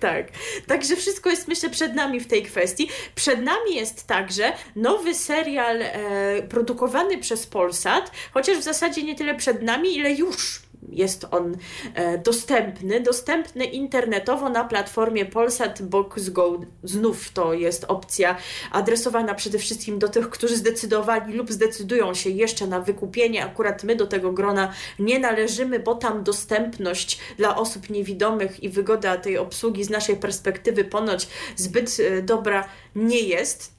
Tak. 0.00 0.28
Także 0.66 0.96
wszystko 0.96 1.30
jest, 1.30 1.48
myślę, 1.48 1.70
przed 1.70 1.94
nami 1.94 2.20
w 2.20 2.26
tej 2.26 2.42
kwestii. 2.42 2.88
Przed 3.14 3.42
nami 3.42 3.74
jest 3.74 4.06
także 4.06 4.52
nowy 4.76 5.14
serial 5.14 5.82
e, 5.82 6.42
produkowany 6.42 7.18
przez 7.18 7.46
Polsat, 7.46 8.10
chociaż 8.32 8.58
w 8.58 8.62
zasadzie 8.62 9.02
nie 9.02 9.14
tyle 9.14 9.34
przed 9.34 9.62
nami, 9.62 9.96
ile 9.96 10.12
już 10.12 10.63
jest 10.94 11.26
on 11.30 11.56
e, 11.94 12.18
dostępny, 12.18 13.00
dostępny 13.00 13.64
internetowo 13.64 14.48
na 14.48 14.64
platformie 14.64 15.26
Polsat 15.26 15.82
Box 15.82 16.28
Go. 16.28 16.60
Znów 16.82 17.32
to 17.32 17.54
jest 17.54 17.84
opcja 17.88 18.36
adresowana 18.72 19.34
przede 19.34 19.58
wszystkim 19.58 19.98
do 19.98 20.08
tych, 20.08 20.30
którzy 20.30 20.56
zdecydowali 20.56 21.34
lub 21.34 21.52
zdecydują 21.52 22.14
się 22.14 22.30
jeszcze 22.30 22.66
na 22.66 22.80
wykupienie. 22.80 23.44
Akurat 23.44 23.84
my 23.84 23.96
do 23.96 24.06
tego 24.06 24.32
grona 24.32 24.72
nie 24.98 25.18
należymy, 25.18 25.80
bo 25.80 25.94
tam 25.94 26.24
dostępność 26.24 27.20
dla 27.36 27.56
osób 27.56 27.90
niewidomych 27.90 28.62
i 28.62 28.68
wygoda 28.68 29.16
tej 29.16 29.38
obsługi 29.38 29.84
z 29.84 29.90
naszej 29.90 30.16
perspektywy 30.16 30.84
ponoć 30.84 31.28
zbyt 31.56 31.96
e, 32.00 32.22
dobra 32.22 32.68
nie 32.94 33.20
jest. 33.20 33.73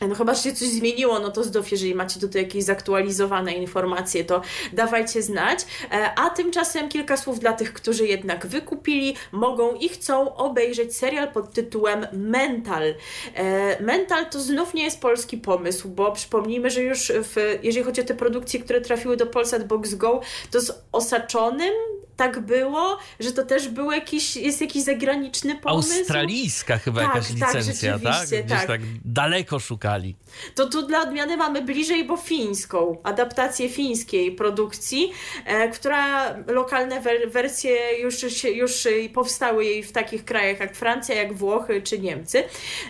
No 0.00 0.14
chyba, 0.14 0.34
się 0.34 0.52
coś 0.52 0.68
zmieniło, 0.68 1.18
no 1.18 1.30
to 1.30 1.44
zdów, 1.44 1.70
jeżeli 1.70 1.94
macie 1.94 2.20
tutaj 2.20 2.42
jakieś 2.42 2.64
zaktualizowane 2.64 3.52
informacje, 3.52 4.24
to 4.24 4.42
dawajcie 4.72 5.22
znać. 5.22 5.60
E, 5.92 6.14
a 6.18 6.30
tymczasem 6.30 6.88
kilka 6.88 7.16
słów 7.16 7.40
dla 7.40 7.52
tych, 7.52 7.72
którzy 7.72 8.06
jednak 8.06 8.46
wykupili, 8.46 9.16
mogą 9.32 9.74
i 9.74 9.88
chcą 9.88 10.34
obejrzeć 10.34 10.96
serial 10.96 11.32
pod 11.32 11.52
tytułem 11.52 12.06
Mental. 12.12 12.94
E, 13.34 13.82
Mental 13.82 14.30
to 14.30 14.40
znów 14.40 14.74
nie 14.74 14.84
jest 14.84 15.00
polski 15.00 15.38
pomysł, 15.38 15.88
bo 15.88 16.12
przypomnijmy, 16.12 16.70
że 16.70 16.82
już 16.82 17.12
w, 17.14 17.58
jeżeli 17.62 17.84
chodzi 17.84 18.00
o 18.00 18.04
te 18.04 18.14
produkcje, 18.14 18.60
które 18.60 18.80
trafiły 18.80 19.16
do 19.16 19.26
Polsat 19.26 19.66
Box 19.66 19.94
Go, 19.94 20.20
to 20.50 20.60
z 20.60 20.72
Osaczonym 20.92 21.74
tak 22.16 22.40
było, 22.40 22.98
że 23.20 23.32
to 23.32 23.44
też 23.44 23.68
był 23.68 23.92
jakiś, 23.92 24.36
jest 24.36 24.60
jakiś 24.60 24.82
zagraniczny 24.82 25.54
pomysł. 25.54 25.98
Australijska 25.98 26.78
chyba 26.78 27.00
tak, 27.00 27.14
jakaś 27.14 27.40
tak, 27.40 27.54
licencja, 27.54 27.98
tak? 27.98 28.26
Gdzieś 28.26 28.48
tak. 28.48 28.66
tak 28.66 28.80
daleko 29.04 29.58
szukali. 29.58 30.16
To 30.54 30.68
tu 30.68 30.86
dla 30.86 31.00
odmiany 31.00 31.36
mamy 31.36 31.62
bliżej, 31.62 32.04
bo 32.04 32.16
fińską, 32.16 32.98
adaptację 33.02 33.68
fińskiej 33.68 34.32
produkcji, 34.32 35.12
e, 35.44 35.68
która 35.68 36.34
lokalne 36.46 37.00
wer 37.00 37.30
wersje 37.30 37.98
już, 38.00 38.42
już 38.54 38.88
powstały 39.14 39.64
jej 39.64 39.82
w 39.82 39.92
takich 39.92 40.24
krajach 40.24 40.60
jak 40.60 40.76
Francja, 40.76 41.14
jak 41.14 41.34
Włochy 41.34 41.82
czy 41.82 41.98
Niemcy. 41.98 42.44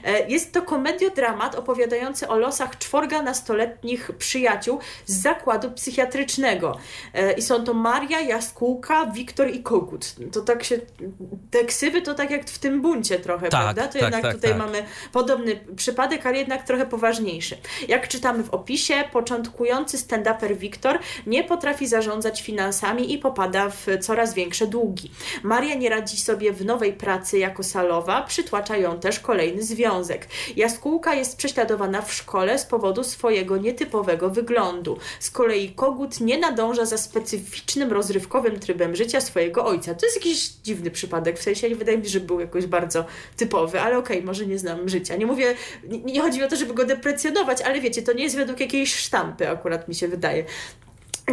E, 0.04 0.28
jest 0.28 0.52
to 0.52 0.62
komediodramat 0.62 1.54
opowiadający 1.54 2.28
o 2.28 2.38
losach 2.38 2.78
czworga 2.78 3.22
nastoletnich 3.22 4.10
przyjaciół 4.18 4.80
z 5.06 5.22
zakładu 5.22 5.70
psychiatrycznego. 5.70 6.78
E, 7.14 7.32
I 7.32 7.42
są 7.42 7.64
to 7.64 7.74
Maria, 7.74 8.20
Jaskółka, 8.20 9.06
Wiktor 9.16 9.50
i 9.50 9.62
Kogut. 9.62 10.14
To 10.32 10.40
tak 10.40 10.64
się, 10.64 10.80
te 11.50 11.64
ksywy 11.64 12.02
to 12.02 12.14
tak 12.14 12.30
jak 12.30 12.50
w 12.50 12.58
tym 12.58 12.82
buncie 12.82 13.18
trochę, 13.18 13.48
Tak, 13.48 13.60
prawda? 13.60 13.86
To 13.86 13.92
tak, 13.92 14.02
jednak 14.02 14.22
tak, 14.22 14.34
tutaj 14.34 14.50
tak. 14.50 14.58
mamy 14.58 14.82
podobny 15.12 15.60
przypadek, 15.76 16.26
ale 16.26 16.38
jednak 16.38 16.66
trochę 16.66 16.86
poważniejszy. 16.86 17.56
Jak 17.88 18.08
czytamy 18.08 18.42
w 18.44 18.50
opisie, 18.50 18.94
początkujący 19.12 19.98
stand-uper 19.98 20.56
Wiktor 20.56 20.98
nie 21.26 21.44
potrafi 21.44 21.86
zarządzać 21.86 22.42
finansami 22.42 23.12
i 23.12 23.18
popada 23.18 23.70
w 23.70 23.86
coraz 24.00 24.34
większe 24.34 24.66
długi. 24.66 25.10
Maria 25.42 25.74
nie 25.74 25.88
radzi 25.90 26.16
sobie 26.16 26.52
w 26.52 26.64
nowej 26.64 26.92
pracy 26.92 27.38
jako 27.38 27.62
salowa, 27.62 28.22
przytłacza 28.22 28.76
ją 28.76 29.00
też 29.00 29.20
kolejny 29.20 29.62
związek. 29.62 30.28
Jaskółka 30.56 31.14
jest 31.14 31.36
prześladowana 31.36 32.02
w 32.02 32.12
szkole 32.14 32.58
z 32.58 32.64
powodu 32.64 33.04
swojego 33.04 33.56
nietypowego 33.56 34.30
wyglądu. 34.30 34.98
Z 35.20 35.30
kolei 35.30 35.70
Kogut 35.70 36.20
nie 36.20 36.38
nadąża 36.38 36.84
za 36.84 36.98
specyficznym, 36.98 37.92
rozrywkowym 37.92 38.60
trybem 38.60 38.96
życia 38.96 39.05
swojego 39.20 39.64
ojca. 39.64 39.94
To 39.94 40.06
jest 40.06 40.16
jakiś 40.16 40.48
dziwny 40.48 40.90
przypadek, 40.90 41.38
w 41.38 41.42
sensie 41.42 41.68
nie 41.68 41.76
wydaje 41.76 41.98
mi 41.98 42.04
się, 42.04 42.10
że 42.10 42.20
był 42.20 42.40
jakoś 42.40 42.66
bardzo 42.66 43.04
typowy, 43.36 43.80
ale 43.80 43.98
okej, 43.98 44.22
może 44.22 44.46
nie 44.46 44.58
znam 44.58 44.88
życia. 44.88 45.16
Nie 45.16 45.26
mówię, 45.26 45.54
nie, 45.88 45.98
nie 45.98 46.20
chodzi 46.20 46.42
o 46.42 46.48
to, 46.48 46.56
żeby 46.56 46.74
go 46.74 46.84
deprecjonować, 46.84 47.62
ale 47.62 47.80
wiecie, 47.80 48.02
to 48.02 48.12
nie 48.12 48.24
jest 48.24 48.36
według 48.36 48.60
jakiejś 48.60 48.94
sztampy, 48.94 49.48
akurat 49.48 49.88
mi 49.88 49.94
się 49.94 50.08
wydaje. 50.08 50.44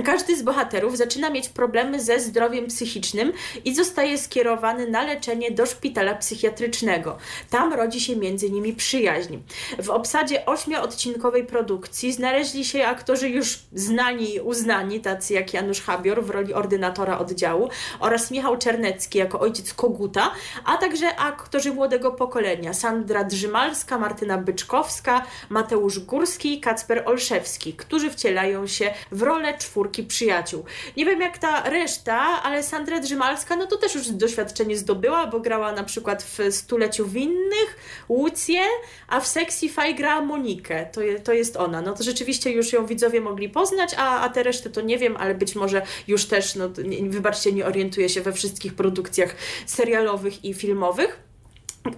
Każdy 0.02 0.38
z 0.38 0.42
bohaterów 0.42 0.98
zaczyna 0.98 1.30
mieć 1.30 1.50
problemy 1.50 2.00
ze 2.00 2.20
zdrowiem 2.20 2.68
psychicznym 2.68 3.34
i 3.66 3.76
zostaje 3.76 4.18
skierowany 4.18 4.88
na 4.88 5.04
leczenie 5.04 5.52
do 5.52 5.66
szpitala 5.66 6.16
psychiatrycznego. 6.16 7.18
Tam 7.50 7.74
rodzi 7.74 8.02
się 8.02 8.16
między 8.16 8.50
nimi 8.50 8.74
przyjaźń. 8.74 9.38
W 9.80 9.90
obsadzie 9.90 10.46
ośmioodcinkowej 10.46 11.46
produkcji 11.46 12.14
znaleźli 12.14 12.66
się 12.66 12.86
aktorzy 12.86 13.30
już 13.30 13.60
znani 13.74 14.36
i 14.36 14.40
uznani, 14.40 15.00
tacy 15.00 15.34
jak 15.34 15.54
Janusz 15.54 15.82
Habior 15.82 16.24
w 16.24 16.30
roli 16.30 16.54
ordynatora 16.54 17.20
oddziału 17.20 17.70
oraz 18.00 18.32
Michał 18.32 18.58
Czernecki 18.58 19.20
jako 19.20 19.40
ojciec 19.40 19.74
Koguta, 19.74 20.32
a 20.66 20.78
także 20.78 21.16
aktorzy 21.16 21.74
młodego 21.74 22.12
pokolenia 22.12 22.74
Sandra 22.74 23.24
Drzymalska, 23.24 24.00
Martyna 24.00 24.38
Byczkowska, 24.38 25.26
Mateusz 25.50 26.00
Górski 26.00 26.54
i 26.54 26.62
Kacper 26.62 27.04
Olszewski, 27.06 27.74
którzy 27.74 28.10
wcielają 28.10 28.68
się 28.68 28.94
w 29.12 29.22
rolę 29.22 29.58
czwórki 29.58 29.83
przyjaciół. 29.90 30.66
Nie 30.98 31.06
wiem 31.06 31.22
jak 31.22 31.38
ta 31.38 31.70
reszta, 31.70 32.44
ale 32.44 32.64
Sandra 32.64 33.00
Drzymalska, 33.00 33.56
no 33.56 33.68
to 33.68 33.78
też 33.78 33.96
już 33.96 34.08
doświadczenie 34.08 34.78
zdobyła, 34.78 35.28
bo 35.28 35.40
grała 35.40 35.72
na 35.72 35.84
przykład 35.84 36.24
w 36.24 36.40
Stuleciu 36.50 37.08
Winnych, 37.08 37.78
Łucję, 38.10 38.62
a 39.08 39.20
w 39.20 39.28
Sexify 39.28 39.94
grała 39.94 40.22
Monikę. 40.22 40.86
To, 40.86 41.02
je, 41.02 41.20
to 41.20 41.34
jest 41.34 41.58
ona. 41.58 41.82
No 41.82 41.94
to 41.94 42.04
rzeczywiście 42.04 42.52
już 42.52 42.74
ją 42.74 42.86
widzowie 42.86 43.22
mogli 43.22 43.50
poznać, 43.50 43.96
a, 43.98 44.20
a 44.20 44.30
te 44.30 44.44
reszty 44.44 44.70
to 44.70 44.82
nie 44.82 44.98
wiem, 44.98 45.18
ale 45.18 45.36
być 45.36 45.56
może 45.56 45.82
już 46.08 46.26
też, 46.26 46.56
no 46.56 46.70
nie, 46.84 47.10
wybaczcie, 47.10 47.52
nie 47.52 47.66
orientuję 47.66 48.10
się 48.10 48.22
we 48.22 48.34
wszystkich 48.34 48.74
produkcjach 48.74 49.36
serialowych 49.66 50.46
i 50.46 50.54
filmowych. 50.54 51.20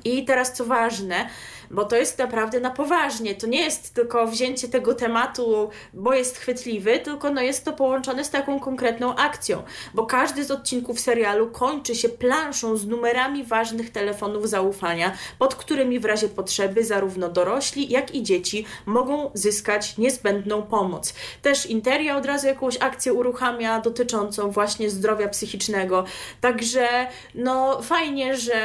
I 0.06 0.26
teraz 0.26 0.54
co 0.54 0.66
ważne, 0.66 1.30
bo 1.72 1.86
to 1.86 1.96
jest 1.96 2.20
naprawdę 2.20 2.60
na 2.60 2.70
poważnie. 2.70 3.36
To 3.36 3.48
nie 3.48 3.62
jest 3.62 3.94
tylko 3.94 4.28
wzięcie 4.28 4.68
tego 4.68 4.94
tematu, 4.94 5.70
bo 5.94 6.14
jest 6.14 6.38
chwytliwy, 6.38 7.00
tylko 7.00 7.30
no 7.30 7.42
jest 7.42 7.66
to 7.66 7.74
połączone 7.74 8.24
z 8.24 8.30
taką 8.30 8.60
konkretną 8.60 9.16
akcją, 9.16 9.64
bo 9.94 10.06
każdy 10.06 10.44
z 10.44 10.52
odcinków 10.52 11.00
serialu 11.00 11.48
kończy 11.52 11.96
się 11.96 12.10
planszą 12.10 12.78
z 12.78 12.88
numerami 12.88 13.44
ważnych 13.44 13.92
telefonów 13.92 14.50
zaufania, 14.50 15.12
pod 15.40 15.56
którymi 15.56 16.00
w 16.00 16.06
razie 16.06 16.30
potrzeby 16.30 16.84
zarówno 16.84 17.30
dorośli, 17.30 17.90
jak 17.90 18.16
i 18.16 18.24
dzieci 18.24 18.66
mogą 18.86 19.32
zyskać 19.34 19.98
niezbędną 19.98 20.62
pomoc. 20.62 21.14
Też 21.42 21.66
Interia 21.66 22.18
od 22.18 22.26
razu 22.26 22.48
jakąś 22.48 22.78
akcję 22.82 23.14
uruchamia 23.14 23.82
dotyczącą 23.82 24.52
właśnie 24.52 24.90
zdrowia 24.90 25.30
psychicznego. 25.30 26.06
Także 26.42 26.88
no 27.36 27.82
fajnie, 27.82 28.38
że 28.38 28.60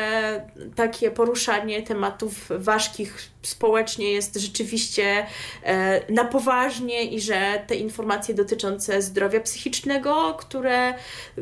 takie 0.77 1.11
poruszanie 1.11 1.83
tematów 1.83 2.49
społecznie 3.43 4.13
jest 4.13 4.37
rzeczywiście 4.37 5.27
e, 5.63 6.13
na 6.13 6.25
poważnie 6.25 7.05
i 7.05 7.21
że 7.21 7.65
te 7.67 7.75
informacje 7.75 8.35
dotyczące 8.35 9.03
zdrowia 9.03 9.41
psychicznego, 9.41 10.35
które, 10.35 10.95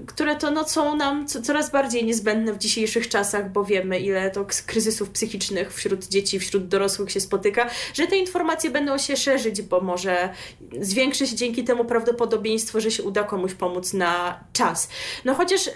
które 0.06 0.36
to 0.36 0.50
no, 0.50 0.68
są 0.68 0.96
nam 0.96 1.26
co, 1.26 1.42
coraz 1.42 1.70
bardziej 1.70 2.04
niezbędne 2.04 2.52
w 2.52 2.58
dzisiejszych 2.58 3.08
czasach, 3.08 3.52
bo 3.52 3.64
wiemy 3.64 4.00
ile 4.00 4.30
to 4.30 4.46
kryzysów 4.66 5.10
psychicznych 5.10 5.74
wśród 5.74 6.08
dzieci, 6.08 6.40
wśród 6.40 6.68
dorosłych 6.68 7.10
się 7.10 7.20
spotyka, 7.20 7.70
że 7.94 8.06
te 8.06 8.16
informacje 8.16 8.70
będą 8.70 8.98
się 8.98 9.16
szerzyć, 9.16 9.62
bo 9.62 9.80
może 9.80 10.28
zwiększy 10.80 11.26
się 11.26 11.36
dzięki 11.36 11.64
temu 11.64 11.84
prawdopodobieństwo, 11.84 12.80
że 12.80 12.90
się 12.90 13.02
uda 13.02 13.24
komuś 13.24 13.54
pomóc 13.54 13.92
na 13.92 14.40
czas. 14.52 14.88
No 15.24 15.34
chociaż 15.34 15.66
y, 15.66 15.72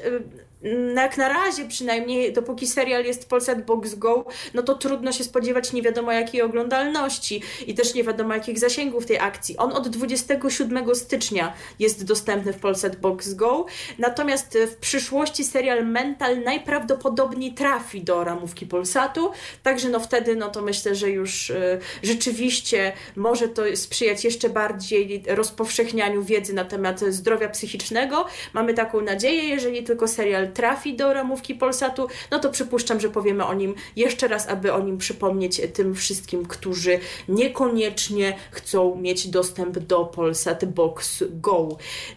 jak 0.96 1.16
na 1.16 1.28
razie 1.28 1.68
przynajmniej, 1.68 2.32
dopóki 2.32 2.66
serial 2.66 3.04
jest 3.04 3.28
Polsat 3.28 3.64
Box 3.64 3.94
Go, 3.94 4.24
no 4.54 4.62
to 4.62 4.74
trudno 4.74 5.12
się 5.12 5.24
spodziewać 5.24 5.72
nie 5.72 5.82
wiadomo 5.82 6.12
jakiej 6.12 6.42
oglądalności 6.42 7.42
i 7.66 7.74
też 7.74 7.94
nie 7.94 8.04
wiadomo 8.04 8.34
jakich 8.34 8.58
zasięgów 8.58 9.06
tej 9.06 9.18
akcji. 9.18 9.56
On 9.56 9.72
od 9.72 9.88
27 9.88 10.94
stycznia 10.94 11.52
jest 11.78 12.04
dostępny 12.04 12.52
w 12.52 12.58
Polsat 12.58 12.96
Box 12.96 13.34
Go, 13.34 13.66
natomiast 13.98 14.58
w 14.72 14.76
przyszłości 14.76 15.44
serial 15.44 15.86
Mental 15.86 16.42
najprawdopodobniej 16.42 17.52
trafi 17.52 18.00
do 18.00 18.24
ramówki 18.24 18.66
Polsatu, 18.66 19.30
także 19.62 19.88
no 19.88 20.00
wtedy 20.00 20.36
no 20.36 20.48
to 20.48 20.62
myślę, 20.62 20.94
że 20.94 21.10
już 21.10 21.50
y, 21.50 21.78
rzeczywiście 22.02 22.92
może 23.16 23.48
to 23.48 23.62
sprzyjać 23.74 24.24
jeszcze 24.24 24.48
bardziej 24.48 25.24
rozpowszechnianiu 25.26 26.22
wiedzy 26.22 26.54
na 26.54 26.64
temat 26.64 27.00
zdrowia 27.00 27.48
psychicznego. 27.48 28.26
Mamy 28.52 28.74
taką 28.74 29.00
nadzieję, 29.00 29.44
jeżeli 29.44 29.82
tylko 29.82 30.08
serial 30.08 30.51
trafi 30.54 30.96
do 30.96 31.12
ramówki 31.12 31.54
Polsatu, 31.54 32.08
no 32.30 32.38
to 32.38 32.50
przypuszczam, 32.50 33.00
że 33.00 33.08
powiemy 33.08 33.46
o 33.46 33.54
nim 33.54 33.74
jeszcze 33.96 34.28
raz, 34.28 34.48
aby 34.48 34.72
o 34.72 34.80
nim 34.80 34.98
przypomnieć 34.98 35.60
tym 35.74 35.94
wszystkim, 35.94 36.46
którzy 36.46 36.98
niekoniecznie 37.28 38.36
chcą 38.50 38.96
mieć 38.96 39.28
dostęp 39.28 39.78
do 39.78 40.04
Polsat 40.04 40.64
Box 40.64 41.24
Go. 41.30 41.68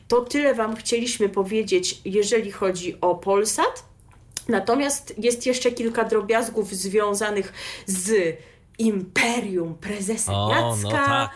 To 0.07 0.21
tyle 0.21 0.53
Wam 0.53 0.75
chcieliśmy 0.75 1.29
powiedzieć, 1.29 2.01
jeżeli 2.05 2.51
chodzi 2.51 3.01
o 3.01 3.15
Polsat. 3.15 3.83
Natomiast 4.47 5.13
jest 5.17 5.45
jeszcze 5.45 5.71
kilka 5.71 6.03
drobiazgów 6.03 6.73
związanych 6.73 7.53
z 7.86 8.38
Imperium 8.77 9.75
Prezesa 9.75 10.33
O, 10.33 10.49
Jacka. 10.49 10.75
no 10.83 10.91
tak. 10.91 11.31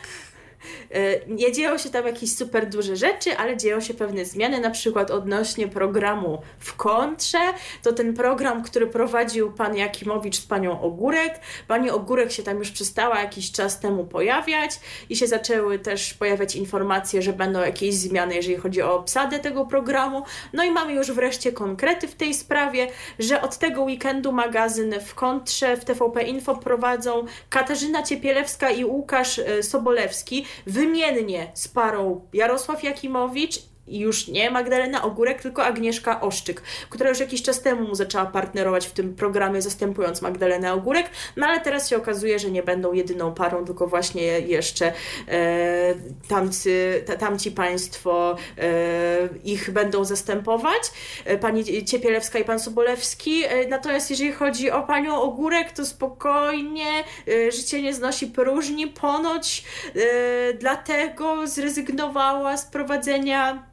E, 0.91 1.26
Nie 1.28 1.51
dzieją 1.51 1.78
się 1.78 1.89
tam 1.89 2.05
jakieś 2.05 2.36
super 2.36 2.70
duże 2.70 2.95
rzeczy, 2.95 3.38
ale 3.38 3.57
dzieją 3.57 3.82
się 3.82 3.93
pewne 3.93 4.26
zmiany, 4.26 4.60
na 4.60 4.70
przykład 4.70 5.12
odnośnie 5.12 5.68
programu 5.68 6.41
w 6.60 6.76
kontrze. 6.76 7.39
To 7.84 7.93
ten 7.93 8.14
program, 8.14 8.64
który 8.64 8.88
prowadził 8.88 9.51
pan 9.51 9.76
Jakimowicz 9.76 10.36
z 10.38 10.45
panią 10.45 10.82
Ogórek. 10.82 11.39
Pani 11.68 11.89
Ogórek 11.89 12.32
się 12.32 12.43
tam 12.43 12.57
już 12.57 12.72
przestała 12.72 13.20
jakiś 13.20 13.51
czas 13.51 13.80
temu 13.80 14.05
pojawiać 14.05 14.80
i 15.10 15.16
się 15.16 15.28
zaczęły 15.28 15.80
też 15.80 16.14
pojawiać 16.14 16.55
informacje, 16.55 17.22
że 17.22 17.34
będą 17.34 17.60
jakieś 17.60 17.95
zmiany, 17.95 18.36
jeżeli 18.36 18.57
chodzi 18.57 18.82
o 18.82 18.95
obsadę 18.95 19.39
tego 19.39 19.66
programu. 19.66 20.24
No 20.53 20.64
i 20.64 20.72
mamy 20.72 20.93
już 20.93 21.12
wreszcie 21.12 21.51
konkrety 21.51 22.07
w 22.07 22.16
tej 22.16 22.34
sprawie, 22.34 22.88
że 23.20 23.41
od 23.41 23.57
tego 23.57 23.84
weekendu 23.84 24.32
magazyn 24.32 24.95
w 25.05 25.16
kontrze 25.16 25.78
w 25.78 25.86
TVP 25.86 26.24
Info 26.24 26.55
prowadzą 26.55 27.26
Katarzyna 27.49 28.03
Ciepielewska 28.03 28.72
i 28.72 28.86
Łukasz 28.86 29.39
e, 29.39 29.64
Sobolewski 29.64 30.45
wymiennie 30.68 31.52
z 31.54 31.68
parą 31.68 32.28
Jarosław 32.34 32.84
Jakimowicz 32.84 33.60
i 33.90 34.00
już 34.00 34.28
nie 34.28 34.52
Magdalena 34.52 35.04
Ogórek, 35.04 35.42
tylko 35.42 35.64
Agnieszka 35.64 36.22
Oszczyk, 36.22 36.62
która 36.90 37.10
już 37.10 37.20
jakiś 37.20 37.42
czas 37.42 37.62
temu 37.62 37.88
mu 37.88 37.96
zaczęła 37.96 38.26
partnerować 38.26 38.88
w 38.88 38.92
tym 38.92 39.16
programie, 39.16 39.62
zastępując 39.62 40.22
Magdalenę 40.22 40.74
Ogórek, 40.74 41.10
no 41.36 41.48
ale 41.48 41.60
teraz 41.60 41.90
się 41.90 41.98
okazuje, 41.98 42.40
że 42.40 42.52
nie 42.52 42.64
będą 42.64 42.94
jedyną 42.94 43.34
parą, 43.34 43.66
tylko 43.66 43.88
właśnie 43.88 44.24
jeszcze 44.40 44.94
e, 45.28 45.94
tamcy, 46.28 47.04
tamci 47.20 47.52
państwo 47.52 48.36
e, 48.58 49.30
ich 49.44 49.72
będą 49.72 50.06
zastępować, 50.06 50.82
e, 51.26 51.38
pani 51.38 51.86
Ciepielewska 51.86 52.40
i 52.40 52.44
pan 52.44 52.60
Sobolewski, 52.60 53.44
e, 53.44 53.68
natomiast 53.68 54.10
jeżeli 54.10 54.32
chodzi 54.32 54.72
o 54.72 54.84
panią 54.84 55.22
Ogórek, 55.22 55.72
to 55.72 55.86
spokojnie, 55.86 57.04
e, 57.28 57.52
życie 57.52 57.82
nie 57.82 57.94
znosi 57.94 58.28
próżni, 58.28 58.88
ponoć 58.88 59.64
e, 59.96 60.54
dlatego 60.54 61.48
zrezygnowała 61.48 62.58
z 62.58 62.66
prowadzenia 62.66 63.70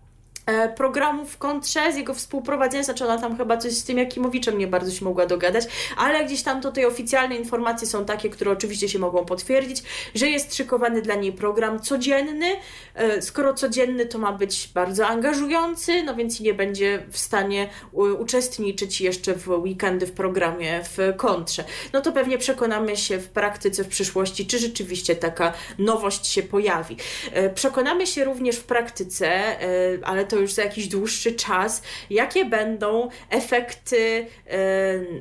programu 0.77 1.27
w 1.27 1.39
kontrze 1.39 1.93
z 1.93 1.97
jego 1.97 2.15
współprowadzenia, 2.15 2.83
znaczy 2.83 3.05
ona 3.05 3.19
tam 3.19 3.37
chyba 3.37 3.57
coś 3.57 3.73
z 3.73 3.85
tym 3.85 3.99
Jakimowiczem 3.99 4.59
nie 4.59 4.67
bardzo 4.67 4.91
się 4.91 5.05
mogła 5.05 5.27
dogadać, 5.27 5.65
ale 5.97 6.25
gdzieś 6.25 6.43
tam 6.43 6.63
tutaj 6.63 6.85
oficjalne 6.85 7.37
informacje 7.37 7.87
są 7.87 8.05
takie, 8.05 8.31
które 8.31 8.51
oczywiście 8.51 8.89
się 8.89 8.99
mogą 8.99 9.25
potwierdzić, 9.25 9.83
że 10.15 10.29
jest 10.29 10.55
szykowany 10.55 11.03
dla 11.03 11.15
niej 11.15 11.33
program 11.33 11.81
codzienny. 11.81 12.47
E, 12.95 13.23
skoro 13.23 13.55
codzienny, 13.55 14.07
to 14.07 14.19
ma 14.19 14.33
być 14.33 14.71
bardzo 14.75 15.07
angażujący, 15.07 16.03
no 16.03 16.15
więc 16.15 16.41
nie 16.41 16.55
będzie 16.55 17.03
w 17.11 17.19
stanie 17.19 17.69
uczestniczyć 17.93 19.01
jeszcze 19.01 19.35
w 19.35 19.49
weekendy 19.49 20.07
w 20.07 20.13
programie 20.13 20.81
w 20.85 21.17
kontrze. 21.17 21.65
No 21.93 22.01
to 22.01 22.13
pewnie 22.13 22.39
przekonamy 22.39 22.97
się 22.97 23.19
w 23.19 23.29
praktyce 23.29 23.85
w 23.85 23.89
przyszłości, 23.89 24.47
czy 24.47 24.59
rzeczywiście 24.59 25.17
taka 25.17 25.53
nowość 25.79 26.27
się 26.27 26.43
pojawi. 26.43 26.97
E, 27.33 27.51
przekonamy 27.51 28.07
się 28.07 28.25
również 28.25 28.57
w 28.57 28.65
praktyce, 28.65 29.57
ale 30.03 30.25
to 30.25 30.36
to 30.37 30.41
już 30.41 30.53
za 30.53 30.63
jakiś 30.63 30.89
dłuższy 30.89 31.33
czas, 31.33 31.83
jakie 32.11 32.45
będą 32.45 33.09
efekty 33.31 34.27
e, 34.47 34.59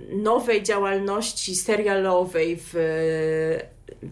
nowej 0.10 0.64
działalności 0.64 1.56
serialowej 1.56 2.60
w 2.60 2.76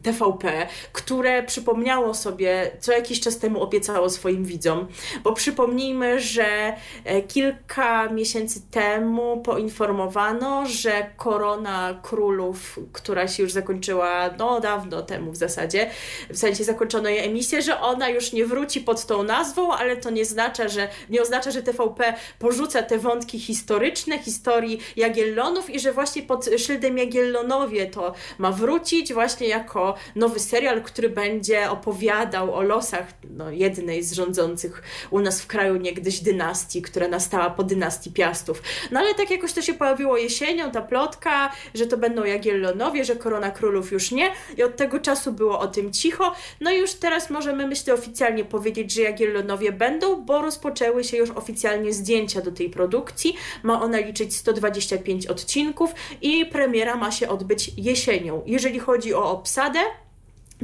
TVP, 0.04 0.68
które 0.94 1.44
przypomniało 1.44 2.14
sobie, 2.14 2.72
co 2.80 2.92
jakiś 2.92 3.20
czas 3.20 3.40
temu 3.40 3.62
obiecało 3.62 4.10
swoim 4.10 4.46
widzom, 4.46 4.88
bo 5.24 5.34
przypomnijmy, 5.34 6.20
że 6.20 6.74
e, 7.06 7.22
kilka 7.22 8.10
miesięcy 8.10 8.62
temu 8.72 9.42
poinformowano, 9.42 10.66
że 10.66 11.10
Korona 11.18 12.00
Królów, 12.04 12.80
która 12.94 13.28
się 13.28 13.44
już 13.44 13.52
zakończyła 13.52 14.30
no 14.38 14.60
dawno 14.60 15.02
temu 15.02 15.32
w 15.32 15.38
zasadzie, 15.38 15.90
w 16.30 16.38
sensie 16.38 16.64
zakończono 16.64 17.10
jej 17.10 17.26
emisję, 17.26 17.62
że 17.62 17.80
ona 17.80 18.10
już 18.10 18.34
nie 18.34 18.46
wróci 18.46 18.82
pod 18.82 19.06
tą 19.06 19.24
nazwą, 19.24 19.74
ale 19.74 19.98
to 19.98 20.10
nie 20.10 20.22
oznacza, 20.22 20.68
że, 20.68 20.88
nie 21.10 21.22
oznacza, 21.22 21.52
że 21.52 21.64
TVP 21.64 22.14
porzuca 22.40 22.84
te 22.84 22.98
wątki 22.98 23.40
historyczne, 23.40 24.20
historii 24.20 24.80
Jagiellonów 24.96 25.70
i 25.70 25.80
że 25.80 25.94
właśnie 25.94 26.22
pod 26.24 26.50
szyldem 26.58 26.98
Jagiellonowie 26.98 27.86
to 27.86 28.14
ma 28.38 28.52
wrócić 28.52 29.14
właśnie 29.14 29.48
jako 29.48 29.83
nowy 30.16 30.40
serial, 30.40 30.82
który 30.82 31.10
będzie 31.10 31.70
opowiadał 31.70 32.54
o 32.54 32.62
losach 32.62 33.08
no, 33.30 33.52
jednej 33.52 34.04
z 34.04 34.14
rządzących 34.14 34.84
u 35.12 35.20
nas 35.20 35.42
w 35.42 35.48
kraju 35.48 35.76
niegdyś 35.76 36.20
dynastii, 36.20 36.82
która 36.82 37.08
nastała 37.08 37.50
po 37.50 37.64
dynastii 37.64 38.12
Piastów. 38.12 38.62
No 38.92 39.00
ale 39.00 39.14
tak 39.14 39.32
jakoś 39.32 39.54
to 39.54 39.62
się 39.62 39.74
pojawiło 39.74 40.18
jesienią, 40.18 40.72
ta 40.72 40.82
plotka, 40.82 41.52
że 41.74 41.88
to 41.88 41.98
będą 41.98 42.24
Jagiellonowie, 42.24 43.06
że 43.06 43.16
Korona 43.16 43.52
Królów 43.52 43.92
już 43.92 44.12
nie 44.12 44.32
i 44.58 44.64
od 44.64 44.76
tego 44.76 45.00
czasu 45.00 45.32
było 45.32 45.60
o 45.60 45.68
tym 45.68 45.94
cicho. 45.94 46.36
No 46.62 46.72
i 46.72 46.78
już 46.78 46.94
teraz 46.94 47.30
możemy, 47.30 47.68
myślę, 47.68 47.94
oficjalnie 47.94 48.46
powiedzieć, 48.46 48.94
że 48.94 49.02
Jagiellonowie 49.02 49.72
będą, 49.72 50.22
bo 50.22 50.42
rozpoczęły 50.42 51.04
się 51.04 51.18
już 51.18 51.30
oficjalnie 51.30 51.94
zdjęcia 51.94 52.42
do 52.42 52.52
tej 52.52 52.70
produkcji. 52.70 53.36
Ma 53.64 53.82
ona 53.82 53.98
liczyć 53.98 54.36
125 54.36 55.28
odcinków 55.28 55.94
i 56.22 56.46
premiera 56.46 56.96
ma 56.96 57.12
się 57.12 57.30
odbyć 57.30 57.72
jesienią. 57.78 58.42
Jeżeli 58.46 58.80
chodzi 58.80 59.14
o 59.14 59.32
obsadę, 59.32 59.73
ifade 59.74 60.13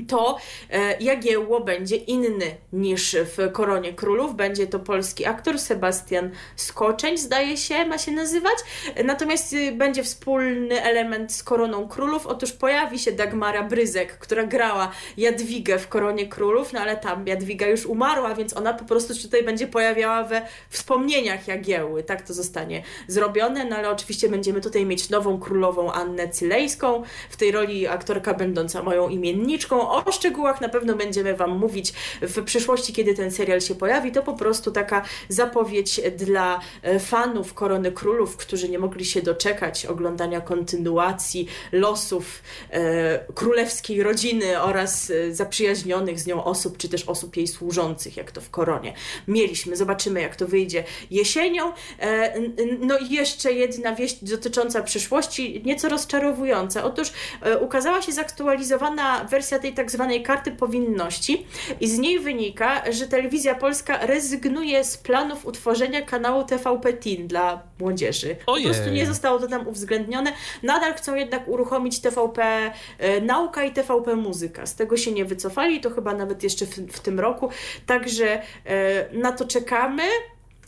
to 0.08 0.38
e, 0.70 0.98
Jagiełło 1.00 1.60
będzie 1.60 1.96
inny 1.96 2.56
niż 2.74 3.16
w 3.16 3.52
Koronie 3.52 3.94
Królów. 3.94 4.36
Będzie 4.36 4.68
to 4.68 4.80
polski 4.80 5.26
aktor 5.26 5.60
Sebastian 5.60 6.32
Skoczeń, 6.56 7.18
zdaje 7.18 7.58
się, 7.58 7.86
ma 7.86 7.98
się 7.98 8.12
nazywać. 8.12 8.58
Natomiast 9.04 9.54
y, 9.54 9.72
będzie 9.72 10.04
wspólny 10.04 10.82
element 10.82 11.34
z 11.34 11.44
Koroną 11.44 11.88
Królów. 11.88 12.28
Otóż 12.28 12.52
pojawi 12.52 13.00
się 13.00 13.12
Dagmara 13.12 13.64
Bryzek, 13.64 14.18
która 14.18 14.44
grała 14.44 14.92
Jadwigę 15.18 15.80
w 15.80 15.88
Koronie 15.88 16.28
Królów, 16.28 16.74
no 16.74 16.80
ale 16.80 16.98
tam 16.98 17.28
Jadwiga 17.28 17.68
już 17.68 17.86
umarła, 17.86 18.36
więc 18.36 18.58
ona 18.58 18.74
po 18.74 18.86
prostu 18.86 19.16
się 19.16 19.22
tutaj 19.22 19.44
będzie 19.44 19.68
pojawiała 19.68 20.24
we 20.24 20.42
wspomnieniach 20.70 21.48
Jagiełły. 21.48 22.04
Tak 22.04 22.22
to 22.22 22.34
zostanie 22.34 22.84
zrobione, 23.08 23.66
no 23.66 23.76
ale 23.76 23.90
oczywiście 23.90 24.30
będziemy 24.30 24.62
tutaj 24.62 24.86
mieć 24.86 25.10
nową 25.10 25.40
królową 25.40 25.92
Annę 25.92 26.30
Cylejską, 26.30 27.04
w 27.30 27.38
tej 27.38 27.52
roli 27.52 27.88
aktorka 27.88 28.34
będąca 28.34 28.84
moją 28.84 29.10
imienniczką, 29.10 29.79
o 29.82 30.12
szczegółach 30.12 30.62
na 30.62 30.70
pewno 30.70 30.96
będziemy 30.96 31.36
Wam 31.36 31.58
mówić 31.58 31.94
w 32.22 32.44
przyszłości, 32.44 32.94
kiedy 32.94 33.14
ten 33.14 33.32
serial 33.32 33.62
się 33.62 33.76
pojawi. 33.76 34.12
To 34.12 34.24
po 34.24 34.34
prostu 34.34 34.72
taka 34.72 35.06
zapowiedź 35.30 36.02
dla 36.18 36.60
e, 36.82 37.00
fanów 37.00 37.54
Korony 37.54 37.92
Królów, 37.92 38.38
którzy 38.38 38.70
nie 38.70 38.80
mogli 38.80 39.06
się 39.06 39.22
doczekać 39.22 39.86
oglądania 39.86 40.42
kontynuacji 40.42 41.48
losów 41.72 42.44
e, 42.72 43.20
królewskiej 43.34 44.04
rodziny 44.04 44.62
oraz 44.62 45.12
e, 45.12 45.34
zaprzyjaźnionych 45.34 46.20
z 46.20 46.28
nią 46.28 46.44
osób, 46.44 46.78
czy 46.78 46.90
też 46.90 47.04
osób 47.04 47.38
jej 47.38 47.48
służących, 47.48 48.18
jak 48.18 48.32
to 48.32 48.42
w 48.42 48.50
Koronie 48.50 48.94
mieliśmy. 49.28 49.76
Zobaczymy, 49.76 50.22
jak 50.22 50.36
to 50.36 50.48
wyjdzie 50.48 50.84
jesienią. 51.12 51.74
E, 52.00 52.34
no 52.80 52.98
i 52.98 53.10
jeszcze 53.14 53.54
jedna 53.54 53.96
wieść 53.96 54.24
dotycząca 54.24 54.84
przyszłości, 54.84 55.62
nieco 55.66 55.90
rozczarowująca. 55.90 56.84
Otóż 56.84 57.12
e, 57.42 57.58
ukazała 57.58 58.02
się 58.02 58.12
zaktualizowana 58.12 59.24
wersja 59.24 59.60
tej 59.60 59.69
tak 59.74 59.92
zwanej 59.92 60.24
karty 60.24 60.52
powinności 60.52 61.46
i 61.80 61.88
z 61.88 62.00
niej 62.00 62.20
wynika, 62.20 62.92
że 62.92 63.08
telewizja 63.08 63.56
polska 63.56 64.06
rezygnuje 64.06 64.84
z 64.84 64.98
planów 64.98 65.46
utworzenia 65.46 66.02
kanału 66.02 66.44
TVP 66.44 66.94
Teen 66.94 67.28
dla 67.28 67.64
młodzieży. 67.80 68.36
Ojej. 68.48 68.68
Po 68.68 68.74
prostu 68.74 68.94
nie 68.94 69.06
zostało 69.06 69.40
to 69.40 69.48
tam 69.48 69.68
uwzględnione. 69.68 70.34
Nadal 70.64 70.94
chcą 70.94 71.16
jednak 71.16 71.48
uruchomić 71.48 72.00
TVP 72.00 72.72
e, 72.98 73.22
Nauka 73.22 73.64
i 73.64 73.72
TVP 73.72 74.16
Muzyka. 74.16 74.66
Z 74.66 74.76
tego 74.76 74.98
się 74.98 75.12
nie 75.12 75.26
wycofali, 75.26 75.82
to 75.82 75.90
chyba 75.90 76.14
nawet 76.14 76.44
jeszcze 76.44 76.66
w, 76.66 76.76
w 76.76 77.00
tym 77.00 77.20
roku. 77.20 77.50
Także 77.86 78.42
e, 78.66 79.14
na 79.14 79.32
to 79.32 79.46
czekamy. 79.46 80.04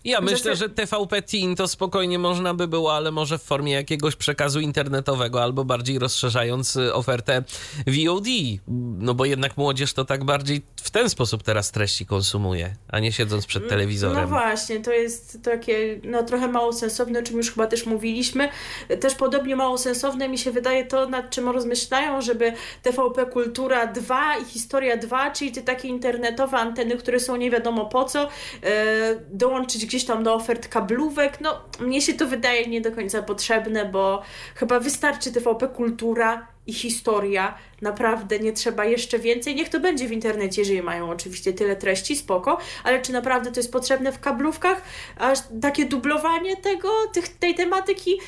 Ja 0.06 0.22
myślę, 0.22 0.56
że 0.56 0.70
TVP 0.70 1.22
Teen 1.22 1.56
to 1.56 1.68
spokojnie 1.68 2.20
można 2.20 2.54
by 2.54 2.68
było, 2.68 2.96
ale 2.96 3.12
może 3.12 3.38
w 3.38 3.44
formie 3.44 3.74
jakiegoś 3.74 4.16
przekazu 4.16 4.60
internetowego 4.60 5.44
albo 5.44 5.66
bardziej 5.66 6.00
rozszerzając 6.00 6.76
y, 6.76 6.94
ofertę 6.94 7.44
VOD. 7.88 8.26
No 9.00 9.14
bo 9.14 9.26
jednak 9.26 9.58
młodzież 9.58 9.94
to 9.94 10.06
tak 10.06 10.24
bardziej 10.24 10.62
w 10.82 10.92
ten 10.92 11.10
sposób 11.10 11.44
teraz 11.44 11.72
treści 11.72 12.06
konsumuje, 12.06 12.76
a 12.88 13.00
nie 13.00 13.12
siedząc 13.12 13.46
przed 13.46 13.70
telewizorem. 13.70 14.22
No 14.22 14.28
właśnie, 14.28 14.80
to 14.80 14.92
jest 14.92 15.40
takie 15.44 16.00
no, 16.04 16.24
trochę 16.24 16.48
mało 16.48 16.74
sensowne, 16.74 17.20
o 17.20 17.24
czym 17.24 17.38
już 17.38 17.52
chyba 17.52 17.68
też 17.68 17.86
mówiliśmy. 17.86 18.50
Też 19.00 19.16
podobnie 19.16 19.56
mało 19.56 19.78
sensowne 19.78 20.30
mi 20.30 20.38
się 20.38 20.52
wydaje 20.52 20.86
to, 20.86 21.10
nad 21.10 21.30
czym 21.30 21.50
rozmyślają, 21.50 22.22
żeby 22.22 22.54
TVP 22.82 23.26
Kultura 23.26 23.88
2 23.88 24.38
i 24.38 24.46
Historia 24.46 24.98
2, 24.98 25.32
czyli 25.32 25.52
te 25.52 25.62
takie 25.62 25.88
internetowe 25.88 26.58
anteny, 26.58 26.98
które 26.98 27.20
są 27.20 27.36
nie 27.36 27.52
wiadomo 27.52 27.86
po 27.86 28.06
co, 28.06 28.28
e, 28.64 29.16
dołączyć 29.32 29.91
gdzieś 29.92 30.06
tam 30.06 30.24
do 30.24 30.34
ofert 30.34 30.68
kablówek. 30.68 31.42
No, 31.42 31.62
mnie 31.80 32.02
się 32.02 32.14
to 32.14 32.28
wydaje 32.28 32.68
nie 32.68 32.82
do 32.82 32.92
końca 32.92 33.24
potrzebne, 33.24 33.86
bo 33.86 34.22
chyba 34.56 34.80
wystarczy 34.80 35.32
TVP 35.32 35.68
Kultura 35.68 36.48
i 36.68 36.74
historia. 36.74 37.58
Naprawdę 37.82 38.40
nie 38.40 38.54
trzeba 38.54 38.86
jeszcze 38.86 39.20
więcej. 39.20 39.56
Niech 39.56 39.70
to 39.70 39.80
będzie 39.80 40.08
w 40.08 40.12
internecie, 40.12 40.62
jeżeli 40.62 40.82
mają 40.82 41.10
oczywiście 41.10 41.54
tyle 41.54 41.76
treści, 41.76 42.16
spoko, 42.16 42.58
ale 42.84 43.02
czy 43.02 43.14
naprawdę 43.14 43.52
to 43.52 43.60
jest 43.60 43.72
potrzebne 43.72 44.12
w 44.12 44.20
kablówkach? 44.20 44.82
Aż 45.18 45.40
takie 45.62 45.86
dublowanie 45.86 46.58
tego, 46.58 46.90
tych, 47.14 47.28
tej 47.28 47.56
tematyki 47.56 48.20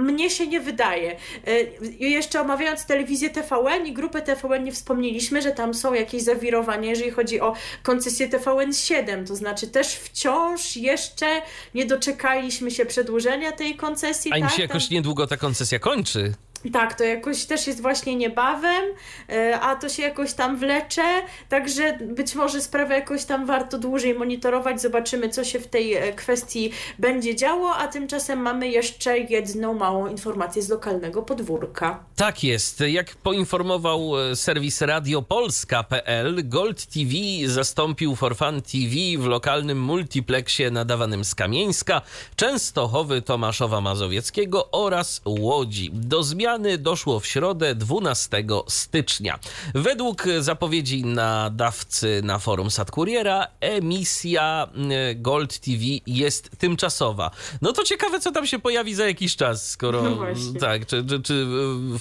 mnie 0.00 0.30
się 0.30 0.46
nie 0.46 0.60
wydaje. 0.60 1.16
E, 1.46 2.06
jeszcze 2.08 2.40
omawiając 2.40 2.86
telewizję 2.86 3.30
TVN 3.30 3.86
i 3.86 3.92
grupę 3.92 4.22
TVN 4.22 4.64
nie 4.64 4.72
wspomnieliśmy, 4.72 5.42
że 5.42 5.52
tam 5.52 5.74
są 5.74 5.94
jakieś 5.94 6.22
zawirowania, 6.22 6.90
jeżeli 6.90 7.10
chodzi 7.10 7.40
o 7.40 7.54
koncesję 7.82 8.28
TVN 8.28 8.72
7, 8.72 9.26
to 9.26 9.36
znaczy 9.36 9.66
też 9.66 9.94
wciąż 9.94 10.76
jeszcze 10.76 11.42
nie 11.74 11.86
doczekaliśmy 11.86 12.70
się 12.70 12.86
przedłużenia 12.86 13.52
tej 13.52 13.76
koncesji. 13.76 14.32
A 14.32 14.36
im 14.36 14.46
tak? 14.46 14.52
się 14.52 14.62
jakoś 14.62 14.90
niedługo 14.90 15.26
ta 15.26 15.36
koncesja 15.36 15.78
kończy. 15.78 16.34
Tak, 16.72 16.94
to 16.94 17.04
jakoś 17.04 17.44
też 17.44 17.66
jest 17.66 17.82
właśnie 17.82 18.16
niebawem, 18.16 18.84
e, 19.28 19.60
a 19.60 19.76
to 19.76 19.88
się 19.88 20.02
jakoś 20.02 20.32
tam 20.32 20.56
wlecze, 20.56 21.02
także 21.48 21.98
być 22.02 22.34
może 22.34 22.60
sprawę 22.60 22.94
jakoś 22.94 23.24
tam 23.24 23.46
warto 23.46 23.78
dłużej 23.78 24.14
monitorować, 24.14 24.80
zobaczymy 24.80 25.28
co 25.28 25.44
się 25.44 25.60
w 25.60 25.66
tej 25.66 25.94
e, 25.94 26.12
kwestii 26.12 26.70
będzie 26.98 27.36
działo, 27.36 27.76
a 27.76 27.88
tymczasem 27.88 28.38
mamy 28.38 28.68
jeszcze 28.68 29.18
jedną 29.18 29.74
małą 29.74 30.06
informację 30.06 30.62
z 30.62 30.68
lokalnego 30.68 31.22
podwórka. 31.22 32.04
Tak 32.16 32.44
jest. 32.44 32.80
Jak 32.80 33.14
poinformował 33.14 34.30
e, 34.30 34.36
serwis 34.36 34.80
radiopolska.pl, 34.80 36.48
Gold 36.48 36.86
TV 36.86 37.12
zastąpił 37.46 38.16
For 38.16 38.36
Fun 38.36 38.62
TV 38.62 38.94
w 39.18 39.26
lokalnym 39.26 39.82
multiplexie 39.82 40.70
nadawanym 40.70 41.24
z 41.24 41.34
Kamieńska, 41.34 42.02
Częstochowy, 42.36 43.22
Tomaszowa 43.22 43.80
Mazowieckiego 43.80 44.70
oraz 44.70 45.20
Łodzi. 45.24 45.90
Do 45.92 46.22
zmian 46.22 46.49
zmiany 46.50 46.78
doszło 46.78 47.20
w 47.20 47.26
środę 47.26 47.74
12 47.74 48.44
stycznia. 48.68 49.38
Według 49.74 50.24
zapowiedzi 50.38 51.04
nadawcy 51.04 52.20
na 52.24 52.38
forum 52.38 52.70
Satkuriera 52.70 53.46
emisja 53.60 54.68
e, 54.90 55.14
Gold 55.14 55.58
TV 55.58 55.84
jest 56.06 56.50
tymczasowa. 56.58 57.30
No 57.62 57.72
to 57.72 57.84
ciekawe, 57.84 58.20
co 58.20 58.32
tam 58.32 58.46
się 58.46 58.58
pojawi 58.58 58.94
za 58.94 59.06
jakiś 59.06 59.36
czas, 59.36 59.70
skoro 59.70 60.02
No 60.10 60.60
tak, 60.60 60.86
czy, 60.86 61.04
czy, 61.04 61.22
czy 61.22 61.46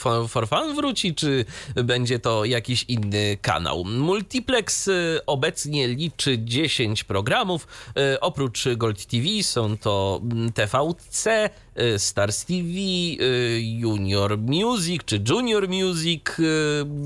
e, 0.06 0.28
For 0.28 0.47
Fun 0.47 0.76
wróci, 0.76 1.16
czy 1.16 1.45
będzie 1.76 2.20
to 2.20 2.45
jakiś 2.45 2.86
inny 2.88 3.38
kanał. 3.41 3.86
Multiplex 3.86 4.88
e, 4.88 4.91
obecnie 5.26 5.88
liczy 5.88 6.38
10 6.39 7.04
programów. 7.04 7.68
Oprócz 8.22 8.64
Gold 8.78 9.06
TV 9.06 9.26
są 9.41 9.78
to 9.78 10.22
TVC, 10.54 11.50
Stars 11.97 12.45
TV, 12.45 12.70
Junior 13.60 14.39
Music 14.40 15.02
czy 15.06 15.24
Junior 15.30 15.68
Music, 15.68 16.22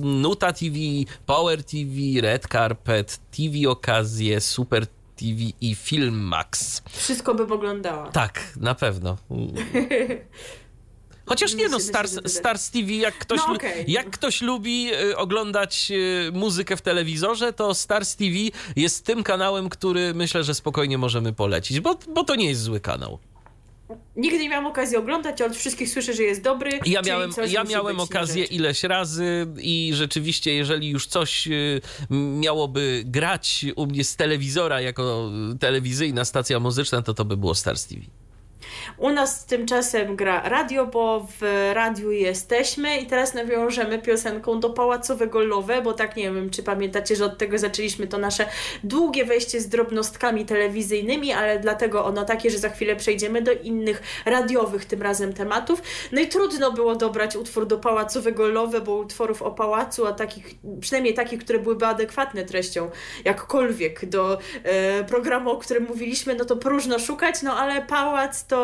Nuta 0.02 0.54
TV, 0.54 0.78
Power 1.26 1.64
TV, 1.64 2.22
Red 2.22 2.48
Carpet, 2.48 3.20
TV 3.38 3.70
Okazje, 3.70 4.42
Super 4.42 4.88
TV 4.88 5.40
i 5.62 5.76
Film 5.76 6.20
Max. 6.20 6.82
Wszystko 6.90 7.36
by 7.36 7.54
oglądała. 7.54 8.12
Tak, 8.12 8.54
na 8.58 8.76
pewno. 8.76 9.18
Chociaż 11.26 11.54
nie 11.54 11.70
no, 11.70 11.80
Stars, 11.80 12.20
Stars 12.26 12.70
TV, 12.70 12.92
jak 12.92 13.18
ktoś, 13.18 13.40
no, 13.48 13.54
okay. 13.54 13.86
jak 13.88 14.10
ktoś 14.10 14.42
lubi 14.42 14.92
oglądać 15.16 15.92
muzykę 16.34 16.78
w 16.78 16.82
telewizorze, 16.82 17.54
to 17.54 17.74
Stars 17.74 18.16
TV 18.16 18.36
jest 18.76 19.06
tym 19.06 19.24
kanałem, 19.24 19.70
który 19.70 20.14
myślę, 20.14 20.44
że 20.44 20.54
spokojnie 20.54 20.98
możemy 20.98 21.34
polecić, 21.34 21.80
bo, 21.80 21.96
bo 22.14 22.24
to 22.24 22.36
nie 22.36 22.50
jest 22.50 22.62
zły 22.62 22.80
kanał. 22.80 23.20
Nigdy 24.16 24.40
nie 24.40 24.50
miałam 24.50 24.66
okazji 24.66 24.98
oglądać, 24.98 25.42
ale 25.42 25.52
od 25.52 25.58
wszystkich 25.58 25.90
słyszę, 25.90 26.14
że 26.14 26.24
jest 26.24 26.42
dobry. 26.42 26.80
Ja 26.86 27.02
miałem, 27.02 27.32
ja 27.48 27.64
miałem 27.64 28.00
okazję 28.00 28.46
ileś 28.46 28.84
razy 28.84 29.48
i 29.58 29.92
rzeczywiście, 29.94 30.54
jeżeli 30.54 30.90
już 30.90 31.08
coś 31.08 31.50
miałoby 32.40 33.04
grać 33.06 33.66
u 33.76 33.86
mnie 33.86 34.04
z 34.04 34.16
telewizora 34.16 34.82
jako 34.82 35.32
telewizyjna 35.60 36.26
stacja 36.26 36.60
muzyczna, 36.60 37.02
to 37.02 37.14
to 37.14 37.26
by 37.26 37.38
było 37.38 37.56
Stars 37.56 37.88
TV. 37.88 38.02
U 38.98 39.10
nas 39.12 39.46
tymczasem 39.46 40.16
gra 40.16 40.50
radio, 40.50 40.88
bo 40.88 41.28
w 41.40 41.72
radiu 41.74 42.12
jesteśmy 42.12 42.98
i 42.98 43.06
teraz 43.06 43.34
nawiążemy 43.34 44.00
piosenką 44.00 44.60
do 44.60 44.70
Pałacowego 44.70 45.40
Love, 45.40 45.82
bo 45.82 45.94
tak 45.94 46.16
nie 46.16 46.24
wiem, 46.24 46.50
czy 46.50 46.64
pamiętacie, 46.64 47.16
że 47.16 47.26
od 47.26 47.38
tego 47.38 47.58
zaczęliśmy 47.58 48.08
to 48.08 48.18
nasze 48.18 48.46
długie 48.84 49.26
wejście 49.26 49.62
z 49.62 49.70
drobnostkami 49.70 50.46
telewizyjnymi, 50.46 51.34
ale 51.34 51.60
dlatego 51.60 52.06
ono 52.06 52.26
takie, 52.26 52.50
że 52.50 52.58
za 52.58 52.70
chwilę 52.70 52.96
przejdziemy 52.96 53.42
do 53.42 53.52
innych 53.52 54.02
radiowych 54.26 54.86
tym 54.86 55.02
razem 55.02 55.34
tematów. 55.34 55.82
No 56.12 56.22
i 56.22 56.28
trudno 56.28 56.72
było 56.72 56.96
dobrać 56.96 57.36
utwór 57.36 57.68
do 57.68 57.78
Pałacowego 57.78 58.48
Love, 58.48 58.82
bo 58.82 58.96
utworów 58.96 59.42
o 59.42 59.52
pałacu, 59.52 60.08
a 60.08 60.14
takich, 60.14 60.56
przynajmniej 60.82 61.14
takich, 61.14 61.40
które 61.40 61.60
byłyby 61.60 61.86
adekwatne 61.86 62.46
treścią, 62.46 62.90
jakkolwiek 63.26 64.06
do 64.06 64.38
e, 64.64 65.04
programu, 65.04 65.52
o 65.52 65.58
którym 65.58 65.84
mówiliśmy, 65.84 66.36
no 66.36 66.46
to 66.46 66.56
próżno 66.56 67.00
szukać, 67.00 67.42
no 67.42 67.58
ale 67.58 67.82
pałac 67.82 68.46
to 68.46 68.63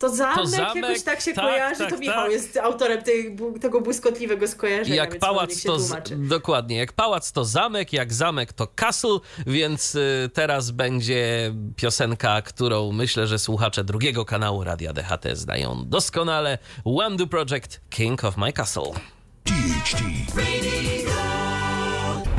to 0.00 0.08
zamek, 0.08 0.36
to 0.36 0.46
zamek 0.46 0.76
jakoś 0.76 1.02
tak 1.02 1.20
się 1.20 1.32
tak, 1.32 1.44
kojarzy, 1.44 1.78
tak, 1.78 1.90
to 1.90 1.98
Michał 1.98 2.22
tak. 2.22 2.32
jest 2.32 2.56
autorem 2.56 3.02
tej, 3.02 3.36
tego 3.60 3.80
błyskotliwego 3.80 4.48
skojarzenia. 4.48 4.96
Jak 4.96 5.18
pałac 5.18 5.62
to, 5.62 5.78
dokładnie, 6.16 6.76
jak 6.76 6.92
pałac 6.92 7.32
to 7.32 7.44
zamek, 7.44 7.92
jak 7.92 8.12
zamek 8.12 8.52
to 8.52 8.66
castle, 8.66 9.18
więc 9.46 9.94
y, 9.94 10.30
teraz 10.34 10.70
będzie 10.70 11.54
piosenka, 11.76 12.42
którą 12.42 12.92
myślę, 12.92 13.26
że 13.26 13.38
słuchacze 13.38 13.84
drugiego 13.84 14.24
kanału 14.24 14.64
Radia 14.64 14.92
DHT 14.92 15.24
znają 15.32 15.84
doskonale. 15.86 16.58
Wamdu 16.86 17.26
Project, 17.26 17.80
King 17.90 18.24
of 18.24 18.36
My 18.36 18.52
Castle. 18.52 18.92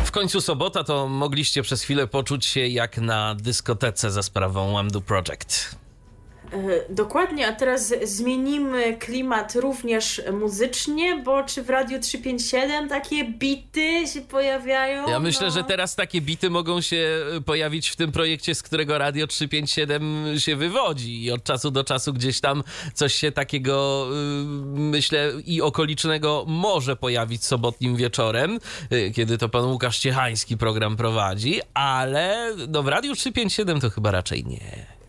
W 0.06 0.12
końcu 0.12 0.42
sobota 0.42 0.84
to 0.84 1.08
mogliście 1.08 1.62
przez 1.62 1.84
chwilę 1.84 2.08
poczuć 2.08 2.46
się 2.46 2.68
jak 2.68 2.98
na 2.98 3.36
dyskotece 3.36 4.12
za 4.12 4.24
sprawą 4.24 4.74
Wamdu 4.74 5.02
Project. 5.02 5.76
E, 6.54 6.94
dokładnie, 6.94 7.48
a 7.48 7.52
teraz 7.52 7.94
zmienimy 8.04 8.98
klimat 8.98 9.56
również 9.56 10.22
muzycznie, 10.40 11.22
bo 11.26 11.44
czy 11.44 11.64
w 11.64 11.70
Radiu 11.70 12.00
357 12.00 12.90
takie 12.90 13.24
bity 13.24 14.08
się 14.08 14.22
pojawiają? 14.22 15.10
Ja 15.10 15.20
myślę, 15.20 15.48
no. 15.48 15.54
że 15.54 15.64
teraz 15.64 15.96
takie 15.96 16.22
bity 16.22 16.50
mogą 16.50 16.82
się 16.82 17.20
pojawić 17.46 17.90
w 17.90 17.96
tym 17.96 18.12
projekcie, 18.12 18.56
z 18.56 18.64
którego 18.64 18.98
Radio 18.98 19.28
357 19.28 20.40
się 20.40 20.56
wywodzi 20.56 21.24
i 21.24 21.32
od 21.32 21.44
czasu 21.44 21.72
do 21.72 21.84
czasu 21.84 22.14
gdzieś 22.14 22.40
tam 22.40 22.64
coś 22.94 23.16
się 23.16 23.32
takiego, 23.32 24.08
y, 24.12 24.46
myślę, 24.80 25.32
i 25.46 25.62
okolicznego 25.62 26.46
może 26.48 26.96
pojawić 26.96 27.46
sobotnim 27.46 27.96
wieczorem, 27.96 28.60
kiedy 29.16 29.38
to 29.38 29.50
pan 29.50 29.66
Łukasz 29.66 30.00
Ciechański 30.00 30.58
program 30.58 30.98
prowadzi, 30.98 31.60
ale 31.74 32.56
no 32.68 32.84
w 32.84 32.88
Radiu 32.88 33.16
357 33.16 33.80
to 33.80 33.90
chyba 33.90 34.12
raczej 34.12 34.46
nie. 34.46 35.01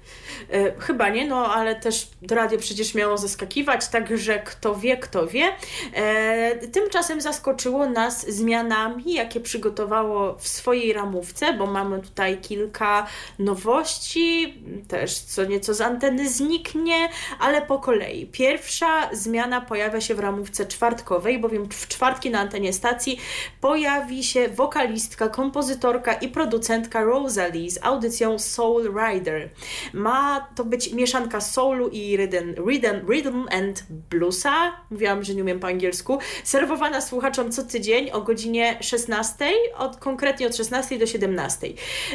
E, 0.53 0.81
chyba 0.81 1.09
nie, 1.09 1.27
no 1.27 1.55
ale 1.55 1.75
też 1.75 2.09
radio 2.31 2.59
przecież 2.59 2.95
miało 2.95 3.19
zaskakiwać, 3.19 3.89
także 3.89 4.39
kto 4.39 4.75
wie, 4.75 4.97
kto 4.97 5.27
wie. 5.27 5.49
E, 5.95 6.67
tymczasem 6.67 7.21
zaskoczyło 7.21 7.87
nas 7.87 8.31
zmianami, 8.31 9.15
jakie 9.15 9.41
przygotowało 9.41 10.35
w 10.39 10.49
swojej 10.49 10.93
ramówce, 10.93 11.53
bo 11.53 11.67
mamy 11.67 12.03
tutaj 12.03 12.39
kilka 12.39 13.07
nowości, 13.39 14.55
też 14.89 15.19
co 15.19 15.45
nieco 15.45 15.75
z 15.75 15.81
anteny 15.81 16.31
zniknie, 16.31 17.09
ale 17.41 17.63
po 17.63 17.79
kolei. 17.79 18.27
Pierwsza 18.27 19.11
zmiana 19.13 19.61
pojawia 19.61 20.01
się 20.01 20.15
w 20.15 20.21
ramówce 20.21 20.67
czwartkowej, 20.67 21.39
bowiem 21.39 21.69
w 21.71 21.89
czwartki 21.89 22.31
na 22.31 22.41
antenie 22.41 22.73
stacji 22.73 23.19
pojawi 23.61 24.25
się 24.25 24.49
wokalistka, 24.49 25.29
kompozytorka 25.29 26.13
i 26.13 26.29
producentka 26.29 27.05
Rosalie 27.05 27.71
z 27.71 27.79
audycją 27.83 28.39
Soul 28.39 28.95
Rider. 28.95 29.49
Ma 29.93 30.42
to 30.55 30.65
być 30.65 30.93
mieszanka 30.93 31.41
soulu 31.41 31.89
i 31.89 32.17
rhythm, 32.17 32.55
rhythm, 32.69 33.11
rhythm 33.11 33.47
and 33.51 33.85
bluesa. 34.11 34.73
Mówiłam, 34.91 35.25
że 35.25 35.35
nie 35.35 35.43
umiem 35.43 35.61
po 35.61 35.67
angielsku. 35.67 36.19
Serwowana 36.45 37.01
słuchaczom 37.01 37.53
co 37.53 37.63
tydzień 37.63 38.11
o 38.11 38.21
godzinie 38.21 38.79
16, 38.81 39.45
od, 39.77 39.97
konkretnie 39.97 40.47
od 40.47 40.57
16 40.57 40.99
do 40.99 41.07
17. 41.07 41.69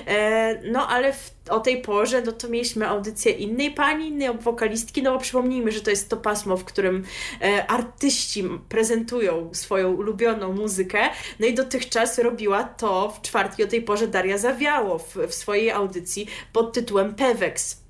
E, 0.08 0.62
no 0.72 0.88
ale 0.88 1.14
w, 1.14 1.34
o 1.50 1.60
tej 1.60 1.82
porze 1.82 2.22
no 2.22 2.32
to 2.32 2.50
mieliśmy 2.50 2.88
audycję 2.88 3.32
innej 3.32 3.72
pani, 3.72 4.08
innej 4.08 4.30
wokalistki, 4.40 5.04
no 5.04 5.14
bo 5.14 5.20
przypomnijmy, 5.20 5.72
że 5.72 5.82
to 5.82 5.90
jest 5.90 6.10
to 6.10 6.18
pasmo, 6.18 6.58
w 6.58 6.64
którym 6.64 7.04
e, 7.42 7.68
artyści 7.68 8.44
prezentują 8.70 9.50
swoją 9.54 9.94
ulubioną 9.94 10.54
muzykę. 10.54 11.00
No 11.40 11.48
i 11.48 11.54
dotychczas 11.54 12.20
robiła 12.20 12.64
to 12.64 13.10
w 13.10 13.22
czwartki 13.22 13.64
o 13.64 13.68
tej 13.68 13.82
porze 13.82 14.08
Daria 14.08 14.38
Zawiało 14.38 15.00
w, 15.00 15.16
w 15.28 15.34
swojej 15.34 15.72
audycji 15.72 16.28
pod 16.54 16.74
tytułem 16.74 17.16
Pewex. 17.16 17.87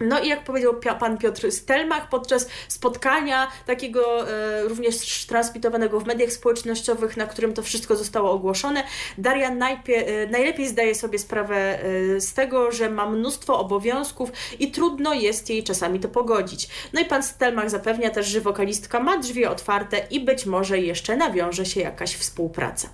No 0.00 0.20
i 0.20 0.28
jak 0.28 0.44
powiedział 0.44 0.74
pan 1.00 1.18
Piotr 1.18 1.52
Stelmach 1.52 2.08
podczas 2.08 2.48
spotkania 2.68 3.48
takiego 3.66 4.30
e, 4.30 4.62
również 4.62 5.26
transmitowanego 5.26 6.00
w 6.00 6.06
mediach 6.06 6.32
społecznościowych, 6.32 7.16
na 7.16 7.26
którym 7.26 7.52
to 7.52 7.62
wszystko 7.62 7.96
zostało 7.96 8.30
ogłoszone, 8.30 8.82
Daria 9.18 9.48
e, 9.48 10.26
najlepiej 10.26 10.68
zdaje 10.68 10.94
sobie 10.94 11.18
sprawę 11.18 11.56
e, 11.56 12.20
z 12.20 12.34
tego, 12.34 12.72
że 12.72 12.90
ma 12.90 13.10
mnóstwo 13.10 13.58
obowiązków 13.58 14.30
i 14.58 14.70
trudno 14.70 15.14
jest 15.14 15.50
jej 15.50 15.64
czasami 15.64 16.00
to 16.00 16.08
pogodzić. 16.08 16.68
No 16.92 17.00
i 17.00 17.04
pan 17.04 17.22
Stelmach 17.22 17.70
zapewnia 17.70 18.10
też, 18.10 18.26
że 18.26 18.40
wokalistka 18.40 19.00
ma 19.00 19.18
drzwi 19.18 19.46
otwarte 19.46 20.06
i 20.10 20.20
być 20.20 20.46
może 20.46 20.78
jeszcze 20.78 21.16
nawiąże 21.16 21.66
się 21.66 21.80
jakaś 21.80 22.16
współpraca. 22.16 22.88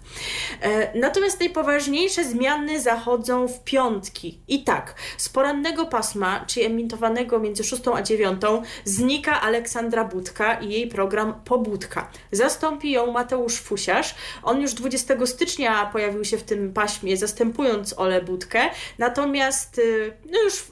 Natomiast 0.95 1.41
najpoważniejsze 1.41 2.25
zmiany 2.25 2.81
zachodzą 2.81 3.49
w 3.49 3.65
piątki. 3.65 4.41
I 4.49 4.65
tak, 4.65 4.95
z 5.17 5.29
porannego 5.29 5.87
pasma, 5.87 6.45
czyli 6.47 6.67
emitowania 6.67 6.92
emitowanego 6.93 7.39
między 7.39 7.65
6 7.65 7.83
a 7.95 8.03
9 8.03 8.43
znika 8.85 9.41
Aleksandra 9.41 10.05
Budka 10.05 10.55
i 10.55 10.71
jej 10.71 10.89
program 10.89 11.35
Pobudka. 11.45 12.11
Zastąpi 12.33 12.91
ją 12.91 13.13
Mateusz 13.13 13.61
Fusiarz. 13.61 14.15
On 14.43 14.61
już 14.61 14.75
20 14.75 15.27
stycznia 15.27 15.87
pojawił 15.87 16.25
się 16.25 16.39
w 16.39 16.43
tym 16.43 16.73
paśmie, 16.73 17.17
zastępując 17.17 17.99
Ole 17.99 18.23
Budkę. 18.23 18.61
Natomiast 18.99 19.79
y, 19.79 20.13
no 20.31 20.43
już 20.43 20.65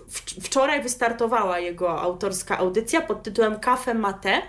wczoraj 0.42 0.82
wystartowała 0.82 1.58
jego 1.58 2.00
autorska 2.00 2.58
audycja 2.58 3.00
pod 3.00 3.22
tytułem 3.22 3.60
Cafe 3.60 3.94
Mate. 3.94 4.42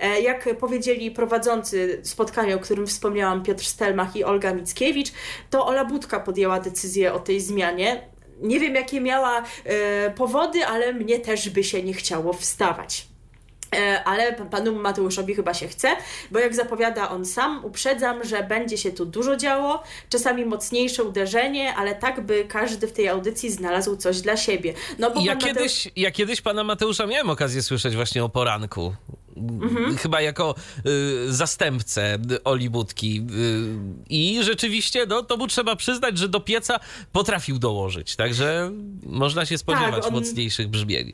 E, 0.00 0.20
jak 0.20 0.58
powiedzieli 0.58 1.10
prowadzący 1.10 2.00
spotkania, 2.02 2.54
o 2.54 2.58
którym 2.58 2.86
wspomniałam, 2.86 3.42
Piotr 3.42 3.64
Stelmach 3.64 4.16
i 4.16 4.24
Olga 4.24 4.54
Mickiewicz, 4.54 5.12
to 5.50 5.66
Ola 5.66 5.84
Budka 5.84 6.20
podjęła 6.20 6.60
decyzję 6.60 7.12
o 7.12 7.18
tej 7.18 7.40
zmianie. 7.40 8.09
Nie 8.40 8.60
wiem, 8.60 8.74
jakie 8.74 9.00
miała 9.00 9.42
e, 9.64 10.10
powody, 10.10 10.66
ale 10.66 10.92
mnie 10.92 11.18
też 11.18 11.50
by 11.50 11.64
się 11.64 11.82
nie 11.82 11.94
chciało 11.94 12.32
wstawać. 12.32 13.09
E, 13.76 14.04
ale 14.04 14.32
panu 14.32 14.72
Mateuszowi 14.72 15.34
chyba 15.34 15.54
się 15.54 15.68
chce, 15.68 15.96
bo 16.30 16.38
jak 16.38 16.54
zapowiada 16.54 17.10
on 17.10 17.24
sam, 17.24 17.64
uprzedzam, 17.64 18.24
że 18.24 18.42
będzie 18.42 18.78
się 18.78 18.92
tu 18.92 19.06
dużo 19.06 19.36
działo, 19.36 19.82
czasami 20.08 20.44
mocniejsze 20.44 21.04
uderzenie, 21.04 21.74
ale 21.74 21.94
tak, 21.94 22.26
by 22.26 22.44
każdy 22.44 22.86
w 22.86 22.92
tej 22.92 23.08
audycji 23.08 23.50
znalazł 23.50 23.96
coś 23.96 24.20
dla 24.20 24.36
siebie. 24.36 24.74
No, 24.98 25.10
bo 25.10 25.20
ja, 25.20 25.34
Mateusz... 25.34 25.54
kiedyś, 25.54 25.88
ja 25.96 26.10
kiedyś 26.10 26.40
pana 26.40 26.64
Mateusza 26.64 27.06
miałem 27.06 27.30
okazję 27.30 27.62
słyszeć 27.62 27.94
właśnie 27.94 28.24
o 28.24 28.28
poranku. 28.28 28.94
Mhm. 29.36 29.96
Chyba 29.96 30.20
jako 30.20 30.54
y, 30.86 31.32
zastępcę 31.32 32.18
Oli 32.44 32.70
Budki. 32.70 33.20
Y, 33.20 34.04
I 34.08 34.38
rzeczywiście, 34.42 35.06
no, 35.06 35.22
to 35.22 35.36
mu 35.36 35.46
trzeba 35.46 35.76
przyznać, 35.76 36.18
że 36.18 36.28
do 36.28 36.40
pieca 36.40 36.80
potrafił 37.12 37.58
dołożyć. 37.58 38.16
Także 38.16 38.70
można 39.06 39.46
się 39.46 39.58
spodziewać 39.58 40.04
tak, 40.04 40.06
on... 40.06 40.12
mocniejszych 40.12 40.68
brzmień. 40.68 41.12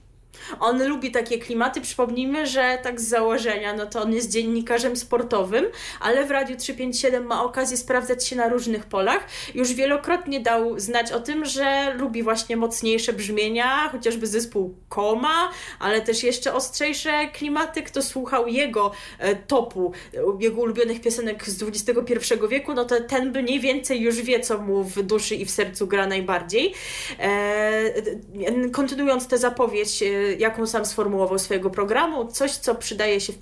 On 0.60 0.88
lubi 0.88 1.10
takie 1.10 1.38
klimaty. 1.38 1.80
Przypomnijmy, 1.80 2.46
że 2.46 2.78
tak 2.82 3.00
z 3.00 3.08
założenia, 3.08 3.72
no 3.72 3.86
to 3.86 4.02
on 4.02 4.12
jest 4.12 4.30
dziennikarzem 4.30 4.96
sportowym, 4.96 5.64
ale 6.00 6.24
w 6.24 6.30
Radiu 6.30 6.56
357 6.56 7.26
ma 7.26 7.44
okazję 7.44 7.76
sprawdzać 7.76 8.26
się 8.26 8.36
na 8.36 8.48
różnych 8.48 8.84
polach. 8.84 9.26
Już 9.54 9.72
wielokrotnie 9.72 10.40
dał 10.40 10.78
znać 10.78 11.12
o 11.12 11.20
tym, 11.20 11.44
że 11.44 11.94
lubi 11.94 12.22
właśnie 12.22 12.56
mocniejsze 12.56 13.12
brzmienia, 13.12 13.88
chociażby 13.88 14.26
zespół 14.26 14.74
Koma, 14.88 15.50
ale 15.78 16.00
też 16.00 16.22
jeszcze 16.22 16.54
ostrzejsze 16.54 17.28
klimaty. 17.32 17.82
Kto 17.82 18.02
słuchał 18.02 18.46
jego 18.46 18.92
e, 19.18 19.36
topu, 19.36 19.92
jego 20.40 20.62
ulubionych 20.62 21.00
piosenek 21.00 21.48
z 21.48 21.62
XXI 21.62 22.14
wieku, 22.50 22.74
no 22.74 22.84
to 22.84 23.00
ten 23.00 23.32
mniej 23.42 23.60
więcej 23.60 24.00
już 24.00 24.22
wie, 24.22 24.40
co 24.40 24.58
mu 24.58 24.84
w 24.84 25.02
duszy 25.02 25.34
i 25.34 25.44
w 25.44 25.50
sercu 25.50 25.86
gra 25.86 26.06
najbardziej. 26.06 26.74
E, 27.18 28.70
kontynuując 28.72 29.28
tę 29.28 29.38
zapowiedź, 29.38 30.02
e, 30.02 30.06
jaką 30.38 30.66
sam 30.66 30.86
sformułował 30.86 31.38
swojego 31.38 31.70
programu, 31.70 32.26
coś, 32.26 32.52
co 32.52 32.74
przydaje 32.74 33.20
się 33.20 33.32
w 33.32 33.38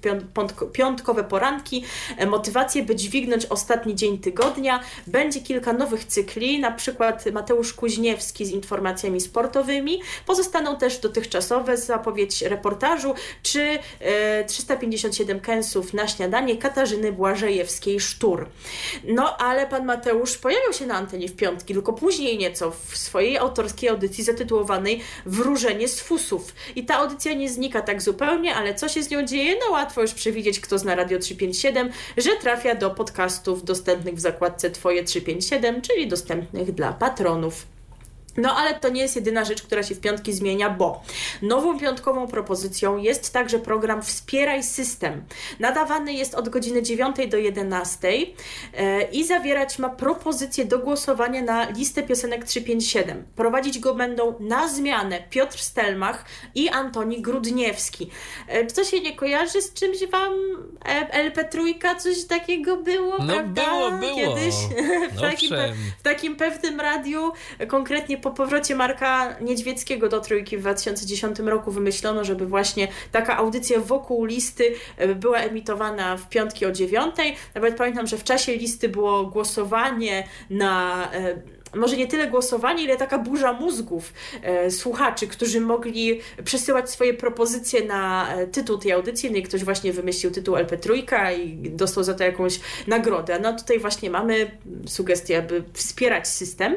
piątkowe 0.73 1.25
poranki, 1.25 1.85
e, 2.17 2.27
motywację, 2.27 2.83
by 2.83 2.97
dźwignąć 2.97 3.47
ostatni 3.47 3.95
dzień 3.95 4.19
tygodnia. 4.19 4.81
Będzie 5.07 5.41
kilka 5.41 5.73
nowych 5.73 6.05
cykli, 6.05 6.61
na 6.61 6.71
przykład 6.71 7.25
Mateusz 7.33 7.73
Kuźniewski 7.75 8.47
z 8.47 8.51
informacjami 8.51 9.21
sportowymi. 9.21 10.03
Pozostaną 10.27 10.77
też 10.77 10.99
dotychczasowe 10.99 11.77
zapowiedź 11.77 12.43
reportażu, 12.43 13.15
czy 13.43 13.79
357 14.47 15.37
e, 15.37 15.41
kęsów 15.41 15.95
na 15.95 16.09
śniadanie 16.09 16.57
Katarzyny 16.57 17.13
Błażejewskiej-Sztur. 17.13 18.47
No, 19.05 19.37
ale 19.37 19.67
pan 19.67 19.85
Mateusz 19.85 20.39
pojawił 20.39 20.73
się 20.73 20.87
na 20.87 20.95
antenie 20.95 21.29
w 21.29 21.37
piątki, 21.37 21.75
tylko 21.75 21.93
później 21.93 22.39
nieco 22.39 22.71
w 22.71 22.97
swojej 22.97 23.39
autorskiej 23.39 23.89
audycji 23.89 24.25
zatytułowanej 24.25 25.01
Wróżenie 25.27 25.89
z 25.89 26.01
fusów. 26.01 26.55
I 26.77 26.84
ta 26.85 26.99
audycja 26.99 27.35
nie 27.35 27.49
znika 27.49 27.83
tak 27.83 28.03
zupełnie, 28.03 28.55
ale 28.55 28.75
co 28.75 28.89
się 28.89 29.03
z 29.03 29.11
nią 29.11 29.23
dzieje? 29.27 29.55
No 29.67 29.73
łatwo 29.73 30.03
już 30.03 30.15
przewidzieć, 30.15 30.61
kto 30.61 30.79
zna 30.79 30.95
Radio 30.95 31.19
357, 31.19 31.91
że 32.17 32.31
trafia 32.41 32.75
do 32.75 32.91
podcastów 32.91 33.65
dostępnych 33.65 34.15
w 34.15 34.21
zakładce 34.21 34.71
Twoje 34.71 35.05
357, 35.05 35.83
czyli 35.83 36.09
dostępnych 36.09 36.73
dla 36.73 36.93
patronów. 36.93 37.74
No 38.37 38.57
ale 38.57 38.75
to 38.75 38.89
nie 38.89 39.03
jest 39.03 39.17
jedyna 39.17 39.45
rzecz, 39.45 39.63
która 39.63 39.83
się 39.83 39.95
w 39.95 40.01
piątki 40.01 40.33
zmienia, 40.33 40.71
bo 40.71 41.03
nową 41.43 41.79
piątkową 41.79 42.27
propozycją 42.27 42.97
jest 42.97 43.33
także 43.33 43.59
program 43.59 44.03
Wspieraj 44.03 44.63
System. 44.63 45.25
Nadawany 45.61 46.13
jest 46.13 46.35
od 46.35 46.49
godziny 46.49 46.83
9 46.83 47.17
do 47.29 47.37
11 47.37 48.09
e, 48.75 49.03
i 49.03 49.25
zawierać 49.25 49.79
ma 49.79 49.89
propozycje 49.89 50.65
do 50.65 50.79
głosowania 50.79 51.43
na 51.43 51.71
listę 51.71 52.03
piosenek 52.03 52.45
357. 52.45 53.25
Prowadzić 53.37 53.79
go 53.79 53.95
będą 53.95 54.35
na 54.41 54.69
zmianę 54.69 55.23
Piotr 55.31 55.59
Stelmach 55.59 56.25
i 56.55 56.69
Antoni 56.69 57.23
Grudniewski. 57.23 58.11
E, 58.49 58.67
co 58.67 58.85
się 58.85 59.01
nie 59.01 59.17
kojarzy 59.17 59.63
z 59.63 59.73
czymś 59.73 60.07
Wam 60.07 60.33
LP 61.11 61.45
Trójka? 61.45 61.95
Coś 61.95 62.25
takiego 62.25 62.77
było, 62.77 63.19
no, 63.19 63.35
prawda? 63.35 63.65
było, 63.65 63.91
było. 63.91 64.15
Kiedyś 64.15 64.55
w, 65.17 65.21
takim, 65.21 65.57
w 65.99 66.03
takim 66.03 66.37
pewnym 66.37 66.81
radiu, 66.81 67.33
konkretnie 67.69 68.19
po 68.25 68.31
powrocie 68.31 68.75
Marka 68.75 69.37
Niedźwieckiego 69.41 70.09
do 70.09 70.21
Trójki 70.21 70.57
w 70.57 70.61
2010 70.61 71.39
roku 71.39 71.71
wymyślono, 71.71 72.25
żeby 72.25 72.47
właśnie 72.47 72.89
taka 73.13 73.37
audycja 73.37 73.81
wokół 73.81 74.25
listy 74.25 74.75
e, 74.97 75.15
była 75.15 75.39
emitowana 75.39 76.17
w 76.17 76.29
piątki 76.29 76.67
o 76.67 76.73
dziewiątej. 76.73 77.37
Nawet 77.55 77.77
pamiętam, 77.77 78.07
że 78.07 78.17
w 78.17 78.25
czasie 78.25 78.57
listy 78.57 78.89
było 78.89 79.27
głosowanie 79.27 80.29
na 80.51 81.09
e, 81.13 81.37
może 81.77 81.97
nie 81.97 82.07
tyle 82.07 82.27
głosowanie, 82.27 82.85
ile 82.85 82.97
taka 82.97 83.19
burza 83.19 83.53
mózgów 83.53 84.13
e, 84.43 84.71
słuchaczy, 84.71 85.27
którzy 85.27 85.61
mogli 85.61 86.21
przesyłać 86.45 86.91
swoje 86.91 87.15
propozycje 87.15 87.85
na 87.85 88.35
e, 88.35 88.47
tytuł 88.47 88.79
tej 88.79 88.93
audycji. 88.93 89.31
No 89.31 89.37
i 89.37 89.43
ktoś 89.43 89.65
właśnie 89.65 89.93
wymyślił 89.93 90.33
tytuł 90.33 90.57
LP 90.57 90.77
Trójka 90.77 91.33
i 91.33 91.71
dostał 91.71 92.05
za 92.05 92.15
to 92.15 92.25
jakąś 92.25 92.61
nagrodę. 92.87 93.39
No 93.43 93.57
tutaj 93.59 93.79
właśnie 93.79 94.11
mamy 94.11 94.51
sugestię, 94.87 95.39
aby 95.39 95.63
wspierać 95.73 96.29
system. 96.29 96.77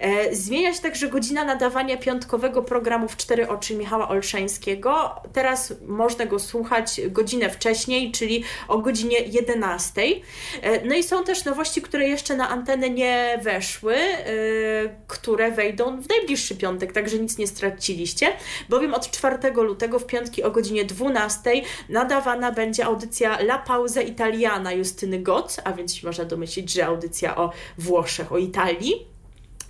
E, 0.00 0.34
zmienia 0.34 0.74
się 0.74 0.82
także 0.82 1.08
godzina 1.08 1.44
nadawania 1.44 1.96
piątkowego 1.96 2.62
programu 2.62 3.08
w 3.08 3.16
Cztery 3.16 3.48
Oczy 3.48 3.74
Michała 3.74 4.08
Olszańskiego. 4.08 5.14
Teraz 5.32 5.74
można 5.86 6.26
go 6.26 6.38
słuchać 6.38 7.00
godzinę 7.08 7.50
wcześniej, 7.50 8.12
czyli 8.12 8.44
o 8.68 8.78
godzinie 8.78 9.18
11. 9.20 10.02
E, 10.62 10.86
no 10.86 10.94
i 10.94 11.02
są 11.02 11.24
też 11.24 11.44
nowości, 11.44 11.82
które 11.82 12.08
jeszcze 12.08 12.36
na 12.36 12.48
antenę 12.48 12.90
nie 12.90 13.40
weszły. 13.42 13.96
Y, 14.34 14.90
które 15.06 15.50
wejdą 15.50 16.02
w 16.02 16.08
najbliższy 16.08 16.56
piątek, 16.56 16.92
także 16.92 17.18
nic 17.18 17.38
nie 17.38 17.46
straciliście, 17.46 18.32
bowiem 18.68 18.94
od 18.94 19.10
4 19.10 19.52
lutego 19.54 19.98
w 19.98 20.06
piątki 20.06 20.42
o 20.42 20.50
godzinie 20.50 20.84
12 20.84 21.50
nadawana 21.88 22.52
będzie 22.52 22.84
audycja 22.84 23.38
La 23.38 23.58
Pauza 23.58 24.02
Italiana 24.02 24.72
Justyny 24.72 25.18
Goc, 25.18 25.60
a 25.64 25.72
więc 25.72 26.02
można 26.02 26.24
domyślić, 26.24 26.72
że 26.72 26.86
audycja 26.86 27.36
o 27.36 27.52
Włoszech, 27.78 28.32
o 28.32 28.38
Italii. 28.38 29.13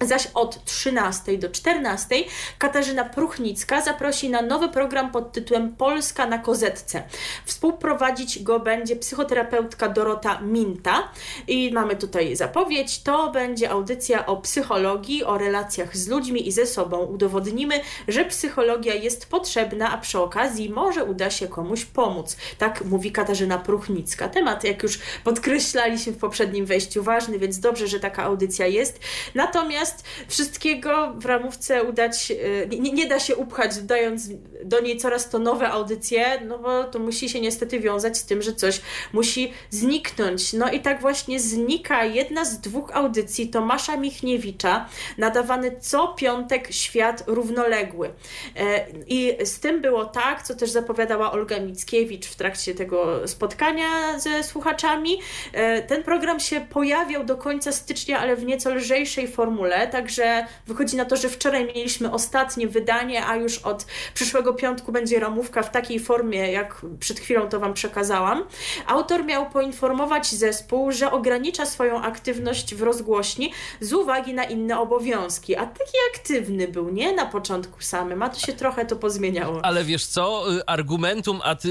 Zaś 0.07 0.29
od 0.35 0.65
13 0.65 1.39
do 1.39 1.51
14 1.51 2.15
Katarzyna 2.59 3.05
Pruchnicka 3.05 3.81
zaprosi 3.81 4.31
na 4.31 4.43
nowy 4.43 4.69
program 4.69 5.13
pod 5.13 5.33
tytułem 5.33 5.77
Polska 5.77 6.27
na 6.27 6.39
kozetce. 6.39 7.03
Współprowadzić 7.45 8.43
go 8.43 8.61
będzie 8.61 8.97
psychoterapeutka 8.97 9.89
Dorota 9.89 10.41
Minta 10.41 11.09
i 11.49 11.73
mamy 11.73 11.97
tutaj 11.97 12.37
zapowiedź. 12.37 13.03
To 13.03 13.31
będzie 13.31 13.71
audycja 13.71 14.27
o 14.27 14.37
psychologii, 14.37 15.25
o 15.25 15.39
relacjach 15.39 15.97
z 15.97 16.09
ludźmi 16.09 16.49
i 16.49 16.53
ze 16.53 16.67
sobą. 16.67 16.99
Udowodnimy, 16.99 17.81
że 18.09 18.25
psychologia 18.25 18.95
jest 18.95 19.31
potrzebna, 19.31 19.93
a 19.93 19.99
przy 19.99 20.19
okazji 20.19 20.71
może 20.71 21.05
uda 21.05 21.31
się 21.31 21.49
komuś 21.49 21.85
pomóc. 21.85 22.37
Tak 22.59 22.85
mówi 22.85 23.13
Katarzyna 23.13 23.59
Pruchnicka. 23.59 24.29
Temat, 24.29 24.65
jak 24.65 24.83
już 24.83 24.99
podkreślaliśmy 25.25 26.13
w 26.13 26.19
poprzednim 26.19 26.67
wejściu, 26.67 27.03
ważny, 27.03 27.39
więc 27.39 27.61
dobrze, 27.61 27.87
że 27.87 28.01
taka 28.01 28.23
audycja 28.23 28.67
jest. 28.67 29.01
Natomiast 29.35 29.94
Wszystkiego 30.29 31.13
w 31.17 31.27
ramówce 31.27 31.83
udać, 31.83 32.31
e, 32.31 32.67
nie, 32.67 32.93
nie, 32.93 33.07
da 33.07 33.21
się 33.21 33.37
upchać, 33.37 33.77
dając 33.79 34.29
do 34.65 34.81
niej 34.81 34.97
coraz 34.97 35.31
to 35.31 35.39
nowe 35.39 35.69
audycje, 35.69 36.41
no 36.41 36.59
bo 36.59 36.85
to 36.85 36.99
musi 36.99 37.29
się 37.29 37.41
niestety 37.41 37.81
wiązać 37.81 38.19
z 38.19 38.25
tym, 38.25 38.43
że 38.43 38.53
coś 38.53 38.81
musi 39.13 39.53
zniknąć. 39.71 40.53
No 40.53 40.71
i 40.71 40.81
tak 40.81 41.01
właśnie 41.01 41.41
znika 41.41 42.05
jedna 42.05 42.45
z 42.45 42.61
dwóch 42.61 42.91
audycji 42.97 43.49
Tomasza 43.49 43.97
Michniewicza, 43.97 44.89
nadawany 45.19 45.77
co 45.81 46.09
piątek 46.09 46.73
Świat 46.73 47.25
Równoległy. 47.27 48.11
E, 48.57 48.87
I 49.07 49.37
z 49.45 49.61
tym 49.61 49.81
było 49.81 50.05
tak, 50.05 50.43
co 50.43 50.55
też 50.55 50.71
zapowiadała 50.71 51.33
Olga 51.33 51.61
Mickiewicz 51.61 52.27
w 52.27 52.37
trakcie 52.37 52.75
tego 52.75 53.29
spotkania 53.29 54.19
ze 54.19 54.43
słuchaczami. 54.43 55.21
E, 55.53 55.83
ten 55.83 56.03
program 56.03 56.41
się 56.41 56.61
pojawiał 56.61 57.25
do 57.25 57.37
końca 57.37 57.73
stycznia, 57.73 58.19
ale 58.19 58.37
w 58.37 58.45
nieco 58.45 58.75
lżejszej 58.75 59.29
formule 59.29 59.74
także 59.93 60.47
wychodzi 60.67 60.97
na 60.97 61.05
to, 61.05 61.17
że 61.17 61.29
wczoraj 61.29 61.67
mieliśmy 61.67 62.13
ostatnie 62.13 62.69
wydanie, 62.69 63.27
a 63.27 63.37
już 63.37 63.59
od 63.59 63.87
przyszłego 64.15 64.55
piątku 64.55 64.93
będzie 64.93 65.21
ramówka 65.21 65.63
w 65.63 65.71
takiej 65.71 66.01
formie, 66.01 66.53
jak 66.53 66.83
przed 67.01 67.21
chwilą 67.21 67.49
to 67.49 67.61
Wam 67.61 67.75
przekazałam. 67.75 68.45
Autor 68.87 69.25
miał 69.25 69.51
poinformować 69.51 70.27
zespół, 70.27 70.93
że 70.93 71.13
ogranicza 71.13 71.67
swoją 71.67 72.03
aktywność 72.03 72.75
w 72.75 72.83
rozgłośni 72.83 73.53
z 73.81 73.93
uwagi 73.93 74.35
na 74.35 74.45
inne 74.45 74.79
obowiązki, 74.79 75.57
a 75.57 75.67
taki 75.67 75.97
aktywny 76.15 76.69
był, 76.69 76.91
nie 76.91 77.13
na 77.13 77.27
początku 77.27 77.83
samym, 77.83 78.23
a 78.23 78.29
to 78.29 78.41
się 78.41 78.53
trochę 78.53 78.87
to 78.87 78.97
pozmieniało. 78.97 79.61
Ale 79.65 79.85
wiesz 79.85 80.07
co, 80.07 80.45
argumentum 80.67 81.41
ad 81.45 81.63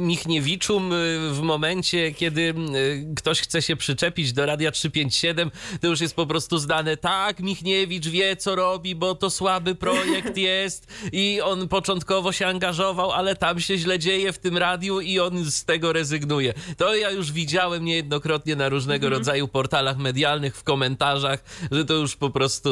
Michniewiczum 0.00 0.90
w 1.32 1.40
momencie, 1.42 2.12
kiedy 2.14 2.54
ktoś 3.16 3.40
chce 3.40 3.62
się 3.62 3.76
przyczepić 3.76 4.32
do 4.32 4.46
Radia 4.46 4.70
357, 4.70 5.50
to 5.80 5.86
już 5.86 6.00
jest 6.00 6.14
po 6.14 6.26
prostu 6.26 6.58
znane. 6.58 6.96
Tak, 6.96 7.40
Michniewicz 7.52 8.08
wie, 8.08 8.36
co 8.36 8.54
robi, 8.54 8.94
bo 8.94 9.14
to 9.14 9.30
słaby 9.30 9.74
projekt 9.74 10.36
jest 10.52 10.86
i 11.12 11.40
on 11.44 11.68
początkowo 11.68 12.32
się 12.32 12.46
angażował, 12.46 13.12
ale 13.12 13.36
tam 13.36 13.60
się 13.60 13.78
źle 13.78 13.98
dzieje 13.98 14.32
w 14.32 14.38
tym 14.38 14.56
radiu 14.56 15.00
i 15.00 15.20
on 15.20 15.44
z 15.44 15.64
tego 15.64 15.92
rezygnuje. 15.92 16.54
To 16.76 16.94
ja 16.94 17.10
już 17.10 17.32
widziałem 17.32 17.84
niejednokrotnie 17.84 18.56
na 18.56 18.68
różnego 18.68 19.06
mhm. 19.06 19.18
rodzaju 19.18 19.48
portalach 19.48 19.98
medialnych, 19.98 20.56
w 20.56 20.62
komentarzach, 20.62 21.44
że 21.70 21.84
to 21.84 21.94
już 21.94 22.16
po 22.16 22.30
prostu, 22.30 22.70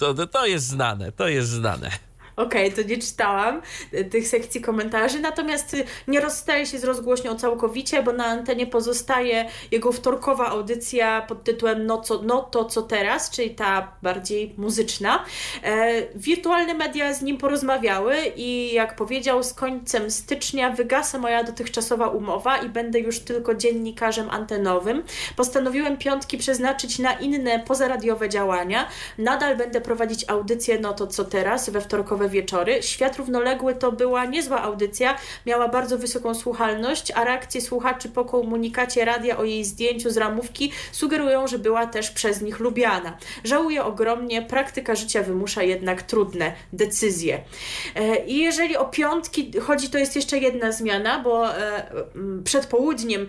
to, 0.00 0.26
to 0.26 0.46
jest 0.46 0.66
znane, 0.66 1.12
to 1.12 1.28
jest 1.28 1.48
znane. 1.48 2.09
Okej, 2.40 2.72
okay, 2.72 2.84
to 2.84 2.90
nie 2.90 2.98
czytałam 2.98 3.62
e, 3.92 4.04
tych 4.04 4.28
sekcji 4.28 4.60
komentarzy, 4.60 5.20
natomiast 5.20 5.74
y, 5.74 5.84
nie 6.08 6.20
rozstaje 6.20 6.66
się 6.66 6.78
z 6.78 6.84
rozgłośnią 6.84 7.36
całkowicie, 7.36 8.02
bo 8.02 8.12
na 8.12 8.26
antenie 8.26 8.66
pozostaje 8.66 9.48
jego 9.70 9.92
wtorkowa 9.92 10.46
audycja 10.46 11.22
pod 11.22 11.44
tytułem 11.44 11.86
No, 11.86 12.00
co, 12.00 12.22
no 12.22 12.42
to 12.42 12.64
co 12.64 12.82
teraz, 12.82 13.30
czyli 13.30 13.50
ta 13.50 13.92
bardziej 14.02 14.54
muzyczna. 14.56 15.24
E, 15.62 16.02
wirtualne 16.14 16.74
media 16.74 17.14
z 17.14 17.22
nim 17.22 17.38
porozmawiały 17.38 18.16
i 18.36 18.74
jak 18.74 18.96
powiedział, 18.96 19.42
z 19.42 19.54
końcem 19.54 20.10
stycznia 20.10 20.70
wygasa 20.70 21.18
moja 21.18 21.44
dotychczasowa 21.44 22.08
umowa 22.08 22.56
i 22.56 22.68
będę 22.68 22.98
już 22.98 23.20
tylko 23.20 23.54
dziennikarzem 23.54 24.30
antenowym. 24.30 25.02
Postanowiłem 25.36 25.96
piątki 25.96 26.38
przeznaczyć 26.38 26.98
na 26.98 27.12
inne 27.12 27.58
pozaradiowe 27.58 28.28
działania. 28.28 28.88
Nadal 29.18 29.56
będę 29.56 29.80
prowadzić 29.80 30.24
audycję 30.28 30.78
No 30.78 30.92
to 30.92 31.06
co 31.06 31.24
teraz 31.24 31.70
we 31.70 31.80
wtorkowe 31.80 32.29
wieczory. 32.30 32.82
Świat 32.82 33.16
równoległy 33.16 33.74
to 33.74 33.92
była 33.92 34.24
niezła 34.24 34.62
audycja, 34.62 35.16
miała 35.46 35.68
bardzo 35.68 35.98
wysoką 35.98 36.34
słuchalność, 36.34 37.12
a 37.14 37.24
reakcje 37.24 37.60
słuchaczy 37.60 38.08
po 38.08 38.24
komunikacie 38.24 39.04
radia 39.04 39.38
o 39.38 39.44
jej 39.44 39.64
zdjęciu 39.64 40.10
z 40.10 40.16
ramówki 40.16 40.72
sugerują, 40.92 41.46
że 41.46 41.58
była 41.58 41.86
też 41.86 42.10
przez 42.10 42.42
nich 42.42 42.60
lubiana. 42.60 43.18
Żałuję 43.44 43.84
ogromnie, 43.84 44.42
praktyka 44.42 44.94
życia 44.94 45.22
wymusza 45.22 45.62
jednak 45.62 46.02
trudne 46.02 46.52
decyzje. 46.72 47.40
E, 47.94 48.24
I 48.26 48.38
jeżeli 48.38 48.76
o 48.76 48.84
piątki 48.84 49.52
chodzi, 49.60 49.90
to 49.90 49.98
jest 49.98 50.16
jeszcze 50.16 50.38
jedna 50.38 50.72
zmiana, 50.72 51.20
bo 51.22 51.56
e, 51.56 51.90
przed 52.44 52.66
południem 52.66 53.26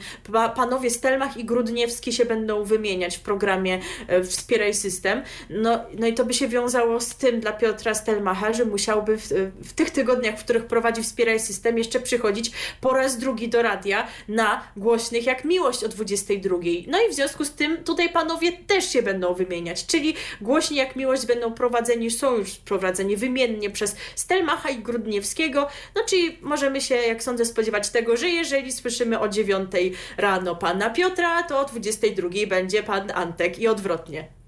panowie 0.56 0.89
Stelmach 0.89 1.38
i 1.38 1.45
Grudniewski 1.45 2.14
się 2.14 2.26
będą 2.26 2.64
wymieniać 2.64 3.18
w 3.18 3.22
programie 3.22 3.80
e, 4.08 4.24
Wspieraj 4.24 4.74
System. 4.74 5.22
No, 5.49 5.80
no 5.99 6.08
i 6.08 6.14
to 6.14 6.26
by 6.26 6.34
się 6.34 6.47
wiązało 6.47 6.99
z 6.99 7.16
tym 7.16 7.39
dla 7.39 7.52
Piotra 7.52 7.93
Stelmacha, 7.93 8.54
że 8.54 8.66
musiał 8.66 8.90
musiałby 8.91 9.17
w, 9.17 9.27
w, 9.69 9.73
tych 9.73 9.89
tygodniach, 9.89 10.39
w 10.39 10.43
których 10.43 10.65
prowadzi 10.65 11.03
Wspieraj 11.03 11.39
System, 11.39 11.77
jeszcze 11.77 11.99
przychodzić 11.99 12.51
po 12.81 12.93
raz 12.93 13.17
drugi 13.17 13.49
do 13.49 13.61
radia 13.61 14.07
na 14.27 14.61
głośnych 14.77 15.25
jak 15.25 15.45
miłość 15.45 15.83
o 15.83 15.87
22. 15.87 16.57
No 16.87 17.01
i 17.07 17.09
w 17.09 17.13
związku 17.13 17.45
z 17.45 17.51
tym 17.51 17.83
tutaj 17.83 18.09
panowie 18.09 18.51
też 18.51 18.89
się 18.89 19.01
będą 19.01 19.33
wymieniać, 19.33 19.85
czyli 19.85 20.15
głośni 20.41 20.77
jak 20.77 20.95
miłość 20.95 21.25
będą 21.25 21.53
prowadzeni, 21.53 22.11
są 22.11 22.37
już 22.37 22.51
prowadzeni 22.51 23.17
wymiennie 23.17 23.69
przez 23.69 23.95
Stelmacha 24.15 24.69
i 24.69 24.77
Grudniewskiego, 24.77 25.67
no 25.95 26.01
czyli 26.09 26.37
możemy 26.41 26.81
się, 26.81 26.95
jak 26.95 27.23
sądzę, 27.23 27.45
spodziewać 27.45 27.89
tego, 27.89 28.17
że 28.17 28.29
jeżeli 28.29 28.71
słyszymy 28.71 29.19
o 29.19 29.29
9 29.29 29.71
rano 30.17 30.55
pana 30.55 30.89
Piotra, 30.89 31.43
to 31.43 31.59
o 31.59 31.65
22 31.65 32.29
będzie 32.47 32.83
pan 32.83 33.11
Antek 33.11 33.59
i 33.59 33.67
odwrotnie 33.67 34.40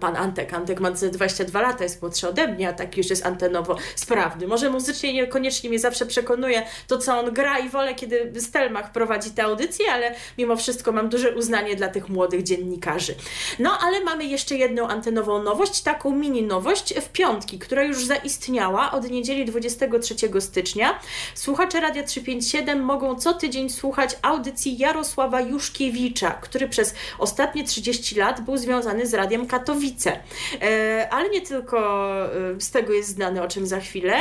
pan 0.00 0.16
Antek. 0.16 0.54
Antek 0.54 0.80
ma 0.80 0.90
22 0.90 1.60
lata, 1.62 1.84
jest 1.84 2.02
młodszy 2.02 2.28
ode 2.28 2.48
mnie, 2.48 2.68
a 2.68 2.72
tak 2.72 2.96
już 2.96 3.10
jest 3.10 3.26
antenowo 3.26 3.76
sprawny. 3.96 4.46
Może 4.46 4.70
muzycznie 4.70 5.12
niekoniecznie 5.12 5.70
mnie 5.70 5.78
zawsze 5.78 6.06
przekonuje 6.06 6.62
to, 6.86 6.98
co 6.98 7.18
on 7.18 7.34
gra 7.34 7.58
i 7.58 7.68
wolę, 7.68 7.94
kiedy 7.94 8.40
Stelmach 8.40 8.92
prowadzi 8.92 9.30
te 9.30 9.44
audycje, 9.44 9.92
ale 9.92 10.14
mimo 10.38 10.56
wszystko 10.56 10.92
mam 10.92 11.08
duże 11.08 11.34
uznanie 11.34 11.76
dla 11.76 11.88
tych 11.88 12.08
młodych 12.08 12.42
dziennikarzy. 12.42 13.14
No, 13.58 13.78
ale 13.80 14.04
mamy 14.04 14.24
jeszcze 14.24 14.54
jedną 14.54 14.88
antenową 14.88 15.42
nowość, 15.42 15.82
taką 15.82 16.16
mini 16.16 16.42
nowość 16.42 16.94
w 16.94 17.08
piątki, 17.08 17.58
która 17.58 17.82
już 17.82 18.04
zaistniała 18.04 18.92
od 18.92 19.10
niedzieli 19.10 19.44
23 19.44 20.14
stycznia. 20.40 20.98
Słuchacze 21.34 21.80
Radia 21.80 22.02
357 22.02 22.80
mogą 22.80 23.16
co 23.16 23.34
tydzień 23.34 23.70
słuchać 23.70 24.16
audycji 24.22 24.78
Jarosława 24.78 25.40
Juszkiewicza, 25.40 26.30
który 26.30 26.68
przez 26.68 26.94
ostatnie 27.18 27.64
30 27.64 28.16
lat 28.16 28.40
był 28.40 28.56
związany 28.56 29.06
z 29.06 29.14
Radiem 29.14 29.46
Katolickim 29.46 29.69
Katowice. 29.70 30.18
E, 30.62 31.08
ale 31.10 31.30
nie 31.30 31.40
tylko 31.40 31.78
e, 32.24 32.60
z 32.60 32.70
tego 32.70 32.92
jest 32.92 33.08
znany, 33.08 33.42
o 33.42 33.48
czym 33.48 33.66
za 33.66 33.80
chwilę. 33.80 34.14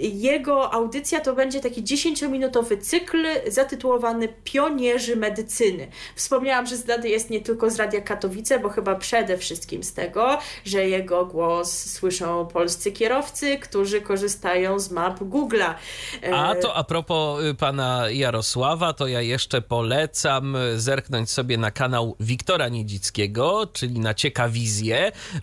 Jego 0.00 0.72
audycja 0.72 1.20
to 1.20 1.34
będzie 1.34 1.60
taki 1.60 1.82
10-minutowy 1.82 2.80
cykl 2.80 3.26
zatytułowany 3.46 4.28
Pionierzy 4.44 5.16
Medycyny. 5.16 5.88
Wspomniałam, 6.14 6.66
że 6.66 6.76
znany 6.76 7.08
jest 7.08 7.30
nie 7.30 7.40
tylko 7.40 7.70
z 7.70 7.76
Radia 7.76 8.00
Katowice, 8.00 8.58
bo 8.58 8.68
chyba 8.68 8.94
przede 8.94 9.38
wszystkim 9.38 9.82
z 9.82 9.92
tego, 9.92 10.38
że 10.64 10.88
jego 10.88 11.26
głos 11.26 11.90
słyszą 11.90 12.46
polscy 12.46 12.92
kierowcy, 12.92 13.58
którzy 13.58 14.00
korzystają 14.00 14.78
z 14.78 14.90
map 14.90 15.20
Google'a. 15.20 15.74
E, 16.22 16.36
a 16.36 16.54
to 16.54 16.74
a 16.74 16.84
propos 16.84 17.44
y, 17.44 17.54
pana 17.54 18.10
Jarosława, 18.10 18.92
to 18.92 19.06
ja 19.06 19.20
jeszcze 19.20 19.62
polecam 19.62 20.56
zerknąć 20.76 21.30
sobie 21.30 21.58
na 21.58 21.70
kanał 21.70 22.16
Wiktora 22.20 22.68
Niedzickiego, 22.68 23.66
czyli 23.72 24.00
na 24.00 24.14
Ciekawizję 24.14 24.87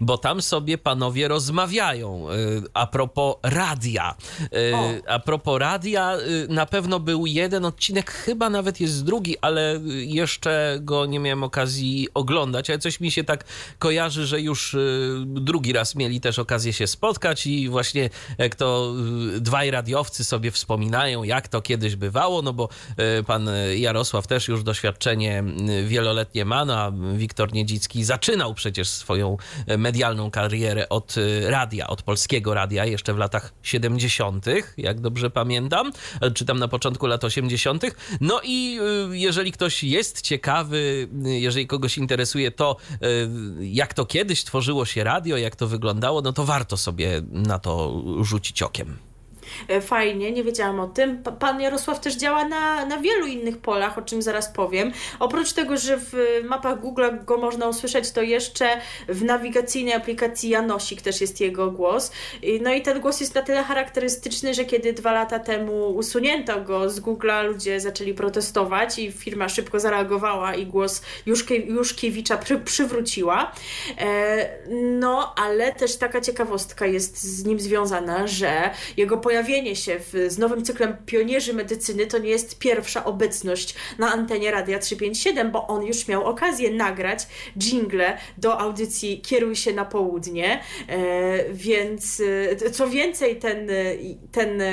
bo 0.02 0.18
tam 0.18 0.42
sobie 0.42 0.78
panowie 0.78 1.28
rozmawiają. 1.28 2.32
Y, 2.32 2.64
a 2.74 2.88
propos 2.88 3.36
radia. 3.44 4.16
Y, 4.42 5.02
a 5.08 5.20
propos 5.20 5.60
radia, 5.60 6.18
y, 6.18 6.48
na 6.50 6.66
pewno 6.66 7.00
był 7.00 7.26
jeden 7.26 7.66
odcinek, 7.66 8.12
chyba 8.12 8.50
nawet 8.50 8.80
jest 8.80 9.06
drugi, 9.06 9.38
ale 9.42 9.80
jeszcze 9.96 10.78
go 10.82 11.06
nie 11.06 11.20
miałem 11.20 11.44
okazji 11.44 12.08
oglądać, 12.14 12.70
ale 12.70 12.80
coś 12.80 13.00
mi 13.00 13.12
się 13.12 13.24
tak 13.24 13.44
kojarzy, 13.80 14.26
że 14.26 14.42
już 14.42 14.76
drugi 15.26 15.74
raz 15.74 15.96
mieli 15.96 16.22
też 16.22 16.40
okazję 16.40 16.74
się 16.74 16.88
spotkać 16.88 17.48
i 17.48 17.70
właśnie 17.70 18.10
jak 18.38 18.56
to 18.56 18.94
dwaj 19.40 19.72
radiowcy 19.72 20.24
sobie 20.24 20.52
wspominają, 20.52 21.24
jak 21.24 21.48
to 21.48 21.62
kiedyś 21.62 21.96
bywało, 21.96 22.42
no 22.42 22.54
bo 22.54 22.70
pan 23.28 23.50
Jarosław 23.76 24.28
też 24.28 24.48
już 24.48 24.64
doświadczenie 24.64 25.44
wieloletnie 25.86 26.46
ma, 26.46 26.66
no 26.66 26.78
a 26.78 26.92
Wiktor 27.16 27.54
Niedzicki 27.54 28.04
zaczynał 28.04 28.54
przecież 28.54 28.90
swoją 28.90 29.35
medialną 29.78 30.32
karierę 30.32 30.90
od 30.90 31.18
y, 31.18 31.50
radia, 31.50 31.88
od 31.88 32.02
polskiego 32.02 32.54
radia 32.54 32.86
jeszcze 32.86 33.14
w 33.14 33.18
latach 33.18 33.54
70., 33.64 34.46
jak 34.78 35.00
dobrze 35.00 35.30
pamiętam, 35.30 35.92
czy 36.34 36.46
tam 36.46 36.60
na 36.60 36.68
początku 36.68 37.08
lat 37.08 37.24
80. 37.24 37.84
No 38.22 38.42
i 38.44 38.80
jeżeli 39.12 39.52
ktoś 39.52 39.84
jest 39.84 40.22
ciekawy, 40.22 41.08
jeżeli 41.24 41.68
kogoś 41.68 41.98
interesuje 41.98 42.52
to, 42.52 42.78
jak 43.60 43.94
to 43.94 44.06
kiedyś 44.06 44.44
tworzyło 44.44 44.86
się 44.86 45.04
radio, 45.04 45.38
jak 45.38 45.56
to 45.56 45.68
wyglądało, 45.68 46.22
no 46.22 46.34
to 46.34 46.46
warto 46.46 46.78
sobie 46.78 47.22
na 47.32 47.60
to 47.60 48.04
rzucić 48.22 48.62
okiem. 48.62 48.98
E, 49.68 49.82
fajnie, 49.82 50.32
nie 50.32 50.44
wiedziałam 50.44 50.80
o 50.80 50.88
tym. 50.88 51.24
Pan 51.40 51.62
Jarosław 51.62 52.00
też 52.00 52.16
działa 52.16 52.48
na, 52.48 52.86
na 52.86 52.98
wielu 52.98 53.28
innych 53.28 53.58
polach, 53.58 53.98
o 53.98 54.02
czym 54.02 54.22
zaraz 54.22 54.52
powiem. 54.52 54.92
Oprócz 55.20 55.54
tego, 55.54 55.78
że 55.78 55.98
w 55.98 56.14
mapach 56.44 56.80
Google 56.80 57.04
go 57.26 57.38
można 57.38 57.68
usłyszeć, 57.68 58.12
to 58.12 58.22
jeszcze 58.22 58.68
w 59.08 59.24
nawigacyjnej 59.24 59.94
aplikacji 59.94 60.50
Janosik 60.50 61.02
też 61.02 61.22
jest 61.22 61.42
jego 61.42 61.72
głos. 61.72 62.12
No 62.62 62.74
i 62.74 62.82
ten 62.82 63.02
głos 63.02 63.20
jest 63.20 63.36
na 63.36 63.42
tyle 63.42 63.64
charakterystyczny, 63.64 64.54
że 64.54 64.66
kiedy 64.66 64.94
dwa 64.94 65.12
lata 65.12 65.40
temu 65.40 65.90
usunięto 65.90 66.62
go 66.62 66.90
z 66.90 67.00
Google'a, 67.00 67.48
ludzie 67.48 67.80
zaczęli 67.80 68.14
protestować 68.14 69.00
i 69.00 69.12
firma 69.12 69.50
szybko 69.50 69.80
zareagowała 69.80 70.56
i 70.56 70.66
głos 70.66 71.02
Juszkie, 71.26 71.56
Juszkiewicza 71.56 72.38
przy, 72.38 72.58
przywróciła. 72.58 73.52
E, 73.98 74.50
no, 75.00 75.34
ale 75.36 75.74
też 75.74 75.96
taka 75.96 76.22
ciekawostka 76.22 76.86
jest 76.86 77.24
z 77.24 77.46
nim 77.46 77.60
związana, 77.60 78.28
że 78.28 78.72
jego 78.98 79.18
pojawienie 79.18 79.45
pojawienie 79.46 79.76
się 79.76 80.00
w, 80.00 80.32
z 80.32 80.38
nowym 80.38 80.66
cyklem 80.66 80.98
Pionierzy 81.06 81.54
Medycyny 81.54 82.08
to 82.08 82.18
nie 82.18 82.30
jest 82.30 82.60
pierwsza 82.60 83.06
obecność 83.06 83.76
na 83.98 84.14
antenie 84.14 84.52
Radia 84.52 84.80
357, 84.80 85.52
bo 85.52 85.68
on 85.68 85.86
już 85.86 86.08
miał 86.08 86.26
okazję 86.26 86.72
nagrać 86.72 87.28
jingle 87.58 88.18
do 88.38 88.60
audycji 88.60 89.22
Kieruj 89.22 89.56
się 89.56 89.74
na 89.74 89.86
południe, 89.86 90.60
e, 90.88 91.54
więc 91.54 92.22
e, 92.62 92.70
co 92.70 92.88
więcej 92.88 93.36
ten, 93.36 93.70
ten 94.32 94.64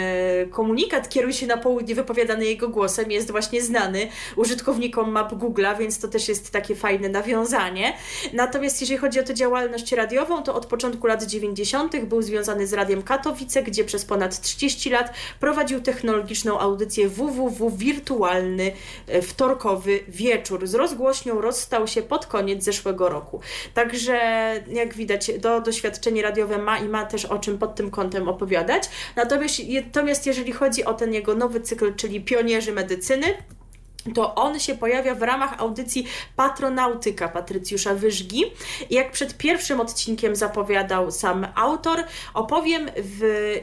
komunikat 0.51 1.09
Kieruj 1.09 1.33
się 1.33 1.47
na 1.47 1.57
południe 1.57 1.95
wypowiadany 1.95 2.45
jego 2.45 2.69
głosem 2.69 3.11
jest 3.11 3.31
właśnie 3.31 3.63
znany 3.63 4.09
użytkownikom 4.37 5.11
map 5.11 5.33
Google'a, 5.33 5.79
więc 5.79 5.99
to 5.99 6.09
też 6.09 6.29
jest 6.29 6.51
takie 6.51 6.75
fajne 6.75 7.09
nawiązanie. 7.09 7.93
Natomiast 8.33 8.81
jeżeli 8.81 8.99
chodzi 8.99 9.21
o 9.21 9.23
tę 9.23 9.35
działalność 9.35 9.93
radiową, 9.93 10.43
to 10.43 10.55
od 10.55 10.67
początku 10.67 11.07
lat 11.07 11.23
90. 11.23 12.05
był 12.05 12.23
związany 12.23 12.67
z 12.67 12.73
Radiem 12.73 13.03
Katowice, 13.03 13.63
gdzie 13.63 13.85
przez 13.85 14.05
ponad 14.05 14.41
30 14.41 14.62
lat 14.91 15.13
prowadził 15.41 15.81
technologiczną 15.81 16.59
audycję 16.59 17.09
www 17.09 17.71
Wirtualny 17.71 18.73
e, 19.07 19.23
Wtorkowy 19.23 20.01
Wieczór. 20.09 20.67
Z 20.67 20.75
rozgłośnią 20.75 21.41
rozstał 21.41 21.87
się 21.87 22.03
pod 22.03 22.27
koniec 22.27 22.65
zeszłego 22.65 23.09
roku. 23.09 23.41
Także 23.75 24.21
jak 24.69 24.95
widać, 24.95 25.31
do 25.39 25.61
doświadczenie 25.61 26.23
radiowe 26.23 26.59
ma 26.59 26.79
i 26.79 26.89
ma 26.89 27.05
też 27.05 27.25
o 27.25 27.39
czym 27.39 27.59
pod 27.59 27.75
tym 27.75 27.91
kątem 27.91 28.29
opowiadać. 28.29 28.83
Natomiast, 29.17 29.55
natomiast 29.85 30.27
jeżeli 30.27 30.53
chodzi 30.53 30.85
o 30.85 30.95
ten 30.95 31.15
jego 31.15 31.35
nowy 31.35 31.61
cykl, 31.61 31.95
czyli 31.95 32.21
Pionierzy 32.21 32.73
Medycyny, 32.73 33.27
to 34.15 34.35
on 34.35 34.61
się 34.61 34.75
pojawia 34.75 35.15
w 35.15 35.23
ramach 35.23 35.61
audycji 35.61 36.07
Patronautyka 36.37 37.29
Patrycjusza 37.29 37.95
Wyżgi. 37.95 38.45
Jak 38.91 39.13
przed 39.13 39.37
pierwszym 39.37 39.81
odcinkiem 39.81 40.37
zapowiadał 40.37 41.11
sam 41.11 41.47
autor, 41.55 42.05
opowiem 42.35 42.91
w 42.97 43.55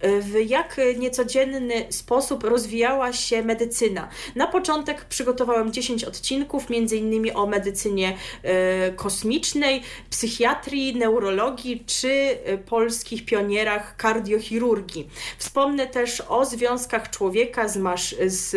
w 0.00 0.34
jak 0.46 0.76
niecodzienny 0.98 1.86
sposób 1.90 2.44
rozwijała 2.44 3.12
się 3.12 3.42
medycyna. 3.42 4.08
Na 4.34 4.46
początek 4.46 5.04
przygotowałem 5.04 5.72
10 5.72 6.04
odcinków, 6.04 6.70
między 6.70 6.96
innymi 6.96 7.32
o 7.32 7.46
medycynie 7.46 8.16
e, 8.42 8.92
kosmicznej, 8.92 9.82
psychiatrii, 10.10 10.96
neurologii 10.96 11.84
czy 11.86 12.10
e, 12.10 12.58
polskich 12.58 13.24
pionierach 13.24 13.96
kardiochirurgii. 13.96 15.08
Wspomnę 15.38 15.86
też 15.86 16.22
o 16.28 16.44
związkach 16.44 17.10
człowieka 17.10 17.68
z, 17.68 17.76
masz, 17.76 18.16
z 18.26 18.56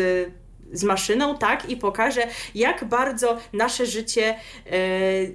z 0.73 0.83
maszyną, 0.83 1.37
tak, 1.37 1.69
i 1.69 1.77
pokaże, 1.77 2.27
jak 2.55 2.85
bardzo 2.85 3.37
nasze 3.53 3.85
życie 3.85 4.35
e, 4.35 4.37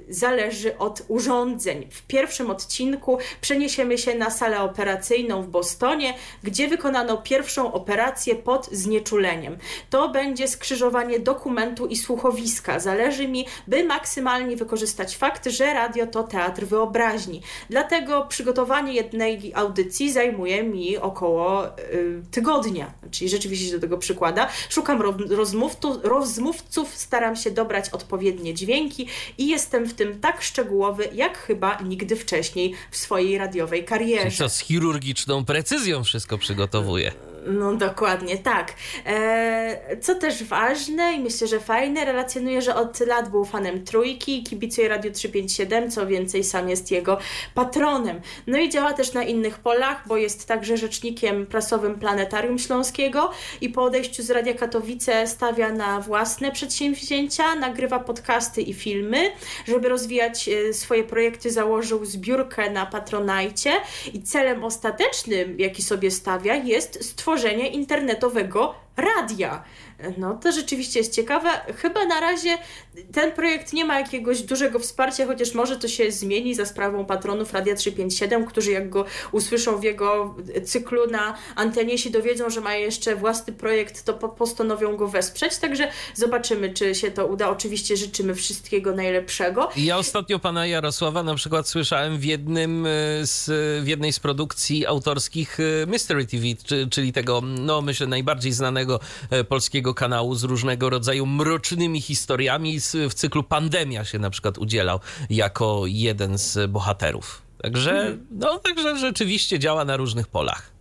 zależy 0.09 0.79
od 0.79 1.03
urządzeń. 1.09 1.89
W 1.91 2.03
pierwszym 2.03 2.51
odcinku 2.51 3.19
przeniesiemy 3.41 3.99
się 3.99 4.15
na 4.15 4.31
salę 4.31 4.61
operacyjną 4.61 5.43
w 5.43 5.49
Bostonie, 5.49 6.15
gdzie 6.43 6.69
wykonano 6.69 7.17
pierwszą 7.17 7.73
operację 7.73 8.35
pod 8.35 8.69
znieczuleniem. 8.73 9.59
To 9.91 10.09
będzie 10.09 10.49
skrzyżowanie 10.49 11.21
dokumentu 11.21 11.87
i 11.87 11.97
słuchowiska. 11.97 12.81
Zależy 12.81 13.29
mi, 13.29 13.47
by 13.67 13.85
maksymalnie 13.85 14.57
wykorzystać 14.57 15.17
fakt, 15.17 15.49
że 15.49 15.75
radio 15.75 16.07
to 16.07 16.23
teatr 16.23 16.65
wyobraźni. 16.65 17.43
Dlatego 17.71 18.27
przygotowanie 18.29 18.93
jednej 18.93 19.53
audycji 19.55 20.13
zajmuje 20.13 20.63
mi 20.63 20.97
około 20.97 21.67
y, 21.67 22.23
tygodnia, 22.31 22.93
czyli 23.11 23.31
rzeczywiście 23.31 23.67
się 23.67 23.73
do 23.73 23.81
tego 23.81 23.99
przykłada. 23.99 24.49
Szukam 24.69 25.03
rozmówców, 25.31 25.97
rozmówców 26.03 26.97
staram 26.97 27.37
się 27.37 27.51
dobrać 27.51 27.91
odpowiednie 27.91 28.55
dźwięki 28.55 29.07
i 29.39 29.49
jestem 29.49 29.87
w 29.87 29.95
tym 29.95 30.21
tak 30.21 30.43
szczegółowy, 30.43 31.09
jak 31.15 31.39
chyba 31.39 31.81
nigdy 31.81 32.17
wcześniej 32.17 32.75
w 32.91 32.97
swojej 32.97 33.39
radiowej 33.39 33.85
karierze. 33.85 34.39
To 34.39 34.49
z 34.49 34.59
chirurgiczną 34.59 35.45
precyzją 35.45 36.05
wszystko 36.05 36.39
przygotowuje. 36.39 37.28
No 37.49 37.75
dokładnie, 37.75 38.39
tak. 38.39 38.75
E, 39.07 39.97
co 40.01 40.15
też 40.15 40.45
ważne 40.45 41.13
i 41.13 41.21
myślę, 41.21 41.47
że 41.47 41.61
fajne, 41.61 42.05
relacjonuje, 42.05 42.63
że 42.63 42.75
od 42.75 43.01
lat 43.01 43.31
był 43.31 43.45
fanem 43.45 43.85
Trójki, 43.85 44.43
kibicuje 44.43 44.89
Radio 44.89 45.11
357, 45.11 45.91
co 45.91 46.07
więcej 46.07 46.45
sam 46.45 46.69
jest 46.69 46.91
jego 46.91 47.19
patronem. 47.55 48.21
No 48.47 48.59
i 48.59 48.69
działa 48.69 48.93
też 48.93 49.13
na 49.13 49.23
innych 49.23 49.59
polach, 49.59 50.03
bo 50.07 50.17
jest 50.17 50.47
także 50.47 50.77
rzecznikiem 50.77 51.47
prasowym 51.47 51.99
Planetarium 51.99 52.59
Śląskiego 52.59 53.31
i 53.61 53.69
po 53.69 53.83
odejściu 53.83 54.23
z 54.23 54.31
Radia 54.31 54.55
Katowice 54.55 55.27
stawia 55.27 55.73
na 55.73 56.01
własne 56.01 56.53
przedsięwzięcia, 56.53 57.55
nagrywa 57.55 57.99
podcasty 57.99 58.63
i 58.63 58.75
filmy. 58.75 59.31
Żeby 59.67 59.89
rozwijać 59.89 60.49
e, 60.49 60.73
swoje 60.73 61.05
projekty 61.05 61.51
założył 61.51 62.05
zbiórkę 62.05 62.71
na 62.71 62.87
Patronajcie 62.87 63.73
i 64.15 64.23
celem 64.23 64.65
ostatecznym, 64.65 65.61
jaki 65.61 65.83
sobie 65.83 66.11
stawia 66.11 66.55
jest 66.55 67.05
stworzenie 67.05 67.38
stworzenie 67.39 67.69
internetowego 67.69 68.75
radia. 68.97 69.63
No 70.19 70.35
to 70.35 70.53
rzeczywiście 70.53 70.99
jest 70.99 71.15
ciekawe. 71.15 71.49
Chyba 71.77 72.05
na 72.05 72.21
razie 72.21 72.59
ten 73.13 73.33
projekt 73.33 73.73
nie 73.73 73.85
ma 73.85 74.01
jakiegoś 74.01 74.43
dużego 74.43 74.79
wsparcia, 74.79 75.27
chociaż 75.27 75.55
może 75.55 75.77
to 75.77 75.89
się 75.89 76.13
zmieni 76.13 76.55
za 76.55 76.67
sprawą 76.67 77.07
patronów 77.07 77.53
Radia 77.53 77.75
357, 77.75 78.47
którzy 78.47 78.71
jak 78.71 78.91
go 78.91 79.05
usłyszą 79.33 79.79
w 79.79 79.83
jego 79.83 80.35
cyklu 80.65 81.07
na 81.11 81.35
antenie 81.57 81.99
się 81.99 82.11
dowiedzą, 82.11 82.51
że 82.51 82.61
ma 82.61 82.75
jeszcze 82.75 83.17
własny 83.17 83.53
projekt, 83.53 84.05
to 84.05 84.15
postanowią 84.15 84.97
go 84.97 85.09
wesprzeć. 85.09 85.57
Także 85.57 85.89
zobaczymy, 86.15 86.73
czy 86.75 86.95
się 86.95 87.11
to 87.11 87.27
uda. 87.27 87.51
Oczywiście 87.51 87.97
życzymy 87.97 88.35
wszystkiego 88.35 88.95
najlepszego. 88.95 89.69
Ja 89.77 89.99
ostatnio 89.99 90.39
pana 90.39 90.67
Jarosława 90.67 91.23
na 91.23 91.35
przykład 91.35 91.69
słyszałem 91.69 92.19
w 92.19 92.25
jednym 92.25 92.87
e, 92.87 92.91
z, 93.23 93.51
w 93.85 93.89
jednej 93.89 94.13
z 94.13 94.21
produkcji 94.21 94.87
autorskich 94.87 95.59
e, 95.61 95.87
Mystery 95.87 96.27
TV, 96.27 96.45
czyli 96.91 97.13
tego, 97.13 97.41
no 97.41 97.83
myślę, 97.83 98.07
najbardziej 98.07 98.53
znanego 98.53 99.01
e, 99.31 99.45
kanału 99.95 100.35
z 100.35 100.45
różnego 100.45 100.91
rodzaju 100.91 101.27
mrocznymi 101.27 102.01
historiami. 102.01 102.81
W 103.11 103.15
cyklu 103.15 103.43
Pandemia 103.43 104.05
się 104.05 104.19
na 104.19 104.31
przykład 104.31 104.59
udzielał 104.59 105.01
jako 105.31 105.83
jeden 105.87 106.39
z 106.39 106.71
bohaterów. 106.71 107.43
Także, 107.63 108.17
no, 108.31 108.59
także 108.59 108.99
rzeczywiście 108.99 109.59
działa 109.59 109.85
na 109.85 109.97
różnych 109.97 110.27
polach. 110.27 110.78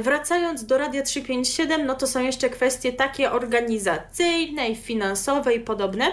Wracając 0.00 0.64
do 0.64 0.78
Radia 0.78 1.02
357, 1.02 1.86
no 1.86 1.94
to 1.94 2.06
są 2.06 2.22
jeszcze 2.22 2.50
kwestie 2.50 2.92
takie 2.92 3.32
organizacyjne 3.32 4.68
i 4.68 4.76
finansowe 4.76 5.54
i 5.54 5.60
podobne, 5.60 6.04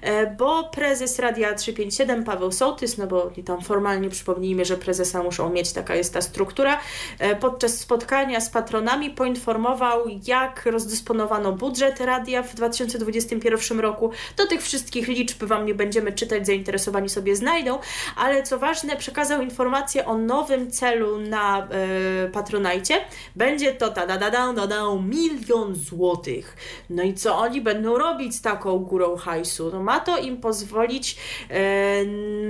e, 0.00 0.26
bo 0.26 0.64
prezes 0.64 1.18
Radia 1.18 1.54
357 1.54 2.24
Paweł 2.24 2.52
Sołtys, 2.52 2.98
no 2.98 3.06
bo 3.06 3.30
tam 3.46 3.60
formalnie 3.60 4.10
przypomnijmy, 4.10 4.64
że 4.64 4.76
prezesa 4.76 5.22
muszą 5.22 5.50
mieć, 5.50 5.72
taka 5.72 5.94
jest 5.94 6.14
ta 6.14 6.22
struktura, 6.22 6.80
e, 7.18 7.36
podczas 7.36 7.78
spotkania 7.78 8.40
z 8.40 8.50
patronami 8.50 9.10
poinformował, 9.10 10.04
jak 10.26 10.66
rozdysponowano 10.66 11.52
budżet 11.52 12.00
radia 12.00 12.42
w 12.42 12.54
2021 12.54 13.80
roku. 13.80 14.10
Do 14.36 14.46
tych 14.46 14.62
wszystkich 14.62 15.08
liczb 15.08 15.44
Wam 15.44 15.66
nie 15.66 15.74
będziemy 15.74 16.12
czytać, 16.12 16.46
zainteresowani 16.46 17.08
sobie 17.08 17.36
znajdą, 17.36 17.78
ale 18.16 18.42
co 18.42 18.58
ważne, 18.58 18.96
przekazał 18.96 19.42
informację 19.42 20.06
o 20.06 20.18
nowym 20.18 20.70
celu 20.70 21.18
na 21.20 21.68
y, 22.26 22.30
Patronajcie, 22.30 22.94
będzie 23.36 23.72
to 23.72 23.90
da, 23.90 24.06
da, 24.06 24.18
da, 24.18 24.30
da, 24.30 24.52
da, 24.52 24.66
da, 24.66 24.94
milion 24.94 25.74
złotych. 25.74 26.56
No 26.90 27.02
i 27.02 27.14
co 27.14 27.38
oni 27.38 27.60
będą 27.60 27.98
robić 27.98 28.34
z 28.34 28.42
taką 28.42 28.78
górą 28.78 29.16
hajsu? 29.16 29.70
No 29.72 29.82
ma 29.82 30.00
to 30.00 30.18
im 30.18 30.36
pozwolić 30.36 31.16
e, 31.48 32.04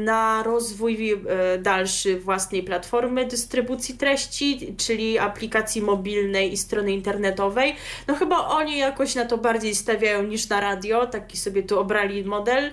na 0.04 0.42
rozwój 0.42 1.12
e, 1.12 1.58
dalszy 1.58 2.20
własnej 2.20 2.62
platformy 2.62 3.26
dystrybucji 3.26 3.98
treści, 3.98 4.74
czyli 4.76 5.18
aplikacji 5.18 5.82
mobilnej 5.82 6.52
i 6.52 6.56
strony 6.56 6.92
internetowej. 6.92 7.76
No 8.08 8.14
chyba 8.14 8.48
oni 8.48 8.78
jakoś 8.78 9.14
na 9.14 9.24
to 9.24 9.38
bardziej 9.38 9.74
stawiają 9.74 10.22
niż 10.22 10.48
na 10.48 10.60
radio, 10.60 11.06
taki 11.06 11.36
sobie 11.36 11.62
tu 11.62 11.80
obrali 11.80 12.24
model. 12.24 12.70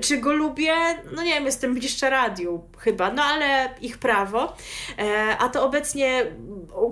Czy 0.00 0.18
go 0.18 0.32
lubię? 0.32 0.74
No 1.12 1.22
nie 1.22 1.34
wiem, 1.34 1.44
jestem 1.44 1.74
bliższa 1.74 2.10
radiu 2.10 2.64
chyba, 2.78 3.10
no 3.10 3.22
ale 3.22 3.74
ich 3.80 3.98
prawo. 3.98 4.56
E, 4.98 5.36
a 5.38 5.48
to 5.48 5.64
obecnie 5.64 6.26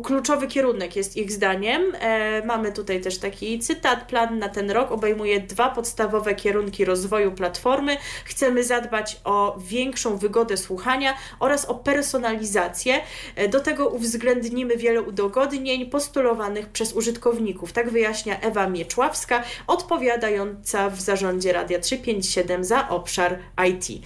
kluczowy 0.05 0.47
kierunek 0.47 0.97
jest 0.97 1.17
ich 1.17 1.33
zdaniem. 1.33 1.83
E, 2.01 2.47
mamy 2.47 2.73
tutaj 2.73 3.01
też 3.01 3.19
taki 3.19 3.59
cytat. 3.59 4.07
Plan 4.07 4.39
na 4.39 4.49
ten 4.49 4.71
rok 4.71 4.93
obejmuje 4.93 5.41
dwa 5.41 5.71
podstawowe 5.71 6.35
kierunki 6.35 6.85
rozwoju 6.85 7.33
platformy. 7.33 7.97
Chcemy 8.25 8.65
zadbać 8.65 9.21
o 9.25 9.57
większą 9.59 10.17
wygodę 10.17 10.57
słuchania 10.57 11.15
oraz 11.41 11.65
o 11.65 11.75
personalizację. 11.75 13.01
E, 13.37 13.49
do 13.49 13.61
tego 13.61 13.89
uwzględnimy 13.89 14.77
wiele 14.77 15.03
udogodnień 15.03 15.87
postulowanych 15.87 16.69
przez 16.69 16.93
użytkowników. 16.93 17.73
Tak 17.73 17.91
wyjaśnia 17.91 18.41
Ewa 18.41 18.69
Mieczławska, 18.69 19.43
odpowiadająca 19.67 20.91
w 20.91 21.01
zarządzie 21.01 21.53
Radia 21.53 21.79
357 21.79 22.65
za 22.65 22.84
obszar 22.89 23.39
IT. 23.69 24.03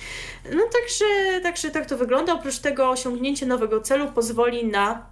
No 0.55 0.63
także, 0.63 1.41
także 1.43 1.71
tak 1.71 1.87
to 1.87 1.99
wygląda. 1.99 2.35
Oprócz 2.35 2.59
tego 2.59 2.91
osiągnięcie 2.91 3.47
nowego 3.47 3.81
celu 3.81 4.13
pozwoli 4.13 4.67
na 4.67 5.07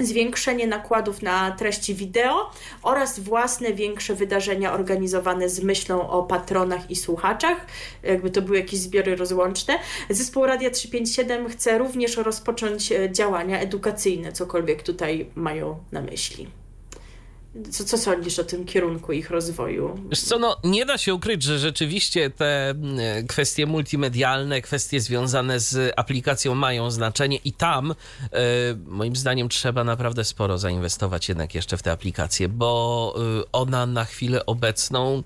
zwiększenie 0.00 0.66
nakładów 0.66 1.22
na 1.22 1.50
treści 1.50 1.94
wideo 1.94 2.50
oraz 2.82 3.20
własne 3.20 3.72
większe 3.72 4.14
wydarzenia 4.14 4.72
organizowane 4.72 5.48
z 5.48 5.62
myślą 5.62 6.08
o 6.08 6.22
patronach 6.22 6.90
i 6.90 6.96
słuchaczach, 6.96 7.66
jakby 8.02 8.30
to 8.30 8.42
były 8.42 8.58
jakieś 8.58 8.80
zbiory 8.80 9.16
rozłączne. 9.16 9.78
Zespół 10.10 10.46
Radia 10.46 10.70
357 10.70 11.48
chce 11.48 11.78
również 11.78 12.16
rozpocząć 12.16 12.92
e, 12.92 13.12
działania 13.12 13.60
edukacyjne, 13.60 14.32
cokolwiek 14.32 14.82
tutaj 14.82 15.26
mają 15.34 15.78
na 15.92 16.02
myśli. 16.02 16.59
Co, 17.70 17.84
co 17.84 17.98
sądzisz 17.98 18.38
o 18.38 18.44
tym 18.44 18.64
kierunku 18.64 19.12
ich 19.12 19.30
rozwoju? 19.30 20.00
Wiesz 20.10 20.20
co, 20.20 20.38
no 20.38 20.56
nie 20.64 20.86
da 20.86 20.98
się 20.98 21.14
ukryć, 21.14 21.42
że 21.42 21.58
rzeczywiście 21.58 22.30
te 22.30 22.70
mm, 22.70 23.26
kwestie 23.26 23.66
multimedialne, 23.66 24.62
kwestie 24.62 25.00
związane 25.00 25.60
z 25.60 25.92
aplikacją 25.96 26.54
mają 26.54 26.90
znaczenie 26.90 27.38
i 27.44 27.52
tam 27.52 27.90
e, 27.90 27.94
moim 28.86 29.16
zdaniem 29.16 29.48
trzeba 29.48 29.84
naprawdę 29.84 30.24
sporo 30.24 30.58
zainwestować 30.58 31.28
jednak 31.28 31.54
jeszcze 31.54 31.76
w 31.76 31.82
tę 31.82 31.92
aplikację, 31.92 32.48
bo 32.48 33.14
e, 33.40 33.42
ona 33.52 33.86
na 33.86 34.04
chwilę 34.04 34.46
obecną 34.46 35.22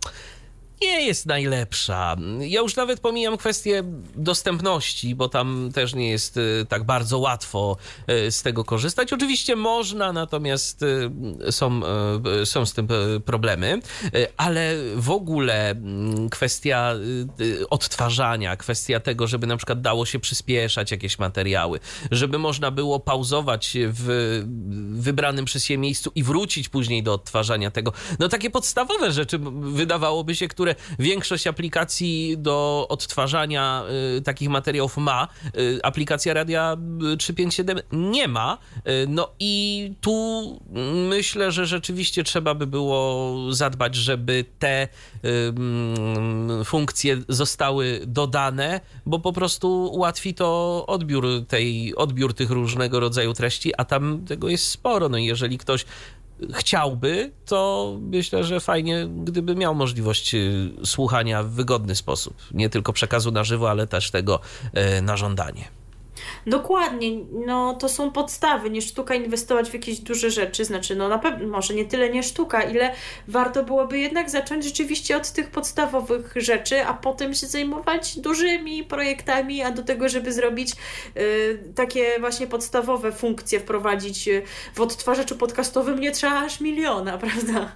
nie 0.82 1.06
jest 1.06 1.26
najlepsza. 1.26 2.16
Ja 2.40 2.60
już 2.60 2.76
nawet 2.76 3.00
pomijam 3.00 3.36
kwestię 3.36 3.82
dostępności, 4.14 5.14
bo 5.14 5.28
tam 5.28 5.70
też 5.74 5.94
nie 5.94 6.10
jest 6.10 6.36
y, 6.36 6.66
tak 6.68 6.84
bardzo 6.84 7.18
łatwo 7.18 7.76
y, 8.10 8.30
z 8.30 8.42
tego 8.42 8.64
korzystać. 8.64 9.12
Oczywiście 9.12 9.56
można, 9.56 10.12
natomiast 10.12 10.82
y, 10.82 11.10
są, 11.52 11.80
są 12.44 12.66
z 12.66 12.72
tym 12.72 12.88
problemy, 13.24 13.80
ale 14.36 14.74
w 14.96 15.10
ogóle 15.10 15.70
mm, 15.70 16.28
kwestia 16.30 16.94
odtwarzania, 17.70 18.56
kwestia 18.56 19.00
tego, 19.00 19.26
żeby 19.26 19.46
na 19.46 19.56
przykład 19.56 19.80
dało 19.80 20.06
się 20.06 20.18
przyspieszać 20.18 20.90
jakieś 20.90 21.18
materiały, 21.18 21.80
żeby 22.10 22.38
można 22.38 22.70
było 22.70 23.00
pauzować 23.00 23.76
w 23.80 24.42
wybranym 24.92 25.44
przez 25.44 25.64
siebie 25.64 25.78
miejscu 25.78 26.12
i 26.14 26.22
wrócić 26.22 26.68
później 26.68 27.02
do 27.02 27.14
odtwarzania 27.14 27.70
tego. 27.70 27.92
No 28.18 28.28
takie 28.28 28.50
podstawowe 28.50 29.12
rzeczy 29.12 29.38
wydawałoby 29.60 30.34
się, 30.34 30.48
które 30.48 30.63
większość 30.98 31.46
aplikacji 31.46 32.38
do 32.38 32.86
odtwarzania 32.88 33.84
y, 34.18 34.22
takich 34.22 34.48
materiałów 34.48 34.96
ma. 34.96 35.28
Y, 35.58 35.80
aplikacja 35.82 36.34
Radia 36.34 36.76
357 37.18 37.80
nie 37.92 38.28
ma. 38.28 38.58
Y, 38.78 39.06
no 39.08 39.30
i 39.38 39.92
tu 40.00 40.60
myślę, 41.08 41.52
że 41.52 41.66
rzeczywiście 41.66 42.24
trzeba 42.24 42.54
by 42.54 42.66
było 42.66 43.34
zadbać, 43.50 43.94
żeby 43.94 44.44
te 44.58 44.88
funkcje 46.64 47.16
zostały 47.28 48.00
dodane, 48.06 48.80
bo 49.06 49.18
po 49.18 49.32
prostu 49.32 49.90
ułatwi 49.92 50.34
to 50.34 50.84
odbiór 50.86 51.26
tej, 51.48 51.94
odbiór 51.96 52.34
tych 52.34 52.50
różnego 52.50 53.00
rodzaju 53.00 53.32
treści, 53.32 53.72
a 53.78 53.84
tam 53.84 54.24
tego 54.24 54.48
jest 54.48 54.68
sporo. 54.68 55.08
No 55.08 55.18
i 55.18 55.24
jeżeli 55.24 55.58
ktoś 55.58 55.84
chciałby, 56.52 57.30
to 57.46 57.92
myślę, 58.00 58.44
że 58.44 58.60
fajnie, 58.60 59.06
gdyby 59.24 59.54
miał 59.54 59.74
możliwość 59.74 60.34
y, 60.34 60.70
słuchania 60.84 61.42
w 61.42 61.48
wygodny 61.50 61.94
sposób. 61.94 62.36
Nie 62.52 62.70
tylko 62.70 62.92
przekazu 62.92 63.30
na 63.30 63.44
żywo, 63.44 63.70
ale 63.70 63.86
też 63.86 64.10
tego 64.10 64.40
y, 64.98 65.02
na 65.02 65.16
żądanie. 65.16 65.83
Dokładnie, 66.46 67.10
no 67.46 67.74
to 67.74 67.88
są 67.88 68.10
podstawy, 68.10 68.70
nie 68.70 68.82
sztuka 68.82 69.14
inwestować 69.14 69.70
w 69.70 69.74
jakieś 69.74 70.00
duże 70.00 70.30
rzeczy, 70.30 70.64
znaczy 70.64 70.96
no 70.96 71.08
na 71.08 71.18
pewno, 71.18 71.48
może 71.48 71.74
nie 71.74 71.84
tyle 71.84 72.10
nie 72.10 72.22
sztuka, 72.22 72.62
ile 72.62 72.94
warto 73.28 73.64
byłoby 73.64 73.98
jednak 73.98 74.30
zacząć 74.30 74.64
rzeczywiście 74.64 75.16
od 75.16 75.30
tych 75.30 75.50
podstawowych 75.50 76.32
rzeczy, 76.36 76.86
a 76.86 76.94
potem 76.94 77.34
się 77.34 77.46
zajmować 77.46 78.18
dużymi 78.18 78.84
projektami, 78.84 79.62
a 79.62 79.70
do 79.70 79.82
tego, 79.82 80.08
żeby 80.08 80.32
zrobić 80.32 80.72
y, 81.16 81.72
takie 81.74 82.20
właśnie 82.20 82.46
podstawowe 82.46 83.12
funkcje, 83.12 83.60
wprowadzić 83.60 84.28
y, 84.28 84.42
w 84.74 84.80
odtwarzaczu 84.80 85.36
podcastowym 85.36 86.00
nie 86.00 86.12
trzeba 86.12 86.44
aż 86.44 86.60
miliona, 86.60 87.18
prawda? 87.24 87.72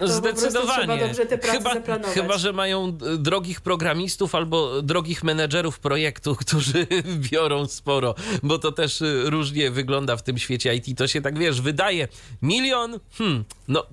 To 0.00 0.08
Zdecydowanie. 0.08 0.78
Trzeba 0.78 0.96
dobrze 0.96 1.26
te 1.26 1.38
prace 1.38 1.58
chyba, 1.58 2.08
chyba, 2.08 2.38
że 2.38 2.52
mają 2.52 2.96
drogich 3.18 3.60
programistów 3.60 4.34
albo 4.34 4.82
drogich 4.82 5.24
menedżerów 5.24 5.78
projektu, 5.78 6.36
którzy 6.44 6.86
biorą 7.32 7.66
sporo, 7.66 8.14
bo 8.42 8.58
to 8.58 8.72
też 8.72 9.00
y, 9.00 9.30
różnie 9.30 9.70
wygląda 9.70 10.16
w 10.16 10.22
tym 10.22 10.38
świecie 10.38 10.74
IT. 10.74 10.98
To 10.98 11.06
się 11.06 11.20
tak, 11.20 11.38
wiesz, 11.38 11.60
wydaje 11.60 12.08
milion, 12.42 13.00
hmm, 13.18 13.44
no 13.68 13.86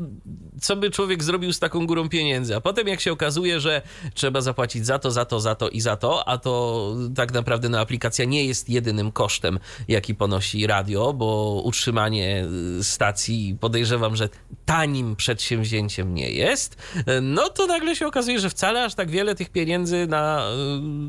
co 0.62 0.76
by 0.76 0.90
człowiek 0.90 1.24
zrobił 1.24 1.54
z 1.54 1.60
taką 1.60 1.88
górą 1.88 2.10
pieniędzy? 2.10 2.56
A 2.56 2.62
potem 2.62 2.88
jak 2.88 3.02
się 3.02 3.12
okazuje, 3.12 3.60
że 3.60 3.82
trzeba 4.14 4.42
zapłacić 4.42 4.86
za 4.86 5.00
to, 5.00 5.12
za 5.12 5.26
to, 5.26 5.40
za 5.40 5.56
to 5.56 5.70
i 5.70 5.82
za 5.82 5.96
to, 5.96 6.28
a 6.28 6.38
to 6.38 6.96
tak 7.16 7.34
naprawdę 7.34 7.70
no, 7.70 7.80
aplikacja 7.80 8.26
nie 8.26 8.46
jest 8.46 8.70
jedynym 8.70 9.12
kosztem, 9.12 9.60
jaki 9.88 10.16
ponosi 10.16 10.68
radio, 10.68 11.14
bo 11.14 11.62
utrzymanie 11.64 12.46
y, 12.80 12.84
stacji 12.84 13.58
podejrzewam, 13.60 14.16
że 14.16 14.30
tanim 14.66 15.16
przedsięwzięciem 15.16 15.61
nie 16.14 16.32
jest, 16.32 16.76
no 17.22 17.50
to 17.50 17.68
nagle 17.68 17.96
się 17.96 18.08
okazuje, 18.08 18.40
że 18.40 18.50
wcale 18.50 18.84
aż 18.84 18.96
tak 18.96 19.10
wiele 19.10 19.36
tych 19.36 19.50
pieniędzy 19.50 20.08
na 20.08 20.48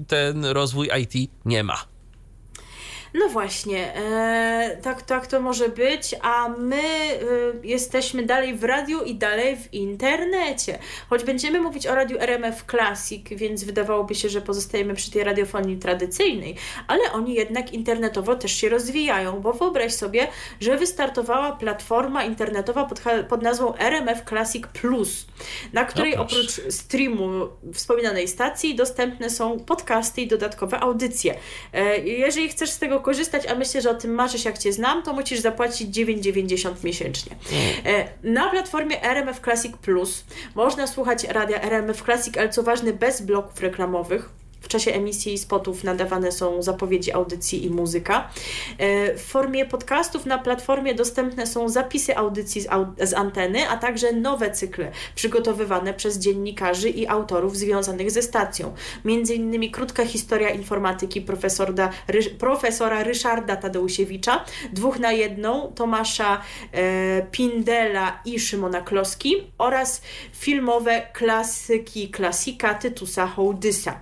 y, 0.03 0.05
ten 0.07 0.45
rozwój 0.45 0.91
IT 1.01 1.31
nie 1.45 1.65
ma. 1.65 1.92
No 3.15 3.29
właśnie, 3.29 3.97
e, 3.97 4.77
tak, 4.83 5.03
tak 5.03 5.27
to 5.27 5.41
może 5.41 5.69
być, 5.69 6.15
a 6.23 6.49
my 6.49 6.83
e, 6.83 7.19
jesteśmy 7.63 8.23
dalej 8.23 8.55
w 8.55 8.65
radiu 8.65 9.03
i 9.03 9.15
dalej 9.15 9.57
w 9.57 9.75
internecie. 9.75 10.79
Choć 11.11 11.25
będziemy 11.25 11.61
mówić 11.61 11.87
o 11.87 11.95
radiu 11.95 12.17
RMF 12.21 12.65
Classic, 12.71 13.29
więc 13.31 13.65
wydawałoby 13.65 14.15
się, 14.15 14.29
że 14.29 14.41
pozostajemy 14.41 14.95
przy 14.95 15.11
tej 15.11 15.25
radiofonii 15.25 15.77
tradycyjnej, 15.77 16.57
ale 16.87 17.13
oni 17.13 17.35
jednak 17.35 17.73
internetowo 17.73 18.37
też 18.37 18.53
się 18.53 18.69
rozwijają, 18.69 19.41
bo 19.41 19.53
wyobraź 19.53 19.93
sobie, 19.93 20.29
że 20.61 20.77
wystartowała 20.77 21.53
platforma 21.53 22.25
internetowa 22.25 22.85
pod, 22.85 23.01
pod 23.29 23.43
nazwą 23.43 23.75
RMF 23.77 24.25
Classic 24.29 24.67
Plus, 24.67 25.27
na 25.73 25.85
której 25.85 26.15
no 26.17 26.23
oprócz 26.23 26.61
streamu 26.71 27.49
wspominanej 27.75 28.29
stacji 28.29 28.75
dostępne 28.75 29.31
są 29.31 29.61
podcasty 29.61 30.21
i 30.21 30.29
dodatkowe 30.29 30.81
audycje. 30.81 31.35
E, 31.73 31.99
jeżeli 31.99 32.49
chcesz 32.49 32.71
z 32.71 32.79
tego 32.79 33.02
korzystać, 33.03 33.47
a 33.47 33.55
myślę, 33.55 33.83
że 33.83 33.91
o 33.91 33.95
tym 33.95 34.15
marzysz, 34.15 34.45
jak 34.45 34.59
Cię 34.59 34.73
znam, 34.73 35.03
to 35.03 35.13
musisz 35.13 35.41
zapłacić 35.41 35.97
9,90 35.97 36.85
miesięcznie. 36.85 37.37
E, 37.87 38.09
na 38.23 38.51
platformie 38.51 39.03
RMF 39.03 39.41
Classic 39.41 39.77
Plus 39.77 40.25
można 40.55 40.87
słuchać 40.87 41.25
radia 41.25 41.61
RMF 41.61 42.03
Classic, 42.03 42.37
ale 42.37 42.49
co 42.49 42.63
ważne, 42.63 42.93
bez 42.93 43.23
bloków 43.23 43.61
reklamowych 43.61 44.42
w 44.63 44.69
czasie 44.69 44.93
emisji 44.93 45.39
spotów 45.39 45.85
nadawane 45.85 46.33
są 46.33 46.63
zapowiedzi 46.63 47.13
audycji 47.13 47.65
i 47.67 47.71
muzyka. 47.71 48.31
E, 48.79 49.15
w 49.15 49.23
formie 49.23 49.67
podcastów 49.67 50.27
na 50.27 50.39
platformie 50.39 50.95
dostępne 50.95 51.47
są 51.47 51.69
zapisy 51.69 52.17
audycji 52.17 52.61
z, 53.01 53.15
anteny, 53.15 53.69
a 53.69 53.77
także 53.77 54.13
nowe 54.13 54.51
cykle 54.51 54.93
przygotowywane 55.15 55.95
przez 55.95 56.19
dziennikarzy 56.19 56.89
i 56.89 57.07
autorów 57.07 57.57
związanych 57.57 58.11
ze 58.11 58.23
stacją. 58.23 58.75
Między 59.05 59.35
innymi 59.35 59.71
krótka 59.71 60.05
historia 60.05 60.51
informatyki 60.51 61.21
profesora, 61.21 61.91
profesora 62.39 63.03
Ryszarda 63.03 63.57
Tadeusiewicza, 63.57 64.45
dwóch 64.73 64.99
na 64.99 65.13
jedną 65.13 65.73
Tomasza 65.75 66.41
e, 66.73 67.27
Pindela 67.31 68.21
i 68.25 68.41
Szymona 68.41 68.81
Kloski 68.81 69.37
oraz 69.59 70.03
filmowe 70.33 71.03
klasyki 71.13 72.11
klasika 72.11 72.75
Tytusa 72.75 73.27
Hołdysa. 73.27 74.01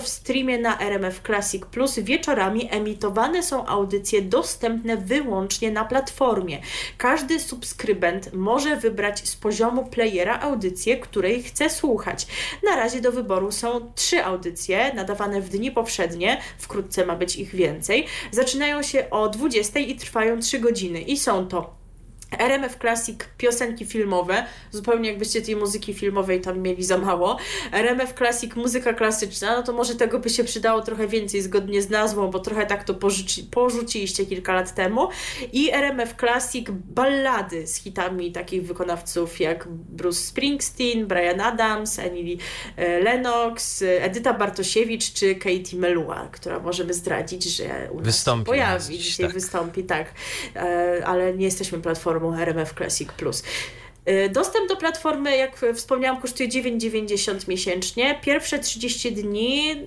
W 0.00 0.08
streamie 0.08 0.58
na 0.58 0.78
RMF 0.78 1.22
Classic 1.26 1.66
Plus 1.66 1.98
wieczorami 1.98 2.68
emitowane 2.70 3.42
są 3.42 3.66
audycje 3.66 4.22
dostępne 4.22 4.96
wyłącznie 4.96 5.70
na 5.70 5.84
platformie. 5.84 6.60
Każdy 6.98 7.40
subskrybent 7.40 8.32
może 8.32 8.76
wybrać 8.76 9.28
z 9.28 9.36
poziomu 9.36 9.84
playera 9.84 10.40
audycję, 10.40 10.96
której 10.96 11.42
chce 11.42 11.70
słuchać. 11.70 12.26
Na 12.70 12.76
razie 12.76 13.00
do 13.00 13.12
wyboru 13.12 13.52
są 13.52 13.92
trzy 13.94 14.24
audycje 14.24 14.94
nadawane 14.94 15.40
w 15.40 15.48
dni 15.48 15.70
powszednie, 15.70 16.40
wkrótce 16.58 17.06
ma 17.06 17.16
być 17.16 17.36
ich 17.36 17.54
więcej. 17.54 18.06
Zaczynają 18.30 18.82
się 18.82 19.10
o 19.10 19.28
20 19.28 19.80
i 19.80 19.96
trwają 19.96 20.40
3 20.40 20.58
godziny 20.58 21.00
i 21.00 21.16
są 21.16 21.48
to 21.48 21.85
RMF 22.30 22.78
Classic 22.78 23.18
piosenki 23.38 23.84
filmowe, 23.86 24.44
zupełnie 24.70 25.08
jakbyście 25.10 25.42
tej 25.42 25.56
muzyki 25.56 25.94
filmowej 25.94 26.40
tam 26.40 26.58
mieli 26.58 26.84
za 26.84 26.98
mało. 26.98 27.36
RMF 27.72 28.14
Classic 28.14 28.56
muzyka 28.56 28.92
klasyczna, 28.92 29.56
no 29.56 29.62
to 29.62 29.72
może 29.72 29.94
tego 29.94 30.18
by 30.18 30.30
się 30.30 30.44
przydało 30.44 30.82
trochę 30.82 31.06
więcej 31.06 31.42
zgodnie 31.42 31.82
z 31.82 31.90
nazwą, 31.90 32.30
bo 32.30 32.38
trochę 32.38 32.66
tak 32.66 32.84
to 32.84 32.94
porzuci, 32.94 33.42
porzuciliście 33.42 34.26
kilka 34.26 34.54
lat 34.54 34.74
temu. 34.74 35.08
I 35.52 35.72
RMF 35.72 36.14
Classic 36.16 36.66
ballady 36.70 37.66
z 37.66 37.76
hitami 37.76 38.32
takich 38.32 38.66
wykonawców 38.66 39.40
jak 39.40 39.68
Bruce 39.68 40.20
Springsteen, 40.20 41.06
Brian 41.06 41.40
Adams, 41.40 41.98
Annie 41.98 42.36
e, 42.76 43.00
Lennox, 43.00 43.84
Edyta 44.00 44.34
Bartosiewicz 44.34 45.12
czy 45.12 45.34
Katie 45.34 45.78
Melua, 45.78 46.28
która 46.32 46.60
możemy 46.60 46.94
zdradzić, 46.94 47.44
że 47.44 47.88
u 47.92 47.96
nas 47.96 48.04
wystąpi 48.04 48.46
pojawi, 48.46 48.98
dzisiaj 48.98 49.26
tak. 49.26 49.34
wystąpi, 49.34 49.84
tak. 49.84 50.12
E, 50.56 51.02
ale 51.06 51.34
nie 51.34 51.44
jesteśmy 51.44 51.78
platformą 51.78 52.15
platformą 52.16 52.38
RMF 52.38 52.74
Classic 52.74 53.12
Plus. 53.12 53.42
Y, 54.08 54.28
dostęp 54.28 54.68
do 54.68 54.76
platformy, 54.76 55.36
jak 55.36 55.60
wspomniałam, 55.74 56.20
kosztuje 56.20 56.48
9,90 56.48 57.48
miesięcznie. 57.48 58.20
Pierwsze 58.22 58.58
30 58.58 59.12
dni 59.12 59.82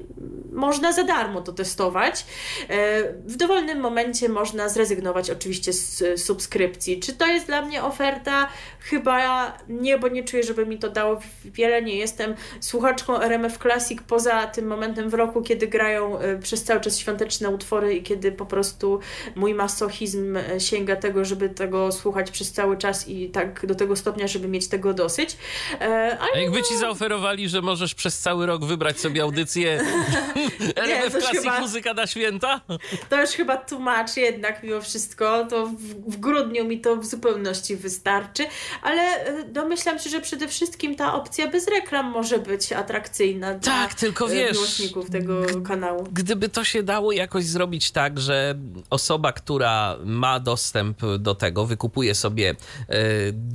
można 0.51 0.91
za 0.91 1.03
darmo 1.03 1.41
to 1.41 1.53
testować. 1.53 2.25
E, 2.69 3.03
w 3.13 3.35
dowolnym 3.35 3.79
momencie 3.79 4.29
można 4.29 4.69
zrezygnować 4.69 5.29
oczywiście 5.29 5.73
z 5.73 6.21
subskrypcji. 6.21 6.99
Czy 6.99 7.13
to 7.13 7.27
jest 7.27 7.45
dla 7.45 7.61
mnie 7.61 7.83
oferta? 7.83 8.49
Chyba 8.79 9.57
nie, 9.69 9.97
bo 9.97 10.07
nie 10.07 10.23
czuję, 10.23 10.43
żeby 10.43 10.65
mi 10.65 10.77
to 10.77 10.89
dało 10.89 11.19
wiele. 11.45 11.81
Nie 11.81 11.95
jestem 11.95 12.35
słuchaczką 12.59 13.21
RMF 13.21 13.57
Classic 13.57 13.99
poza 14.07 14.47
tym 14.47 14.67
momentem 14.67 15.09
w 15.09 15.13
roku, 15.13 15.41
kiedy 15.41 15.67
grają 15.67 16.19
e, 16.19 16.39
przez 16.39 16.63
cały 16.63 16.81
czas 16.81 16.97
świąteczne 16.97 17.49
utwory 17.49 17.95
i 17.95 18.03
kiedy 18.03 18.31
po 18.31 18.45
prostu 18.45 18.99
mój 19.35 19.53
masochizm 19.53 20.37
e, 20.37 20.59
sięga 20.59 20.95
tego, 20.95 21.25
żeby 21.25 21.49
tego 21.49 21.91
słuchać 21.91 22.31
przez 22.31 22.51
cały 22.51 22.77
czas 22.77 23.07
i 23.07 23.29
tak 23.29 23.65
do 23.65 23.75
tego 23.75 23.95
stopnia, 23.95 24.27
żeby 24.27 24.47
mieć 24.47 24.67
tego 24.67 24.93
dosyć. 24.93 25.37
Ale 25.79 26.19
A 26.35 26.39
jakby 26.39 26.57
no... 26.57 26.65
ci 26.65 26.77
zaoferowali, 26.77 27.49
że 27.49 27.61
możesz 27.61 27.95
przez 27.95 28.19
cały 28.19 28.45
rok 28.45 28.65
wybrać 28.65 28.99
sobie 28.99 29.21
audycję 29.21 29.79
RMF 30.75 31.11
Classic 31.11 31.41
chyba... 31.41 31.59
Muzyka 31.59 31.93
na 31.93 32.07
Święta? 32.07 32.61
To 33.09 33.21
już 33.21 33.29
chyba 33.29 33.57
tłumaczy 33.57 34.19
jednak 34.19 34.63
mimo 34.63 34.81
wszystko. 34.81 35.45
To 35.45 35.65
w, 35.67 35.77
w 36.11 36.17
grudniu 36.17 36.65
mi 36.65 36.81
to 36.81 36.95
w 36.95 37.05
zupełności 37.05 37.75
wystarczy, 37.75 38.45
ale 38.81 39.01
e, 39.01 39.43
domyślam 39.43 39.99
się, 39.99 40.09
że 40.09 40.21
przede 40.21 40.47
wszystkim 40.47 40.95
ta 40.95 41.13
opcja 41.13 41.47
bez 41.47 41.67
reklam 41.67 42.11
może 42.11 42.39
być 42.39 42.73
atrakcyjna 42.73 43.53
tak, 43.53 43.59
dla 43.59 43.87
tylko 43.87 44.25
e, 44.25 44.29
wiesz, 44.29 44.53
miłośników 44.53 45.09
tego 45.09 45.41
kanału. 45.67 46.07
Gdyby 46.11 46.49
to 46.49 46.63
się 46.63 46.83
dało 46.83 47.11
jakoś 47.11 47.45
zrobić 47.45 47.91
tak, 47.91 48.19
że 48.19 48.55
osoba, 48.89 49.33
która 49.33 49.97
ma 50.05 50.39
dostęp 50.39 51.01
do 51.19 51.35
tego, 51.35 51.65
wykupuje 51.65 52.15
sobie 52.15 52.49
e, 52.49 52.55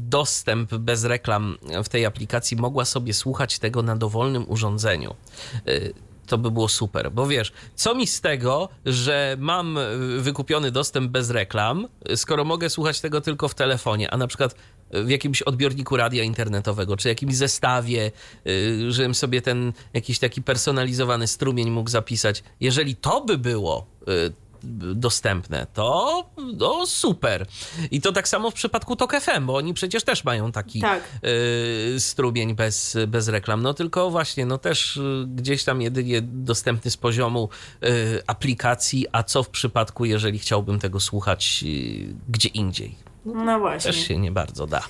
dostęp 0.09 0.75
bez 0.75 1.05
reklam 1.05 1.59
w 1.85 1.89
tej 1.89 2.07
aplikacji, 2.07 2.57
mogła 2.57 2.85
sobie 2.85 3.15
słuchać 3.15 3.59
tego 3.59 3.83
na 3.83 3.97
dowolnym 3.97 4.45
urządzeniu 4.49 5.15
to 6.27 6.39
by 6.39 6.51
było 6.51 6.69
super. 6.69 7.13
Bo 7.13 7.27
wiesz, 7.27 7.53
co 7.75 7.95
mi 7.95 8.07
z 8.07 8.21
tego, 8.21 8.69
że 8.87 9.37
mam 9.39 9.79
wykupiony 10.19 10.71
dostęp 10.71 11.11
bez 11.11 11.31
reklam, 11.31 11.89
skoro 12.17 12.45
mogę 12.45 12.71
słuchać 12.71 13.01
tego 13.01 13.21
tylko 13.21 13.49
w 13.49 13.55
telefonie, 13.55 14.11
a 14.11 14.17
na 14.17 14.27
przykład 14.27 14.55
w 15.03 15.11
jakimś 15.11 15.43
odbiorniku 15.43 15.97
radia 15.97 16.23
internetowego, 16.23 16.97
czy 16.97 17.09
jakimś 17.09 17.37
zestawie, 17.37 18.13
y, 18.47 18.93
żebym 18.93 19.15
sobie 19.15 19.43
ten 19.43 19.73
jakiś 19.95 20.19
taki 20.19 20.43
personalizowany 20.43 21.27
strumień 21.27 21.71
mógł 21.71 21.91
zapisać. 21.91 22.43
Jeżeli 22.61 22.97
to 22.97 23.21
by 23.25 23.39
było 23.39 23.87
y, 24.09 24.33
dostępne, 24.95 25.67
to 25.75 26.25
no 26.57 26.87
super. 26.87 27.47
I 27.91 28.01
to 28.01 28.13
tak 28.13 28.29
samo 28.29 28.51
w 28.51 28.55
przypadku 28.55 28.97
Tok 28.97 29.21
FM, 29.21 29.47
bo 29.47 29.57
oni 29.57 29.75
przecież 29.75 30.05
też 30.05 30.25
mają 30.25 30.53
taki 30.53 30.81
tak. 30.81 31.03
y, 31.95 32.01
strumień 32.01 32.55
bez, 32.55 32.97
bez 33.09 33.29
reklam. 33.29 33.63
No 33.63 33.75
tylko 33.75 34.11
właśnie, 34.11 34.47
no 34.47 34.59
też 34.59 35.01
gdzieś 35.27 35.65
tam 35.65 35.83
jedynie 35.83 36.23
dostępny 36.23 36.91
z 36.91 36.97
poziomu 36.97 37.49
y, 37.85 38.23
aplikacji, 38.27 39.07
a 39.13 39.23
co 39.23 39.43
w 39.43 39.49
przypadku, 39.49 40.05
jeżeli 40.05 40.39
chciałbym 40.39 40.79
tego 40.79 41.01
słuchać 41.01 41.65
y, 41.67 42.15
gdzie 42.29 42.49
indziej? 42.49 43.14
No, 43.25 43.59
właśnie. 43.59 43.93
Też 43.93 44.07
się 44.09 44.19
nie 44.19 44.33
bardzo 44.33 44.67
da. 44.67 44.83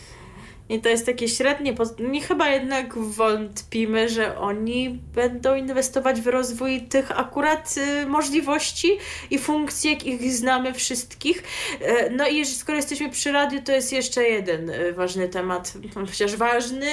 I 0.68 0.80
to 0.80 0.88
jest 0.88 1.06
takie 1.06 1.28
średnie. 1.28 1.74
Nie 1.98 2.20
chyba 2.20 2.48
jednak 2.48 2.98
wątpimy, 2.98 4.08
że 4.08 4.38
oni 4.38 4.90
będą 5.14 5.56
inwestować 5.56 6.20
w 6.20 6.26
rozwój 6.26 6.80
tych 6.80 7.18
akurat 7.18 7.74
y, 7.76 8.06
możliwości 8.06 8.98
i 9.30 9.38
funkcji, 9.38 9.90
jak 9.90 10.06
ich 10.06 10.32
znamy 10.32 10.74
wszystkich. 10.74 11.42
E, 11.80 12.10
no 12.10 12.28
i 12.28 12.46
skoro 12.46 12.76
jesteśmy 12.76 13.10
przy 13.10 13.32
radiu, 13.32 13.62
to 13.62 13.72
jest 13.72 13.92
jeszcze 13.92 14.22
jeden 14.22 14.70
y, 14.70 14.92
ważny 14.92 15.28
temat, 15.28 15.74
chociaż 16.10 16.36
ważny. 16.36 16.90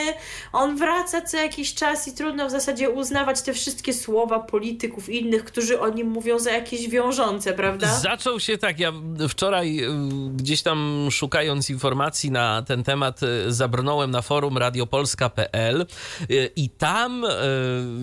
On 0.53 0.77
wraca 0.77 1.21
co 1.21 1.37
jakiś 1.37 1.73
czas 1.73 2.07
i 2.07 2.15
trudno 2.15 2.47
w 2.47 2.51
zasadzie 2.51 2.89
uznawać 2.89 3.41
te 3.41 3.53
wszystkie 3.53 3.93
słowa 3.93 4.39
polityków 4.39 5.09
innych, 5.09 5.43
którzy 5.43 5.79
o 5.79 5.89
nim 5.89 6.07
mówią 6.07 6.39
za 6.39 6.51
jakieś 6.51 6.89
wiążące, 6.89 7.53
prawda? 7.53 7.87
Zaczął 7.87 8.39
się 8.39 8.57
tak. 8.57 8.79
Ja 8.79 8.93
wczoraj 9.29 9.79
y, 9.79 9.89
gdzieś 10.35 10.61
tam 10.61 11.07
szukając 11.11 11.69
informacji 11.69 12.31
na 12.31 12.61
ten 12.61 12.83
temat 12.83 13.19
zabrnąłem 13.61 14.11
na 14.11 14.21
forum 14.21 14.57
radiopolska.pl 14.57 15.85
y, 16.31 16.51
i 16.55 16.69
tam 16.69 17.25
y, 17.25 17.29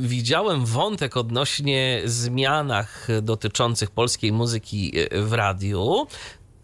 widziałem 0.00 0.66
wątek 0.66 1.16
odnośnie 1.16 2.02
zmianach 2.04 3.08
dotyczących 3.22 3.90
polskiej 3.90 4.32
muzyki 4.32 4.98
y, 4.98 5.22
w 5.22 5.32
radiu. 5.32 6.06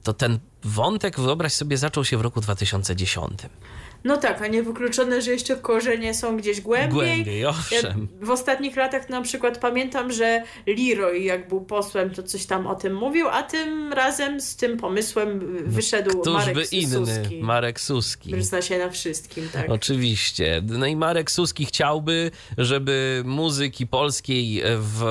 To 0.02 0.12
ten 0.12 0.38
wątek, 0.64 1.20
wyobraź 1.20 1.52
sobie, 1.52 1.76
zaczął 1.76 2.04
się 2.04 2.16
w 2.18 2.20
roku 2.20 2.40
2010. 2.40 3.32
No 4.04 4.16
tak, 4.16 4.42
a 4.42 4.46
niewykluczone, 4.46 5.22
że 5.22 5.30
jeszcze 5.30 5.56
korzenie 5.56 6.14
są 6.14 6.36
gdzieś 6.36 6.60
głębiej. 6.60 6.90
Głębiej, 6.90 7.46
owszem. 7.46 8.08
Ja 8.20 8.26
w 8.26 8.30
ostatnich 8.30 8.76
latach 8.76 9.08
na 9.08 9.22
przykład 9.22 9.58
pamiętam, 9.58 10.12
że 10.12 10.42
Leroy 10.66 11.18
jak 11.18 11.48
był 11.48 11.60
posłem, 11.60 12.10
to 12.10 12.22
coś 12.22 12.46
tam 12.46 12.66
o 12.66 12.74
tym 12.74 12.94
mówił, 12.96 13.28
a 13.28 13.42
tym 13.42 13.92
razem 13.92 14.40
z 14.40 14.56
tym 14.56 14.76
pomysłem 14.76 15.40
wyszedł 15.66 16.20
Któż 16.20 16.32
Marek 16.34 16.54
by 16.54 16.64
inny? 16.64 17.06
Suski. 17.06 17.42
Marek 17.42 17.80
Suski. 17.80 18.42
Zna 18.42 18.62
się 18.62 18.78
na 18.78 18.90
wszystkim, 18.90 19.48
tak. 19.52 19.70
Oczywiście. 19.70 20.62
No 20.66 20.86
i 20.86 20.96
Marek 20.96 21.30
Suski 21.30 21.66
chciałby, 21.66 22.30
żeby 22.58 23.22
muzyki 23.26 23.86
polskiej 23.86 24.62
w 24.78 25.02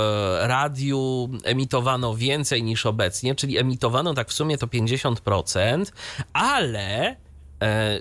radiu 0.41 1.29
emitowano 1.43 2.15
więcej 2.15 2.63
niż 2.63 2.85
obecnie, 2.85 3.35
czyli 3.35 3.57
emitowano 3.57 4.13
tak 4.13 4.29
w 4.29 4.33
sumie 4.33 4.57
to 4.57 4.67
50%, 4.67 5.85
ale 6.33 7.15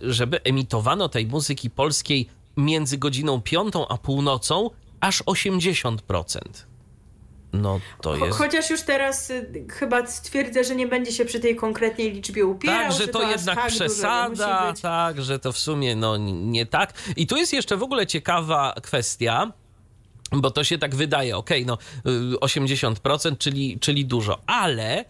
żeby 0.02 0.42
emitowano 0.42 1.08
tej 1.08 1.26
muzyki 1.26 1.70
polskiej 1.70 2.28
między 2.56 2.98
godziną 2.98 3.40
piątą 3.40 3.88
a 3.88 3.98
północą 3.98 4.70
aż 5.00 5.22
80%. 5.22 6.40
No 7.52 7.80
to 8.00 8.16
jest. 8.16 8.38
Chociaż 8.38 8.70
już 8.70 8.82
teraz 8.82 9.30
y, 9.30 9.66
chyba 9.70 10.06
stwierdzę, 10.06 10.64
że 10.64 10.76
nie 10.76 10.86
będzie 10.86 11.12
się 11.12 11.24
przy 11.24 11.40
tej 11.40 11.56
konkretnej 11.56 12.12
liczbie 12.12 12.46
upierał. 12.46 12.82
Tak, 12.82 12.92
że, 12.92 12.98
że 12.98 13.08
to, 13.08 13.18
to 13.18 13.30
jednak 13.30 13.56
tak 13.56 13.68
przesada, 13.68 14.74
tak, 14.82 15.22
że 15.22 15.38
to 15.38 15.52
w 15.52 15.58
sumie 15.58 15.96
no 15.96 16.16
nie 16.16 16.66
tak. 16.66 16.92
I 17.16 17.26
tu 17.26 17.36
jest 17.36 17.52
jeszcze 17.52 17.76
w 17.76 17.82
ogóle 17.82 18.06
ciekawa 18.06 18.74
kwestia 18.82 19.52
bo 20.36 20.50
to 20.50 20.64
się 20.64 20.78
tak 20.78 20.94
wydaje, 20.94 21.36
ok, 21.36 21.50
no 21.66 21.78
80%, 22.40 23.32
y, 23.32 23.36
czyli, 23.36 23.78
czyli 23.80 24.04
dużo, 24.06 24.40
ale 24.46 25.04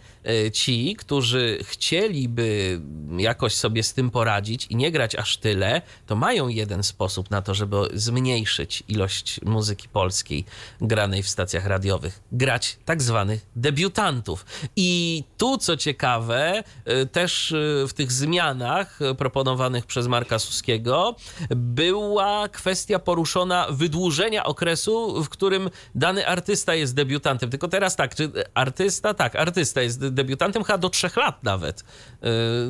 ci, 0.52 0.96
którzy 0.96 1.58
chcieliby 1.62 2.80
jakoś 3.18 3.54
sobie 3.54 3.82
z 3.82 3.94
tym 3.94 4.10
poradzić 4.10 4.66
i 4.66 4.76
nie 4.76 4.92
grać 4.92 5.14
aż 5.14 5.36
tyle, 5.36 5.82
to 6.06 6.16
mają 6.16 6.48
jeden 6.48 6.82
sposób 6.82 7.30
na 7.30 7.42
to, 7.42 7.54
żeby 7.54 7.76
zmniejszyć 7.94 8.82
ilość 8.88 9.40
muzyki 9.44 9.88
polskiej 9.88 10.44
granej 10.80 11.22
w 11.22 11.28
stacjach 11.28 11.66
radiowych. 11.66 12.20
Grać 12.32 12.78
tak 12.84 13.02
zwanych 13.02 13.46
debiutantów. 13.56 14.46
I 14.76 15.24
tu, 15.38 15.58
co 15.58 15.76
ciekawe, 15.76 16.62
y, 17.02 17.06
też 17.06 17.54
w 17.88 17.92
tych 17.92 18.12
zmianach 18.12 18.98
proponowanych 19.18 19.86
przez 19.86 20.06
Marka 20.06 20.38
Suskiego 20.38 21.16
była 21.56 22.48
kwestia 22.48 22.98
poruszona 22.98 23.66
wydłużenia 23.70 24.44
okresu 24.44 25.24
w 25.24 25.28
którym 25.28 25.70
dany 25.94 26.26
artysta 26.26 26.74
jest 26.74 26.94
debiutantem. 26.94 27.50
Tylko 27.50 27.68
teraz 27.68 27.96
tak, 27.96 28.14
czy 28.14 28.30
artysta? 28.54 29.14
Tak, 29.14 29.36
artysta 29.36 29.82
jest 29.82 30.08
debiutantem 30.14 30.64
chyba 30.64 30.78
do 30.78 30.90
trzech 30.90 31.16
lat 31.16 31.42
nawet. 31.42 31.84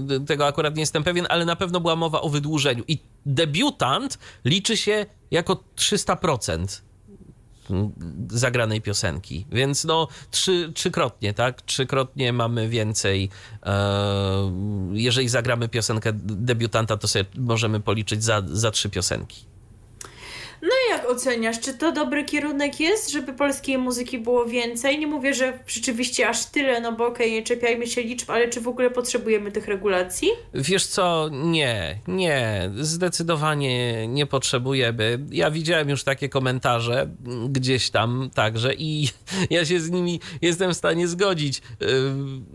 Yy, 0.08 0.20
tego 0.20 0.46
akurat 0.46 0.74
nie 0.76 0.82
jestem 0.82 1.04
pewien, 1.04 1.26
ale 1.28 1.44
na 1.44 1.56
pewno 1.56 1.80
była 1.80 1.96
mowa 1.96 2.20
o 2.20 2.28
wydłużeniu. 2.28 2.84
I 2.88 2.98
debiutant 3.26 4.18
liczy 4.44 4.76
się 4.76 5.06
jako 5.30 5.64
300% 5.76 6.82
zagranej 8.30 8.80
piosenki. 8.80 9.46
Więc 9.52 9.84
no 9.84 10.08
trzy, 10.30 10.72
trzykrotnie, 10.74 11.34
tak? 11.34 11.62
Trzykrotnie 11.62 12.32
mamy 12.32 12.68
więcej. 12.68 13.30
E, 13.62 14.52
jeżeli 14.92 15.28
zagramy 15.28 15.68
piosenkę 15.68 16.12
debiutanta, 16.22 16.96
to 16.96 17.08
sobie 17.08 17.24
możemy 17.38 17.80
policzyć 17.80 18.24
za, 18.24 18.42
za 18.46 18.70
trzy 18.70 18.90
piosenki. 18.90 19.51
No 20.62 20.68
i 20.68 20.90
jak 20.90 21.10
oceniasz, 21.10 21.60
czy 21.60 21.74
to 21.74 21.92
dobry 21.92 22.24
kierunek 22.24 22.80
jest, 22.80 23.10
żeby 23.10 23.32
polskiej 23.32 23.78
muzyki 23.78 24.18
było 24.18 24.46
więcej? 24.46 24.98
Nie 24.98 25.06
mówię, 25.06 25.34
że 25.34 25.58
rzeczywiście 25.66 26.28
aż 26.28 26.46
tyle, 26.46 26.80
no 26.80 26.92
bo 26.92 27.06
okej, 27.06 27.26
okay, 27.26 27.30
nie 27.30 27.42
czepiajmy 27.42 27.86
się 27.86 28.02
liczb, 28.02 28.30
ale 28.30 28.48
czy 28.48 28.60
w 28.60 28.68
ogóle 28.68 28.90
potrzebujemy 28.90 29.52
tych 29.52 29.68
regulacji? 29.68 30.28
Wiesz 30.54 30.86
co, 30.86 31.28
nie, 31.32 31.98
nie, 32.08 32.70
zdecydowanie 32.80 34.08
nie 34.08 34.26
potrzebujemy. 34.26 35.18
Ja 35.30 35.50
widziałem 35.50 35.88
już 35.88 36.04
takie 36.04 36.28
komentarze 36.28 37.08
gdzieś 37.48 37.90
tam 37.90 38.30
także 38.34 38.74
i 38.74 39.08
ja 39.50 39.64
się 39.64 39.80
z 39.80 39.90
nimi 39.90 40.20
jestem 40.42 40.74
w 40.74 40.76
stanie 40.76 41.08
zgodzić, 41.08 41.62
yy, 41.80 41.88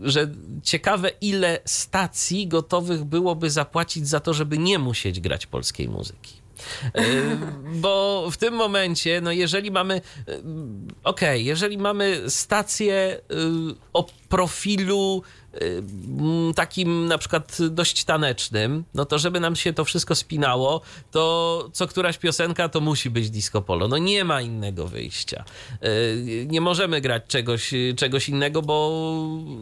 że 0.00 0.30
ciekawe 0.62 1.10
ile 1.20 1.60
stacji 1.64 2.46
gotowych 2.46 3.04
byłoby 3.04 3.50
zapłacić 3.50 4.08
za 4.08 4.20
to, 4.20 4.34
żeby 4.34 4.58
nie 4.58 4.78
musieć 4.78 5.20
grać 5.20 5.46
polskiej 5.46 5.88
muzyki. 5.88 6.47
Bo 7.72 8.28
w 8.30 8.36
tym 8.36 8.54
momencie, 8.54 9.20
no 9.20 9.32
jeżeli 9.32 9.70
mamy, 9.70 9.94
e, 9.94 10.00
okej, 11.04 11.28
okay, 11.28 11.42
jeżeli 11.42 11.78
mamy 11.78 12.22
stację 12.28 12.94
e, 12.94 13.34
o 13.92 14.06
profilu 14.28 15.22
y, 15.22 15.37
takim 16.54 17.06
na 17.06 17.18
przykład 17.18 17.58
dość 17.70 18.04
tanecznym, 18.04 18.84
no 18.94 19.04
to 19.04 19.18
żeby 19.18 19.40
nam 19.40 19.56
się 19.56 19.72
to 19.72 19.84
wszystko 19.84 20.14
spinało, 20.14 20.80
to 21.10 21.68
co 21.72 21.86
któraś 21.86 22.18
piosenka 22.18 22.68
to 22.68 22.80
musi 22.80 23.10
być 23.10 23.30
disco 23.30 23.62
polo. 23.62 23.88
No 23.88 23.98
nie 23.98 24.24
ma 24.24 24.42
innego 24.42 24.86
wyjścia. 24.86 25.44
Y, 25.84 26.46
nie 26.50 26.60
możemy 26.60 27.00
grać 27.00 27.22
czegoś, 27.28 27.70
czegoś 27.96 28.28
innego, 28.28 28.62
bo, 28.62 28.90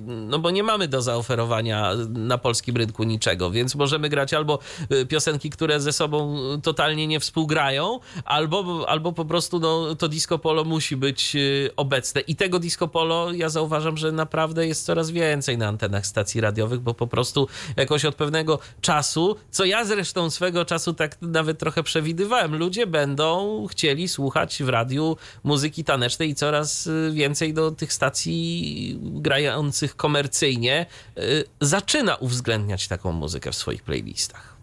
no 0.06 0.38
bo 0.38 0.50
nie 0.50 0.62
mamy 0.62 0.88
do 0.88 1.02
zaoferowania 1.02 1.92
na 2.08 2.38
polskim 2.38 2.76
rynku 2.76 3.04
niczego, 3.04 3.50
więc 3.50 3.74
możemy 3.74 4.08
grać 4.08 4.34
albo 4.34 4.58
piosenki, 5.08 5.50
które 5.50 5.80
ze 5.80 5.92
sobą 5.92 6.36
totalnie 6.62 7.06
nie 7.06 7.20
współgrają, 7.20 8.00
albo, 8.24 8.88
albo 8.88 9.12
po 9.12 9.24
prostu 9.24 9.58
no, 9.58 9.94
to 9.94 10.08
disco 10.08 10.38
polo 10.38 10.64
musi 10.64 10.96
być 10.96 11.36
obecne. 11.76 12.20
I 12.20 12.36
tego 12.36 12.58
disco 12.58 12.88
polo 12.88 13.32
ja 13.32 13.48
zauważam, 13.48 13.96
że 13.96 14.12
naprawdę 14.12 14.66
jest 14.66 14.84
coraz 14.84 15.10
więcej 15.10 15.58
na 15.58 15.68
antenach 15.86 16.06
stacji 16.06 16.40
radiowych, 16.40 16.80
bo 16.80 16.94
po 16.94 17.06
prostu 17.06 17.48
jakoś 17.76 18.04
od 18.04 18.14
pewnego 18.14 18.58
czasu, 18.80 19.36
co 19.50 19.64
ja 19.64 19.84
zresztą 19.84 20.30
swego 20.30 20.64
czasu 20.64 20.94
tak 20.94 21.16
nawet 21.22 21.58
trochę 21.58 21.82
przewidywałem, 21.82 22.56
ludzie 22.56 22.86
będą 22.86 23.66
chcieli 23.70 24.08
słuchać 24.08 24.62
w 24.62 24.68
radiu 24.68 25.16
muzyki 25.44 25.84
tanecznej 25.84 26.30
i 26.30 26.34
coraz 26.34 26.88
więcej 27.12 27.54
do 27.54 27.70
tych 27.70 27.92
stacji 27.92 28.98
grających 29.02 29.96
komercyjnie 29.96 30.86
zaczyna 31.60 32.16
uwzględniać 32.16 32.88
taką 32.88 33.12
muzykę 33.12 33.52
w 33.52 33.56
swoich 33.56 33.82
playlistach. 33.82 34.55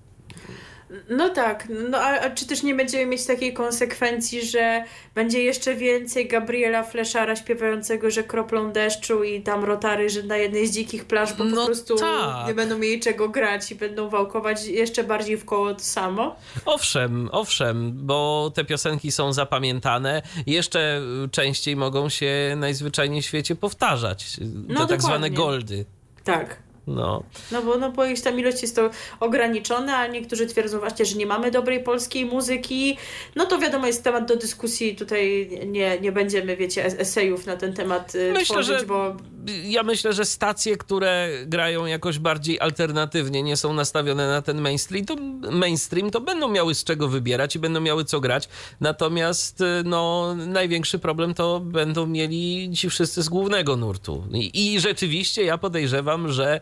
No 1.10 1.30
tak, 1.30 1.68
no 1.90 1.98
a, 1.98 2.20
a, 2.20 2.30
czy 2.30 2.48
też 2.48 2.64
nie 2.64 2.76
będziemy 2.76 3.06
mieć 3.06 3.26
takiej 3.26 3.54
konsekwencji, 3.54 4.46
że 4.46 4.84
będzie 5.16 5.44
jeszcze 5.44 5.76
więcej 5.76 6.28
Gabriela 6.28 6.84
Fleszara 6.84 7.36
śpiewającego, 7.36 8.12
że 8.12 8.24
kroplą 8.24 8.72
deszczu 8.72 9.24
i 9.24 9.42
tam 9.42 9.64
rotary, 9.64 10.10
że 10.10 10.24
na 10.24 10.38
jednej 10.38 10.68
z 10.68 10.72
dzikich 10.72 11.06
plaż, 11.06 11.34
bo 11.34 11.44
no 11.44 11.56
po 11.58 11.66
prostu 11.66 11.96
tak. 11.96 12.48
nie 12.48 12.54
będą 12.54 12.78
mieli 12.78 13.00
czego 13.00 13.30
grać 13.30 13.72
i 13.72 13.76
będą 13.76 14.10
wałkować 14.10 14.66
jeszcze 14.66 15.04
bardziej 15.04 15.38
w 15.38 15.46
koło 15.46 15.74
to 15.74 15.80
samo? 15.80 16.36
Owszem, 16.66 17.30
owszem, 17.32 17.92
bo 17.96 18.52
te 18.56 18.66
piosenki 18.66 19.12
są 19.12 19.34
zapamiętane, 19.34 20.22
jeszcze 20.48 21.02
częściej 21.32 21.76
mogą 21.76 22.10
się 22.10 22.54
najzwyczajniej 22.58 23.22
w 23.22 23.26
świecie 23.26 23.56
powtarzać, 23.56 24.38
no, 24.68 24.82
te 24.82 24.88
tak 24.88 25.02
zwane 25.02 25.30
goldy. 25.30 25.86
Tak. 26.24 26.64
No. 26.88 27.24
No 27.52 27.62
bo, 27.62 27.78
no 27.78 27.92
bo 27.92 28.04
tam 28.24 28.40
ilość 28.40 28.62
jest 28.62 28.76
to 28.76 28.90
ograniczona, 29.20 29.98
a 29.98 30.08
niektórzy 30.08 30.48
twierdzą 30.48 30.80
właśnie, 30.80 31.06
że 31.06 31.16
nie 31.16 31.26
mamy 31.26 31.52
dobrej 31.52 31.84
polskiej 31.84 32.26
muzyki. 32.26 32.98
No 33.36 33.46
to 33.46 33.58
wiadomo, 33.58 33.88
jest 33.88 34.04
temat 34.04 34.28
do 34.28 34.36
dyskusji. 34.36 34.96
Tutaj 34.96 35.50
nie, 35.68 36.00
nie 36.00 36.12
będziemy, 36.12 36.58
wiecie, 36.58 36.86
esejów 36.86 37.46
na 37.46 37.58
ten 37.58 37.74
temat 37.74 38.16
y, 38.16 38.32
myślę, 38.34 38.56
tworzyć, 38.56 38.80
że, 38.80 38.86
bo... 38.86 39.16
Ja 39.64 39.84
myślę, 39.84 40.14
że 40.14 40.26
stacje, 40.26 40.78
które 40.78 41.30
grają 41.46 41.86
jakoś 41.86 42.20
bardziej 42.20 42.60
alternatywnie, 42.60 43.44
nie 43.44 43.58
są 43.58 43.74
nastawione 43.74 44.28
na 44.28 44.42
ten 44.42 44.62
mainstream, 44.62 45.06
to, 45.06 45.16
mainstream, 45.52 46.12
to 46.12 46.22
będą 46.22 46.50
miały 46.50 46.76
z 46.76 46.84
czego 46.84 47.08
wybierać 47.08 47.56
i 47.56 47.60
będą 47.60 47.82
miały 47.82 48.06
co 48.06 48.20
grać. 48.20 48.50
Natomiast 48.82 49.62
y, 49.62 49.66
no, 49.86 50.36
największy 50.36 51.00
problem 51.00 51.34
to 51.34 51.60
będą 51.60 52.08
mieli 52.08 52.72
ci 52.76 52.90
wszyscy 52.90 53.24
z 53.24 53.30
głównego 53.30 53.78
nurtu. 53.78 54.24
I, 54.34 54.74
i 54.74 54.80
rzeczywiście 54.80 55.44
ja 55.44 55.58
podejrzewam, 55.58 56.32
że 56.32 56.62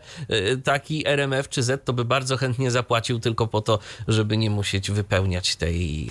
taki 0.64 1.08
RMF 1.08 1.48
czy 1.48 1.62
Z 1.62 1.84
to 1.84 1.92
by 1.92 2.04
bardzo 2.04 2.36
chętnie 2.36 2.70
zapłacił 2.70 3.20
tylko 3.20 3.46
po 3.46 3.60
to, 3.60 3.78
żeby 4.08 4.36
nie 4.36 4.50
musieć 4.50 4.90
wypełniać 4.90 5.56
tej, 5.56 6.10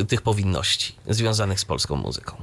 e, 0.00 0.04
tych 0.04 0.22
powinności 0.22 0.94
związanych 1.08 1.60
z 1.60 1.64
polską 1.64 1.96
muzyką. 1.96 2.36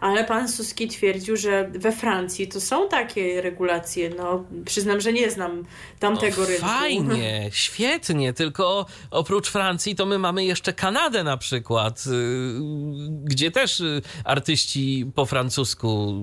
Ale 0.00 0.24
pan 0.24 0.48
Suski 0.48 0.88
twierdził, 0.88 1.36
że 1.36 1.68
we 1.68 1.92
Francji 1.92 2.48
to 2.48 2.60
są 2.60 2.88
takie 2.88 3.42
regulacje. 3.42 4.10
No, 4.10 4.44
przyznam, 4.64 5.00
że 5.00 5.12
nie 5.12 5.30
znam 5.30 5.64
tamtego 5.98 6.40
no, 6.40 6.46
rynku. 6.46 6.66
Fajnie, 6.66 7.48
świetnie, 7.52 8.32
tylko 8.32 8.86
oprócz 9.10 9.50
Francji 9.50 9.94
to 9.94 10.06
my 10.06 10.18
mamy 10.18 10.44
jeszcze 10.44 10.72
Kanadę 10.72 11.24
na 11.24 11.36
przykład, 11.36 12.04
y, 12.06 12.10
gdzie 13.24 13.50
też 13.50 13.80
y, 13.80 14.02
artyści 14.24 15.10
po 15.14 15.26
francusku 15.26 16.14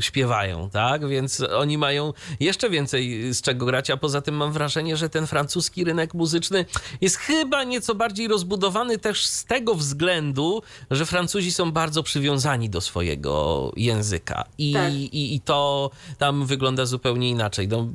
śpiewają, 0.00 0.70
tak? 0.70 1.08
Więc 1.08 1.40
oni 1.40 1.78
mają 1.78 2.12
jeszcze 2.40 2.70
więcej 2.70 3.19
z 3.32 3.42
czego 3.42 3.66
grać, 3.66 3.90
a 3.90 3.96
poza 3.96 4.20
tym 4.20 4.34
mam 4.34 4.52
wrażenie, 4.52 4.96
że 4.96 5.08
ten 5.08 5.26
francuski 5.26 5.84
rynek 5.84 6.14
muzyczny 6.14 6.64
jest 7.00 7.16
chyba 7.16 7.64
nieco 7.64 7.94
bardziej 7.94 8.28
rozbudowany 8.28 8.98
też 8.98 9.26
z 9.26 9.44
tego 9.44 9.74
względu, 9.74 10.62
że 10.90 11.06
Francuzi 11.06 11.52
są 11.52 11.72
bardzo 11.72 12.02
przywiązani 12.02 12.70
do 12.70 12.80
swojego 12.80 13.72
języka 13.76 14.44
i, 14.58 14.72
tak. 14.72 14.92
i, 14.92 15.34
i 15.34 15.40
to 15.40 15.90
tam 16.18 16.46
wygląda 16.46 16.86
zupełnie 16.86 17.30
inaczej. 17.30 17.68
No, 17.68 17.88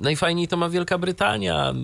najfajniej 0.00 0.48
to 0.48 0.56
ma 0.56 0.68
Wielka 0.68 0.98
Brytania, 0.98 1.74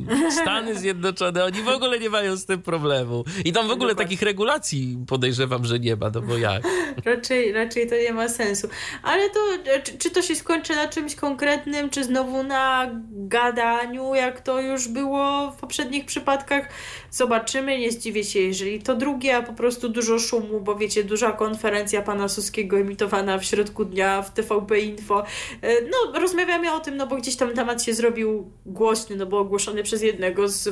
Stany 0.43 0.79
Zjednoczone, 0.79 1.45
oni 1.45 1.63
w 1.63 1.69
ogóle 1.69 1.99
nie 1.99 2.11
mają 2.11 2.37
z 2.37 2.45
tym 2.45 2.63
problemu. 2.63 3.25
I 3.45 3.53
tam 3.53 3.69
w 3.69 3.71
ogóle 3.71 3.89
Dokładnie. 3.89 4.05
takich 4.05 4.23
regulacji 4.23 4.99
podejrzewam, 5.07 5.65
że 5.65 5.79
nie 5.79 5.97
ma, 5.97 6.11
no 6.15 6.23
bo 6.23 6.37
jak? 6.39 6.63
raczej, 7.05 7.53
raczej 7.53 7.89
to 7.89 7.95
nie 7.95 8.13
ma 8.13 8.29
sensu. 8.29 8.69
Ale 9.03 9.31
to, 9.31 9.41
czy, 9.85 9.99
czy 9.99 10.11
to 10.11 10.23
się 10.23 10.35
skończy 10.35 10.75
na 10.75 10.89
czymś 10.89 11.15
konkretnym, 11.15 11.91
czy 11.91 12.05
znowu 12.05 12.43
na 12.43 12.91
gadaniu, 13.11 14.15
jak 14.15 14.41
to 14.41 14.61
już 14.61 14.89
było 14.89 15.51
w 15.51 15.57
poprzednich 15.57 16.05
przypadkach, 16.05 16.69
zobaczymy. 17.13 17.79
Nie 17.79 17.93
zdziwię 17.93 18.25
się, 18.25 18.41
jeżeli 18.41 18.83
to 18.83 18.95
drugie, 18.95 19.37
a 19.37 19.43
po 19.43 19.53
prostu 19.53 19.89
dużo 19.89 20.19
szumu, 20.19 20.61
bo 20.61 20.77
wiecie, 20.77 21.05
duża 21.05 21.33
konferencja 21.33 22.03
pana 22.03 22.29
Suskiego 22.29 22.79
emitowana 22.79 23.39
w 23.39 23.45
środku 23.45 23.85
dnia 23.85 24.23
w 24.23 24.31
TVP 24.31 24.81
Info. 24.81 25.25
E, 25.63 25.75
no, 25.83 26.21
rozmawiamy 26.21 26.73
o 26.73 26.81
tym, 26.81 26.97
no 26.97 27.07
bo 27.07 27.17
gdzieś 27.17 27.37
tam 27.37 27.55
temat 27.55 27.83
się 27.83 27.95
zrobił 27.95 28.51
głośny, 28.67 29.17
no 29.17 29.27
bo 29.27 29.39
ogłoszony 29.39 29.83
przez 29.83 30.03
jednego 30.03 30.49
z 30.49 30.69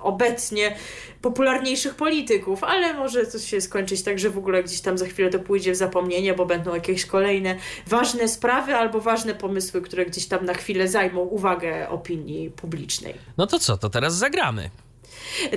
obecnie 0.00 0.76
popularniejszych 1.22 1.94
polityków, 1.94 2.64
ale 2.64 2.94
może 2.94 3.26
to 3.26 3.38
się 3.38 3.60
skończyć 3.60 4.02
tak, 4.02 4.18
że 4.18 4.30
w 4.30 4.38
ogóle 4.38 4.62
gdzieś 4.62 4.80
tam 4.80 4.98
za 4.98 5.06
chwilę 5.06 5.30
to 5.30 5.38
pójdzie 5.38 5.72
w 5.72 5.76
zapomnienie, 5.76 6.34
bo 6.34 6.46
będą 6.46 6.74
jakieś 6.74 7.06
kolejne 7.06 7.56
ważne 7.86 8.28
sprawy 8.28 8.74
albo 8.74 9.00
ważne 9.00 9.34
pomysły, 9.34 9.82
które 9.82 10.06
gdzieś 10.06 10.26
tam 10.26 10.44
na 10.44 10.54
chwilę 10.54 10.88
zajmą 10.88 11.20
uwagę 11.20 11.88
opinii 11.88 12.50
publicznej. 12.50 13.14
No 13.36 13.46
to 13.46 13.58
co, 13.58 13.76
to 13.76 13.90
teraz 13.90 14.14
zagramy. 14.14 14.70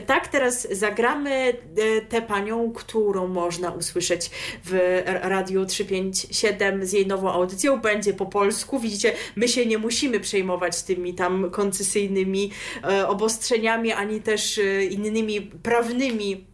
Tak, 0.06 0.28
teraz 0.28 0.68
zagramy 0.72 1.30
e, 1.30 2.02
tę 2.02 2.22
panią, 2.22 2.72
którą 2.72 3.28
można 3.28 3.72
usłyszeć 3.72 4.30
w 4.66 5.02
Radiu 5.06 5.66
357 5.66 6.86
z 6.86 6.94
jej 6.94 7.08
nową 7.08 7.32
audycją. 7.32 7.82
Będzie 7.82 8.14
po 8.14 8.26
polsku. 8.26 8.80
Widzicie, 8.80 9.14
my 9.36 9.48
się 9.48 9.66
nie 9.66 9.78
musimy 9.78 10.20
przejmować 10.20 10.84
tymi 10.84 11.14
tam 11.14 11.52
koncesyjnymi 11.52 12.52
e, 12.84 13.08
obostrzeniami, 13.08 13.92
ani 13.92 14.22
też 14.22 14.58
e, 14.58 14.86
innymi 14.86 15.42
prawnymi 15.42 16.51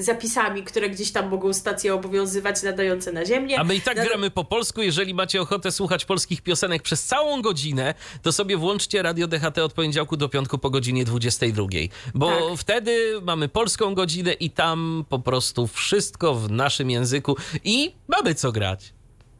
zapisami, 0.00 0.62
które 0.62 0.90
gdzieś 0.90 1.12
tam 1.12 1.28
mogą 1.28 1.52
stacje 1.52 1.94
obowiązywać 1.94 2.62
nadające 2.62 3.12
na 3.12 3.24
ziemię. 3.24 3.60
A 3.60 3.64
my 3.64 3.74
i 3.74 3.80
tak 3.80 3.96
Nad... 3.96 4.06
gramy 4.06 4.30
po 4.30 4.44
polsku. 4.44 4.82
Jeżeli 4.82 5.14
macie 5.14 5.42
ochotę 5.42 5.72
słuchać 5.72 6.04
polskich 6.04 6.42
piosenek 6.42 6.82
przez 6.82 7.04
całą 7.04 7.42
godzinę, 7.42 7.94
to 8.22 8.32
sobie 8.32 8.56
włączcie 8.56 9.02
Radio 9.02 9.26
DHT 9.26 9.58
od 9.58 9.72
poniedziałku 9.72 10.16
do 10.16 10.28
piątku 10.28 10.58
po 10.58 10.70
godzinie 10.70 11.04
22. 11.04 11.66
Bo 12.14 12.26
tak. 12.26 12.58
wtedy 12.58 13.20
mamy 13.22 13.48
polską 13.48 13.94
godzinę 13.94 14.32
i 14.32 14.50
tam 14.50 15.04
po 15.08 15.18
prostu 15.18 15.66
wszystko 15.66 16.34
w 16.34 16.50
naszym 16.50 16.90
języku 16.90 17.36
i 17.64 17.94
mamy 18.08 18.34
co 18.34 18.52
grać. 18.52 18.92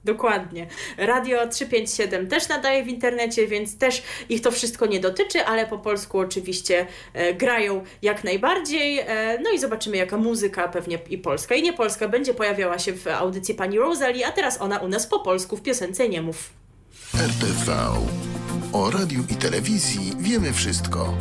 Dokładnie. 0.05 0.67
Radio 0.99 1.49
357 1.49 2.29
też 2.29 2.49
nadaje 2.49 2.85
w 2.85 2.89
internecie, 2.89 3.47
więc 3.47 3.79
też 3.79 4.03
ich 4.29 4.41
to 4.41 4.51
wszystko 4.51 4.87
nie 4.87 5.01
dotyczy, 5.01 5.45
ale 5.45 5.67
po 5.67 5.79
polsku 5.79 6.19
oczywiście 6.19 6.87
e, 7.13 7.35
grają 7.35 7.85
jak 8.03 8.25
najbardziej. 8.25 8.99
E, 8.99 9.39
no 9.43 9.51
i 9.51 9.59
zobaczymy, 9.59 9.97
jaka 9.97 10.17
muzyka, 10.17 10.69
pewnie 10.69 10.99
i 11.11 11.19
polska, 11.19 11.55
i 11.55 11.63
nie 11.63 11.73
polska, 11.73 12.09
będzie 12.09 12.35
pojawiała 12.35 12.79
się 12.79 12.93
w 12.93 13.07
audycji 13.07 13.55
pani 13.55 13.79
Rosalie, 13.79 14.27
a 14.27 14.33
teraz 14.33 14.61
ona 14.61 14.79
u 14.79 14.89
nas 14.89 15.07
po 15.07 15.21
polsku 15.21 15.57
w 15.57 15.63
piosence 15.63 16.09
nie 16.09 16.23
mów. 16.23 16.51
RTV. 17.15 17.73
O 18.73 18.91
radiu 18.91 19.25
i 19.31 19.35
telewizji 19.35 20.13
wiemy 20.19 20.53
wszystko. 20.53 21.15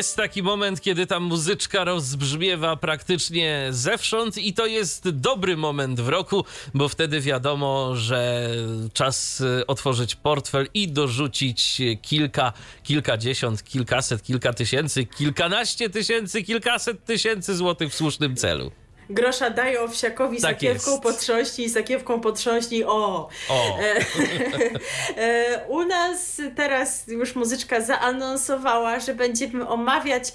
Jest 0.00 0.16
taki 0.16 0.42
moment, 0.42 0.80
kiedy 0.80 1.06
ta 1.06 1.20
muzyczka 1.20 1.84
rozbrzmiewa 1.84 2.76
praktycznie 2.76 3.68
zewsząd 3.70 4.38
i 4.38 4.54
to 4.54 4.66
jest 4.66 5.08
dobry 5.08 5.56
moment 5.56 6.00
w 6.00 6.08
roku, 6.08 6.44
bo 6.74 6.88
wtedy 6.88 7.20
wiadomo, 7.20 7.96
że 7.96 8.50
czas 8.92 9.40
y, 9.40 9.66
otworzyć 9.66 10.14
portfel 10.14 10.68
i 10.74 10.88
dorzucić 10.88 11.82
kilka, 12.02 12.52
kilkadziesiąt, 12.82 13.64
kilkaset, 13.64 14.22
kilka 14.22 14.52
tysięcy, 14.52 15.06
kilkanaście 15.06 15.90
tysięcy, 15.90 16.42
kilkaset 16.42 17.04
tysięcy 17.04 17.56
złotych 17.56 17.92
w 17.92 17.94
słusznym 17.94 18.36
celu. 18.36 18.70
Grosza 19.10 19.50
daje 19.50 19.80
owsiakowi 19.82 20.40
Tak 20.40 20.50
sakiewką 20.50 20.90
jest. 20.90 21.02
potrząśnij, 21.02 21.70
sakiewką 21.70 22.20
potrząśnij, 22.20 22.84
o! 22.84 23.28
O, 23.48 23.78
E, 23.80 23.96
e, 25.16 25.66
U 25.68 25.84
nas 25.84 26.40
teraz 26.56 27.06
już 27.08 27.34
muzyczka 27.34 27.80
zaanonsowała, 27.80 29.00
że 29.00 29.14
będziemy 29.14 29.68
omawiać 29.68 30.28
e, 30.28 30.32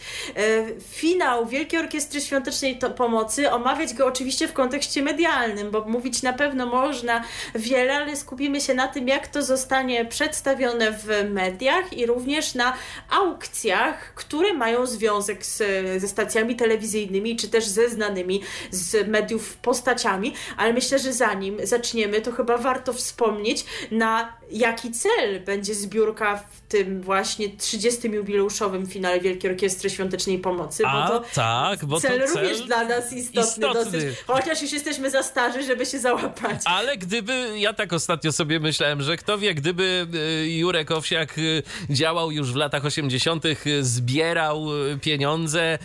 finał 0.92 1.46
Wielkiej 1.46 1.80
Orkiestry 1.80 2.22
Świątecznej 2.22 2.80
Pomocy. 2.98 3.52
Omawiać 3.52 3.94
go 3.94 4.06
oczywiście 4.06 4.48
w 4.48 4.54
kontekście 4.54 5.02
medialnym, 5.02 5.72
bo 5.72 5.86
mówić 5.86 6.22
na 6.22 6.34
pewno 6.34 6.66
można 6.66 7.24
wiele, 7.56 7.96
ale 7.96 8.16
skupimy 8.16 8.62
się 8.62 8.74
na 8.74 8.88
tym, 8.88 9.08
jak 9.08 9.28
to 9.28 9.44
zostanie 9.44 10.06
przedstawione 10.06 10.92
w 10.92 11.30
mediach 11.30 11.94
i 11.94 12.06
również 12.06 12.56
na 12.56 12.74
aukcjach, 13.10 14.14
które 14.16 14.54
mają 14.54 14.86
związek 14.86 15.46
z, 15.46 15.58
ze 16.02 16.08
stacjami 16.08 16.56
telewizyjnymi, 16.56 17.36
czy 17.36 17.50
też 17.50 17.66
ze 17.66 17.90
znanymi 17.90 18.42
z 18.72 19.08
mediów 19.08 19.58
postaciami. 19.58 20.34
Ale 20.58 20.74
myślę, 20.74 21.00
że 21.00 21.14
zanim 21.14 21.58
zaczniemy, 21.64 22.22
to 22.22 22.32
chyba 22.32 22.58
warto 22.58 22.94
wspomnieć, 22.94 23.66
na 23.92 24.34
jaki 24.52 24.92
cel 24.92 25.42
będzie 25.46 25.76
zbiórka 25.76 26.38
w 26.38 26.62
tym 26.70 27.02
właśnie 27.02 27.50
30. 27.58 28.08
jubileuszowym 28.08 28.88
finale 28.88 29.20
Wielkiej 29.20 29.52
Orkiestry 29.52 29.90
Świątecznej 29.90 30.40
Pomocy, 30.40 30.84
bo 30.84 30.90
a 30.90 31.08
to 31.08 31.24
tak, 31.34 31.86
bo 31.86 32.00
cel 32.00 32.22
to 32.22 32.28
cel... 32.28 32.44
również 32.44 32.62
dla 32.62 32.84
nas 32.84 33.14
istotny, 33.14 33.42
istotny. 33.42 33.84
dosyć, 33.84 34.24
chociaż 34.28 34.62
już 34.62 34.72
jesteśmy 34.72 35.12
za 35.12 35.24
starzy, 35.24 35.64
żeby 35.64 35.86
się 35.86 36.00
załapać. 36.00 36.62
Ale 36.66 36.98
gdyby, 36.98 37.50
ja 37.58 37.74
tak 37.74 37.94
ostatnio 37.94 38.32
sobie 38.32 38.60
myślałem, 38.60 39.02
że 39.02 39.18
kto 39.18 39.38
wie, 39.38 39.54
gdyby 39.54 40.08
y, 40.46 40.50
Jurek 40.50 40.92
Owsiak 40.92 41.38
y, 41.38 41.64
działał 41.90 42.32
już 42.32 42.54
w 42.54 42.56
latach 42.56 42.86
80., 42.86 43.46
y, 43.46 43.84
zbierał 43.84 44.68
pieniądze 45.02 45.78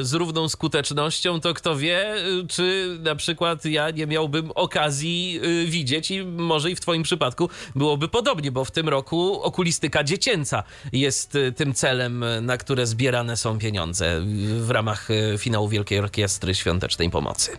z 0.00 0.12
równą 0.12 0.48
skutecznością, 0.48 1.40
to 1.40 1.54
kto 1.54 1.76
wie, 1.76 2.07
czy 2.48 2.98
na 3.02 3.14
przykład 3.14 3.64
ja 3.64 3.90
nie 3.90 4.06
miałbym 4.06 4.50
okazji 4.54 5.40
y, 5.44 5.66
widzieć 5.66 6.10
i 6.10 6.24
może 6.24 6.70
i 6.70 6.74
w 6.74 6.80
twoim 6.80 7.02
przypadku 7.02 7.48
byłoby 7.74 8.08
podobnie, 8.08 8.52
bo 8.52 8.64
w 8.64 8.70
tym 8.70 8.88
roku 8.88 9.42
okulistyka 9.42 10.04
dziecięca 10.04 10.62
jest 10.92 11.34
y, 11.34 11.52
tym 11.52 11.74
celem, 11.74 12.24
na 12.42 12.56
które 12.56 12.86
zbierane 12.86 13.36
są 13.36 13.58
pieniądze 13.58 14.20
w 14.60 14.70
ramach 14.70 15.10
y, 15.10 15.38
finału 15.38 15.68
Wielkiej 15.68 15.98
Orkiestry 15.98 16.54
Świątecznej 16.54 17.10
Pomocy. 17.10 17.52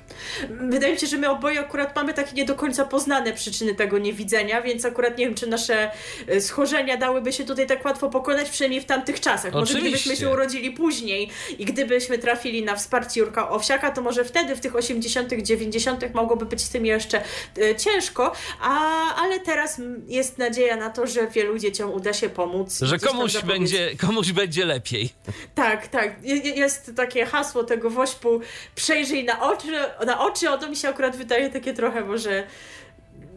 Wydaje 0.69 0.93
mi 0.93 0.99
się, 0.99 1.07
że 1.07 1.17
my 1.17 1.29
oboje 1.29 1.59
akurat 1.59 1.95
mamy 1.95 2.13
takie 2.13 2.33
nie 2.33 2.45
do 2.45 2.55
końca 2.55 2.85
poznane 2.85 3.33
przyczyny 3.33 3.75
tego 3.75 3.97
niewidzenia, 3.97 4.61
więc 4.61 4.85
akurat 4.85 5.17
nie 5.17 5.25
wiem, 5.25 5.35
czy 5.35 5.47
nasze 5.47 5.91
schorzenia 6.39 6.97
dałyby 6.97 7.33
się 7.33 7.45
tutaj 7.45 7.67
tak 7.67 7.85
łatwo 7.85 8.09
pokonać, 8.09 8.49
przynajmniej 8.49 8.81
w 8.81 8.85
tamtych 8.85 9.19
czasach. 9.19 9.53
Może 9.53 9.63
Oczywiście. 9.73 9.89
gdybyśmy 9.89 10.15
się 10.15 10.33
urodzili 10.33 10.71
później 10.71 11.29
i 11.59 11.65
gdybyśmy 11.65 12.17
trafili 12.17 12.63
na 12.63 12.75
wsparcie 12.75 13.19
Jurka 13.19 13.49
Owsiaka, 13.49 13.91
to 13.91 14.01
może 14.01 14.23
wtedy 14.25 14.38
w 14.47 14.59
tych 14.59 14.75
80., 14.75 15.33
90. 15.41 16.13
mogłoby 16.13 16.45
być 16.45 16.61
z 16.61 16.69
tym 16.69 16.85
jeszcze 16.85 17.21
e, 17.61 17.75
ciężko, 17.75 18.31
a, 18.61 18.79
ale 19.15 19.39
teraz 19.39 19.81
jest 20.07 20.37
nadzieja 20.37 20.75
na 20.75 20.89
to, 20.89 21.07
że 21.07 21.27
wielu 21.27 21.59
dzieciom 21.59 21.91
uda 21.93 22.13
się 22.13 22.29
pomóc. 22.29 22.79
Że 22.81 22.99
komuś 22.99 23.37
będzie, 23.41 23.95
komuś 24.07 24.31
będzie 24.31 24.65
lepiej. 24.65 25.09
tak, 25.55 25.87
tak. 25.87 26.15
Je- 26.23 26.35
je- 26.35 26.55
Jest 26.55 26.91
takie 26.95 27.25
hasło 27.25 27.63
tego 27.63 27.89
wośpu 27.89 28.41
przejrzyj 28.75 29.23
na 29.23 29.41
oczy, 29.51 29.67
na 30.05 30.19
oczy, 30.19 30.49
ono 30.49 30.69
mi 30.69 30.75
się 30.75 30.89
akurat 30.89 31.15
wydaje 31.15 31.49
takie 31.49 31.73
trochę 31.73 32.01
może 32.01 32.47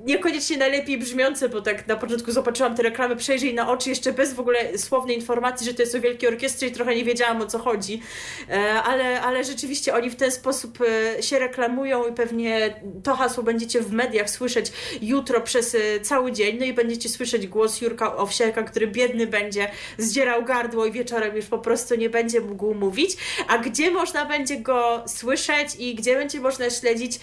niekoniecznie 0.05 0.57
najlepiej 0.57 0.99
brzmiące, 0.99 1.49
bo 1.49 1.61
tak 1.61 1.87
na 1.87 1.97
początku 1.97 2.33
zobaczyłam 2.33 2.77
te 2.77 2.83
reklamy 2.83 3.17
przejrzyj 3.17 3.55
na 3.55 3.71
oczy, 3.71 3.91
jeszcze 3.91 4.13
bez 4.13 4.35
w 4.35 4.41
ogóle 4.41 4.79
słownej 4.79 5.17
informacji, 5.17 5.67
że 5.67 5.75
to 5.75 5.83
jest 5.83 5.95
o 5.95 6.01
Wielkiej 6.01 6.29
Orkiestrze 6.29 6.67
i 6.67 6.73
trochę 6.73 6.95
nie 6.95 7.05
wiedziałam 7.05 7.43
o 7.43 7.47
co 7.47 7.59
chodzi, 7.59 8.03
E, 8.49 8.83
ale, 8.83 9.21
ale 9.21 9.45
rzeczywiście 9.45 9.95
oni 9.95 10.11
w 10.11 10.17
ten 10.17 10.31
sposób 10.31 10.79
e, 11.19 11.23
się 11.23 11.39
reklamują 11.39 12.09
i 12.09 12.13
pewnie 12.13 12.81
to 13.03 13.15
hasło 13.15 13.43
będziecie 13.43 13.81
w 13.81 13.93
mediach 13.93 14.31
słyszeć 14.31 14.73
jutro 15.03 15.41
przez 15.41 15.75
e, 15.75 16.01
cały 16.01 16.33
dzień, 16.33 16.57
no 16.59 16.65
i 16.65 16.73
będziecie 16.73 17.09
słyszeć 17.09 17.47
głos 17.47 17.81
Jurka 17.81 18.17
Owsiaka, 18.17 18.63
który 18.63 18.87
biedny 18.87 19.27
będzie 19.27 19.71
zdzierał 19.99 20.45
gardło 20.45 20.87
i 20.87 20.93
wieczorem 20.93 21.37
już 21.37 21.47
po 21.47 21.59
prostu 21.59 21.95
nie 21.95 22.11
będzie 22.11 22.41
mógł 22.41 22.75
mówić, 22.75 23.17
a 23.49 23.59
gdzie 23.59 23.91
można 23.91 24.27
będzie 24.27 24.57
go 24.57 25.05
słyszeć 25.07 25.69
i 25.79 25.95
gdzie 25.95 26.17
będzie 26.17 26.41
można 26.41 26.71
śledzić 26.71 27.21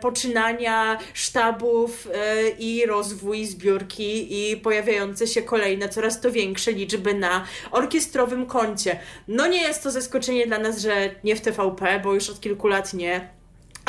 poczynania 0.00 0.98
sztabów 1.14 1.87
e, 2.14 2.48
i 2.48 2.86
rozwój 2.86 3.46
zbiórki 3.46 4.50
i 4.50 4.56
pojawiające 4.56 5.26
się 5.26 5.42
kolejne, 5.42 5.88
coraz 5.88 6.20
to 6.20 6.32
większe 6.32 6.72
liczby 6.72 7.14
na 7.14 7.44
orkiestrowym 7.70 8.46
koncie. 8.46 9.00
No 9.28 9.46
nie 9.46 9.62
jest 9.62 9.82
to 9.82 9.90
zaskoczenie 9.90 10.46
dla 10.46 10.58
nas, 10.58 10.80
że 10.80 11.10
nie 11.24 11.36
w 11.36 11.40
TVP, 11.40 12.00
bo 12.04 12.14
już 12.14 12.30
od 12.30 12.40
kilku 12.40 12.68
lat 12.68 12.94
nie. 12.94 13.37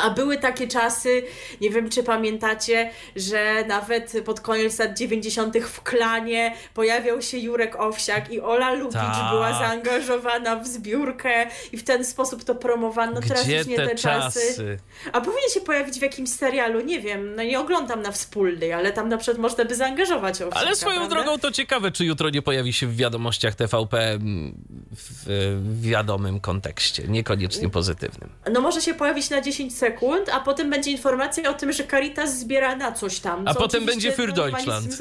A 0.02 0.10
były 0.10 0.38
takie 0.38 0.68
czasy, 0.68 1.22
nie 1.60 1.70
wiem 1.70 1.90
czy 1.90 2.02
pamiętacie, 2.02 2.90
że 3.16 3.64
nawet 3.68 4.12
pod 4.24 4.40
koniec 4.40 4.78
lat 4.78 4.98
90. 4.98 5.58
w 5.58 5.82
klanie 5.82 6.54
pojawiał 6.74 7.22
się 7.22 7.38
Jurek 7.38 7.76
Owsiak 7.80 8.32
i 8.32 8.40
Ola 8.40 8.72
Lubicz 8.72 8.92
Tak. 8.94 9.30
była 9.30 9.52
zaangażowana 9.58 10.56
w 10.56 10.66
zbiórkę 10.66 11.46
i 11.72 11.76
w 11.76 11.84
ten 11.84 12.04
sposób 12.04 12.44
to 12.44 12.54
promowano. 12.54 13.20
Teraz 13.20 13.44
Gdzie 13.44 13.58
już 13.58 13.66
nie 13.66 13.76
te, 13.76 13.86
te 13.88 13.94
czasy. 13.94 14.40
czasy? 14.40 14.78
A 15.12 15.20
powinien 15.20 15.50
się 15.54 15.60
pojawić 15.60 15.98
w 15.98 16.02
jakimś 16.02 16.30
serialu, 16.30 16.80
nie 16.80 17.00
wiem, 17.00 17.34
no 17.36 17.42
nie 17.42 17.60
oglądam 17.60 18.02
na 18.02 18.12
wspólnej, 18.12 18.72
ale 18.72 18.92
tam 18.92 19.08
na 19.08 19.16
przykład 19.16 19.38
można 19.38 19.64
by 19.64 19.74
zaangażować 19.74 20.42
Owsiaka, 20.42 20.60
Ale 20.66 20.76
swoją 20.76 20.96
prawda? 20.96 21.14
drogą 21.14 21.38
to 21.38 21.50
ciekawe, 21.50 21.90
czy 21.90 22.04
jutro 22.04 22.30
nie 22.30 22.42
pojawi 22.42 22.72
się 22.72 22.86
w 22.86 22.96
wiadomościach 22.96 23.54
TVP 23.54 24.10
mm, 24.12 24.54
w, 24.96 25.24
w 25.26 25.80
wiadomym 25.82 26.40
kontekście, 26.40 27.02
niekoniecznie 27.08 27.70
pozytywnym. 27.70 28.30
No 28.52 28.60
może 28.60 28.80
się 28.80 28.94
pojawić 28.94 29.30
na 29.30 29.40
10 29.40 29.76
sekund, 29.76 29.89
a 30.32 30.40
potem 30.40 30.70
będzie 30.70 30.90
informacja 30.90 31.50
o 31.50 31.54
tym, 31.54 31.72
że 31.72 31.84
Caritas 31.84 32.38
zbiera 32.38 32.76
na 32.76 32.92
coś 32.92 33.20
tam. 33.20 33.48
A 33.48 33.54
co 33.54 33.60
potem 33.60 33.82
oczywiście, 33.82 34.10
będzie 34.10 34.22
für 34.22 34.28
no, 34.28 34.34
Deutschland. 34.34 34.98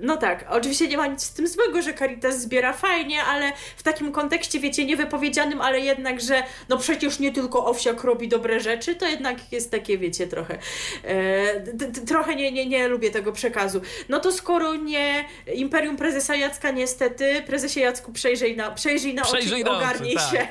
No 0.00 0.16
tak, 0.16 0.44
oczywiście 0.48 0.88
nie 0.88 0.96
ma 0.96 1.06
nic 1.06 1.22
z 1.22 1.32
tym 1.32 1.48
złego, 1.48 1.82
że 1.82 1.94
Caritas 1.94 2.40
zbiera 2.40 2.72
fajnie, 2.72 3.22
ale 3.22 3.52
w 3.76 3.82
takim 3.82 4.12
kontekście, 4.12 4.60
wiecie, 4.60 4.84
niewypowiedzianym, 4.84 5.60
ale 5.60 5.80
jednak, 5.80 6.20
że 6.20 6.42
no 6.68 6.78
przecież 6.78 7.18
nie 7.18 7.32
tylko 7.32 7.66
Owsiak 7.66 8.04
robi 8.04 8.28
dobre 8.28 8.60
rzeczy, 8.60 8.94
to 8.94 9.06
jednak 9.08 9.52
jest 9.52 9.70
takie, 9.70 9.98
wiecie, 9.98 10.26
trochę 10.26 10.58
e, 11.04 12.04
trochę 12.06 12.36
nie, 12.36 12.52
nie, 12.52 12.66
nie 12.66 12.88
lubię 12.88 13.10
tego 13.10 13.32
przekazu. 13.32 13.80
No 14.08 14.20
to 14.20 14.32
skoro 14.32 14.74
nie 14.74 15.24
Imperium 15.54 15.96
Prezesa 15.96 16.34
Jacka, 16.34 16.70
niestety, 16.70 17.42
Prezesie 17.46 17.80
Jacku 17.80 18.12
przejrzyj 18.12 18.56
na, 18.56 18.70
przejrzyj 18.70 19.14
na 19.14 19.22
Przejrzyj 19.22 19.62
oczy 19.62 19.70
i 19.70 19.76
ogarnij 19.76 20.14
tak. 20.14 20.30
się 20.30 20.48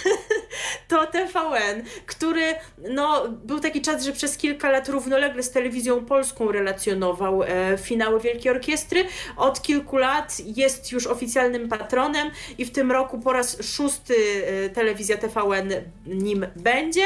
to 0.88 1.06
TVN, 1.06 1.82
który 2.06 2.54
no, 2.78 3.28
był 3.28 3.60
taki 3.60 3.82
czas, 3.82 4.04
że 4.04 4.12
przez 4.12 4.36
kilka 4.36 4.70
lat 4.70 4.88
równolegle 4.88 5.42
z 5.42 5.50
telewizją 5.50 6.04
polską 6.04 6.52
relacjonował 6.52 7.42
e, 7.42 7.78
finały 7.78 8.20
Wielkiej 8.20 8.52
Orkiestry. 8.52 9.04
Od 9.36 9.62
kilku 9.62 9.96
lat 9.96 10.36
jest 10.56 10.92
już 10.92 11.06
oficjalnym 11.06 11.68
patronem 11.68 12.30
i 12.58 12.64
w 12.64 12.70
tym 12.70 12.92
roku 12.92 13.18
po 13.18 13.32
raz 13.32 13.56
szósty 13.62 14.14
e, 14.14 14.68
telewizja 14.68 15.16
TVN 15.16 15.72
nim 16.06 16.46
będzie. 16.56 17.02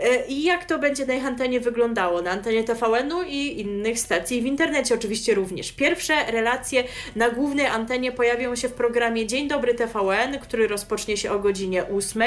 E, 0.00 0.26
I 0.26 0.42
jak 0.42 0.64
to 0.64 0.78
będzie 0.78 1.06
na 1.06 1.14
ich 1.14 1.26
antenie 1.26 1.60
wyglądało? 1.60 2.22
Na 2.22 2.30
antenie 2.30 2.64
TVN-u 2.64 3.22
i 3.22 3.60
innych 3.60 3.98
stacji 3.98 4.42
w 4.42 4.46
internecie 4.46 4.94
oczywiście 4.94 5.34
również. 5.34 5.72
Pierwsze 5.72 6.32
relacje 6.32 6.84
na 7.16 7.30
głównej 7.30 7.66
antenie 7.66 8.12
pojawią 8.12 8.56
się 8.56 8.68
w 8.68 8.72
programie 8.72 9.26
Dzień 9.26 9.48
Dobry 9.48 9.74
TVN, 9.74 10.38
który 10.42 10.68
rozpocznie 10.68 11.16
się 11.16 11.32
o 11.32 11.38
godzinie 11.38 11.84
8. 11.88 12.22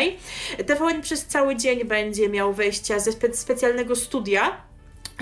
TVN 0.66 1.02
przez 1.02 1.26
cały 1.26 1.56
dzień 1.56 1.84
będzie 1.84 2.30
miał 2.30 2.54
wejścia 2.58 3.00
ze 3.00 3.12
spe- 3.12 3.34
specjalnego 3.34 3.96
studia. 3.96 4.67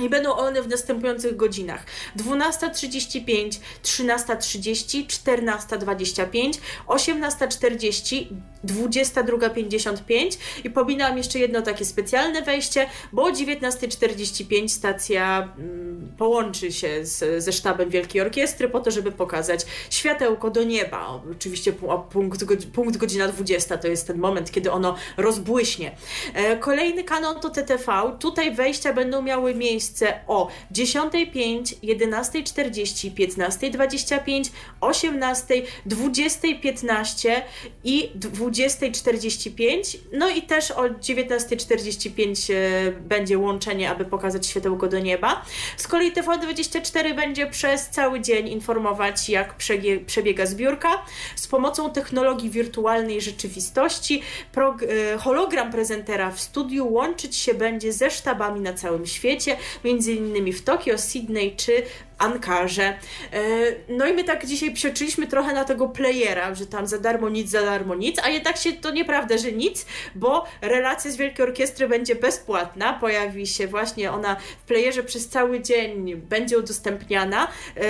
I 0.04 0.10
będą 0.10 0.36
one 0.36 0.62
w 0.62 0.68
następujących 0.68 1.36
godzinach: 1.36 1.86
12.35, 2.18 3.60
13.30, 3.84 5.06
14.25, 5.06 6.60
18.40, 6.88 8.28
22.55 8.66 10.38
i 10.64 10.70
pominęłam 10.70 11.18
jeszcze 11.18 11.40
jedno 11.40 11.62
takie 11.62 11.86
specjalne 11.86 12.42
wejście, 12.42 12.90
bo 13.14 13.24
o 13.24 13.32
19.45 13.32 14.68
stacja 14.68 15.54
mm, 15.58 16.12
połączy 16.18 16.72
się 16.72 17.06
z, 17.06 17.44
ze 17.44 17.52
sztabem 17.52 17.90
Wielkiej 17.90 18.22
Orkiestry 18.22 18.70
po 18.70 18.80
to, 18.80 18.92
żeby 18.92 19.12
pokazać 19.12 19.66
światełko 19.90 20.50
do 20.50 20.64
nieba. 20.64 21.22
Oczywiście 21.32 21.74
punkt, 22.12 22.46
punkt 22.74 22.98
godzina 22.98 23.28
20 23.28 23.78
to 23.78 23.88
jest 23.88 24.08
ten 24.08 24.18
moment, 24.18 24.52
kiedy 24.52 24.72
ono 24.72 24.96
rozbłyśnie. 25.18 25.96
E, 26.34 26.58
Kolejny 26.58 27.04
kanon 27.04 27.40
to 27.40 27.50
TTV. 27.50 28.18
Tutaj 28.20 28.56
wejścia 28.56 28.94
będą 28.94 29.22
miały 29.22 29.56
miejsce 29.56 29.85
o 30.28 30.50
10.05, 30.72 31.64
11.40, 31.84 33.12
15.25, 33.12 34.50
18.00, 34.82 35.64
20.15 35.88 37.42
i 37.84 38.12
20.45. 38.20 39.98
No 40.14 40.30
i 40.30 40.42
też 40.42 40.72
o 40.72 40.84
19.45 40.84 42.54
e, 42.54 42.92
będzie 42.92 43.38
łączenie, 43.38 43.90
aby 43.90 44.06
pokazać 44.06 44.48
światełko 44.48 44.88
do 44.88 45.00
nieba. 45.00 45.46
Z 45.78 45.88
kolei 45.88 46.06
kolei 46.12 46.40
TV24 46.40 47.16
będzie 47.16 47.48
przez 47.48 47.90
cały 47.90 48.22
dzień 48.22 48.48
informować, 48.48 49.30
jak 49.30 49.56
przebiega 50.06 50.46
zbiórka. 50.46 51.06
Z 51.36 51.48
pomocą 51.48 51.90
technologii 51.90 52.50
wirtualnej 52.50 53.22
rzeczywistości 53.22 54.22
hologram 55.20 55.72
prezentera 55.72 56.32
w 56.32 56.40
studiu 56.40 56.94
łączyć 56.94 57.36
się 57.36 57.54
będzie 57.54 57.94
ze 57.94 58.12
sztabami 58.12 58.62
na 58.62 58.74
całym 58.74 59.06
świecie, 59.06 59.58
między 59.84 60.14
innymi 60.14 60.54
w 60.54 60.64
Tokio, 60.64 60.98
Sydney 60.98 61.56
czy 61.56 61.84
Ankarze. 62.18 62.84
E, 62.84 62.98
no 63.90 64.08
i 64.08 64.14
my 64.14 64.24
tak 64.24 64.46
dzisiaj 64.46 64.74
przeczyliśmy 64.74 65.28
trochę 65.28 65.54
na 65.54 65.64
tego 65.64 65.90
playera, 65.90 66.56
że 66.56 66.66
tam 66.66 66.88
za 66.88 66.98
darmo 66.98 67.30
nic, 67.30 67.50
za 67.50 67.62
darmo 67.62 67.96
nic, 67.96 68.20
a 68.24 68.30
jednak 68.30 68.58
się 68.58 68.74
to 68.74 68.92
nieprawda, 68.92 69.38
że 69.38 69.52
nic, 69.52 69.86
bo 70.16 70.46
relacja 70.62 71.12
z 71.12 71.16
Wielkiej 71.16 71.46
Orkiestry 71.46 71.88
będzie 71.88 72.16
bezpłatna, 72.16 72.94
pojawi 72.94 73.48
się 73.48 73.68
właśnie 73.68 74.12
ona 74.12 74.36
w 74.36 74.68
playerze 74.68 75.04
przez 75.04 75.30
cały 75.30 75.62
dzień, 75.62 76.16
będzie 76.16 76.58
udostępniana, 76.58 77.48
e, 77.78 77.82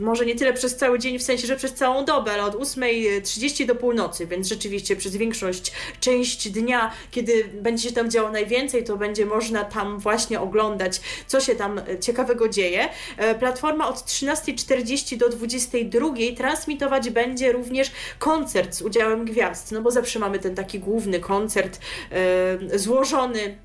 może 0.00 0.26
nie 0.26 0.34
tyle 0.34 0.52
przez 0.52 0.76
cały 0.76 0.98
dzień, 0.98 1.18
w 1.18 1.22
sensie, 1.22 1.46
że 1.46 1.56
przez 1.56 1.74
całą 1.74 2.04
dobę, 2.04 2.32
ale 2.32 2.42
od 2.42 2.54
8.30 2.54 3.66
do 3.66 3.74
północy, 3.74 4.26
więc 4.26 4.48
rzeczywiście 4.48 4.96
przez 4.96 5.16
większość, 5.16 5.72
część 6.00 6.50
dnia, 6.50 6.90
kiedy 7.10 7.44
będzie 7.44 7.88
się 7.88 7.94
tam 7.94 8.10
działo 8.10 8.30
najwięcej, 8.30 8.84
to 8.84 8.96
będzie 8.96 9.26
można 9.26 9.64
tam 9.64 9.98
właśnie 9.98 10.40
oglądać, 10.40 11.00
co 11.26 11.40
się 11.40 11.54
tam 11.54 11.80
ciekawego 12.00 12.48
dzieje. 12.48 12.88
Platforma 13.34 13.88
od 13.88 13.96
13.40 13.96 15.16
do 15.16 15.28
22.00 15.28 16.36
transmitować 16.36 17.10
będzie 17.10 17.52
również 17.52 17.90
koncert 18.18 18.74
z 18.74 18.82
udziałem 18.82 19.24
gwiazd, 19.24 19.72
no 19.72 19.82
bo 19.82 19.90
zawsze 19.90 20.18
mamy 20.18 20.38
ten 20.38 20.54
taki 20.54 20.78
główny 20.78 21.20
koncert 21.20 21.80
e, 22.10 22.78
złożony 22.78 23.58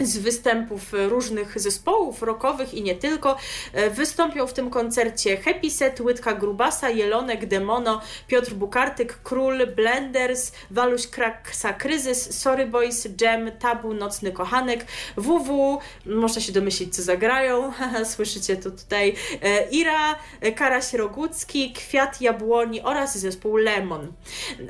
z 0.00 0.18
występów 0.18 0.92
różnych 0.92 1.60
zespołów 1.60 2.22
rockowych 2.22 2.74
i 2.74 2.82
nie 2.82 2.94
tylko. 2.94 3.36
E, 3.72 3.90
wystąpią 3.90 4.46
w 4.46 4.52
tym 4.52 4.70
koncercie 4.70 5.36
Happy 5.36 5.70
Set, 5.70 6.00
Łydka 6.00 6.34
Grubasa, 6.34 6.90
Jelonek, 6.90 7.46
Demono, 7.46 8.00
Piotr 8.26 8.52
Bukartyk, 8.54 9.18
Król, 9.22 9.66
Blenders, 9.66 10.52
Waluś 10.70 11.06
Kraksa 11.06 11.72
Kryzys, 11.72 12.40
Sorry 12.40 12.66
Boys, 12.66 13.08
Jam, 13.20 13.50
Tabu, 13.58 13.94
Nocny 13.94 14.32
Kochanek, 14.32 14.86
WW, 15.16 15.78
można 16.06 16.42
się 16.42 16.52
domyślić 16.52 16.96
co 16.96 17.02
zagrają, 17.02 17.72
słyszycie 18.14 18.56
to 18.56 18.70
tutaj, 18.70 19.14
e, 19.42 19.70
Ira, 19.70 20.16
Karaś 20.56 20.92
Rogucki, 20.92 21.72
Kwiat 21.72 22.20
Jabłoni 22.20 22.82
oraz 22.82 23.18
zespół 23.18 23.56
Lemon. 23.56 24.12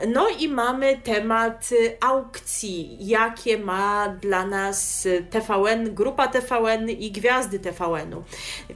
No 0.09 0.29
i 0.29 0.49
mamy 0.49 1.01
temat 1.05 1.71
aukcji, 2.01 2.97
jakie 3.01 3.59
ma 3.59 4.09
dla 4.09 4.47
nas 4.47 5.09
TVN, 5.23 5.95
grupa 5.95 6.29
TVN 6.29 6.91
i 6.91 7.11
gwiazdy 7.11 7.59
TVN-u, 7.59 8.25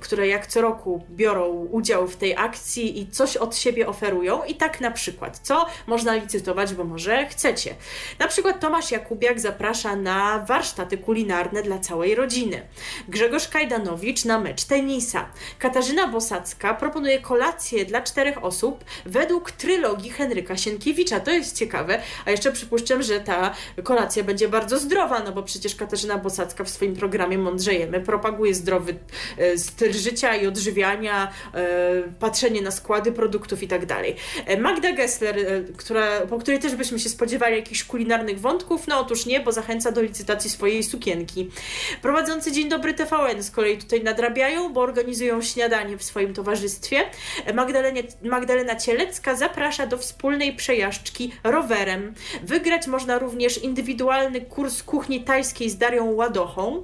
które 0.01 0.29
jak 0.29 0.47
co 0.47 0.61
roku 0.61 1.03
biorą 1.11 1.49
udział 1.49 2.09
w 2.09 2.17
tej 2.17 2.37
akcji 2.37 3.01
i 3.01 3.11
coś 3.11 3.37
od 3.37 3.57
siebie 3.57 3.89
oferują. 3.89 4.45
I 4.45 4.55
tak 4.55 4.81
na 4.81 4.91
przykład, 4.91 5.39
co 5.39 5.67
można 5.87 6.15
licytować, 6.15 6.75
bo 6.75 6.85
może 6.85 7.27
chcecie. 7.27 7.75
Na 8.19 8.29
przykład 8.29 8.61
Tomasz 8.61 8.91
Jakubiak 8.91 9.41
zaprasza 9.41 9.97
na 9.97 10.39
warsztaty 10.39 10.99
kulinarne 10.99 11.63
dla 11.63 11.79
całej 11.79 12.15
rodziny. 12.15 12.63
Grzegorz 13.09 13.49
Kajdanowicz 13.49 14.25
na 14.25 14.41
mecz 14.41 14.65
tenisa. 14.65 15.27
Katarzyna 15.59 16.09
Bosacka 16.09 16.75
proponuje 16.75 17.21
kolację 17.21 17.85
dla 17.85 18.03
czterech 18.03 18.45
osób 18.45 18.85
według 19.07 19.51
trylogii 19.51 20.11
Henryka 20.11 20.57
Sienkiewicza. 20.57 21.21
To 21.21 21.31
jest 21.31 21.59
ciekawe, 21.59 22.03
a 22.25 22.31
jeszcze 22.31 22.53
przypuszczam, 22.53 23.03
że 23.03 23.21
ta 23.21 23.55
kolacja 23.83 24.25
będzie 24.25 24.49
bardzo 24.49 24.79
zdrowa, 24.79 25.21
no 25.21 25.33
bo 25.33 25.43
przecież 25.43 25.75
Katarzyna 25.75 26.19
Bosacka 26.19 26.32
Posadzka 26.33 26.65
w 26.65 26.69
swoim 26.69 26.97
programie 26.97 27.39
Mądrzejemy 27.39 28.01
propaguje 28.01 28.55
zdrowy 28.55 28.95
e, 29.39 29.59
styl 29.59 29.93
życia 29.93 30.37
i 30.37 30.47
odżywiania, 30.47 31.33
e, 31.55 32.03
patrzenie 32.21 32.63
na 32.63 32.71
składy 32.71 33.13
produktów 33.13 33.63
i 33.63 33.69
tak 33.69 33.87
dalej. 33.87 34.17
E, 34.47 34.61
Magda 34.61 34.93
Gessler, 34.93 35.37
która, 35.77 36.21
po 36.21 36.39
której 36.39 36.61
też 36.61 36.75
byśmy 36.75 36.99
się 36.99 37.09
spodziewali 37.09 37.57
jakichś 37.57 37.85
kulinarnych 37.85 38.41
wątków, 38.41 38.87
no 38.87 39.01
otóż 39.01 39.27
nie, 39.27 39.41
bo 39.41 39.53
zachęca 39.53 39.93
do 39.93 40.03
licytacji 40.03 40.51
swojej 40.51 40.83
sukienki. 40.83 41.51
Prowadzący 42.03 42.53
Dzień 42.53 42.69
Dobry 42.69 42.95
TVN 42.95 43.43
z 43.43 43.51
kolei 43.51 43.79
tutaj 43.79 44.03
nadrabiają, 44.03 44.73
bo 44.73 44.81
organizują 44.81 45.43
śniadanie 45.43 45.99
w 45.99 46.03
swoim 46.03 46.35
towarzystwie. 46.35 47.01
Magdalena, 48.23 48.77
Cielecka 48.77 49.35
zaprasza 49.35 49.87
do 49.87 49.99
wspólnej 49.99 50.57
przejażdżki 50.57 51.33
rowerem. 51.45 52.15
Wygrać 52.43 52.87
można 52.87 53.19
również 53.19 53.59
indywidualny 53.59 54.41
kurs 54.41 54.83
kuchni 54.83 55.21
tajskiej 55.25 55.71
z 55.71 55.79
Darią 55.79 56.22
ładochą 56.23 56.83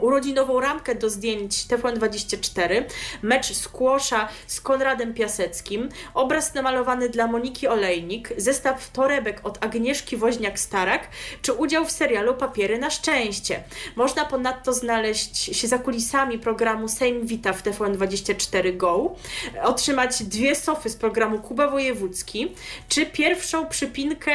urodzinową 0.00 0.60
ramkę 0.60 0.94
do 0.94 1.10
zdjęć 1.10 1.54
TVN24, 1.54 2.84
mecz 3.22 3.52
skłosza 3.52 4.28
z 4.46 4.60
Konradem 4.60 5.14
Piaseckim, 5.14 5.88
obraz 6.14 6.54
namalowany 6.54 7.08
dla 7.08 7.26
Moniki 7.26 7.68
Olejnik, 7.68 8.32
zestaw 8.36 8.90
torebek 8.90 9.40
od 9.42 9.64
Agnieszki 9.64 10.18
Woźniak-Starak, 10.18 11.00
czy 11.42 11.52
udział 11.52 11.84
w 11.84 11.90
serialu 11.90 12.34
Papiery 12.34 12.78
na 12.78 12.90
szczęście. 12.90 13.62
Można 13.96 14.24
ponadto 14.24 14.72
znaleźć 14.72 15.56
się 15.56 15.68
za 15.68 15.78
kulisami 15.78 16.38
programu 16.38 16.88
Sejm 16.88 17.26
Wita 17.26 17.52
w 17.52 17.62
TVN24 17.62 18.76
Go, 18.76 19.16
otrzymać 19.62 20.22
dwie 20.22 20.54
sofy 20.54 20.90
z 20.90 20.96
programu 20.96 21.38
Kuba 21.38 21.68
Wojewódzki, 21.68 22.54
czy 22.88 23.06
pierwszą 23.06 23.66
przypinkę 23.66 24.32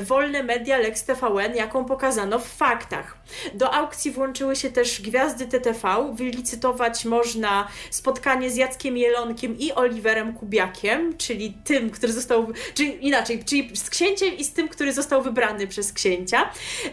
Wolne 0.00 0.42
Media 0.42 0.78
Lex 0.78 1.04
TVN, 1.04 1.56
jaką 1.56 1.84
pokazano 1.84 2.38
w 2.38 2.48
faktach. 2.48 3.18
Do 3.54 3.74
aukcji 3.74 4.10
włączyły 4.10 4.56
się 4.56 4.70
też 4.70 5.00
gwiazdy 5.06 5.46
TTV. 5.46 6.12
Wylicytować 6.14 7.04
można 7.04 7.68
spotkanie 7.90 8.50
z 8.50 8.56
Jackiem 8.56 8.96
Jelonkiem 8.96 9.58
i 9.58 9.72
Oliverem 9.72 10.32
Kubiakiem, 10.32 11.16
czyli 11.16 11.54
tym, 11.64 11.90
który 11.90 12.12
został, 12.12 12.52
czyli 12.74 13.06
inaczej, 13.06 13.44
czyli 13.44 13.76
z 13.76 13.90
księciem 13.90 14.36
i 14.36 14.44
z 14.44 14.52
tym, 14.52 14.68
który 14.68 14.92
został 14.92 15.22
wybrany 15.22 15.66
przez 15.66 15.92
księcia. 15.92 16.50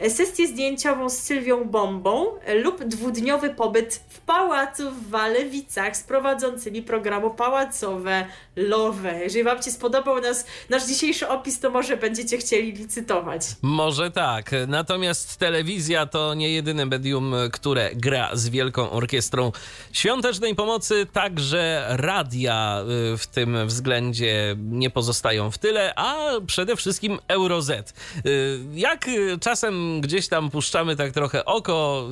Sesję 0.09 0.47
zdjęciową 0.47 1.09
z 1.09 1.17
Sylwią 1.19 1.65
Bombą 1.65 2.25
lub 2.63 2.83
dwudniowy 2.83 3.49
pobyt 3.49 4.03
w 4.09 4.19
pałacu 4.19 4.91
w 4.91 5.09
Walewicach 5.09 5.97
z 5.97 6.03
prowadzącymi 6.03 6.81
programu 6.81 7.29
Pałacowe 7.29 8.25
Love. 8.55 9.23
Jeżeli 9.23 9.43
Wam 9.43 9.63
się 9.63 9.71
spodobał 9.71 10.21
nas, 10.21 10.45
nasz 10.69 10.87
dzisiejszy 10.87 11.27
opis, 11.27 11.59
to 11.59 11.69
może 11.69 11.97
będziecie 11.97 12.37
chcieli 12.37 12.71
licytować. 12.71 13.41
Może 13.61 14.11
tak. 14.11 14.51
Natomiast 14.67 15.37
telewizja 15.37 16.05
to 16.05 16.33
nie 16.33 16.53
jedyne 16.53 16.85
medium, 16.85 17.33
które 17.51 17.92
gra 17.95 18.29
z 18.33 18.49
Wielką 18.49 18.91
Orkiestrą 18.91 19.51
Świątecznej 19.91 20.55
Pomocy. 20.55 21.07
Także 21.13 21.85
radia 21.89 22.83
y, 23.13 23.17
w 23.17 23.27
tym 23.27 23.67
względzie 23.67 24.55
nie 24.57 24.89
pozostają 24.89 25.51
w 25.51 25.57
tyle, 25.57 25.93
a 25.95 26.31
przede 26.47 26.75
wszystkim 26.75 27.19
Euroz. 27.27 27.63
Y, 27.69 28.59
jak 28.73 29.09
czasem 29.41 30.01
gdzieś 30.01 30.27
tam 30.27 30.49
puszczamy 30.49 30.95
tak 30.95 31.11
trochę 31.11 31.45
oko, 31.45 32.07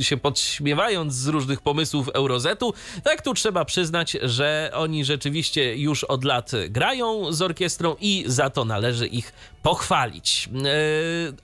y, 0.00 0.04
się 0.04 0.16
podśmiewając 0.16 1.14
z 1.14 1.26
różnych 1.26 1.60
pomysłów 1.60 2.08
Eurozetu, 2.08 2.74
tak 3.04 3.22
tu 3.22 3.34
trzeba 3.34 3.64
przyznać, 3.64 4.16
że 4.22 4.70
oni 4.74 5.04
rzeczywiście 5.04 5.76
już 5.76 6.04
od 6.04 6.24
lat 6.24 6.52
grają 6.68 7.32
z 7.32 7.42
orkiestrą 7.42 7.96
i 8.00 8.24
za 8.26 8.50
to 8.50 8.64
należy 8.64 9.06
ich 9.06 9.32
pochwalić. 9.62 10.48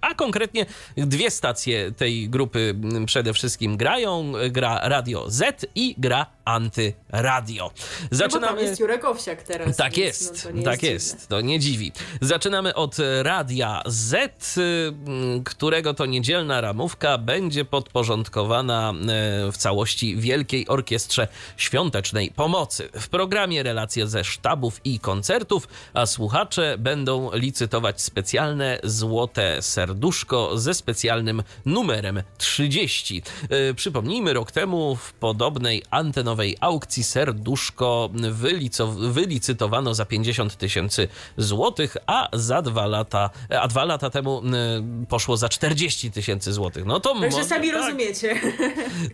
A 0.01 0.15
konkretnie 0.15 0.67
dwie 0.97 1.31
stacje 1.31 1.93
tej 1.93 2.29
grupy 2.29 2.75
przede 3.07 3.33
wszystkim 3.33 3.54
grają. 3.61 4.33
Gra 4.51 4.81
Radio 4.83 5.31
Z 5.31 5.67
i 5.75 5.95
gra 5.99 6.27
Antyradio. 6.45 7.71
Zaczynamy... 8.11 8.47
No, 8.47 8.57
tam 8.57 8.67
jest 8.67 8.81
Jurek 8.81 9.05
Owsiak 9.05 9.43
teraz. 9.43 9.77
Tak 9.77 9.97
jest, 9.97 10.49
no 10.55 10.63
tak 10.63 10.83
jest, 10.83 11.29
to 11.29 11.41
nie 11.41 11.59
dziwi. 11.59 11.93
Zaczynamy 12.21 12.75
od 12.75 12.97
Radia 13.23 13.83
Z, 13.87 14.55
którego 15.45 15.95
to 15.95 16.07
niedzielna 16.07 16.61
ramówka 16.61 17.19
będzie 17.19 17.65
podporządkowana 17.65 18.91
e, 18.91 19.53
w 19.53 19.57
całości 19.57 20.17
Wielkiej 20.17 20.69
Orkiestrze 20.69 21.29
Świątecznej 21.57 22.31
Pomocy. 22.31 22.89
W 23.01 23.09
programie 23.09 23.63
relacje 23.63 24.07
ze 24.07 24.25
sztabów 24.25 24.81
i 24.85 25.01
koncertów, 25.01 25.69
a 25.95 26.07
słuchacze 26.07 26.77
będą 26.79 27.31
licytować 27.33 28.03
specjalne 28.03 28.79
złote 28.83 29.63
serduszko 29.63 30.59
ze 30.59 30.75
specjalnym 30.75 31.43
numerem 31.67 32.23
30. 32.39 33.23
E, 33.51 33.75
przypomnijmy, 33.75 34.33
rok 34.33 34.53
temu 34.53 34.97
w 34.97 35.13
podobnej 35.13 35.83
antenowej 35.91 36.57
aukcji 36.61 37.05
serduszko 37.05 38.11
wylicytowano 38.99 39.95
za 39.95 40.05
50 40.05 40.57
tysięcy 40.57 41.09
złotych, 41.37 41.97
a 42.07 42.29
za 42.33 42.63
dwa 42.63 42.87
lata, 42.87 43.31
a 43.61 43.69
dwa 43.69 43.85
lata 43.85 44.11
temu 44.11 44.43
e, 44.47 45.07
poszło 45.09 45.37
za 45.37 45.49
40 45.49 46.11
tysięcy 46.11 46.53
złotych. 46.53 46.85
No 46.85 47.01
to 47.01 47.21
Także 47.21 47.45
sami 47.45 47.71
tak, 47.71 47.77
rozumiecie. 47.77 48.41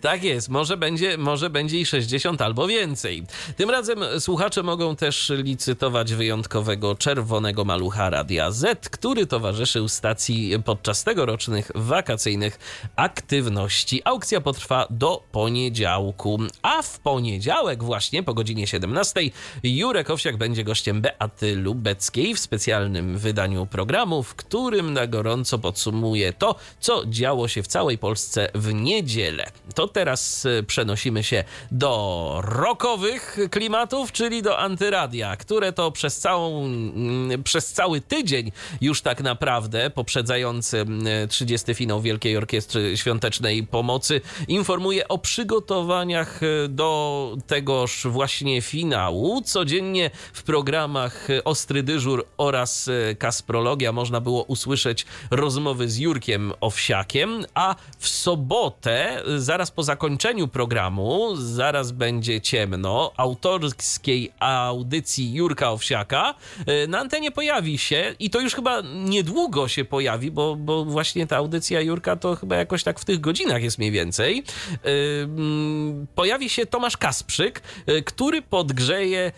Tak 0.00 0.24
jest, 0.24 0.48
może 0.48 0.76
będzie, 0.76 1.18
może 1.18 1.50
będzie 1.50 1.80
i 1.80 1.86
60 1.86 2.42
albo 2.42 2.66
więcej. 2.66 3.24
Tym 3.56 3.70
razem 3.70 3.98
słuchacze 4.18 4.62
mogą 4.62 4.96
też 4.96 5.32
licytować 5.36 6.14
wyjątkowego 6.14 6.94
czerwonego 6.94 7.64
malucha 7.64 8.10
Radia 8.10 8.50
Z, 8.50 8.88
który 8.88 9.26
towarzyszył 9.26 9.88
stacji 9.88 10.52
podczas 10.64 11.04
tegorocznych 11.04 11.70
wakacyjnych 11.74 12.58
aktywności. 12.96 14.02
Aukcja 14.04 14.19
Aukcja 14.20 14.40
potrwa 14.40 14.86
do 14.90 15.22
poniedziałku, 15.32 16.38
a 16.62 16.82
w 16.82 16.98
poniedziałek 16.98 17.84
właśnie 17.84 18.22
po 18.22 18.34
godzinie 18.34 18.66
17 18.66 19.20
Jurek 19.62 20.10
Owsiak 20.10 20.36
będzie 20.36 20.64
gościem 20.64 21.00
Beaty 21.00 21.56
Lubeckiej 21.56 22.34
w 22.34 22.38
specjalnym 22.38 23.18
wydaniu 23.18 23.66
programu, 23.66 24.22
w 24.22 24.34
którym 24.34 24.92
na 24.92 25.06
gorąco 25.06 25.58
podsumuje 25.58 26.32
to, 26.32 26.54
co 26.80 27.06
działo 27.06 27.48
się 27.48 27.62
w 27.62 27.66
całej 27.66 27.98
Polsce 27.98 28.48
w 28.54 28.74
niedzielę. 28.74 29.46
To 29.74 29.88
teraz 29.88 30.46
e, 30.46 30.62
przenosimy 30.62 31.22
się 31.22 31.44
do 31.70 32.40
rokowych 32.44 33.38
klimatów, 33.50 34.12
czyli 34.12 34.42
do 34.42 34.58
antyradia, 34.58 35.36
które 35.36 35.72
to 35.72 35.92
przez, 35.92 36.18
całą, 36.18 36.64
mm, 36.64 37.42
przez 37.42 37.72
cały 37.72 38.00
tydzień 38.00 38.52
już 38.80 39.02
tak 39.02 39.22
naprawdę 39.22 39.90
poprzedzający 39.90 40.86
30 41.28 41.74
finał 41.74 42.00
Wielkiej 42.00 42.36
Orkiestry 42.36 42.96
Świątecznej 42.96 43.66
Pomocy 43.66 44.09
informuje 44.48 45.08
o 45.08 45.18
przygotowaniach 45.18 46.42
e, 46.42 46.68
do 46.68 47.36
tegoż 47.46 48.06
właśnie 48.10 48.62
finału. 48.62 49.42
Codziennie 49.42 50.10
w 50.32 50.42
programach 50.42 51.28
Ostry 51.44 51.82
Dyżur 51.82 52.26
oraz 52.36 52.88
e, 52.88 53.14
Kasprologia 53.14 53.92
można 53.92 54.20
było 54.20 54.42
usłyszeć 54.42 55.06
rozmowy 55.30 55.88
z 55.88 55.98
Jurkiem 55.98 56.52
Owsiakiem, 56.60 57.44
a 57.54 57.74
w 57.98 58.08
sobotę, 58.08 59.22
zaraz 59.36 59.70
po 59.70 59.82
zakończeniu 59.82 60.48
programu, 60.48 61.36
zaraz 61.36 61.92
będzie 61.92 62.40
ciemno, 62.40 63.12
autorskiej 63.16 64.32
audycji 64.40 65.34
Jurka 65.34 65.70
Owsiaka 65.70 66.34
e, 66.66 66.86
na 66.86 66.98
antenie 66.98 67.30
pojawi 67.30 67.78
się 67.78 68.14
i 68.18 68.30
to 68.30 68.40
już 68.40 68.54
chyba 68.54 68.82
niedługo 68.94 69.68
się 69.68 69.84
pojawi, 69.84 70.30
bo, 70.30 70.56
bo 70.56 70.84
właśnie 70.84 71.26
ta 71.26 71.36
audycja 71.36 71.80
Jurka 71.80 72.16
to 72.16 72.36
chyba 72.36 72.56
jakoś 72.56 72.82
tak 72.82 73.00
w 73.00 73.04
tych 73.04 73.20
godzinach 73.20 73.62
jest 73.62 73.78
mniej 73.78 73.90
więcej. 73.90 73.99
E, 74.00 75.22
mm, 75.22 76.06
pojawi 76.14 76.50
się 76.50 76.66
Tomasz 76.66 76.96
Kasprzyk, 76.96 77.62
e, 77.86 78.02
który 78.02 78.42
podgrzeje 78.42 79.32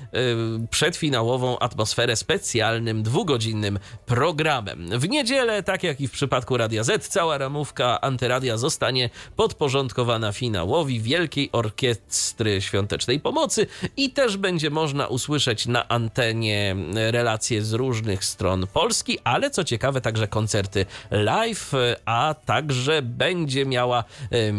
przedfinałową 0.70 1.58
atmosferę 1.58 2.16
specjalnym 2.16 3.02
dwugodzinnym 3.02 3.78
programem. 4.06 5.00
W 5.00 5.08
niedzielę, 5.08 5.62
tak 5.62 5.82
jak 5.82 6.00
i 6.00 6.08
w 6.08 6.10
przypadku 6.10 6.56
Radia 6.56 6.84
Z, 6.84 7.08
cała 7.08 7.38
ramówka 7.38 8.00
Antyradia 8.00 8.56
zostanie 8.56 9.10
podporządkowana 9.36 10.32
finałowi 10.32 11.00
Wielkiej 11.00 11.50
Orkiestry 11.52 12.60
Świątecznej 12.60 13.20
Pomocy 13.20 13.66
i 13.96 14.10
też 14.10 14.36
będzie 14.36 14.70
można 14.70 15.06
usłyszeć 15.06 15.66
na 15.66 15.88
antenie 15.88 16.76
relacje 16.94 17.62
z 17.62 17.72
różnych 17.72 18.24
stron 18.24 18.66
Polski, 18.66 19.18
ale 19.24 19.50
co 19.50 19.64
ciekawe 19.64 20.00
także 20.00 20.28
koncerty 20.28 20.86
live, 21.10 21.72
a 22.04 22.34
także 22.44 23.02
będzie 23.02 23.66
miała 23.66 24.04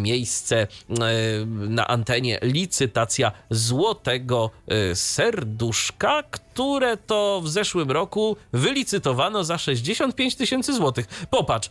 miejsce 0.02 0.58
e, 0.62 0.68
na 1.46 1.88
antenie 1.88 2.40
licytacja 2.42 3.32
Złotego 3.50 4.52
e, 4.68 4.96
Serduszka, 4.96 6.24
które 6.24 6.98
to 6.98 7.42
w 7.44 7.50
zeszłym 7.50 7.92
roku 7.92 8.38
wylicytowano 8.54 9.44
za 9.44 9.58
65 9.58 10.36
tysięcy 10.36 10.74
złotych. 10.74 11.06
Popatrz, 11.30 11.70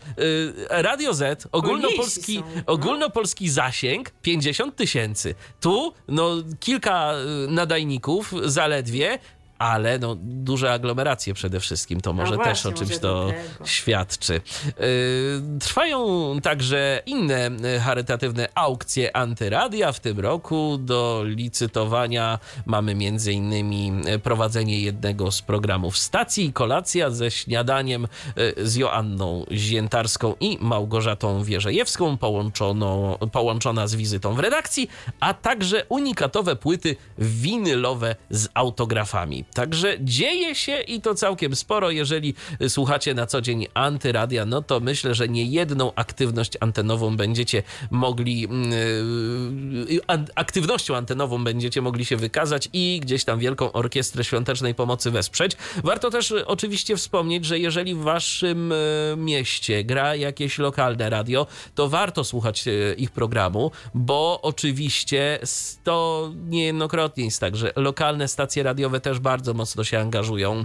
Radio 0.70 1.15
Z, 1.15 1.49
ogólnopolski, 1.53 2.36
są, 2.36 2.43
no. 2.57 2.62
ogólnopolski 2.66 3.49
zasięg 3.49 4.11
50 4.23 4.77
tysięcy. 4.77 5.35
Tu 5.61 5.93
no, 6.09 6.31
kilka 6.61 7.12
nadajników 7.49 8.35
zaledwie, 8.44 9.19
ale 9.62 9.98
no, 9.98 10.16
duże 10.20 10.72
aglomeracje 10.72 11.34
przede 11.34 11.60
wszystkim, 11.60 12.01
to 12.01 12.12
może 12.12 12.34
właśnie, 12.34 12.52
też 12.52 12.66
o 12.66 12.72
czymś 12.72 12.98
to 12.98 13.30
świadczy. 13.64 14.32
Yy, 14.32 15.59
trwają 15.60 16.06
także 16.43 17.02
inne 17.06 17.51
y, 17.76 17.80
charytatywne 17.80 18.48
aukcje 18.55 19.16
antyradia 19.16 19.93
w 19.93 20.01
tym 20.01 20.20
roku. 20.20 20.78
Do 20.78 21.22
licytowania 21.24 22.39
mamy 22.66 22.94
innymi 23.32 23.93
y, 24.14 24.18
prowadzenie 24.18 24.80
jednego 24.80 25.32
z 25.32 25.43
programów 25.43 25.98
stacji, 25.98 26.52
kolacja 26.52 27.10
ze 27.10 27.30
śniadaniem 27.30 28.05
y, 28.39 28.68
z 28.68 28.76
Joanną 28.76 29.47
Ziętarską 29.52 30.34
i 30.40 30.59
Małgorzatą 30.60 31.44
Wierzejewską, 31.44 32.16
połączoną, 32.16 33.18
połączona 33.32 33.86
z 33.86 33.94
wizytą 33.94 34.34
w 34.34 34.39
redakcji, 34.39 34.89
a 35.20 35.34
także 35.34 35.84
unikatowe 35.89 36.56
płyty 36.56 36.97
winylowe 37.18 38.16
z 38.30 38.48
autografami. 38.55 39.44
Także 39.55 39.97
dzieje 40.01 40.55
się 40.55 40.81
i 40.81 41.01
to 41.01 41.15
całkiem 41.15 41.57
sporo. 41.57 41.91
Jeżeli 41.91 42.35
słuchacie 42.69 43.15
na 43.15 43.27
co 43.27 43.41
dzień 43.41 43.66
antyradia, 43.74 44.47
no 44.47 44.62
to 44.62 44.81
myślę, 44.81 45.15
że 45.15 45.29
nie 45.29 45.45
jedną 45.45 45.95
aktywność 45.95 46.53
antenową 46.61 47.16
będziecie 47.16 47.62
mogli, 47.91 48.41
yy, 48.41 50.01
aktywnością 50.35 50.97
antenową 50.97 51.45
będziecie 51.45 51.83
mogli 51.83 52.05
się 52.05 52.16
wykazać 52.16 52.69
i 52.73 53.01
gdzieś 53.03 53.24
tam 53.24 53.39
Wielką 53.39 53.73
Orkiestrę 53.73 54.24
Świątecznej 54.24 54.74
Pomocy 54.74 55.11
wesprzeć. 55.11 55.57
Warto 55.85 56.11
też 56.11 56.35
oczywiście 56.47 56.97
wspomnieć, 56.97 57.45
że 57.45 57.59
jeżeli 57.59 57.95
w 57.95 57.99
waszym 57.99 58.74
mieście 59.16 59.85
gra 59.85 60.16
jakieś 60.16 60.59
lokalne 60.59 61.11
radio, 61.11 61.47
to 61.74 61.89
warto 61.89 62.24
słuchać 62.24 62.65
ich 62.97 63.11
programu, 63.11 63.70
bo 63.95 64.41
oczywiście 64.43 65.39
to 65.85 66.31
niejednokrotnie 66.49 67.24
jest 67.24 67.41
tak, 67.41 67.57
że 67.57 67.73
lokalne 67.77 68.29
stacje 68.29 68.62
radiowe 68.62 69.01
też 69.01 69.19
bardzo 69.19 69.41
bardzo 69.43 69.55
mocno 69.55 69.85
się 69.85 69.98
angażują 69.98 70.60
e, 70.60 70.64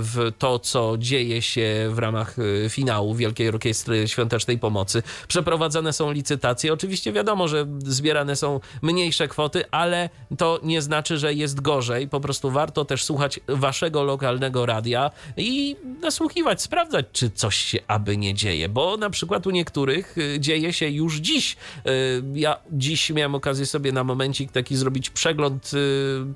w 0.00 0.32
to, 0.38 0.58
co 0.58 0.94
dzieje 0.98 1.42
się 1.42 1.88
w 1.90 1.98
ramach 1.98 2.36
e, 2.38 2.68
finału 2.68 3.14
Wielkiej 3.14 3.48
Orkiestry 3.48 4.08
Świątecznej 4.08 4.58
Pomocy. 4.58 5.02
Przeprowadzane 5.28 5.92
są 5.92 6.12
licytacje. 6.12 6.72
Oczywiście 6.72 7.12
wiadomo, 7.12 7.48
że 7.48 7.66
zbierane 7.78 8.36
są 8.36 8.60
mniejsze 8.82 9.28
kwoty, 9.28 9.64
ale 9.70 10.10
to 10.38 10.60
nie 10.62 10.82
znaczy, 10.82 11.18
że 11.18 11.34
jest 11.34 11.60
gorzej. 11.60 12.08
Po 12.08 12.20
prostu 12.20 12.50
warto 12.50 12.84
też 12.84 13.04
słuchać 13.04 13.40
waszego 13.48 14.02
lokalnego 14.02 14.66
radia 14.66 15.10
i 15.36 15.76
nasłuchiwać, 16.00 16.62
sprawdzać, 16.62 17.06
czy 17.12 17.30
coś 17.30 17.56
się 17.56 17.78
aby 17.88 18.16
nie 18.16 18.34
dzieje, 18.34 18.68
bo 18.68 18.96
na 18.96 19.10
przykład 19.10 19.46
u 19.46 19.50
niektórych 19.50 20.16
e, 20.18 20.40
dzieje 20.40 20.72
się 20.72 20.88
już 20.88 21.16
dziś. 21.16 21.56
Ja 22.34 22.56
dziś 22.72 23.10
miałem 23.10 23.34
okazję 23.34 23.66
sobie 23.66 23.92
na 23.92 24.04
momencik 24.04 24.52
taki 24.52 24.76
zrobić 24.76 25.10
przegląd 25.10 25.70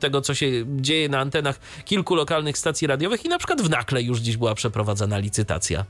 tego, 0.01 0.21
co 0.21 0.35
się 0.35 0.51
dzieje 0.77 1.09
na 1.09 1.21
terenach 1.33 1.59
kilku 1.85 2.15
lokalnych 2.15 2.59
stacji 2.59 2.87
radiowych 2.87 3.25
i 3.25 3.29
na 3.29 3.39
przykład 3.39 3.63
w 3.63 3.71
Nakle 3.71 4.03
już 4.03 4.19
dziś 4.19 4.37
była 4.37 4.55
przeprowadzana 4.55 5.19
licytacja. 5.19 5.85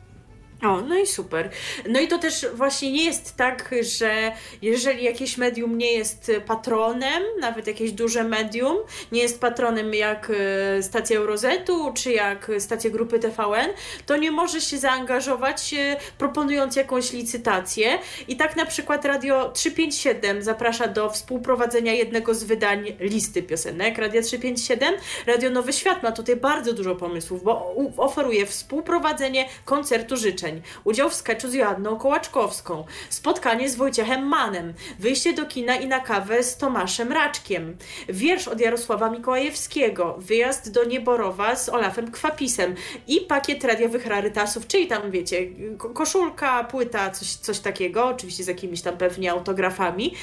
O, 0.62 0.80
no 0.80 0.98
i 0.98 1.06
super. 1.06 1.51
No 1.89 2.01
i 2.01 2.09
to 2.09 2.18
też 2.18 2.47
właśnie 2.55 2.93
nie 2.93 3.05
jest 3.05 3.36
tak, 3.36 3.74
że 3.80 4.32
jeżeli 4.62 5.05
jakieś 5.05 5.39
medium 5.39 5.78
nie 5.78 5.93
jest 5.93 6.32
patronem, 6.47 7.22
nawet 7.40 7.66
jakieś 7.66 7.93
duże 7.93 8.24
medium, 8.24 8.76
nie 9.12 9.22
jest 9.22 9.40
patronem 9.40 9.94
jak 9.94 10.32
e, 10.78 10.82
stacja 10.82 11.18
Eurozetu 11.18 11.93
czy 11.94 12.12
jak 12.12 12.51
stacja 12.59 12.90
grupy 12.90 13.18
TVN, 13.18 13.70
to 14.06 14.16
nie 14.16 14.30
może 14.30 14.60
się 14.60 14.78
zaangażować 14.78 15.74
e, 15.74 15.97
proponując 16.18 16.76
jakąś 16.76 17.12
licytację. 17.12 17.98
I 18.28 18.36
tak 18.36 18.56
na 18.56 18.66
przykład 18.66 19.05
Radio 19.05 19.51
357 19.55 20.43
zaprasza 20.43 20.89
do 20.89 21.10
współprowadzenia 21.10 21.93
jednego 21.93 22.34
z 22.34 22.44
wydań 22.44 22.97
listy 23.01 23.43
piosenek 23.43 23.98
Radio 23.98 24.22
357. 24.22 24.94
Radio 25.26 25.51
Nowy 25.51 25.72
Świat 25.72 26.02
ma 26.02 26.12
tutaj 26.12 26.36
bardzo 26.36 26.72
dużo 26.72 26.97
pomysłów, 26.97 27.43
bo 27.43 27.74
oferuje 27.97 28.47
współprowadzenie 28.47 29.48
koncertu 29.64 30.16
życzeń 30.16 30.51
udział 30.84 31.10
w 31.10 31.14
sketchu 31.14 31.48
z 31.48 31.54
Joanną 31.54 31.96
Kołaczkowską, 31.96 32.84
spotkanie 33.10 33.70
z 33.70 33.76
Wojciechem 33.76 34.26
Manem, 34.26 34.74
wyjście 34.98 35.32
do 35.32 35.46
kina 35.46 35.76
i 35.76 35.86
na 35.86 36.00
kawę 36.00 36.42
z 36.42 36.56
Tomaszem 36.56 37.12
Raczkiem, 37.12 37.76
wiersz 38.08 38.48
od 38.48 38.60
Jarosława 38.60 39.10
Mikołajewskiego, 39.10 40.16
wyjazd 40.18 40.72
do 40.72 40.84
Nieborowa 40.84 41.56
z 41.56 41.68
Olafem 41.68 42.10
Kwapisem. 42.10 42.74
I 43.06 43.20
pakiet 43.20 43.64
radiowych 43.64 44.06
rarytasów, 44.06 44.66
czyli 44.66 44.86
tam 44.86 45.10
wiecie, 45.10 45.46
koszulka, 45.94 46.64
płyta, 46.64 47.10
coś, 47.10 47.28
coś 47.28 47.58
takiego, 47.58 48.06
oczywiście 48.06 48.44
z 48.44 48.46
jakimiś 48.46 48.82
tam 48.82 48.96
pewnie 48.96 49.32
autografami. 49.32 50.14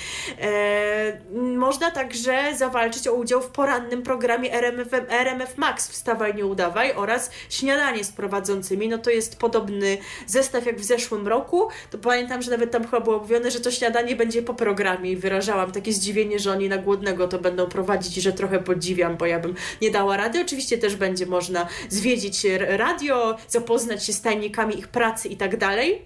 E, 0.41 1.21
można 1.55 1.91
także 1.91 2.55
zawalczyć 2.57 3.07
o 3.07 3.13
udział 3.13 3.41
w 3.41 3.47
porannym 3.47 4.03
programie 4.03 4.53
RMF, 4.53 4.93
RMF 5.09 5.57
Max 5.57 5.89
Wstawaj 5.89 6.35
Nie 6.35 6.45
Udawaj 6.45 6.93
oraz 6.93 7.31
śniadanie 7.49 8.03
z 8.03 8.11
prowadzącymi, 8.11 8.87
no 8.87 8.97
to 8.97 9.09
jest 9.09 9.39
podobny 9.39 9.97
zestaw 10.27 10.65
jak 10.65 10.79
w 10.79 10.83
zeszłym 10.83 11.27
roku, 11.27 11.67
to 11.91 11.97
pamiętam, 11.97 12.41
że 12.41 12.51
nawet 12.51 12.71
tam 12.71 12.83
chyba 12.83 12.99
było 12.99 13.19
mówione, 13.19 13.51
że 13.51 13.59
to 13.59 13.71
śniadanie 13.71 14.15
będzie 14.15 14.41
po 14.41 14.53
programie 14.53 15.11
i 15.11 15.15
wyrażałam 15.15 15.71
takie 15.71 15.93
zdziwienie, 15.93 16.39
że 16.39 16.51
oni 16.51 16.69
na 16.69 16.77
głodnego 16.77 17.27
to 17.27 17.39
będą 17.39 17.67
prowadzić 17.67 18.17
i 18.17 18.21
że 18.21 18.33
trochę 18.33 18.59
podziwiam, 18.59 19.17
bo 19.17 19.25
ja 19.25 19.39
bym 19.39 19.55
nie 19.81 19.91
dała 19.91 20.17
rady. 20.17 20.41
Oczywiście 20.41 20.77
też 20.77 20.95
będzie 20.95 21.25
można 21.25 21.67
zwiedzić 21.89 22.45
radio, 22.59 23.37
zapoznać 23.47 24.05
się 24.05 24.13
z 24.13 24.21
tajnikami 24.21 24.79
ich 24.79 24.87
pracy 24.87 25.27
i 25.27 25.37
tak 25.37 25.57
dalej. 25.57 26.01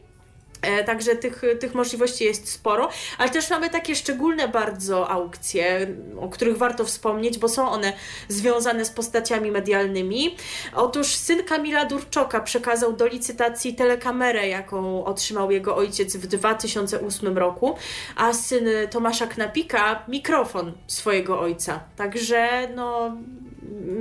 E, 0.64 0.84
także 0.84 1.16
tych, 1.16 1.42
tych 1.60 1.76
możliwości 1.76 2.24
jest 2.24 2.50
sporo, 2.50 2.90
ale 3.18 3.30
też 3.30 3.50
mamy 3.50 3.70
takie 3.70 3.96
szczególne 3.96 4.48
bardzo 4.48 5.10
aukcje, 5.10 5.88
o 6.20 6.30
których 6.30 6.58
warto 6.58 6.86
wspomnieć, 6.86 7.38
bo 7.38 7.50
są 7.50 7.70
one 7.70 7.94
związane 8.28 8.86
z 8.86 8.90
postaciami 8.90 9.52
medialnymi. 9.52 10.36
Otóż 10.76 11.08
syn 11.08 11.44
Kamila 11.44 11.86
Durczoka 11.86 12.42
przekazał 12.42 12.94
do 12.94 13.08
licytacji 13.08 13.76
telekamerę, 13.76 14.48
jaką 14.48 15.06
otrzymał 15.06 15.52
jego 15.52 15.76
ojciec 15.76 16.16
w 16.16 16.28
2008 16.28 17.38
roku, 17.38 17.76
a 18.16 18.34
syn 18.34 18.66
Tomasza 18.92 19.28
Knapika 19.28 20.04
mikrofon 20.08 20.74
swojego 20.88 21.40
ojca. 21.40 21.80
Także 21.96 22.68
no 22.76 23.18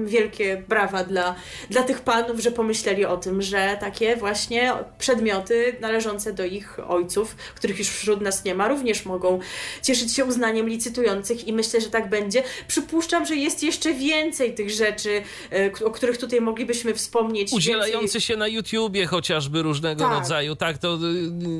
wielkie 0.07 0.63
brawa 0.69 1.05
dla, 1.05 1.35
dla 1.71 1.83
tych 1.83 2.01
panów, 2.01 2.41
że 2.41 2.51
pomyśleli 2.51 3.05
o 3.05 3.17
tym, 3.17 3.43
że 3.43 3.77
takie 3.81 4.17
właśnie 4.17 4.73
przedmioty 4.99 5.77
należące 5.81 6.33
do 6.33 6.45
ich 6.45 6.79
ojców, 6.89 7.37
których 7.55 7.79
już 7.79 7.89
wśród 7.89 8.21
nas 8.21 8.45
nie 8.45 8.55
ma, 8.55 8.69
również 8.69 9.05
mogą 9.05 9.39
cieszyć 9.83 10.15
się 10.15 10.25
uznaniem 10.25 10.69
licytujących 10.69 11.49
i 11.49 11.53
myślę, 11.53 11.81
że 11.81 11.91
tak 11.91 12.11
będzie. 12.11 12.43
Przypuszczam, 12.69 13.27
że 13.27 13.37
jest 13.37 13.63
jeszcze 13.63 13.95
więcej 13.95 14.55
tych 14.55 14.71
rzeczy, 14.71 15.23
e, 15.53 15.85
o 15.85 15.91
których 15.91 16.19
tutaj 16.19 16.41
moglibyśmy 16.41 16.95
wspomnieć. 16.95 17.53
Udzielające 17.53 18.01
więcej... 18.01 18.21
się 18.21 18.37
na 18.37 18.49
YouTubie 18.49 19.07
chociażby 19.07 19.63
różnego 19.63 20.05
tak. 20.05 20.19
rodzaju. 20.19 20.57
Tak, 20.57 20.79
to 20.79 20.95
y, 20.95 20.99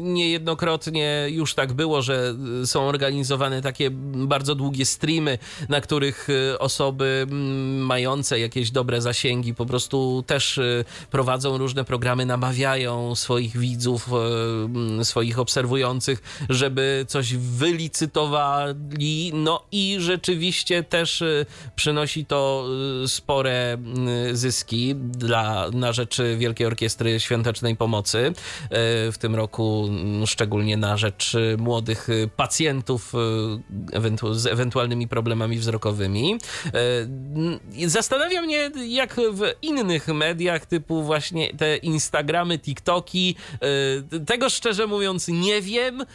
niejednokrotnie 0.03 1.27
już 1.31 1.55
tak 1.55 1.73
było, 1.73 2.03
że 2.03 2.35
y, 2.63 2.67
są 2.67 2.83
organizowane 2.89 3.63
takie 3.63 3.91
bardzo 4.15 4.55
długie 4.55 4.87
streamy, 4.87 5.39
na 5.69 5.81
których 5.81 6.29
y, 6.29 6.59
osoby 6.59 7.27
mające 7.79 8.32
jakieś 8.39 8.71
dobre 8.71 9.01
zasięgi 9.01 9.55
po 9.55 9.67
prostu 9.67 10.25
też 10.27 10.61
prowadzą 11.11 11.59
różne 11.59 11.85
programy, 11.85 12.27
namawiają 12.27 13.15
swoich 13.15 13.57
widzów, 13.57 14.11
swoich 15.03 15.39
obserwujących, 15.39 16.23
żeby 16.49 17.05
coś 17.09 17.35
wylicytowali. 17.35 19.33
No 19.35 19.63
i 19.73 19.97
rzeczywiście 19.99 20.83
też 20.83 21.23
y, 21.23 21.47
przynosi 21.77 22.25
to 22.25 22.67
y, 23.05 23.09
spore 23.09 23.79
y, 24.31 24.37
zyski 24.37 24.95
dla, 24.95 25.71
na 25.73 25.93
rzecz 25.93 26.19
Wielkiej 26.39 26.67
Orkiestry 26.67 27.21
Świątecznej 27.21 27.77
Pomocy. 27.77 28.33
W 29.13 29.15
tym 29.19 29.35
roku 29.35 29.87
mm, 29.89 30.27
szczególnie 30.27 30.77
na 30.77 30.97
rzecz 30.97 31.37
młodych 31.59 32.09
pacjentów 32.37 33.13
z 34.33 34.47
ewentualnymi 34.47 35.09
problemami 35.09 35.59
wzrokowymi. 35.59 36.39
Zastanawia 38.23 38.43
mnie, 38.47 38.71
jak 38.89 39.15
w 39.15 39.41
innych 39.63 40.09
mediach, 40.09 40.67
typu 40.67 41.03
właśnie 41.03 41.55
te 41.55 41.77
Instagramy, 41.77 42.59
TikToki, 42.59 43.37
tego 44.27 44.51
szczerze 44.51 44.87
mówiąc 44.87 45.29
nie 45.29 45.63
wiem, 45.63 46.01
e, 46.01 46.07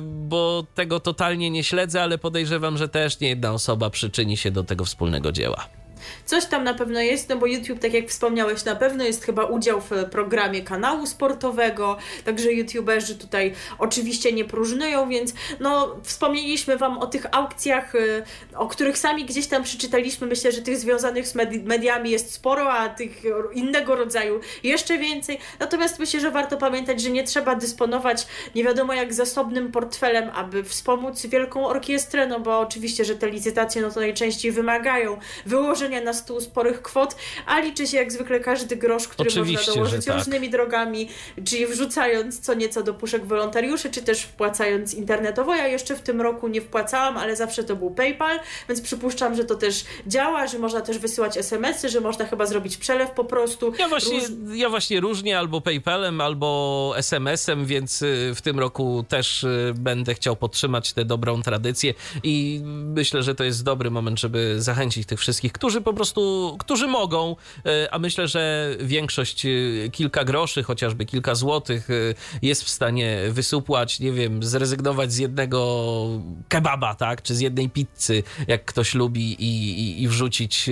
bo 0.00 0.66
tego 0.74 1.00
totalnie 1.00 1.50
nie 1.50 1.64
śledzę, 1.64 2.02
ale 2.02 2.18
podejrzewam, 2.18 2.78
że 2.78 2.88
też 2.88 3.20
nie 3.20 3.28
jedna 3.28 3.52
osoba 3.52 3.90
przyczyni 3.90 4.36
się 4.36 4.50
do 4.50 4.64
tego 4.64 4.84
wspólnego 4.84 5.32
dzieła. 5.32 5.79
Coś 6.26 6.46
tam 6.46 6.64
na 6.64 6.74
pewno 6.74 7.00
jest, 7.00 7.28
no 7.28 7.36
bo 7.36 7.46
YouTube, 7.46 7.78
tak 7.78 7.94
jak 7.94 8.08
wspomniałeś, 8.08 8.64
na 8.64 8.76
pewno 8.76 9.04
jest 9.04 9.24
chyba 9.24 9.44
udział 9.44 9.80
w 9.80 9.90
programie 10.10 10.62
kanału 10.62 11.06
sportowego, 11.06 11.96
także 12.24 12.52
YouTuberzy 12.52 13.18
tutaj 13.18 13.54
oczywiście 13.78 14.32
nie 14.32 14.44
próżnują, 14.44 15.08
więc 15.08 15.34
no 15.60 15.96
wspomnieliśmy 16.02 16.76
Wam 16.76 16.98
o 16.98 17.06
tych 17.06 17.26
aukcjach, 17.32 17.94
y, 17.94 18.22
o 18.56 18.66
których 18.66 18.98
sami 18.98 19.24
gdzieś 19.24 19.46
tam 19.46 19.62
przeczytaliśmy. 19.62 20.26
Myślę, 20.26 20.52
że 20.52 20.62
tych 20.62 20.76
związanych 20.76 21.28
z 21.28 21.34
medi 21.34 21.60
mediami 21.60 22.10
jest 22.10 22.32
sporo, 22.32 22.72
a 22.72 22.88
tych 22.88 23.22
innego 23.52 23.96
rodzaju 23.96 24.40
jeszcze 24.62 24.98
więcej. 24.98 25.38
Natomiast 25.58 25.98
myślę, 25.98 26.20
że 26.20 26.30
warto 26.30 26.56
pamiętać, 26.56 27.00
że 27.00 27.10
nie 27.10 27.24
trzeba 27.24 27.54
dysponować 27.54 28.26
nie 28.54 28.64
wiadomo 28.64 28.94
jak 28.94 29.14
zasobnym 29.14 29.72
portfelem, 29.72 30.30
aby 30.34 30.64
wspomóc 30.64 31.26
Wielką 31.26 31.66
Orkiestrę, 31.66 32.26
no 32.26 32.40
bo 32.40 32.58
oczywiście, 32.58 33.04
że 33.04 33.16
te 33.16 33.30
licytacje 33.30 33.82
no 33.82 33.90
to 33.90 34.00
najczęściej 34.00 34.52
wymagają 34.52 35.18
wyłożenia 35.46 35.89
na 36.00 36.12
stół 36.12 36.40
sporych 36.40 36.82
kwot, 36.82 37.16
a 37.46 37.60
liczy 37.60 37.86
się 37.86 37.96
jak 37.96 38.12
zwykle 38.12 38.40
każdy 38.40 38.76
grosz, 38.76 39.08
który 39.08 39.30
Oczywiście, 39.30 39.66
można 39.66 39.74
dołożyć 39.74 40.04
tak. 40.04 40.16
różnymi 40.16 40.50
drogami, 40.50 41.08
czyli 41.44 41.66
wrzucając 41.66 42.40
co 42.40 42.54
nieco 42.54 42.82
do 42.82 42.94
puszek 42.94 43.26
wolontariuszy, 43.26 43.90
czy 43.90 44.02
też 44.02 44.22
wpłacając 44.22 44.94
internetowo. 44.94 45.54
Ja 45.54 45.66
jeszcze 45.66 45.96
w 45.96 46.00
tym 46.00 46.20
roku 46.20 46.48
nie 46.48 46.60
wpłacałam, 46.60 47.16
ale 47.16 47.36
zawsze 47.36 47.64
to 47.64 47.76
był 47.76 47.90
PayPal, 47.90 48.40
więc 48.68 48.80
przypuszczam, 48.80 49.36
że 49.36 49.44
to 49.44 49.54
też 49.54 49.84
działa, 50.06 50.46
że 50.46 50.58
można 50.58 50.80
też 50.80 50.98
wysyłać 50.98 51.36
SMS-y, 51.36 51.88
że 51.88 52.00
można 52.00 52.24
chyba 52.24 52.46
zrobić 52.46 52.76
przelew 52.76 53.10
po 53.10 53.24
prostu. 53.24 53.72
Ja 53.78 53.88
właśnie, 53.88 54.20
Róż... 54.20 54.28
ja 54.54 54.68
właśnie 54.68 55.00
różnie 55.00 55.38
albo 55.38 55.60
PayPalem, 55.60 56.20
albo 56.20 56.92
SMS-em, 56.96 57.66
więc 57.66 58.02
y, 58.02 58.32
w 58.34 58.42
tym 58.42 58.58
roku 58.58 59.04
też 59.08 59.44
y, 59.44 59.74
będę 59.76 60.14
chciał 60.14 60.36
podtrzymać 60.36 60.92
tę 60.92 61.04
dobrą 61.04 61.42
tradycję 61.42 61.94
i 62.22 62.60
myślę, 62.64 63.22
że 63.22 63.34
to 63.34 63.44
jest 63.44 63.64
dobry 63.64 63.90
moment, 63.90 64.20
żeby 64.20 64.62
zachęcić 64.62 65.06
tych 65.06 65.20
wszystkich, 65.20 65.52
którzy 65.52 65.79
po 65.80 65.92
prostu, 65.92 66.56
którzy 66.58 66.86
mogą, 66.86 67.36
e, 67.66 67.94
a 67.94 67.98
myślę, 67.98 68.28
że 68.28 68.74
większość 68.80 69.46
e, 69.46 69.50
kilka 69.92 70.24
groszy, 70.24 70.62
chociażby 70.62 71.06
kilka 71.06 71.34
złotych 71.34 71.90
e, 71.90 71.94
jest 72.42 72.64
w 72.64 72.68
stanie 72.68 73.18
wysupłać, 73.30 74.00
nie 74.00 74.12
wiem, 74.12 74.42
zrezygnować 74.42 75.12
z 75.12 75.18
jednego 75.18 76.08
kebaba, 76.48 76.94
tak, 76.94 77.22
czy 77.22 77.34
z 77.34 77.40
jednej 77.40 77.68
pizzy, 77.68 78.22
jak 78.48 78.64
ktoś 78.64 78.94
lubi 78.94 79.32
i, 79.32 79.80
i, 79.80 80.02
i 80.02 80.08
wrzucić 80.08 80.70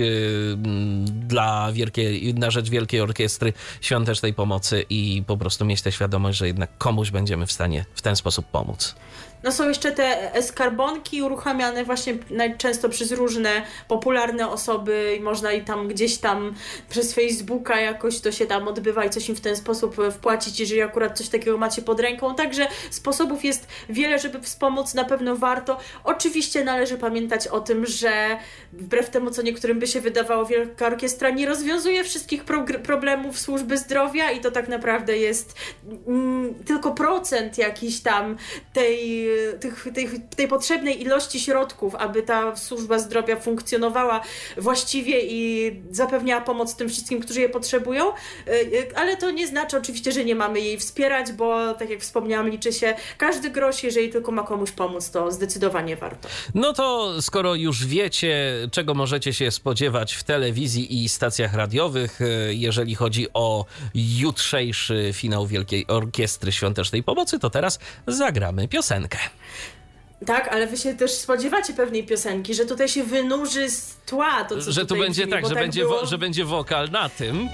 dla 1.05 1.71
wielkiej, 1.71 2.33
na 2.33 2.51
rzecz 2.51 2.69
Wielkiej 2.69 3.01
Orkiestry 3.01 3.53
Świątecznej 3.81 4.33
Pomocy 4.33 4.85
i 4.89 5.23
po 5.27 5.37
prostu 5.37 5.65
mieć 5.65 5.81
tę 5.81 5.91
świadomość, 5.91 6.37
że 6.37 6.47
jednak 6.47 6.77
komuś 6.77 7.11
będziemy 7.11 7.45
w 7.45 7.51
stanie 7.51 7.85
w 7.95 8.01
ten 8.01 8.15
sposób 8.15 8.45
pomóc. 8.45 8.95
No 9.43 9.51
są 9.51 9.67
jeszcze 9.67 9.91
te 9.91 10.31
skarbonki 10.41 11.21
uruchamiane 11.21 11.85
właśnie 11.85 12.17
najczęsto 12.29 12.89
przez 12.89 13.11
różne 13.11 13.49
popularne 13.87 14.49
osoby 14.49 15.15
i 15.19 15.21
można 15.21 15.53
i 15.53 15.61
tam 15.61 15.87
gdzieś 15.87 16.17
tam 16.17 16.53
przez 16.89 17.13
Facebooka 17.13 17.79
jakoś 17.79 18.19
to 18.19 18.31
się 18.31 18.45
tam 18.45 18.67
odbywa 18.67 19.05
i 19.05 19.09
coś 19.09 19.29
im 19.29 19.35
w 19.35 19.41
ten 19.41 19.55
sposób 19.55 19.95
wpłacić, 20.11 20.59
jeżeli 20.59 20.81
akurat 20.81 21.17
coś 21.17 21.29
takiego 21.29 21.57
macie 21.57 21.81
pod 21.81 21.99
ręką. 21.99 22.35
Także 22.35 22.67
sposobów 22.91 23.45
jest 23.45 23.67
wiele, 23.89 24.19
żeby 24.19 24.41
wspomóc, 24.41 24.93
na 24.93 25.03
pewno 25.03 25.35
warto. 25.35 25.79
Oczywiście 26.03 26.63
należy 26.63 26.97
pamiętać 26.97 27.47
o 27.47 27.59
tym, 27.59 27.85
że 27.85 28.37
wbrew 28.73 29.09
temu, 29.09 29.31
co 29.31 29.41
niektórym 29.41 29.79
by 29.79 29.87
się 29.87 30.01
wydawało, 30.01 30.45
Wielka 30.45 30.87
Orkiestra 30.87 31.29
nie 31.29 31.45
rozwiązuje 31.45 32.03
wszystkich 32.03 32.43
pro 32.43 32.65
problemów 32.83 33.39
służby 33.39 33.77
zdrowia 33.77 34.31
i 34.31 34.39
to 34.39 34.51
tak 34.51 34.67
naprawdę 34.67 35.17
jest 35.17 35.55
mm, 36.07 36.55
tylko 36.65 36.91
procent 36.91 37.57
jakiś 37.57 38.01
tam 38.01 38.37
tej 38.73 39.28
tych, 39.59 39.87
tej, 39.93 40.09
tej 40.35 40.47
potrzebnej 40.47 41.01
ilości 41.01 41.39
środków, 41.39 41.95
aby 41.95 42.23
ta 42.23 42.55
służba 42.55 42.99
zdrowia 42.99 43.35
funkcjonowała 43.35 44.21
właściwie 44.57 45.21
i 45.21 45.71
zapewniała 45.91 46.41
pomoc 46.41 46.75
tym 46.75 46.89
wszystkim, 46.89 47.19
którzy 47.19 47.41
je 47.41 47.49
potrzebują, 47.49 48.09
e, 48.09 48.13
e, 48.47 48.97
ale 48.97 49.17
to 49.17 49.31
nie 49.31 49.47
znaczy 49.47 49.77
oczywiście, 49.77 50.11
że 50.11 50.25
nie 50.25 50.35
mamy 50.35 50.59
jej 50.59 50.77
wspierać, 50.77 51.31
bo 51.31 51.73
tak 51.73 51.89
jak 51.89 51.99
wspomniałam, 51.99 52.49
liczy 52.49 52.73
się 52.73 52.95
każdy 53.17 53.49
grosz, 53.49 53.83
jeżeli 53.83 54.09
tylko 54.09 54.31
ma 54.31 54.43
komuś 54.43 54.71
pomóc, 54.71 55.11
to 55.11 55.31
zdecydowanie 55.31 55.95
warto. 55.95 56.29
No 56.55 56.73
to 56.73 57.13
skoro 57.21 57.55
już 57.55 57.85
wiecie, 57.85 58.53
czego 58.71 58.93
możecie 58.93 59.33
się 59.33 59.51
spodziewać 59.51 60.13
w 60.13 60.23
telewizji 60.23 61.03
i 61.03 61.09
stacjach 61.09 61.53
radiowych, 61.53 62.19
jeżeli 62.49 62.95
chodzi 62.95 63.27
o 63.33 63.65
jutrzejszy 63.95 65.09
finał 65.13 65.47
Wielkiej 65.47 65.87
Orkiestry 65.87 66.51
Świątecznej 66.51 67.03
Pomocy, 67.03 67.39
to 67.39 67.49
teraz 67.49 67.79
zagramy 68.07 68.67
piosenkę. 68.67 69.18
Tak, 70.25 70.47
ale 70.47 70.67
wy 70.67 70.77
się 70.77 70.95
też 70.95 71.11
spodziewacie 71.11 71.73
pewnej 71.73 72.05
piosenki, 72.05 72.55
że 72.55 72.65
tutaj 72.65 72.89
się 72.89 73.03
wynurzy 73.03 73.69
z 73.69 73.95
tła 74.05 74.43
to, 74.43 74.61
co 74.61 74.71
Że 74.71 74.85
tu 74.85 74.95
będzie 74.95 75.21
brzmi, 75.21 75.33
tak, 75.33 75.43
że, 75.45 75.53
tak 75.53 75.63
będzie 75.63 75.81
było... 75.81 76.05
że 76.05 76.17
będzie 76.17 76.45
wokal 76.45 76.89
na 76.89 77.09
tym. 77.09 77.49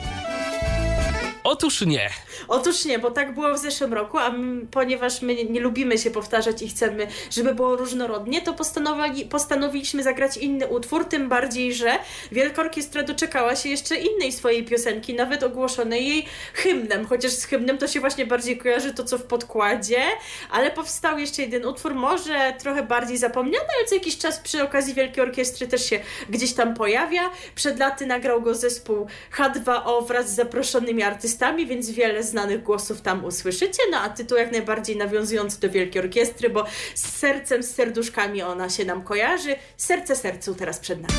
Otóż 1.44 1.82
nie. 1.82 2.10
Otóż 2.48 2.86
nie, 2.86 3.00
bo 3.00 3.12
tak 3.12 3.34
było 3.34 3.54
w 3.54 3.58
zeszłym 3.58 3.94
roku, 3.94 4.18
a 4.18 4.30
my, 4.30 4.66
ponieważ 4.72 5.22
my 5.22 5.36
nie, 5.46 5.60
lubimy 5.60 5.98
się 5.98 6.12
powtarzać 6.12 6.62
i 6.62 6.70
chcemy, 6.70 7.08
żeby 7.32 7.56
było 7.56 7.76
różnorodnie, 7.76 8.42
to 8.42 8.54
postanowili, 8.54 9.26
postanowiliśmy 9.26 10.04
zagrać 10.04 10.38
inny 10.38 10.68
utwór, 10.68 11.06
tym 11.06 11.30
bardziej, 11.30 11.74
że 11.74 11.92
Wielka 12.32 12.62
Orkiestra 12.62 13.04
doczekała 13.04 13.56
się 13.56 13.70
jeszcze 13.70 13.96
innej 13.96 14.32
swojej 14.32 14.66
piosenki, 14.66 15.14
nawet 15.14 15.44
ogłoszonej 15.44 16.08
jej 16.08 16.26
hymnem, 16.54 17.06
chociaż 17.06 17.32
z 17.32 17.46
hymnem 17.46 17.78
to 17.78 17.88
się 17.88 18.00
właśnie 18.00 18.26
bardziej 18.26 18.58
kojarzy 18.58 18.94
to, 18.94 19.04
co 19.04 19.18
w 19.18 19.24
podkładzie, 19.24 20.02
ale 20.52 20.72
powstał 20.72 21.20
jeszcze 21.20 21.42
jeden 21.42 21.66
utwór, 21.66 21.96
może 21.96 22.54
trochę 22.60 22.84
bardziej 22.84 23.18
zapomniany, 23.18 23.66
ale 23.78 23.88
co 23.88 23.96
jakiś 23.96 24.18
czas 24.18 24.40
przy 24.40 24.64
okazji 24.64 24.94
Wielkiej 24.94 25.24
Orkiestry 25.24 25.68
też 25.68 25.90
się 25.90 26.00
gdzieś 26.30 26.54
tam 26.54 26.74
pojawia. 26.74 27.22
Przed 27.56 27.80
laty 27.80 28.06
nagrał 28.06 28.42
go 28.42 28.56
zespół 28.56 29.08
H2O 29.38 30.08
wraz 30.08 30.32
z 30.32 30.36
zaproszonymi 30.36 31.04
artystami, 31.04 31.66
więc 31.68 31.90
wiele 31.90 32.24
znanych 32.26 32.64
głosów 32.64 33.02
tam 33.02 33.26
usłyszycie, 33.26 33.84
no 33.92 33.98
a 33.98 34.10
tytuł 34.10 34.38
jak 34.38 34.52
najbardziej 34.52 34.98
nawiązujący 34.98 35.60
do 35.60 35.70
Wielkiej 35.70 36.02
Orkiestry, 36.02 36.50
bo 36.50 36.66
z 36.96 37.18
sercem, 37.18 37.64
z 37.64 37.72
serduszkami 37.72 38.42
ona 38.42 38.70
się 38.70 38.86
nam 38.86 39.04
kojarzy. 39.04 39.56
Serce 39.78 40.16
sercu 40.16 40.56
teraz 40.56 40.80
przed 40.80 41.02
nami. 41.02 41.14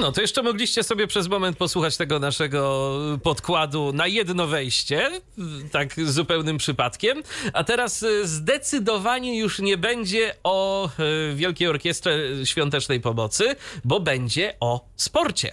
No, 0.00 0.12
to 0.12 0.20
jeszcze 0.20 0.42
mogliście 0.42 0.82
sobie 0.82 1.06
przez 1.06 1.28
moment 1.28 1.56
posłuchać 1.56 1.96
tego 1.96 2.18
naszego 2.18 2.92
podkładu 3.22 3.92
na 3.92 4.06
jedno 4.06 4.46
wejście, 4.46 5.10
tak 5.72 5.94
zupełnym 6.00 6.58
przypadkiem. 6.58 7.22
A 7.52 7.64
teraz 7.64 8.02
y, 8.02 8.28
zdecydowanie 8.28 9.38
już 9.38 9.58
nie 9.58 9.76
będzie 9.76 10.34
o 10.44 10.88
y, 11.30 11.34
Wielkiej 11.34 11.68
Orkiestrze 11.68 12.18
Świątecznej 12.44 13.00
Pomocy, 13.00 13.56
bo 13.84 14.00
będzie 14.00 14.54
o 14.60 14.84
sporcie. 14.96 15.50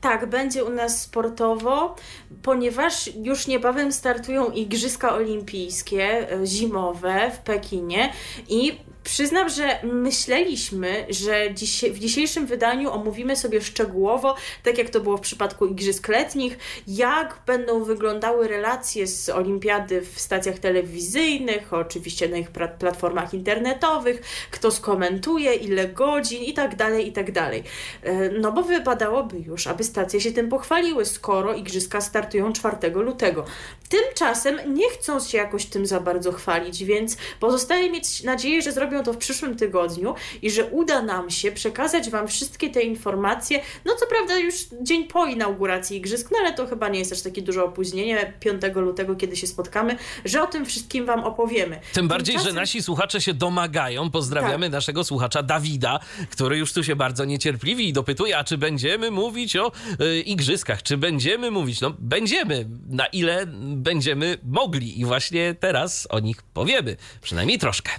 Tak, 0.00 0.30
będzie 0.30 0.64
u 0.64 0.70
nas 0.70 1.02
sportowo, 1.02 1.96
ponieważ 2.42 3.10
już 3.22 3.46
niebawem 3.46 3.92
startują 3.92 4.50
Igrzyska 4.50 5.14
Olimpijskie 5.14 6.32
e, 6.32 6.46
zimowe 6.46 7.30
w 7.30 7.38
Pekinie 7.38 8.12
i 8.48 8.78
Przyznam, 9.06 9.48
że 9.48 9.78
myśleliśmy, 9.82 11.06
że 11.08 11.54
dziś, 11.54 11.84
w 11.84 11.98
dzisiejszym 11.98 12.46
wydaniu 12.46 12.90
omówimy 12.90 13.36
sobie 13.36 13.60
szczegółowo, 13.60 14.34
tak 14.62 14.78
jak 14.78 14.90
to 14.90 15.00
było 15.00 15.16
w 15.16 15.20
przypadku 15.20 15.66
Igrzysk 15.66 16.08
Letnich, 16.08 16.58
jak 16.86 17.38
będą 17.46 17.84
wyglądały 17.84 18.48
relacje 18.48 19.06
z 19.06 19.28
Olimpiady 19.28 20.00
w 20.00 20.20
stacjach 20.20 20.58
telewizyjnych, 20.58 21.72
oczywiście 21.72 22.28
na 22.28 22.36
ich 22.36 22.50
platformach 22.50 23.34
internetowych, 23.34 24.22
kto 24.50 24.70
skomentuje, 24.70 25.54
ile 25.54 25.88
godzin 25.88 26.42
i 26.42 26.52
tak 26.52 26.76
dalej, 26.76 27.08
i 27.08 27.12
tak 27.12 27.32
dalej. 27.32 27.62
E, 28.02 28.28
no 28.28 28.52
bo 28.52 28.62
wypadałoby 28.62 29.38
już, 29.38 29.66
aby 29.66 29.84
stacje 29.84 30.20
się 30.20 30.32
tym 30.32 30.48
pochwaliły, 30.48 31.04
skoro 31.04 31.54
Igrzyska 31.54 32.00
startują 32.00 32.52
4 32.52 32.76
lutego. 32.94 33.44
Tymczasem 33.88 34.74
nie 34.74 34.90
chcą 34.90 35.20
się 35.20 35.38
jakoś 35.38 35.66
tym 35.66 35.86
za 35.86 36.00
bardzo 36.00 36.32
chwalić, 36.32 36.84
więc 36.84 37.16
pozostaje 37.40 37.90
mieć 37.90 38.22
nadzieję, 38.22 38.62
że 38.62 38.72
zrobią 38.72 39.02
to 39.02 39.12
w 39.12 39.16
przyszłym 39.16 39.56
tygodniu 39.56 40.14
i 40.42 40.50
że 40.50 40.64
uda 40.64 41.02
nam 41.02 41.30
się 41.30 41.52
przekazać 41.52 42.10
Wam 42.10 42.28
wszystkie 42.28 42.70
te 42.70 42.82
informacje. 42.82 43.60
No 43.84 43.94
co 43.94 44.06
prawda 44.06 44.38
już 44.38 44.54
dzień 44.82 45.04
po 45.04 45.26
inauguracji 45.26 45.96
Igrzysk, 45.96 46.30
no 46.32 46.38
ale 46.40 46.54
to 46.54 46.66
chyba 46.66 46.88
nie 46.88 46.98
jest 46.98 47.12
aż 47.12 47.22
takie 47.22 47.42
duże 47.42 47.64
opóźnienie 47.64 48.32
5 48.40 48.62
lutego, 48.74 49.16
kiedy 49.16 49.36
się 49.36 49.46
spotkamy, 49.46 49.96
że 50.24 50.42
o 50.42 50.46
tym 50.46 50.66
wszystkim 50.66 51.06
Wam 51.06 51.24
opowiemy. 51.24 51.80
Tym 51.92 52.08
bardziej, 52.08 52.34
Tymczasem... 52.34 52.54
że 52.54 52.60
nasi 52.60 52.82
słuchacze 52.82 53.20
się 53.20 53.34
domagają. 53.34 54.10
Pozdrawiamy 54.10 54.66
tak. 54.66 54.72
naszego 54.72 55.04
słuchacza 55.04 55.42
Dawida, 55.42 56.00
który 56.30 56.58
już 56.58 56.72
tu 56.72 56.84
się 56.84 56.96
bardzo 56.96 57.24
niecierpliwi 57.24 57.88
i 57.88 57.92
dopytuje, 57.92 58.38
a 58.38 58.44
czy 58.44 58.58
będziemy 58.58 59.10
mówić 59.10 59.56
o 59.56 59.72
y, 60.00 60.20
Igrzyskach, 60.20 60.82
czy 60.82 60.96
będziemy 60.96 61.50
mówić? 61.50 61.80
No 61.80 61.94
będziemy, 61.98 62.68
na 62.88 63.06
ile 63.06 63.46
będziemy 63.76 64.38
mogli 64.42 65.00
i 65.00 65.04
właśnie 65.04 65.54
teraz 65.60 66.08
o 66.10 66.20
nich 66.20 66.42
powiemy, 66.42 66.96
przynajmniej 67.22 67.58
troszkę. 67.58 67.92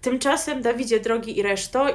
Tymczasem, 0.00 0.62
Dawidzie, 0.62 1.00
drogi 1.00 1.38
i 1.38 1.42
reszto, 1.42 1.94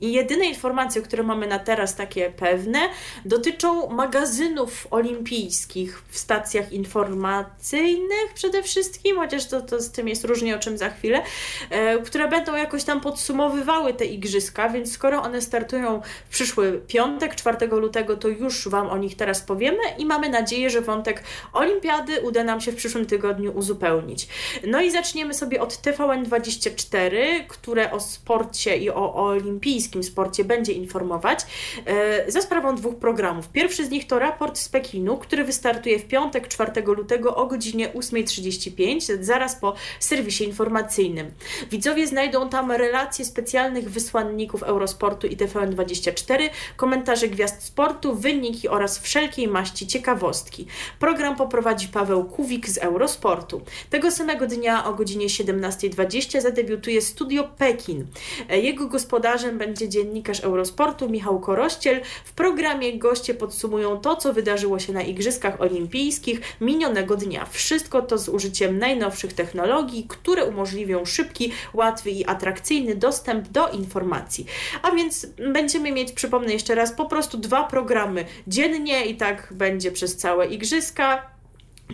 i 0.00 0.12
jedyne 0.12 0.44
informacje, 0.44 1.02
które 1.02 1.22
mamy 1.22 1.46
na 1.46 1.58
teraz 1.58 1.94
takie 1.94 2.30
pewne, 2.30 2.78
dotyczą 3.24 3.88
magazynów 3.88 4.86
olimpijskich 4.90 6.02
w 6.08 6.18
stacjach 6.18 6.72
informacyjnych 6.72 8.34
przede 8.34 8.62
wszystkim, 8.62 9.16
chociaż 9.16 9.46
to, 9.46 9.60
to 9.60 9.80
z 9.80 9.90
tym 9.90 10.08
jest 10.08 10.24
różnie, 10.24 10.56
o 10.56 10.58
czym 10.58 10.78
za 10.78 10.90
chwilę, 10.90 11.22
e, 11.70 11.98
które 11.98 12.28
będą 12.28 12.56
jakoś 12.56 12.84
tam 12.84 13.00
podsumowywały 13.00 13.94
te 13.94 14.04
igrzyska, 14.04 14.68
więc 14.68 14.92
skoro 14.92 15.22
one 15.22 15.42
startują 15.42 16.02
w 16.28 16.30
przyszły 16.30 16.80
piątek, 16.86 17.34
4 17.34 17.66
lutego, 17.66 18.16
to 18.16 18.28
już 18.28 18.68
Wam 18.68 18.90
o 18.90 18.98
nich 18.98 19.16
teraz 19.16 19.40
powiemy 19.40 19.78
i 19.98 20.06
mamy 20.06 20.28
nadzieję, 20.28 20.70
że 20.70 20.80
wątek 20.80 21.22
olimpiady 21.52 22.20
uda 22.20 22.44
nam 22.44 22.60
się 22.60 22.72
w 22.72 22.76
przyszłym 22.76 23.06
tygodniu 23.06 23.52
uzupełnić. 23.52 24.28
No 24.66 24.80
i 24.80 24.90
zaczniemy 24.90 25.34
sobie 25.34 25.60
od 25.60 25.72
TVN24, 25.72 27.16
które 27.48 27.90
o 27.90 28.00
sporcie 28.00 28.76
i 28.76 28.90
o, 28.90 29.14
olimpijskim 29.14 29.87
olimpijskim 29.88 30.02
sporcie 30.02 30.44
będzie 30.44 30.72
informować 30.72 31.46
e, 31.86 32.30
za 32.30 32.40
sprawą 32.40 32.76
dwóch 32.76 32.96
programów. 32.96 33.48
Pierwszy 33.48 33.86
z 33.86 33.90
nich 33.90 34.06
to 34.06 34.18
raport 34.18 34.58
z 34.58 34.68
Pekinu, 34.68 35.16
który 35.18 35.44
wystartuje 35.44 35.98
w 35.98 36.04
piątek 36.04 36.48
4 36.48 36.82
lutego 36.82 37.36
o 37.36 37.46
godzinie 37.46 37.88
8.35, 37.88 39.22
zaraz 39.22 39.56
po 39.56 39.74
serwisie 40.00 40.44
informacyjnym. 40.44 41.30
Widzowie 41.70 42.06
znajdą 42.06 42.48
tam 42.48 42.72
relacje 42.72 43.24
specjalnych 43.24 43.90
wysłanników 43.90 44.62
Eurosportu 44.62 45.26
i 45.26 45.36
TVN24, 45.36 46.48
komentarze 46.76 47.28
gwiazd 47.28 47.62
sportu, 47.62 48.14
wyniki 48.14 48.68
oraz 48.68 48.98
wszelkiej 48.98 49.48
maści 49.48 49.86
ciekawostki. 49.86 50.66
Program 50.98 51.36
poprowadzi 51.36 51.88
Paweł 51.88 52.24
Kuwik 52.24 52.68
z 52.68 52.78
Eurosportu. 52.78 53.60
Tego 53.90 54.10
samego 54.10 54.46
dnia 54.46 54.84
o 54.84 54.94
godzinie 54.94 55.26
17.20 55.26 56.40
zadebiutuje 56.40 57.02
Studio 57.02 57.44
Pekin. 57.58 58.06
E, 58.48 58.58
jego 58.58 58.88
gospodarzem 58.88 59.58
będzie 59.58 59.77
dziennikarz 59.86 60.40
Eurosportu 60.40 61.08
Michał 61.08 61.40
Korościel. 61.40 62.00
W 62.24 62.32
programie 62.32 62.98
goście 62.98 63.34
podsumują 63.34 63.96
to, 64.00 64.16
co 64.16 64.32
wydarzyło 64.32 64.78
się 64.78 64.92
na 64.92 65.02
Igrzyskach 65.02 65.60
Olimpijskich 65.60 66.40
minionego 66.60 67.16
dnia. 67.16 67.46
Wszystko 67.50 68.02
to 68.02 68.18
z 68.18 68.28
użyciem 68.28 68.78
najnowszych 68.78 69.32
technologii, 69.32 70.06
które 70.08 70.44
umożliwią 70.44 71.04
szybki, 71.04 71.52
łatwy 71.74 72.10
i 72.10 72.26
atrakcyjny 72.26 72.94
dostęp 72.94 73.48
do 73.48 73.68
informacji. 73.68 74.46
A 74.82 74.90
więc 74.90 75.26
będziemy 75.52 75.92
mieć, 75.92 76.12
przypomnę 76.12 76.52
jeszcze 76.52 76.74
raz, 76.74 76.92
po 76.92 77.06
prostu 77.06 77.38
dwa 77.38 77.64
programy 77.64 78.24
dziennie 78.46 79.06
i 79.06 79.16
tak 79.16 79.48
będzie 79.50 79.92
przez 79.92 80.16
całe 80.16 80.46
Igrzyska 80.46 81.37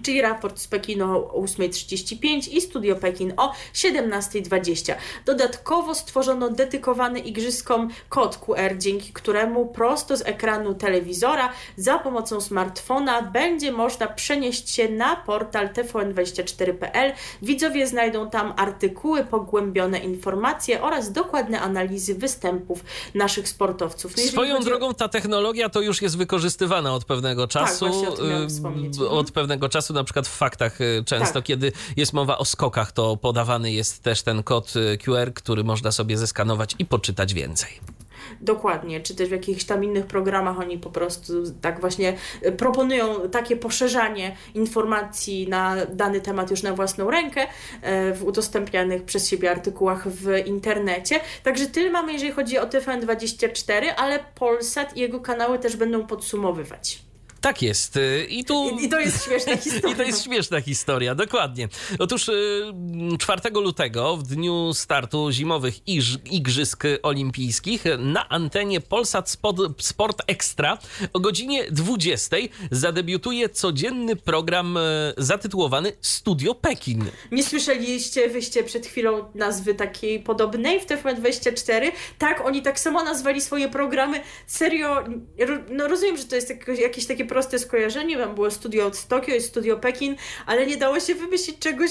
czyli 0.02 0.22
raport 0.22 0.58
z 0.58 0.68
Pekinu 0.68 1.04
o 1.04 1.42
8.35 1.42 2.52
i 2.52 2.60
Studio 2.60 2.96
Pekin 2.96 3.32
o 3.36 3.52
17.20. 3.74 4.94
Dodatkowo 5.26 5.94
stworzono 5.94 6.50
dedykowany 6.50 7.18
igrzyskom 7.18 7.88
kod 8.08 8.36
QR, 8.36 8.78
dzięki 8.78 9.12
któremu 9.12 9.66
prosto 9.66 10.16
z 10.16 10.22
ekranu 10.22 10.74
telewizora 10.74 11.48
za 11.76 11.98
pomocą 11.98 12.40
smartfona 12.40 13.22
będzie 13.22 13.72
można 13.72 14.06
przenieść 14.06 14.70
się 14.70 14.88
na 14.88 15.16
portal 15.16 15.68
tvn24.pl. 15.68 17.12
Widzowie 17.42 17.86
znajdą 17.86 18.30
tam 18.30 18.52
artykuły, 18.56 19.24
pogłębione 19.24 19.98
informacje 19.98 20.82
oraz 20.82 21.12
dokładne 21.12 21.60
analizy 21.60 22.14
występów 22.14 22.84
naszych 23.14 23.48
sportowców. 23.48 24.16
No 24.16 24.22
Swoją 24.22 24.54
chodzi... 24.54 24.66
drogą 24.66 24.94
ta 24.94 25.08
technologia 25.08 25.68
to 25.68 25.80
już 25.80 26.02
jest 26.02 26.16
wykorzystywana 26.16 26.94
od 26.94 27.04
pewnego 27.04 27.46
tak, 27.46 27.52
czasu. 27.52 27.86
Tak, 27.86 29.06
od 29.08 29.30
pewnego 29.30 29.68
czasu 29.68 29.83
czasu 29.84 29.94
na 29.94 30.04
przykład 30.04 30.28
w 30.28 30.36
faktach 30.36 30.80
y, 30.80 31.02
często, 31.06 31.34
tak. 31.34 31.44
kiedy 31.44 31.72
jest 31.96 32.12
mowa 32.12 32.38
o 32.38 32.44
skokach, 32.44 32.92
to 32.92 33.16
podawany 33.16 33.72
jest 33.72 34.02
też 34.02 34.22
ten 34.22 34.42
kod 34.42 34.76
y, 34.76 34.98
QR, 34.98 35.32
który 35.34 35.64
można 35.64 35.92
sobie 35.92 36.18
zeskanować 36.18 36.74
i 36.78 36.84
poczytać 36.84 37.34
więcej. 37.34 37.70
Dokładnie, 38.40 39.00
czy 39.00 39.14
też 39.14 39.28
w 39.28 39.32
jakichś 39.32 39.64
tam 39.64 39.84
innych 39.84 40.06
programach 40.06 40.58
oni 40.58 40.78
po 40.78 40.90
prostu 40.90 41.32
tak 41.60 41.80
właśnie 41.80 42.16
y, 42.46 42.52
proponują 42.52 43.28
takie 43.28 43.56
poszerzanie 43.56 44.36
informacji 44.54 45.48
na 45.48 45.76
dany 45.86 46.20
temat 46.20 46.50
już 46.50 46.62
na 46.62 46.72
własną 46.72 47.10
rękę 47.10 47.46
w 48.14 48.20
udostępnianych 48.24 49.02
przez 49.02 49.28
siebie 49.28 49.50
artykułach 49.50 50.08
w 50.08 50.46
internecie. 50.46 51.20
Także 51.42 51.66
tyle 51.66 51.90
mamy, 51.90 52.12
jeżeli 52.12 52.32
chodzi 52.32 52.58
o 52.58 52.66
TVN24, 52.66 53.86
ale 53.96 54.24
Polsat 54.34 54.96
i 54.96 55.00
jego 55.00 55.20
kanały 55.20 55.58
też 55.58 55.76
będą 55.76 56.06
podsumowywać. 56.06 57.03
Tak 57.44 57.62
jest. 57.62 57.96
Y, 57.96 58.26
I, 58.30 58.44
tu... 58.44 58.78
I, 58.80 58.84
I, 58.84 58.88
to 58.88 59.00
jest 59.00 59.24
śmieszna 59.24 59.56
historia. 59.66 59.94
I 59.94 59.96
to 59.96 60.02
jest 60.02 60.24
śmieszna 60.24 60.60
historia, 60.60 61.14
dokładnie. 61.14 61.68
Otóż 61.98 62.30
4 63.18 63.40
y, 63.46 63.60
lutego, 63.60 64.16
w 64.16 64.22
dniu 64.22 64.74
startu 64.74 65.30
zimowych 65.32 65.88
Igrzysk 66.30 66.84
Olimpijskich, 67.02 67.84
na 67.98 68.28
antenie 68.28 68.80
Polsat 68.80 69.38
Sport 69.78 70.22
Extra 70.26 70.78
o 71.12 71.20
godzinie 71.20 71.70
20 71.70 72.36
zadebiutuje 72.70 73.48
codzienny 73.48 74.16
program 74.16 74.76
y, 74.76 74.80
zatytułowany 75.16 75.92
Studio 76.00 76.54
Pekin. 76.54 77.04
Nie 77.32 77.44
słyszeliście 77.44 78.28
wyście 78.28 78.64
przed 78.64 78.86
chwilą 78.86 79.24
nazwy 79.34 79.74
takiej 79.74 80.20
podobnej 80.20 80.80
w 80.80 80.86
TVN24? 80.86 81.92
Tak, 82.18 82.46
oni 82.46 82.62
tak 82.62 82.80
samo 82.80 83.02
nazwali 83.02 83.40
swoje 83.40 83.68
programy. 83.68 84.20
Serio, 84.46 85.04
no 85.70 85.88
rozumiem, 85.88 86.16
że 86.16 86.24
to 86.24 86.36
jest 86.36 86.52
jakieś 86.80 87.06
takie 87.06 87.24
proste 87.34 87.58
skojarzenie, 87.58 88.16
tam 88.18 88.34
było 88.34 88.50
studio 88.50 88.86
od 88.86 89.06
Tokio 89.06 89.34
i 89.34 89.40
studio 89.40 89.76
Pekin, 89.76 90.16
ale 90.46 90.66
nie 90.66 90.76
dało 90.76 91.00
się 91.00 91.14
wymyślić 91.14 91.58
czegoś 91.58 91.90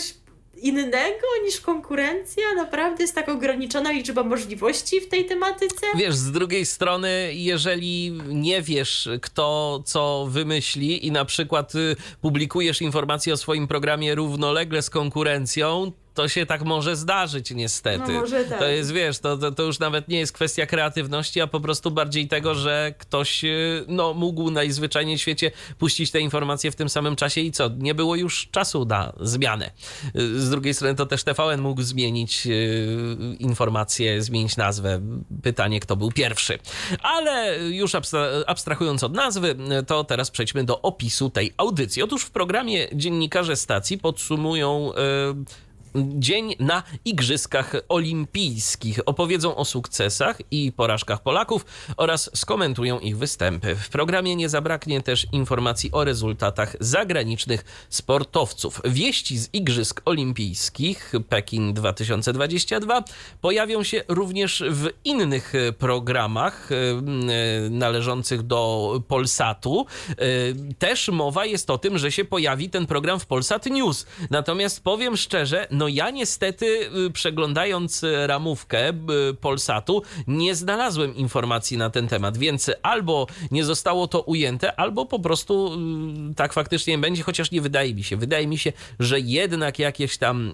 innego 0.57 1.27
niż 1.45 1.61
konkurencja? 1.61 2.43
Naprawdę 2.55 3.03
jest 3.03 3.15
tak 3.15 3.29
ograniczona 3.29 3.91
liczba 3.91 4.23
możliwości 4.23 5.01
w 5.01 5.09
tej 5.09 5.25
tematyce? 5.25 5.85
Wiesz, 5.95 6.15
z 6.15 6.31
drugiej 6.31 6.65
strony, 6.65 7.31
jeżeli 7.33 8.11
nie 8.27 8.61
wiesz, 8.61 9.09
kto 9.21 9.81
co 9.85 10.27
wymyśli 10.29 11.07
i 11.07 11.11
na 11.11 11.25
przykład 11.25 11.75
y, 11.75 11.95
publikujesz 12.21 12.81
informacje 12.81 13.33
o 13.33 13.37
swoim 13.37 13.67
programie 13.67 14.15
równolegle 14.15 14.81
z 14.81 14.89
konkurencją, 14.89 15.91
to 16.13 16.27
się 16.27 16.45
tak 16.45 16.63
może 16.63 16.95
zdarzyć 16.95 17.51
niestety. 17.51 18.13
No 18.13 18.19
może 18.19 18.43
tak. 18.45 18.59
To 18.59 18.67
jest, 18.67 18.91
wiesz, 18.91 19.19
to, 19.19 19.37
to, 19.37 19.51
to 19.51 19.63
już 19.63 19.79
nawet 19.79 20.07
nie 20.07 20.19
jest 20.19 20.33
kwestia 20.33 20.65
kreatywności, 20.65 21.41
a 21.41 21.47
po 21.47 21.59
prostu 21.59 21.91
bardziej 21.91 22.27
tego, 22.27 22.55
że 22.55 22.93
ktoś 22.97 23.43
y, 23.43 23.85
no, 23.87 24.13
mógł 24.13 24.51
najzwyczajniej 24.51 25.17
w 25.17 25.21
świecie 25.21 25.51
puścić 25.77 26.11
te 26.11 26.19
informacje 26.19 26.71
w 26.71 26.75
tym 26.75 26.89
samym 26.89 27.15
czasie 27.15 27.41
i 27.41 27.51
co? 27.51 27.69
Nie 27.77 27.95
było 27.95 28.15
już 28.15 28.47
czasu 28.51 28.85
na 28.85 29.13
zmianę. 29.21 29.71
Y, 30.15 30.41
Z 30.41 30.49
drugiej 30.49 30.73
strony 30.73 30.95
to 30.95 31.05
też 31.05 31.23
TVN 31.23 31.61
mógł 31.61 31.81
zmienić 31.81 32.47
y, 32.47 32.87
informacje, 33.39 34.21
zmienić 34.21 34.57
nazwę. 34.57 35.01
Pytanie, 35.43 35.79
kto 35.79 35.95
był 35.95 36.11
pierwszy. 36.11 36.59
Ale 37.01 37.59
już 37.69 37.93
abstra- 37.93 38.43
abstrahując 38.47 39.03
od 39.03 39.13
nazwy, 39.13 39.55
to 39.87 40.03
teraz 40.03 40.31
przejdźmy 40.31 40.63
do 40.63 40.81
opisu 40.81 41.29
tej 41.29 41.53
audycji. 41.57 42.03
Otóż 42.03 42.23
w 42.23 42.31
programie 42.31 42.87
dziennikarze 42.93 43.55
stacji 43.55 43.97
podsumują 43.97 44.91
dzień 45.95 46.55
na 46.59 46.83
Igrzyskach 47.05 47.73
Olimpijskich. 47.89 48.99
Opowiedzą 49.05 49.55
o 49.55 49.65
sukcesach 49.65 50.37
i 50.51 50.71
porażkach 50.71 51.23
Polaków 51.23 51.65
oraz 51.97 52.29
skomentują 52.33 52.99
ich 52.99 53.17
występy. 53.17 53.75
W 53.75 53.89
programie 53.89 54.35
nie 54.35 54.49
zabraknie 54.49 55.01
też 55.01 55.27
informacji 55.31 55.91
o 55.91 56.03
rezultatach 56.03 56.75
zagranicznych 56.79 57.65
sportowców. 57.89 58.81
Wieści 58.85 59.37
z 59.37 59.49
Igrzysk 59.53 60.01
Olimpijskich 60.05 61.13
Pekin 61.29 61.73
2022 61.73 63.03
pojawią 63.41 63.83
się 63.83 64.03
również 64.07 64.63
w 64.69 64.89
innych 65.05 65.53
programach 65.77 66.69
e, 66.71 66.75
e, 66.75 67.69
należących 67.69 68.41
do 68.41 69.01
Polsatu. 69.07 69.85
E, 70.09 70.15
Też 70.79 71.09
mowa 71.09 71.45
jest 71.45 71.69
o 71.69 71.77
tym, 71.77 71.97
że 71.97 72.11
się 72.11 72.25
pojawi 72.25 72.69
ten 72.69 72.85
program 72.85 73.19
w 73.19 73.25
Polsat 73.25 73.65
News. 73.65 74.05
Natomiast 74.29 74.83
powiem 74.83 75.17
szczerze, 75.17 75.67
no 75.71 75.82
ja 75.87 76.09
niestety 76.09 76.65
y, 77.07 77.11
przeglądając 77.11 78.03
y, 78.03 78.27
ramówkę 78.27 78.89
y, 78.89 78.93
Polsatu 79.33 80.03
nie 80.27 80.55
znalazłem 80.55 81.15
informacji 81.15 81.77
na 81.77 81.89
ten 81.89 82.07
temat, 82.07 82.37
więc 82.37 82.71
albo 82.81 83.27
nie 83.51 83.65
zostało 83.65 84.07
to 84.07 84.21
ujęte, 84.21 84.79
albo 84.79 85.05
po 85.05 85.19
prostu 85.19 85.77
tak 86.35 86.53
faktycznie 86.53 86.97
będzie, 86.97 87.23
chociaż 87.23 87.51
nie 87.51 87.61
wydaje 87.61 87.95
mi 87.95 88.03
się. 88.03 88.17
Wydaje 88.17 88.47
mi 88.47 88.57
się, 88.57 88.73
że 88.99 89.19
jednak 89.19 89.79
jakieś 89.79 90.17
tam 90.17 90.53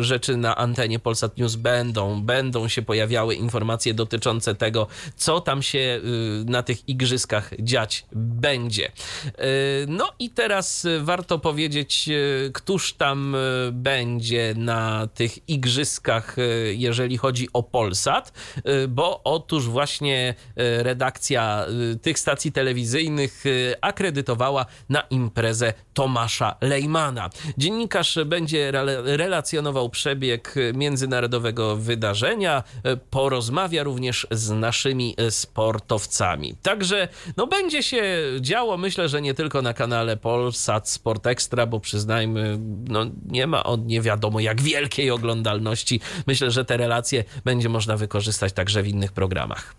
rzeczy 0.00 0.36
na 0.36 0.56
antenie 0.56 0.98
Polsat 0.98 1.38
News 1.38 1.56
będą, 1.56 2.22
będą 2.22 2.68
się 2.68 2.82
pojawiały 2.82 3.34
informacje 3.34 3.94
dotyczące 3.94 4.54
tego, 4.54 4.86
co 5.16 5.40
tam 5.40 5.62
się 5.62 6.00
na 6.44 6.62
tych 6.62 6.88
igrzyskach 6.88 7.50
dziać 7.58 8.06
będzie. 8.12 8.92
No 9.88 10.12
i 10.18 10.30
teraz 10.30 10.86
warto 11.00 11.38
powiedzieć, 11.38 12.08
któż 12.52 12.92
tam 12.92 13.34
y, 13.34 13.38
na 14.56 15.06
tych 15.14 15.48
igrzyskach, 15.48 16.38
y, 16.38 16.74
jeżeli 16.76 17.18
chodzi 17.18 17.48
o 17.52 17.62
Polsat, 17.62 18.32
y, 18.58 18.88
bo 18.88 19.20
otóż 19.24 19.68
właśnie 19.68 20.34
y, 20.48 20.82
redakcja 20.82 21.66
tych 22.02 22.18
stacji 22.18 22.52
telewizyjnych 22.52 23.44
akredytowała 23.80 24.66
na 24.88 25.00
imprezę 25.00 25.72
Tomasza 25.94 26.56
Lejmana. 26.60 27.30
Dziennikarz 27.58 28.18
będzie 28.26 28.72
relacjonował 29.04 29.90
przebieg 29.90 30.54
międzynarodowego 30.74 31.76
wydarzenia, 31.76 32.62
porozmawia 33.10 33.82
również 33.82 34.26
z 34.30 34.50
naszymi 34.50 35.16
sportowcami. 35.30 36.54
Także 36.62 37.08
no 37.36 37.46
będzie 37.46 37.82
się 37.82 38.02
działo, 38.40 38.76
myślę, 38.76 39.08
że 39.08 39.22
nie 39.22 39.34
tylko 39.34 39.62
na 39.62 39.74
kanale 39.74 40.16
Polsat 40.16 40.88
Sport 40.88 41.26
Extra, 41.26 41.66
bo 41.66 41.80
przyznajmy, 41.80 42.58
no 42.88 43.06
nie 43.26 43.46
ma 43.46 43.64
on 43.64 43.86
nie 43.86 44.00
wiadomo 44.00 44.27
jak 44.40 44.60
wielkiej 44.60 45.10
oglądalności. 45.10 46.00
Myślę, 46.26 46.50
że 46.50 46.64
te 46.64 46.76
relacje 46.76 47.24
będzie 47.44 47.68
można 47.68 47.96
wykorzystać 47.96 48.52
także 48.52 48.82
w 48.82 48.88
innych 48.88 49.12
programach. 49.12 49.74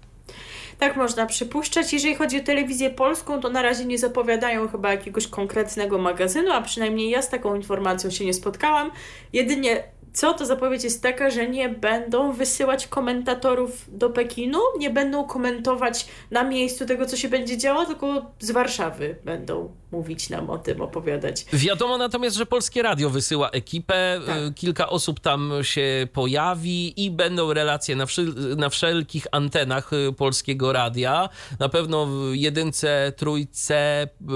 Tak 0.80 0.96
można 0.96 1.26
przypuszczać. 1.26 1.94
Jeżeli 1.94 2.16
chodzi 2.16 2.40
o 2.40 2.44
telewizję 2.44 2.90
polską, 2.90 3.42
to 3.42 3.50
na 3.50 3.62
razie 3.62 3.86
nie 3.86 3.98
zapowiadają 3.98 4.68
chyba 4.68 4.92
jakiegoś 4.92 5.28
konkretnego 5.28 5.98
magazynu, 5.98 6.52
a 6.52 6.62
przynajmniej 6.62 7.10
ja 7.10 7.22
z 7.22 7.30
taką 7.30 7.56
informacją 7.56 8.10
się 8.10 8.26
nie 8.26 8.34
spotkałam. 8.34 8.92
Jedynie 9.34 9.84
co 10.14 10.34
to 10.34 10.46
zapowiedź 10.46 10.84
jest 10.84 11.04
taka, 11.04 11.30
że 11.30 11.50
nie 11.50 11.70
będą 11.70 12.32
wysyłać 12.32 12.88
komentatorów 12.88 13.86
do 13.88 14.10
Pekinu, 14.10 14.60
nie 14.80 14.90
będą 14.90 15.24
komentować 15.24 16.08
na 16.32 16.44
miejscu 16.44 16.86
tego, 16.86 17.06
co 17.06 17.18
się 17.18 17.30
będzie 17.30 17.58
działo, 17.58 17.86
tylko 17.86 18.32
z 18.40 18.52
Warszawy 18.52 19.16
będą 19.26 19.72
mówić 19.92 20.30
nam 20.30 20.50
o 20.50 20.58
tym, 20.58 20.82
opowiadać. 20.82 21.46
Wiadomo 21.54 21.98
natomiast, 21.98 22.36
że 22.36 22.46
Polskie 22.46 22.82
Radio 22.82 23.10
wysyła 23.10 23.50
ekipę, 23.50 24.22
Tak. 24.26 24.38
y, 24.38 24.54
kilka 24.54 24.90
osób 24.90 25.20
tam 25.20 25.52
się 25.62 26.08
pojawi 26.14 27.04
i 27.06 27.12
będą 27.12 27.54
relacje 27.54 27.96
na, 27.96 28.06
wszel- 28.06 28.58
na 28.58 28.70
wszelkich 28.70 29.28
antenach 29.32 29.94
y, 29.94 30.14
Polskiego 30.14 30.74
Radia. 30.74 31.30
Na 31.60 31.70
pewno 31.70 32.06
w 32.06 32.32
jedynce, 32.34 33.14
trójce, 33.18 34.04
y, 34.04 34.28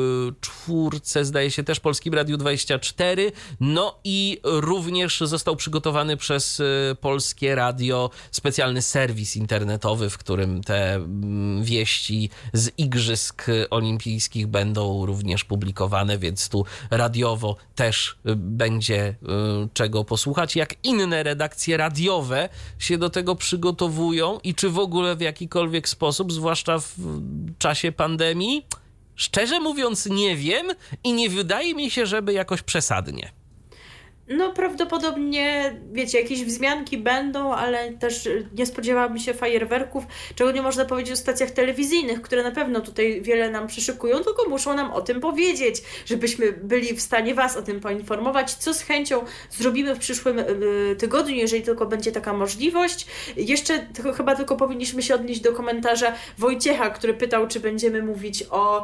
czwórce, 0.41 1.25
zdaje 1.25 1.51
się 1.51 1.63
też 1.63 1.80
Polskim 1.80 2.13
Radiu 2.13 2.38
24. 2.38 3.31
No 3.59 3.99
i 4.03 4.39
również 4.43 5.19
został 5.21 5.55
przygotowany 5.55 6.17
przez 6.17 6.61
Polskie 7.01 7.55
Radio 7.55 8.09
specjalny 8.31 8.81
serwis 8.81 9.35
internetowy, 9.35 10.09
w 10.09 10.17
którym 10.17 10.61
te 10.63 10.95
mm, 10.95 11.63
wieści 11.63 12.30
z 12.53 12.71
Igrzysk 12.77 13.45
Olimpijskich 13.69 14.47
będą 14.47 15.05
również 15.05 15.43
publikowane, 15.44 16.18
więc 16.18 16.49
tu 16.49 16.65
radiowo 16.91 17.56
też 17.76 18.18
y, 18.30 18.36
będzie 18.36 19.07
y, 19.10 19.15
czego 19.74 20.03
posłuchać. 20.03 20.56
Jak 20.56 20.76
inne 20.84 21.24
redakcje 21.24 21.78
radiowe 21.78 22.49
się 22.80 22.98
do 22.98 23.10
tego 23.10 23.36
przygotowują 23.36 24.40
i 24.44 24.56
czy 24.56 24.70
w 24.70 24.80
ogóle 24.80 25.15
w 25.15 25.22
jakikolwiek 25.22 25.90
sposób, 25.90 26.34
zwłaszcza 26.34 26.80
w 26.80 26.95
czasie 27.57 27.91
pandemii? 27.91 28.65
Szczerze 29.15 29.60
mówiąc, 29.60 30.06
nie 30.06 30.36
wiem 30.36 30.68
i 31.03 31.14
nie 31.14 31.30
wydaje 31.30 31.76
mi 31.76 31.91
się, 31.91 32.06
żeby 32.06 32.34
jakoś 32.34 32.61
przesadnie. 32.61 33.43
No 34.28 34.54
prawdopodobnie, 34.54 35.76
wiecie, 35.91 36.22
jakieś 36.22 36.45
wzmianki 36.45 36.98
będą, 36.98 37.54
ale 37.54 37.94
też 37.94 38.26
y, 38.26 38.50
nie 38.58 38.66
spodziewałabym 38.66 39.20
się 39.20 39.34
fajerwerków, 39.34 40.04
czego 40.36 40.52
nie 40.52 40.62
można 40.62 40.86
powiedzieć 40.86 41.14
o 41.14 41.16
stacjach 41.16 41.52
telewizyjnych, 41.52 42.22
które 42.22 42.44
na 42.44 42.52
pewno 42.52 42.82
tutaj 42.82 43.22
wiele 43.22 43.50
nam 43.50 43.68
przyszykują, 43.68 44.24
tylko 44.24 44.50
muszą 44.50 44.74
nam 44.74 44.91
o 44.91 45.02
tym 45.02 45.22
powiedzieć, 45.22 45.84
żebyśmy 46.06 46.52
byli 46.52 46.95
w 46.95 47.02
stanie 47.02 47.36
Was 47.36 47.58
o 47.58 47.62
tym 47.62 47.80
poinformować, 47.80 48.54
co 48.54 48.74
z 48.74 48.82
chęcią 48.82 49.26
zrobimy 49.50 49.95
w 49.95 50.00
przyszłym 50.00 50.40
y, 50.40 50.95
tygodniu, 51.00 51.36
jeżeli 51.36 51.64
tylko 51.64 51.86
będzie 51.86 52.12
taka 52.12 52.34
możliwość. 52.34 53.08
Jeszcze 53.36 53.88
chyba 54.18 54.36
tylko 54.36 54.58
powinniśmy 54.58 55.02
się 55.02 55.16
odnieść 55.16 55.41
do 55.41 55.54
komentarza 55.54 56.14
Wojciecha, 56.38 56.90
który 56.90 57.14
pytał, 57.14 57.48
czy 57.48 57.60
będziemy 57.60 58.02
mówić 58.02 58.44
o 58.50 58.84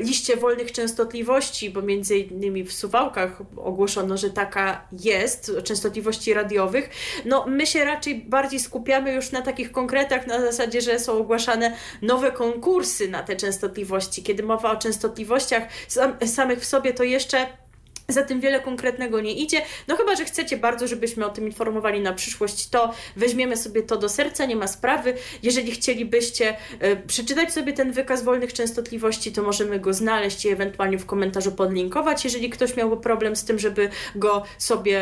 liście 0.00 0.36
wolnych 0.36 0.72
częstotliwości, 0.72 1.70
bo 1.70 1.82
między 1.82 2.18
innymi 2.18 2.64
w 2.64 2.72
Suwałkach 2.72 3.42
ogłoszono, 3.56 4.16
że 4.16 4.30
taka 4.30 4.74
jest, 4.92 5.52
częstotliwości 5.64 6.34
radiowych. 6.34 6.90
No, 7.24 7.44
my 7.48 7.66
się 7.66 7.84
raczej 7.84 8.14
bardziej 8.14 8.60
skupiamy 8.60 9.12
już 9.12 9.32
na 9.32 9.42
takich 9.42 9.72
konkretach, 9.72 10.26
na 10.26 10.40
zasadzie, 10.40 10.80
że 10.80 10.98
są 10.98 11.12
ogłaszane 11.12 11.76
nowe 12.02 12.32
konkursy 12.32 13.08
na 13.08 13.22
te 13.22 13.36
częstotliwości. 13.36 14.22
Kiedy 14.22 14.42
mowa 14.42 14.72
o 14.72 14.76
częstotliwościach 14.76 15.62
sam, 15.88 16.16
samych 16.26 16.60
w 16.60 16.64
sobie, 16.64 16.94
to 16.94 17.04
jeszcze 17.04 17.63
za 18.08 18.22
tym 18.22 18.40
wiele 18.40 18.60
konkretnego 18.60 19.20
nie 19.20 19.32
idzie. 19.32 19.62
No 19.88 19.96
chyba, 19.96 20.16
że 20.16 20.24
chcecie 20.24 20.56
bardzo, 20.56 20.86
żebyśmy 20.86 21.26
o 21.26 21.30
tym 21.30 21.46
informowali 21.46 22.00
na 22.00 22.12
przyszłość, 22.12 22.68
to 22.68 22.92
weźmiemy 23.16 23.56
sobie 23.56 23.82
to 23.82 23.96
do 23.96 24.08
serca, 24.08 24.46
nie 24.46 24.56
ma 24.56 24.66
sprawy. 24.66 25.14
Jeżeli 25.42 25.72
chcielibyście 25.72 26.56
e, 26.80 26.96
przeczytać 26.96 27.52
sobie 27.52 27.72
ten 27.72 27.92
wykaz 27.92 28.24
wolnych 28.24 28.52
częstotliwości, 28.52 29.32
to 29.32 29.42
możemy 29.42 29.80
go 29.80 29.94
znaleźć 29.94 30.44
i 30.44 30.48
ewentualnie 30.48 30.98
w 30.98 31.06
komentarzu 31.06 31.52
podlinkować. 31.52 32.24
Jeżeli 32.24 32.50
ktoś 32.50 32.76
miałby 32.76 32.96
problem 32.96 33.36
z 33.36 33.44
tym, 33.44 33.58
żeby 33.58 33.88
go 34.14 34.42
sobie 34.58 34.98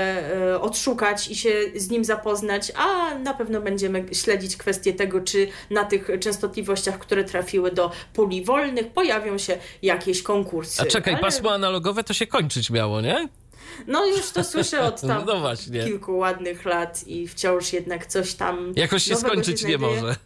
e, 0.52 0.60
odszukać 0.60 1.28
i 1.28 1.36
się 1.36 1.50
z 1.74 1.90
nim 1.90 2.04
zapoznać, 2.04 2.72
a 2.76 3.18
na 3.18 3.34
pewno 3.34 3.60
będziemy 3.60 4.04
śledzić 4.12 4.56
kwestię 4.56 4.92
tego, 4.92 5.20
czy 5.20 5.48
na 5.70 5.84
tych 5.84 6.10
częstotliwościach, 6.20 6.98
które 6.98 7.24
trafiły 7.24 7.70
do 7.70 7.90
puli 8.14 8.44
wolnych, 8.44 8.86
pojawią 8.92 9.38
się 9.38 9.58
jakieś 9.82 10.22
konkursy. 10.22 10.82
A 10.82 10.86
czekaj, 10.86 11.14
Ale- 11.14 11.22
pasmo 11.22 11.52
analogowe 11.52 12.04
to 12.04 12.14
się 12.14 12.26
kończyć 12.26 12.70
miało, 12.70 12.91
nie? 13.00 13.28
no 13.86 14.06
już 14.06 14.30
to 14.30 14.44
słyszę 14.44 14.80
od 14.80 15.00
tam 15.08 15.24
No 15.26 15.54
kilku 15.84 16.18
ładnych 16.18 16.64
lat 16.64 17.06
i 17.06 17.28
wciąż 17.28 17.72
jednak 17.72 18.06
coś 18.06 18.34
tam 18.34 18.72
Jakoś 18.76 19.02
się 19.02 19.16
skończyć 19.16 19.64
nie 19.64 19.68
znajduje. 19.78 20.00
może. 20.02 20.16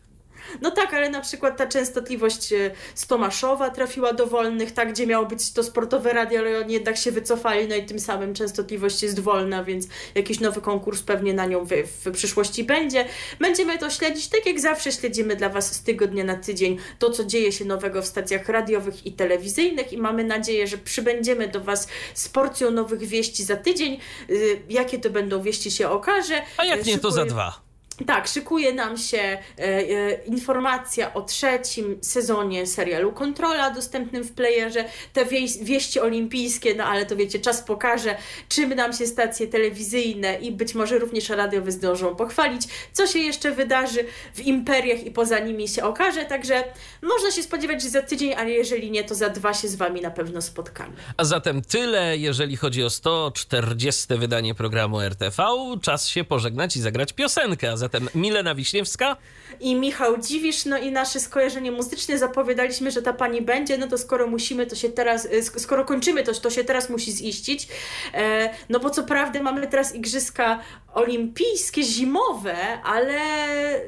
No 0.60 0.70
tak, 0.70 0.94
ale 0.94 1.10
na 1.10 1.20
przykład 1.20 1.56
ta 1.56 1.66
częstotliwość 1.66 2.52
e, 2.52 2.70
z 2.94 3.06
Tomaszowa 3.06 3.70
trafiła 3.70 4.12
do 4.12 4.26
wolnych, 4.26 4.72
tak, 4.72 4.92
gdzie 4.92 5.06
miało 5.06 5.26
być 5.26 5.52
to 5.52 5.62
sportowe 5.62 6.12
radio, 6.12 6.40
ale 6.40 6.58
oni 6.60 6.74
jednak 6.74 6.96
się 6.96 7.12
wycofali, 7.12 7.68
no 7.68 7.74
i 7.74 7.82
tym 7.86 7.98
samym 8.00 8.34
częstotliwość 8.34 9.02
jest 9.02 9.20
wolna, 9.20 9.64
więc 9.64 9.86
jakiś 10.14 10.40
nowy 10.40 10.60
konkurs 10.60 11.02
pewnie 11.02 11.34
na 11.34 11.46
nią 11.46 11.64
w, 11.64 11.70
w 12.04 12.10
przyszłości 12.12 12.64
będzie. 12.64 13.04
Będziemy 13.40 13.78
to 13.78 13.90
śledzić, 13.90 14.28
tak 14.28 14.46
jak 14.46 14.60
zawsze 14.60 14.92
śledzimy 14.92 15.36
dla 15.36 15.48
Was 15.48 15.72
z 15.74 15.82
tygodnia 15.82 16.24
na 16.24 16.36
tydzień 16.36 16.78
to, 16.98 17.10
co 17.10 17.24
dzieje 17.24 17.52
się 17.52 17.64
nowego 17.64 18.02
w 18.02 18.06
stacjach 18.06 18.48
radiowych 18.48 19.06
i 19.06 19.12
telewizyjnych 19.12 19.92
i 19.92 19.98
mamy 19.98 20.24
nadzieję, 20.24 20.66
że 20.66 20.78
przybędziemy 20.78 21.48
do 21.48 21.60
Was 21.60 21.88
z 22.14 22.28
porcją 22.28 22.70
nowych 22.70 23.00
wieści 23.04 23.44
za 23.44 23.56
tydzień. 23.56 24.00
Y, 24.30 24.62
Jakie 24.68 24.98
to 24.98 25.10
będą 25.10 25.42
wieści 25.42 25.70
się 25.70 25.88
okaże. 25.88 26.42
A 26.56 26.64
jak 26.64 26.86
nie, 26.86 26.98
to 26.98 27.10
za 27.10 27.22
Szykuję- 27.22 27.28
dwa. 27.30 27.65
Tak, 28.04 28.28
szykuje 28.28 28.72
nam 28.72 28.96
się 28.96 29.18
e, 29.18 29.38
e, 29.58 30.24
informacja 30.24 31.14
o 31.14 31.22
trzecim 31.22 31.98
sezonie 32.02 32.66
serialu 32.66 33.12
Kontrola 33.12 33.70
dostępnym 33.70 34.24
w 34.24 34.32
playerze. 34.32 34.84
Te 35.12 35.24
wieś, 35.24 35.58
wieści 35.58 36.00
olimpijskie, 36.00 36.74
no 36.74 36.84
ale 36.84 37.06
to 37.06 37.16
wiecie, 37.16 37.38
czas 37.38 37.62
pokaże, 37.62 38.16
czym 38.48 38.74
nam 38.74 38.92
się 38.92 39.06
stacje 39.06 39.46
telewizyjne 39.46 40.38
i 40.40 40.52
być 40.52 40.74
może 40.74 40.98
również 40.98 41.28
radiowe 41.28 41.72
zdążą 41.72 42.16
pochwalić, 42.16 42.62
co 42.92 43.06
się 43.06 43.18
jeszcze 43.18 43.52
wydarzy 43.52 44.04
w 44.34 44.40
imperiach 44.40 45.04
i 45.04 45.10
poza 45.10 45.38
nimi 45.38 45.68
się 45.68 45.84
okaże. 45.84 46.24
Także 46.24 46.64
można 47.02 47.30
się 47.30 47.42
spodziewać, 47.42 47.82
że 47.82 47.88
za 47.88 48.02
tydzień, 48.02 48.34
ale 48.34 48.50
jeżeli 48.50 48.90
nie, 48.90 49.04
to 49.04 49.14
za 49.14 49.28
dwa 49.28 49.54
się 49.54 49.68
z 49.68 49.74
Wami 49.74 50.00
na 50.00 50.10
pewno 50.10 50.42
spotkamy. 50.42 50.92
A 51.16 51.24
zatem 51.24 51.62
tyle, 51.62 52.18
jeżeli 52.18 52.56
chodzi 52.56 52.84
o 52.84 52.90
140. 52.90 54.06
wydanie 54.18 54.54
programu 54.54 55.00
RTV. 55.00 55.44
Czas 55.82 56.08
się 56.08 56.24
pożegnać 56.24 56.76
i 56.76 56.80
zagrać 56.80 57.12
piosenkę. 57.12 57.76
Zatem 57.86 58.08
Milena 58.14 58.54
Wiśniewska. 58.54 59.16
i 59.60 59.74
Michał 59.76 60.18
Dziwisz, 60.18 60.64
no 60.64 60.78
i 60.78 60.92
nasze 60.92 61.20
skojarzenie 61.20 61.72
muzyczne. 61.72 62.18
Zapowiadaliśmy, 62.18 62.90
że 62.90 63.02
ta 63.02 63.12
pani 63.12 63.42
będzie, 63.42 63.78
no 63.78 63.86
to 63.88 63.98
skoro 63.98 64.26
musimy, 64.26 64.66
to 64.66 64.76
się 64.76 64.88
teraz, 64.88 65.24
y, 65.24 65.28
sk- 65.42 65.58
skoro 65.58 65.84
kończymy, 65.84 66.22
to, 66.22 66.32
to 66.34 66.50
się 66.50 66.64
teraz 66.64 66.90
musi 66.90 67.12
ziścić, 67.12 67.68
e, 68.14 68.50
no 68.68 68.80
bo 68.80 68.90
co 68.90 69.02
prawda 69.02 69.42
mamy 69.42 69.66
teraz 69.66 69.94
igrzyska 69.94 70.60
olimpijskie, 70.94 71.82
zimowe, 71.82 72.82
ale 72.82 73.20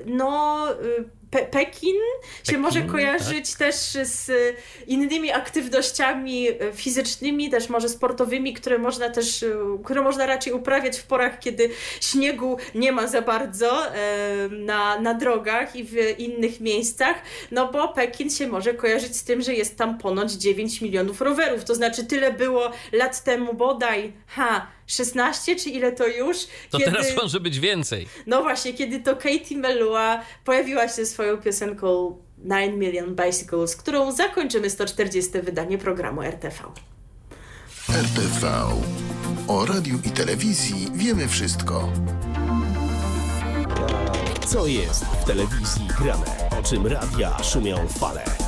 no... 0.07 0.59
Pe 1.31 1.47
Pekin 1.47 1.97
się 2.21 2.43
Pekin, 2.45 2.61
może 2.61 2.83
kojarzyć 2.83 3.55
też 3.55 3.75
z 4.03 4.31
innymi 4.87 5.33
aktywnościami 5.33 6.47
fizycznymi, 6.75 7.51
też 7.51 7.69
może 7.69 7.89
sportowymi, 7.89 8.55
które 8.55 8.79
można 8.79 9.11
też, 9.11 9.45
które 9.85 10.03
można 10.03 10.27
raczej 10.27 10.53
uprawiać 10.53 10.99
w 10.99 11.07
porach, 11.07 11.39
kiedy 11.39 11.71
śniegu 12.01 12.57
nie 12.75 12.93
ma 12.93 13.07
za 13.07 13.23
bardzo 13.23 13.83
na, 14.51 15.01
na 15.01 15.15
drogach 15.15 15.77
i 15.77 15.85
w 15.85 15.95
innych 16.19 16.61
miejscach, 16.61 17.17
no 17.51 17.73
bo 17.73 17.89
Pekin 17.89 18.31
się 18.31 18.47
może 18.47 18.75
kojarzyć 18.75 19.17
z 19.17 19.25
tym, 19.25 19.43
że 19.43 19.55
jest 19.55 19.77
tam 19.77 19.99
ponoć 19.99 20.33
9 20.33 20.81
milionów 20.81 21.21
rowerów, 21.21 21.65
to 21.65 21.75
znaczy 21.75 22.05
tyle 22.05 22.33
było 22.33 22.71
lat 22.93 23.25
temu 23.25 23.55
bodaj, 23.55 24.13
ha, 24.27 24.67
16 24.89 25.57
czy 25.57 25.71
ile 25.71 25.93
to 25.93 26.07
już? 26.07 26.37
To 26.71 26.79
teraz 26.79 27.17
może 27.17 27.41
być 27.41 27.61
więcej. 27.61 28.09
No 28.27 28.43
właśnie, 28.43 28.75
kiedy 28.75 29.01
to 29.01 29.17
Katie 29.17 29.57
Melua 29.57 30.23
pojawiła 30.45 30.89
się 30.89 31.07
swoją 31.07 31.37
piosenką 31.37 32.19
9 32.39 32.77
Million 32.77 33.17
Bicycles, 33.17 33.77
którą 33.77 34.13
zakończymy 34.13 34.71
140. 34.71 35.31
wydanie 35.43 35.79
programu 35.79 36.23
RTV. 36.23 36.65
RTV. 37.91 38.49
O 39.49 39.67
radiu 39.67 39.99
i 40.05 40.11
telewizji 40.11 40.89
wiemy 40.95 41.29
wszystko. 41.29 41.93
Co 44.47 44.67
jest 44.67 45.05
w 45.05 45.25
telewizji 45.25 45.89
grane? 45.99 46.49
O 46.61 46.63
czym 46.63 46.87
radia 46.87 47.43
szumią 47.43 47.89
fale? 47.89 48.48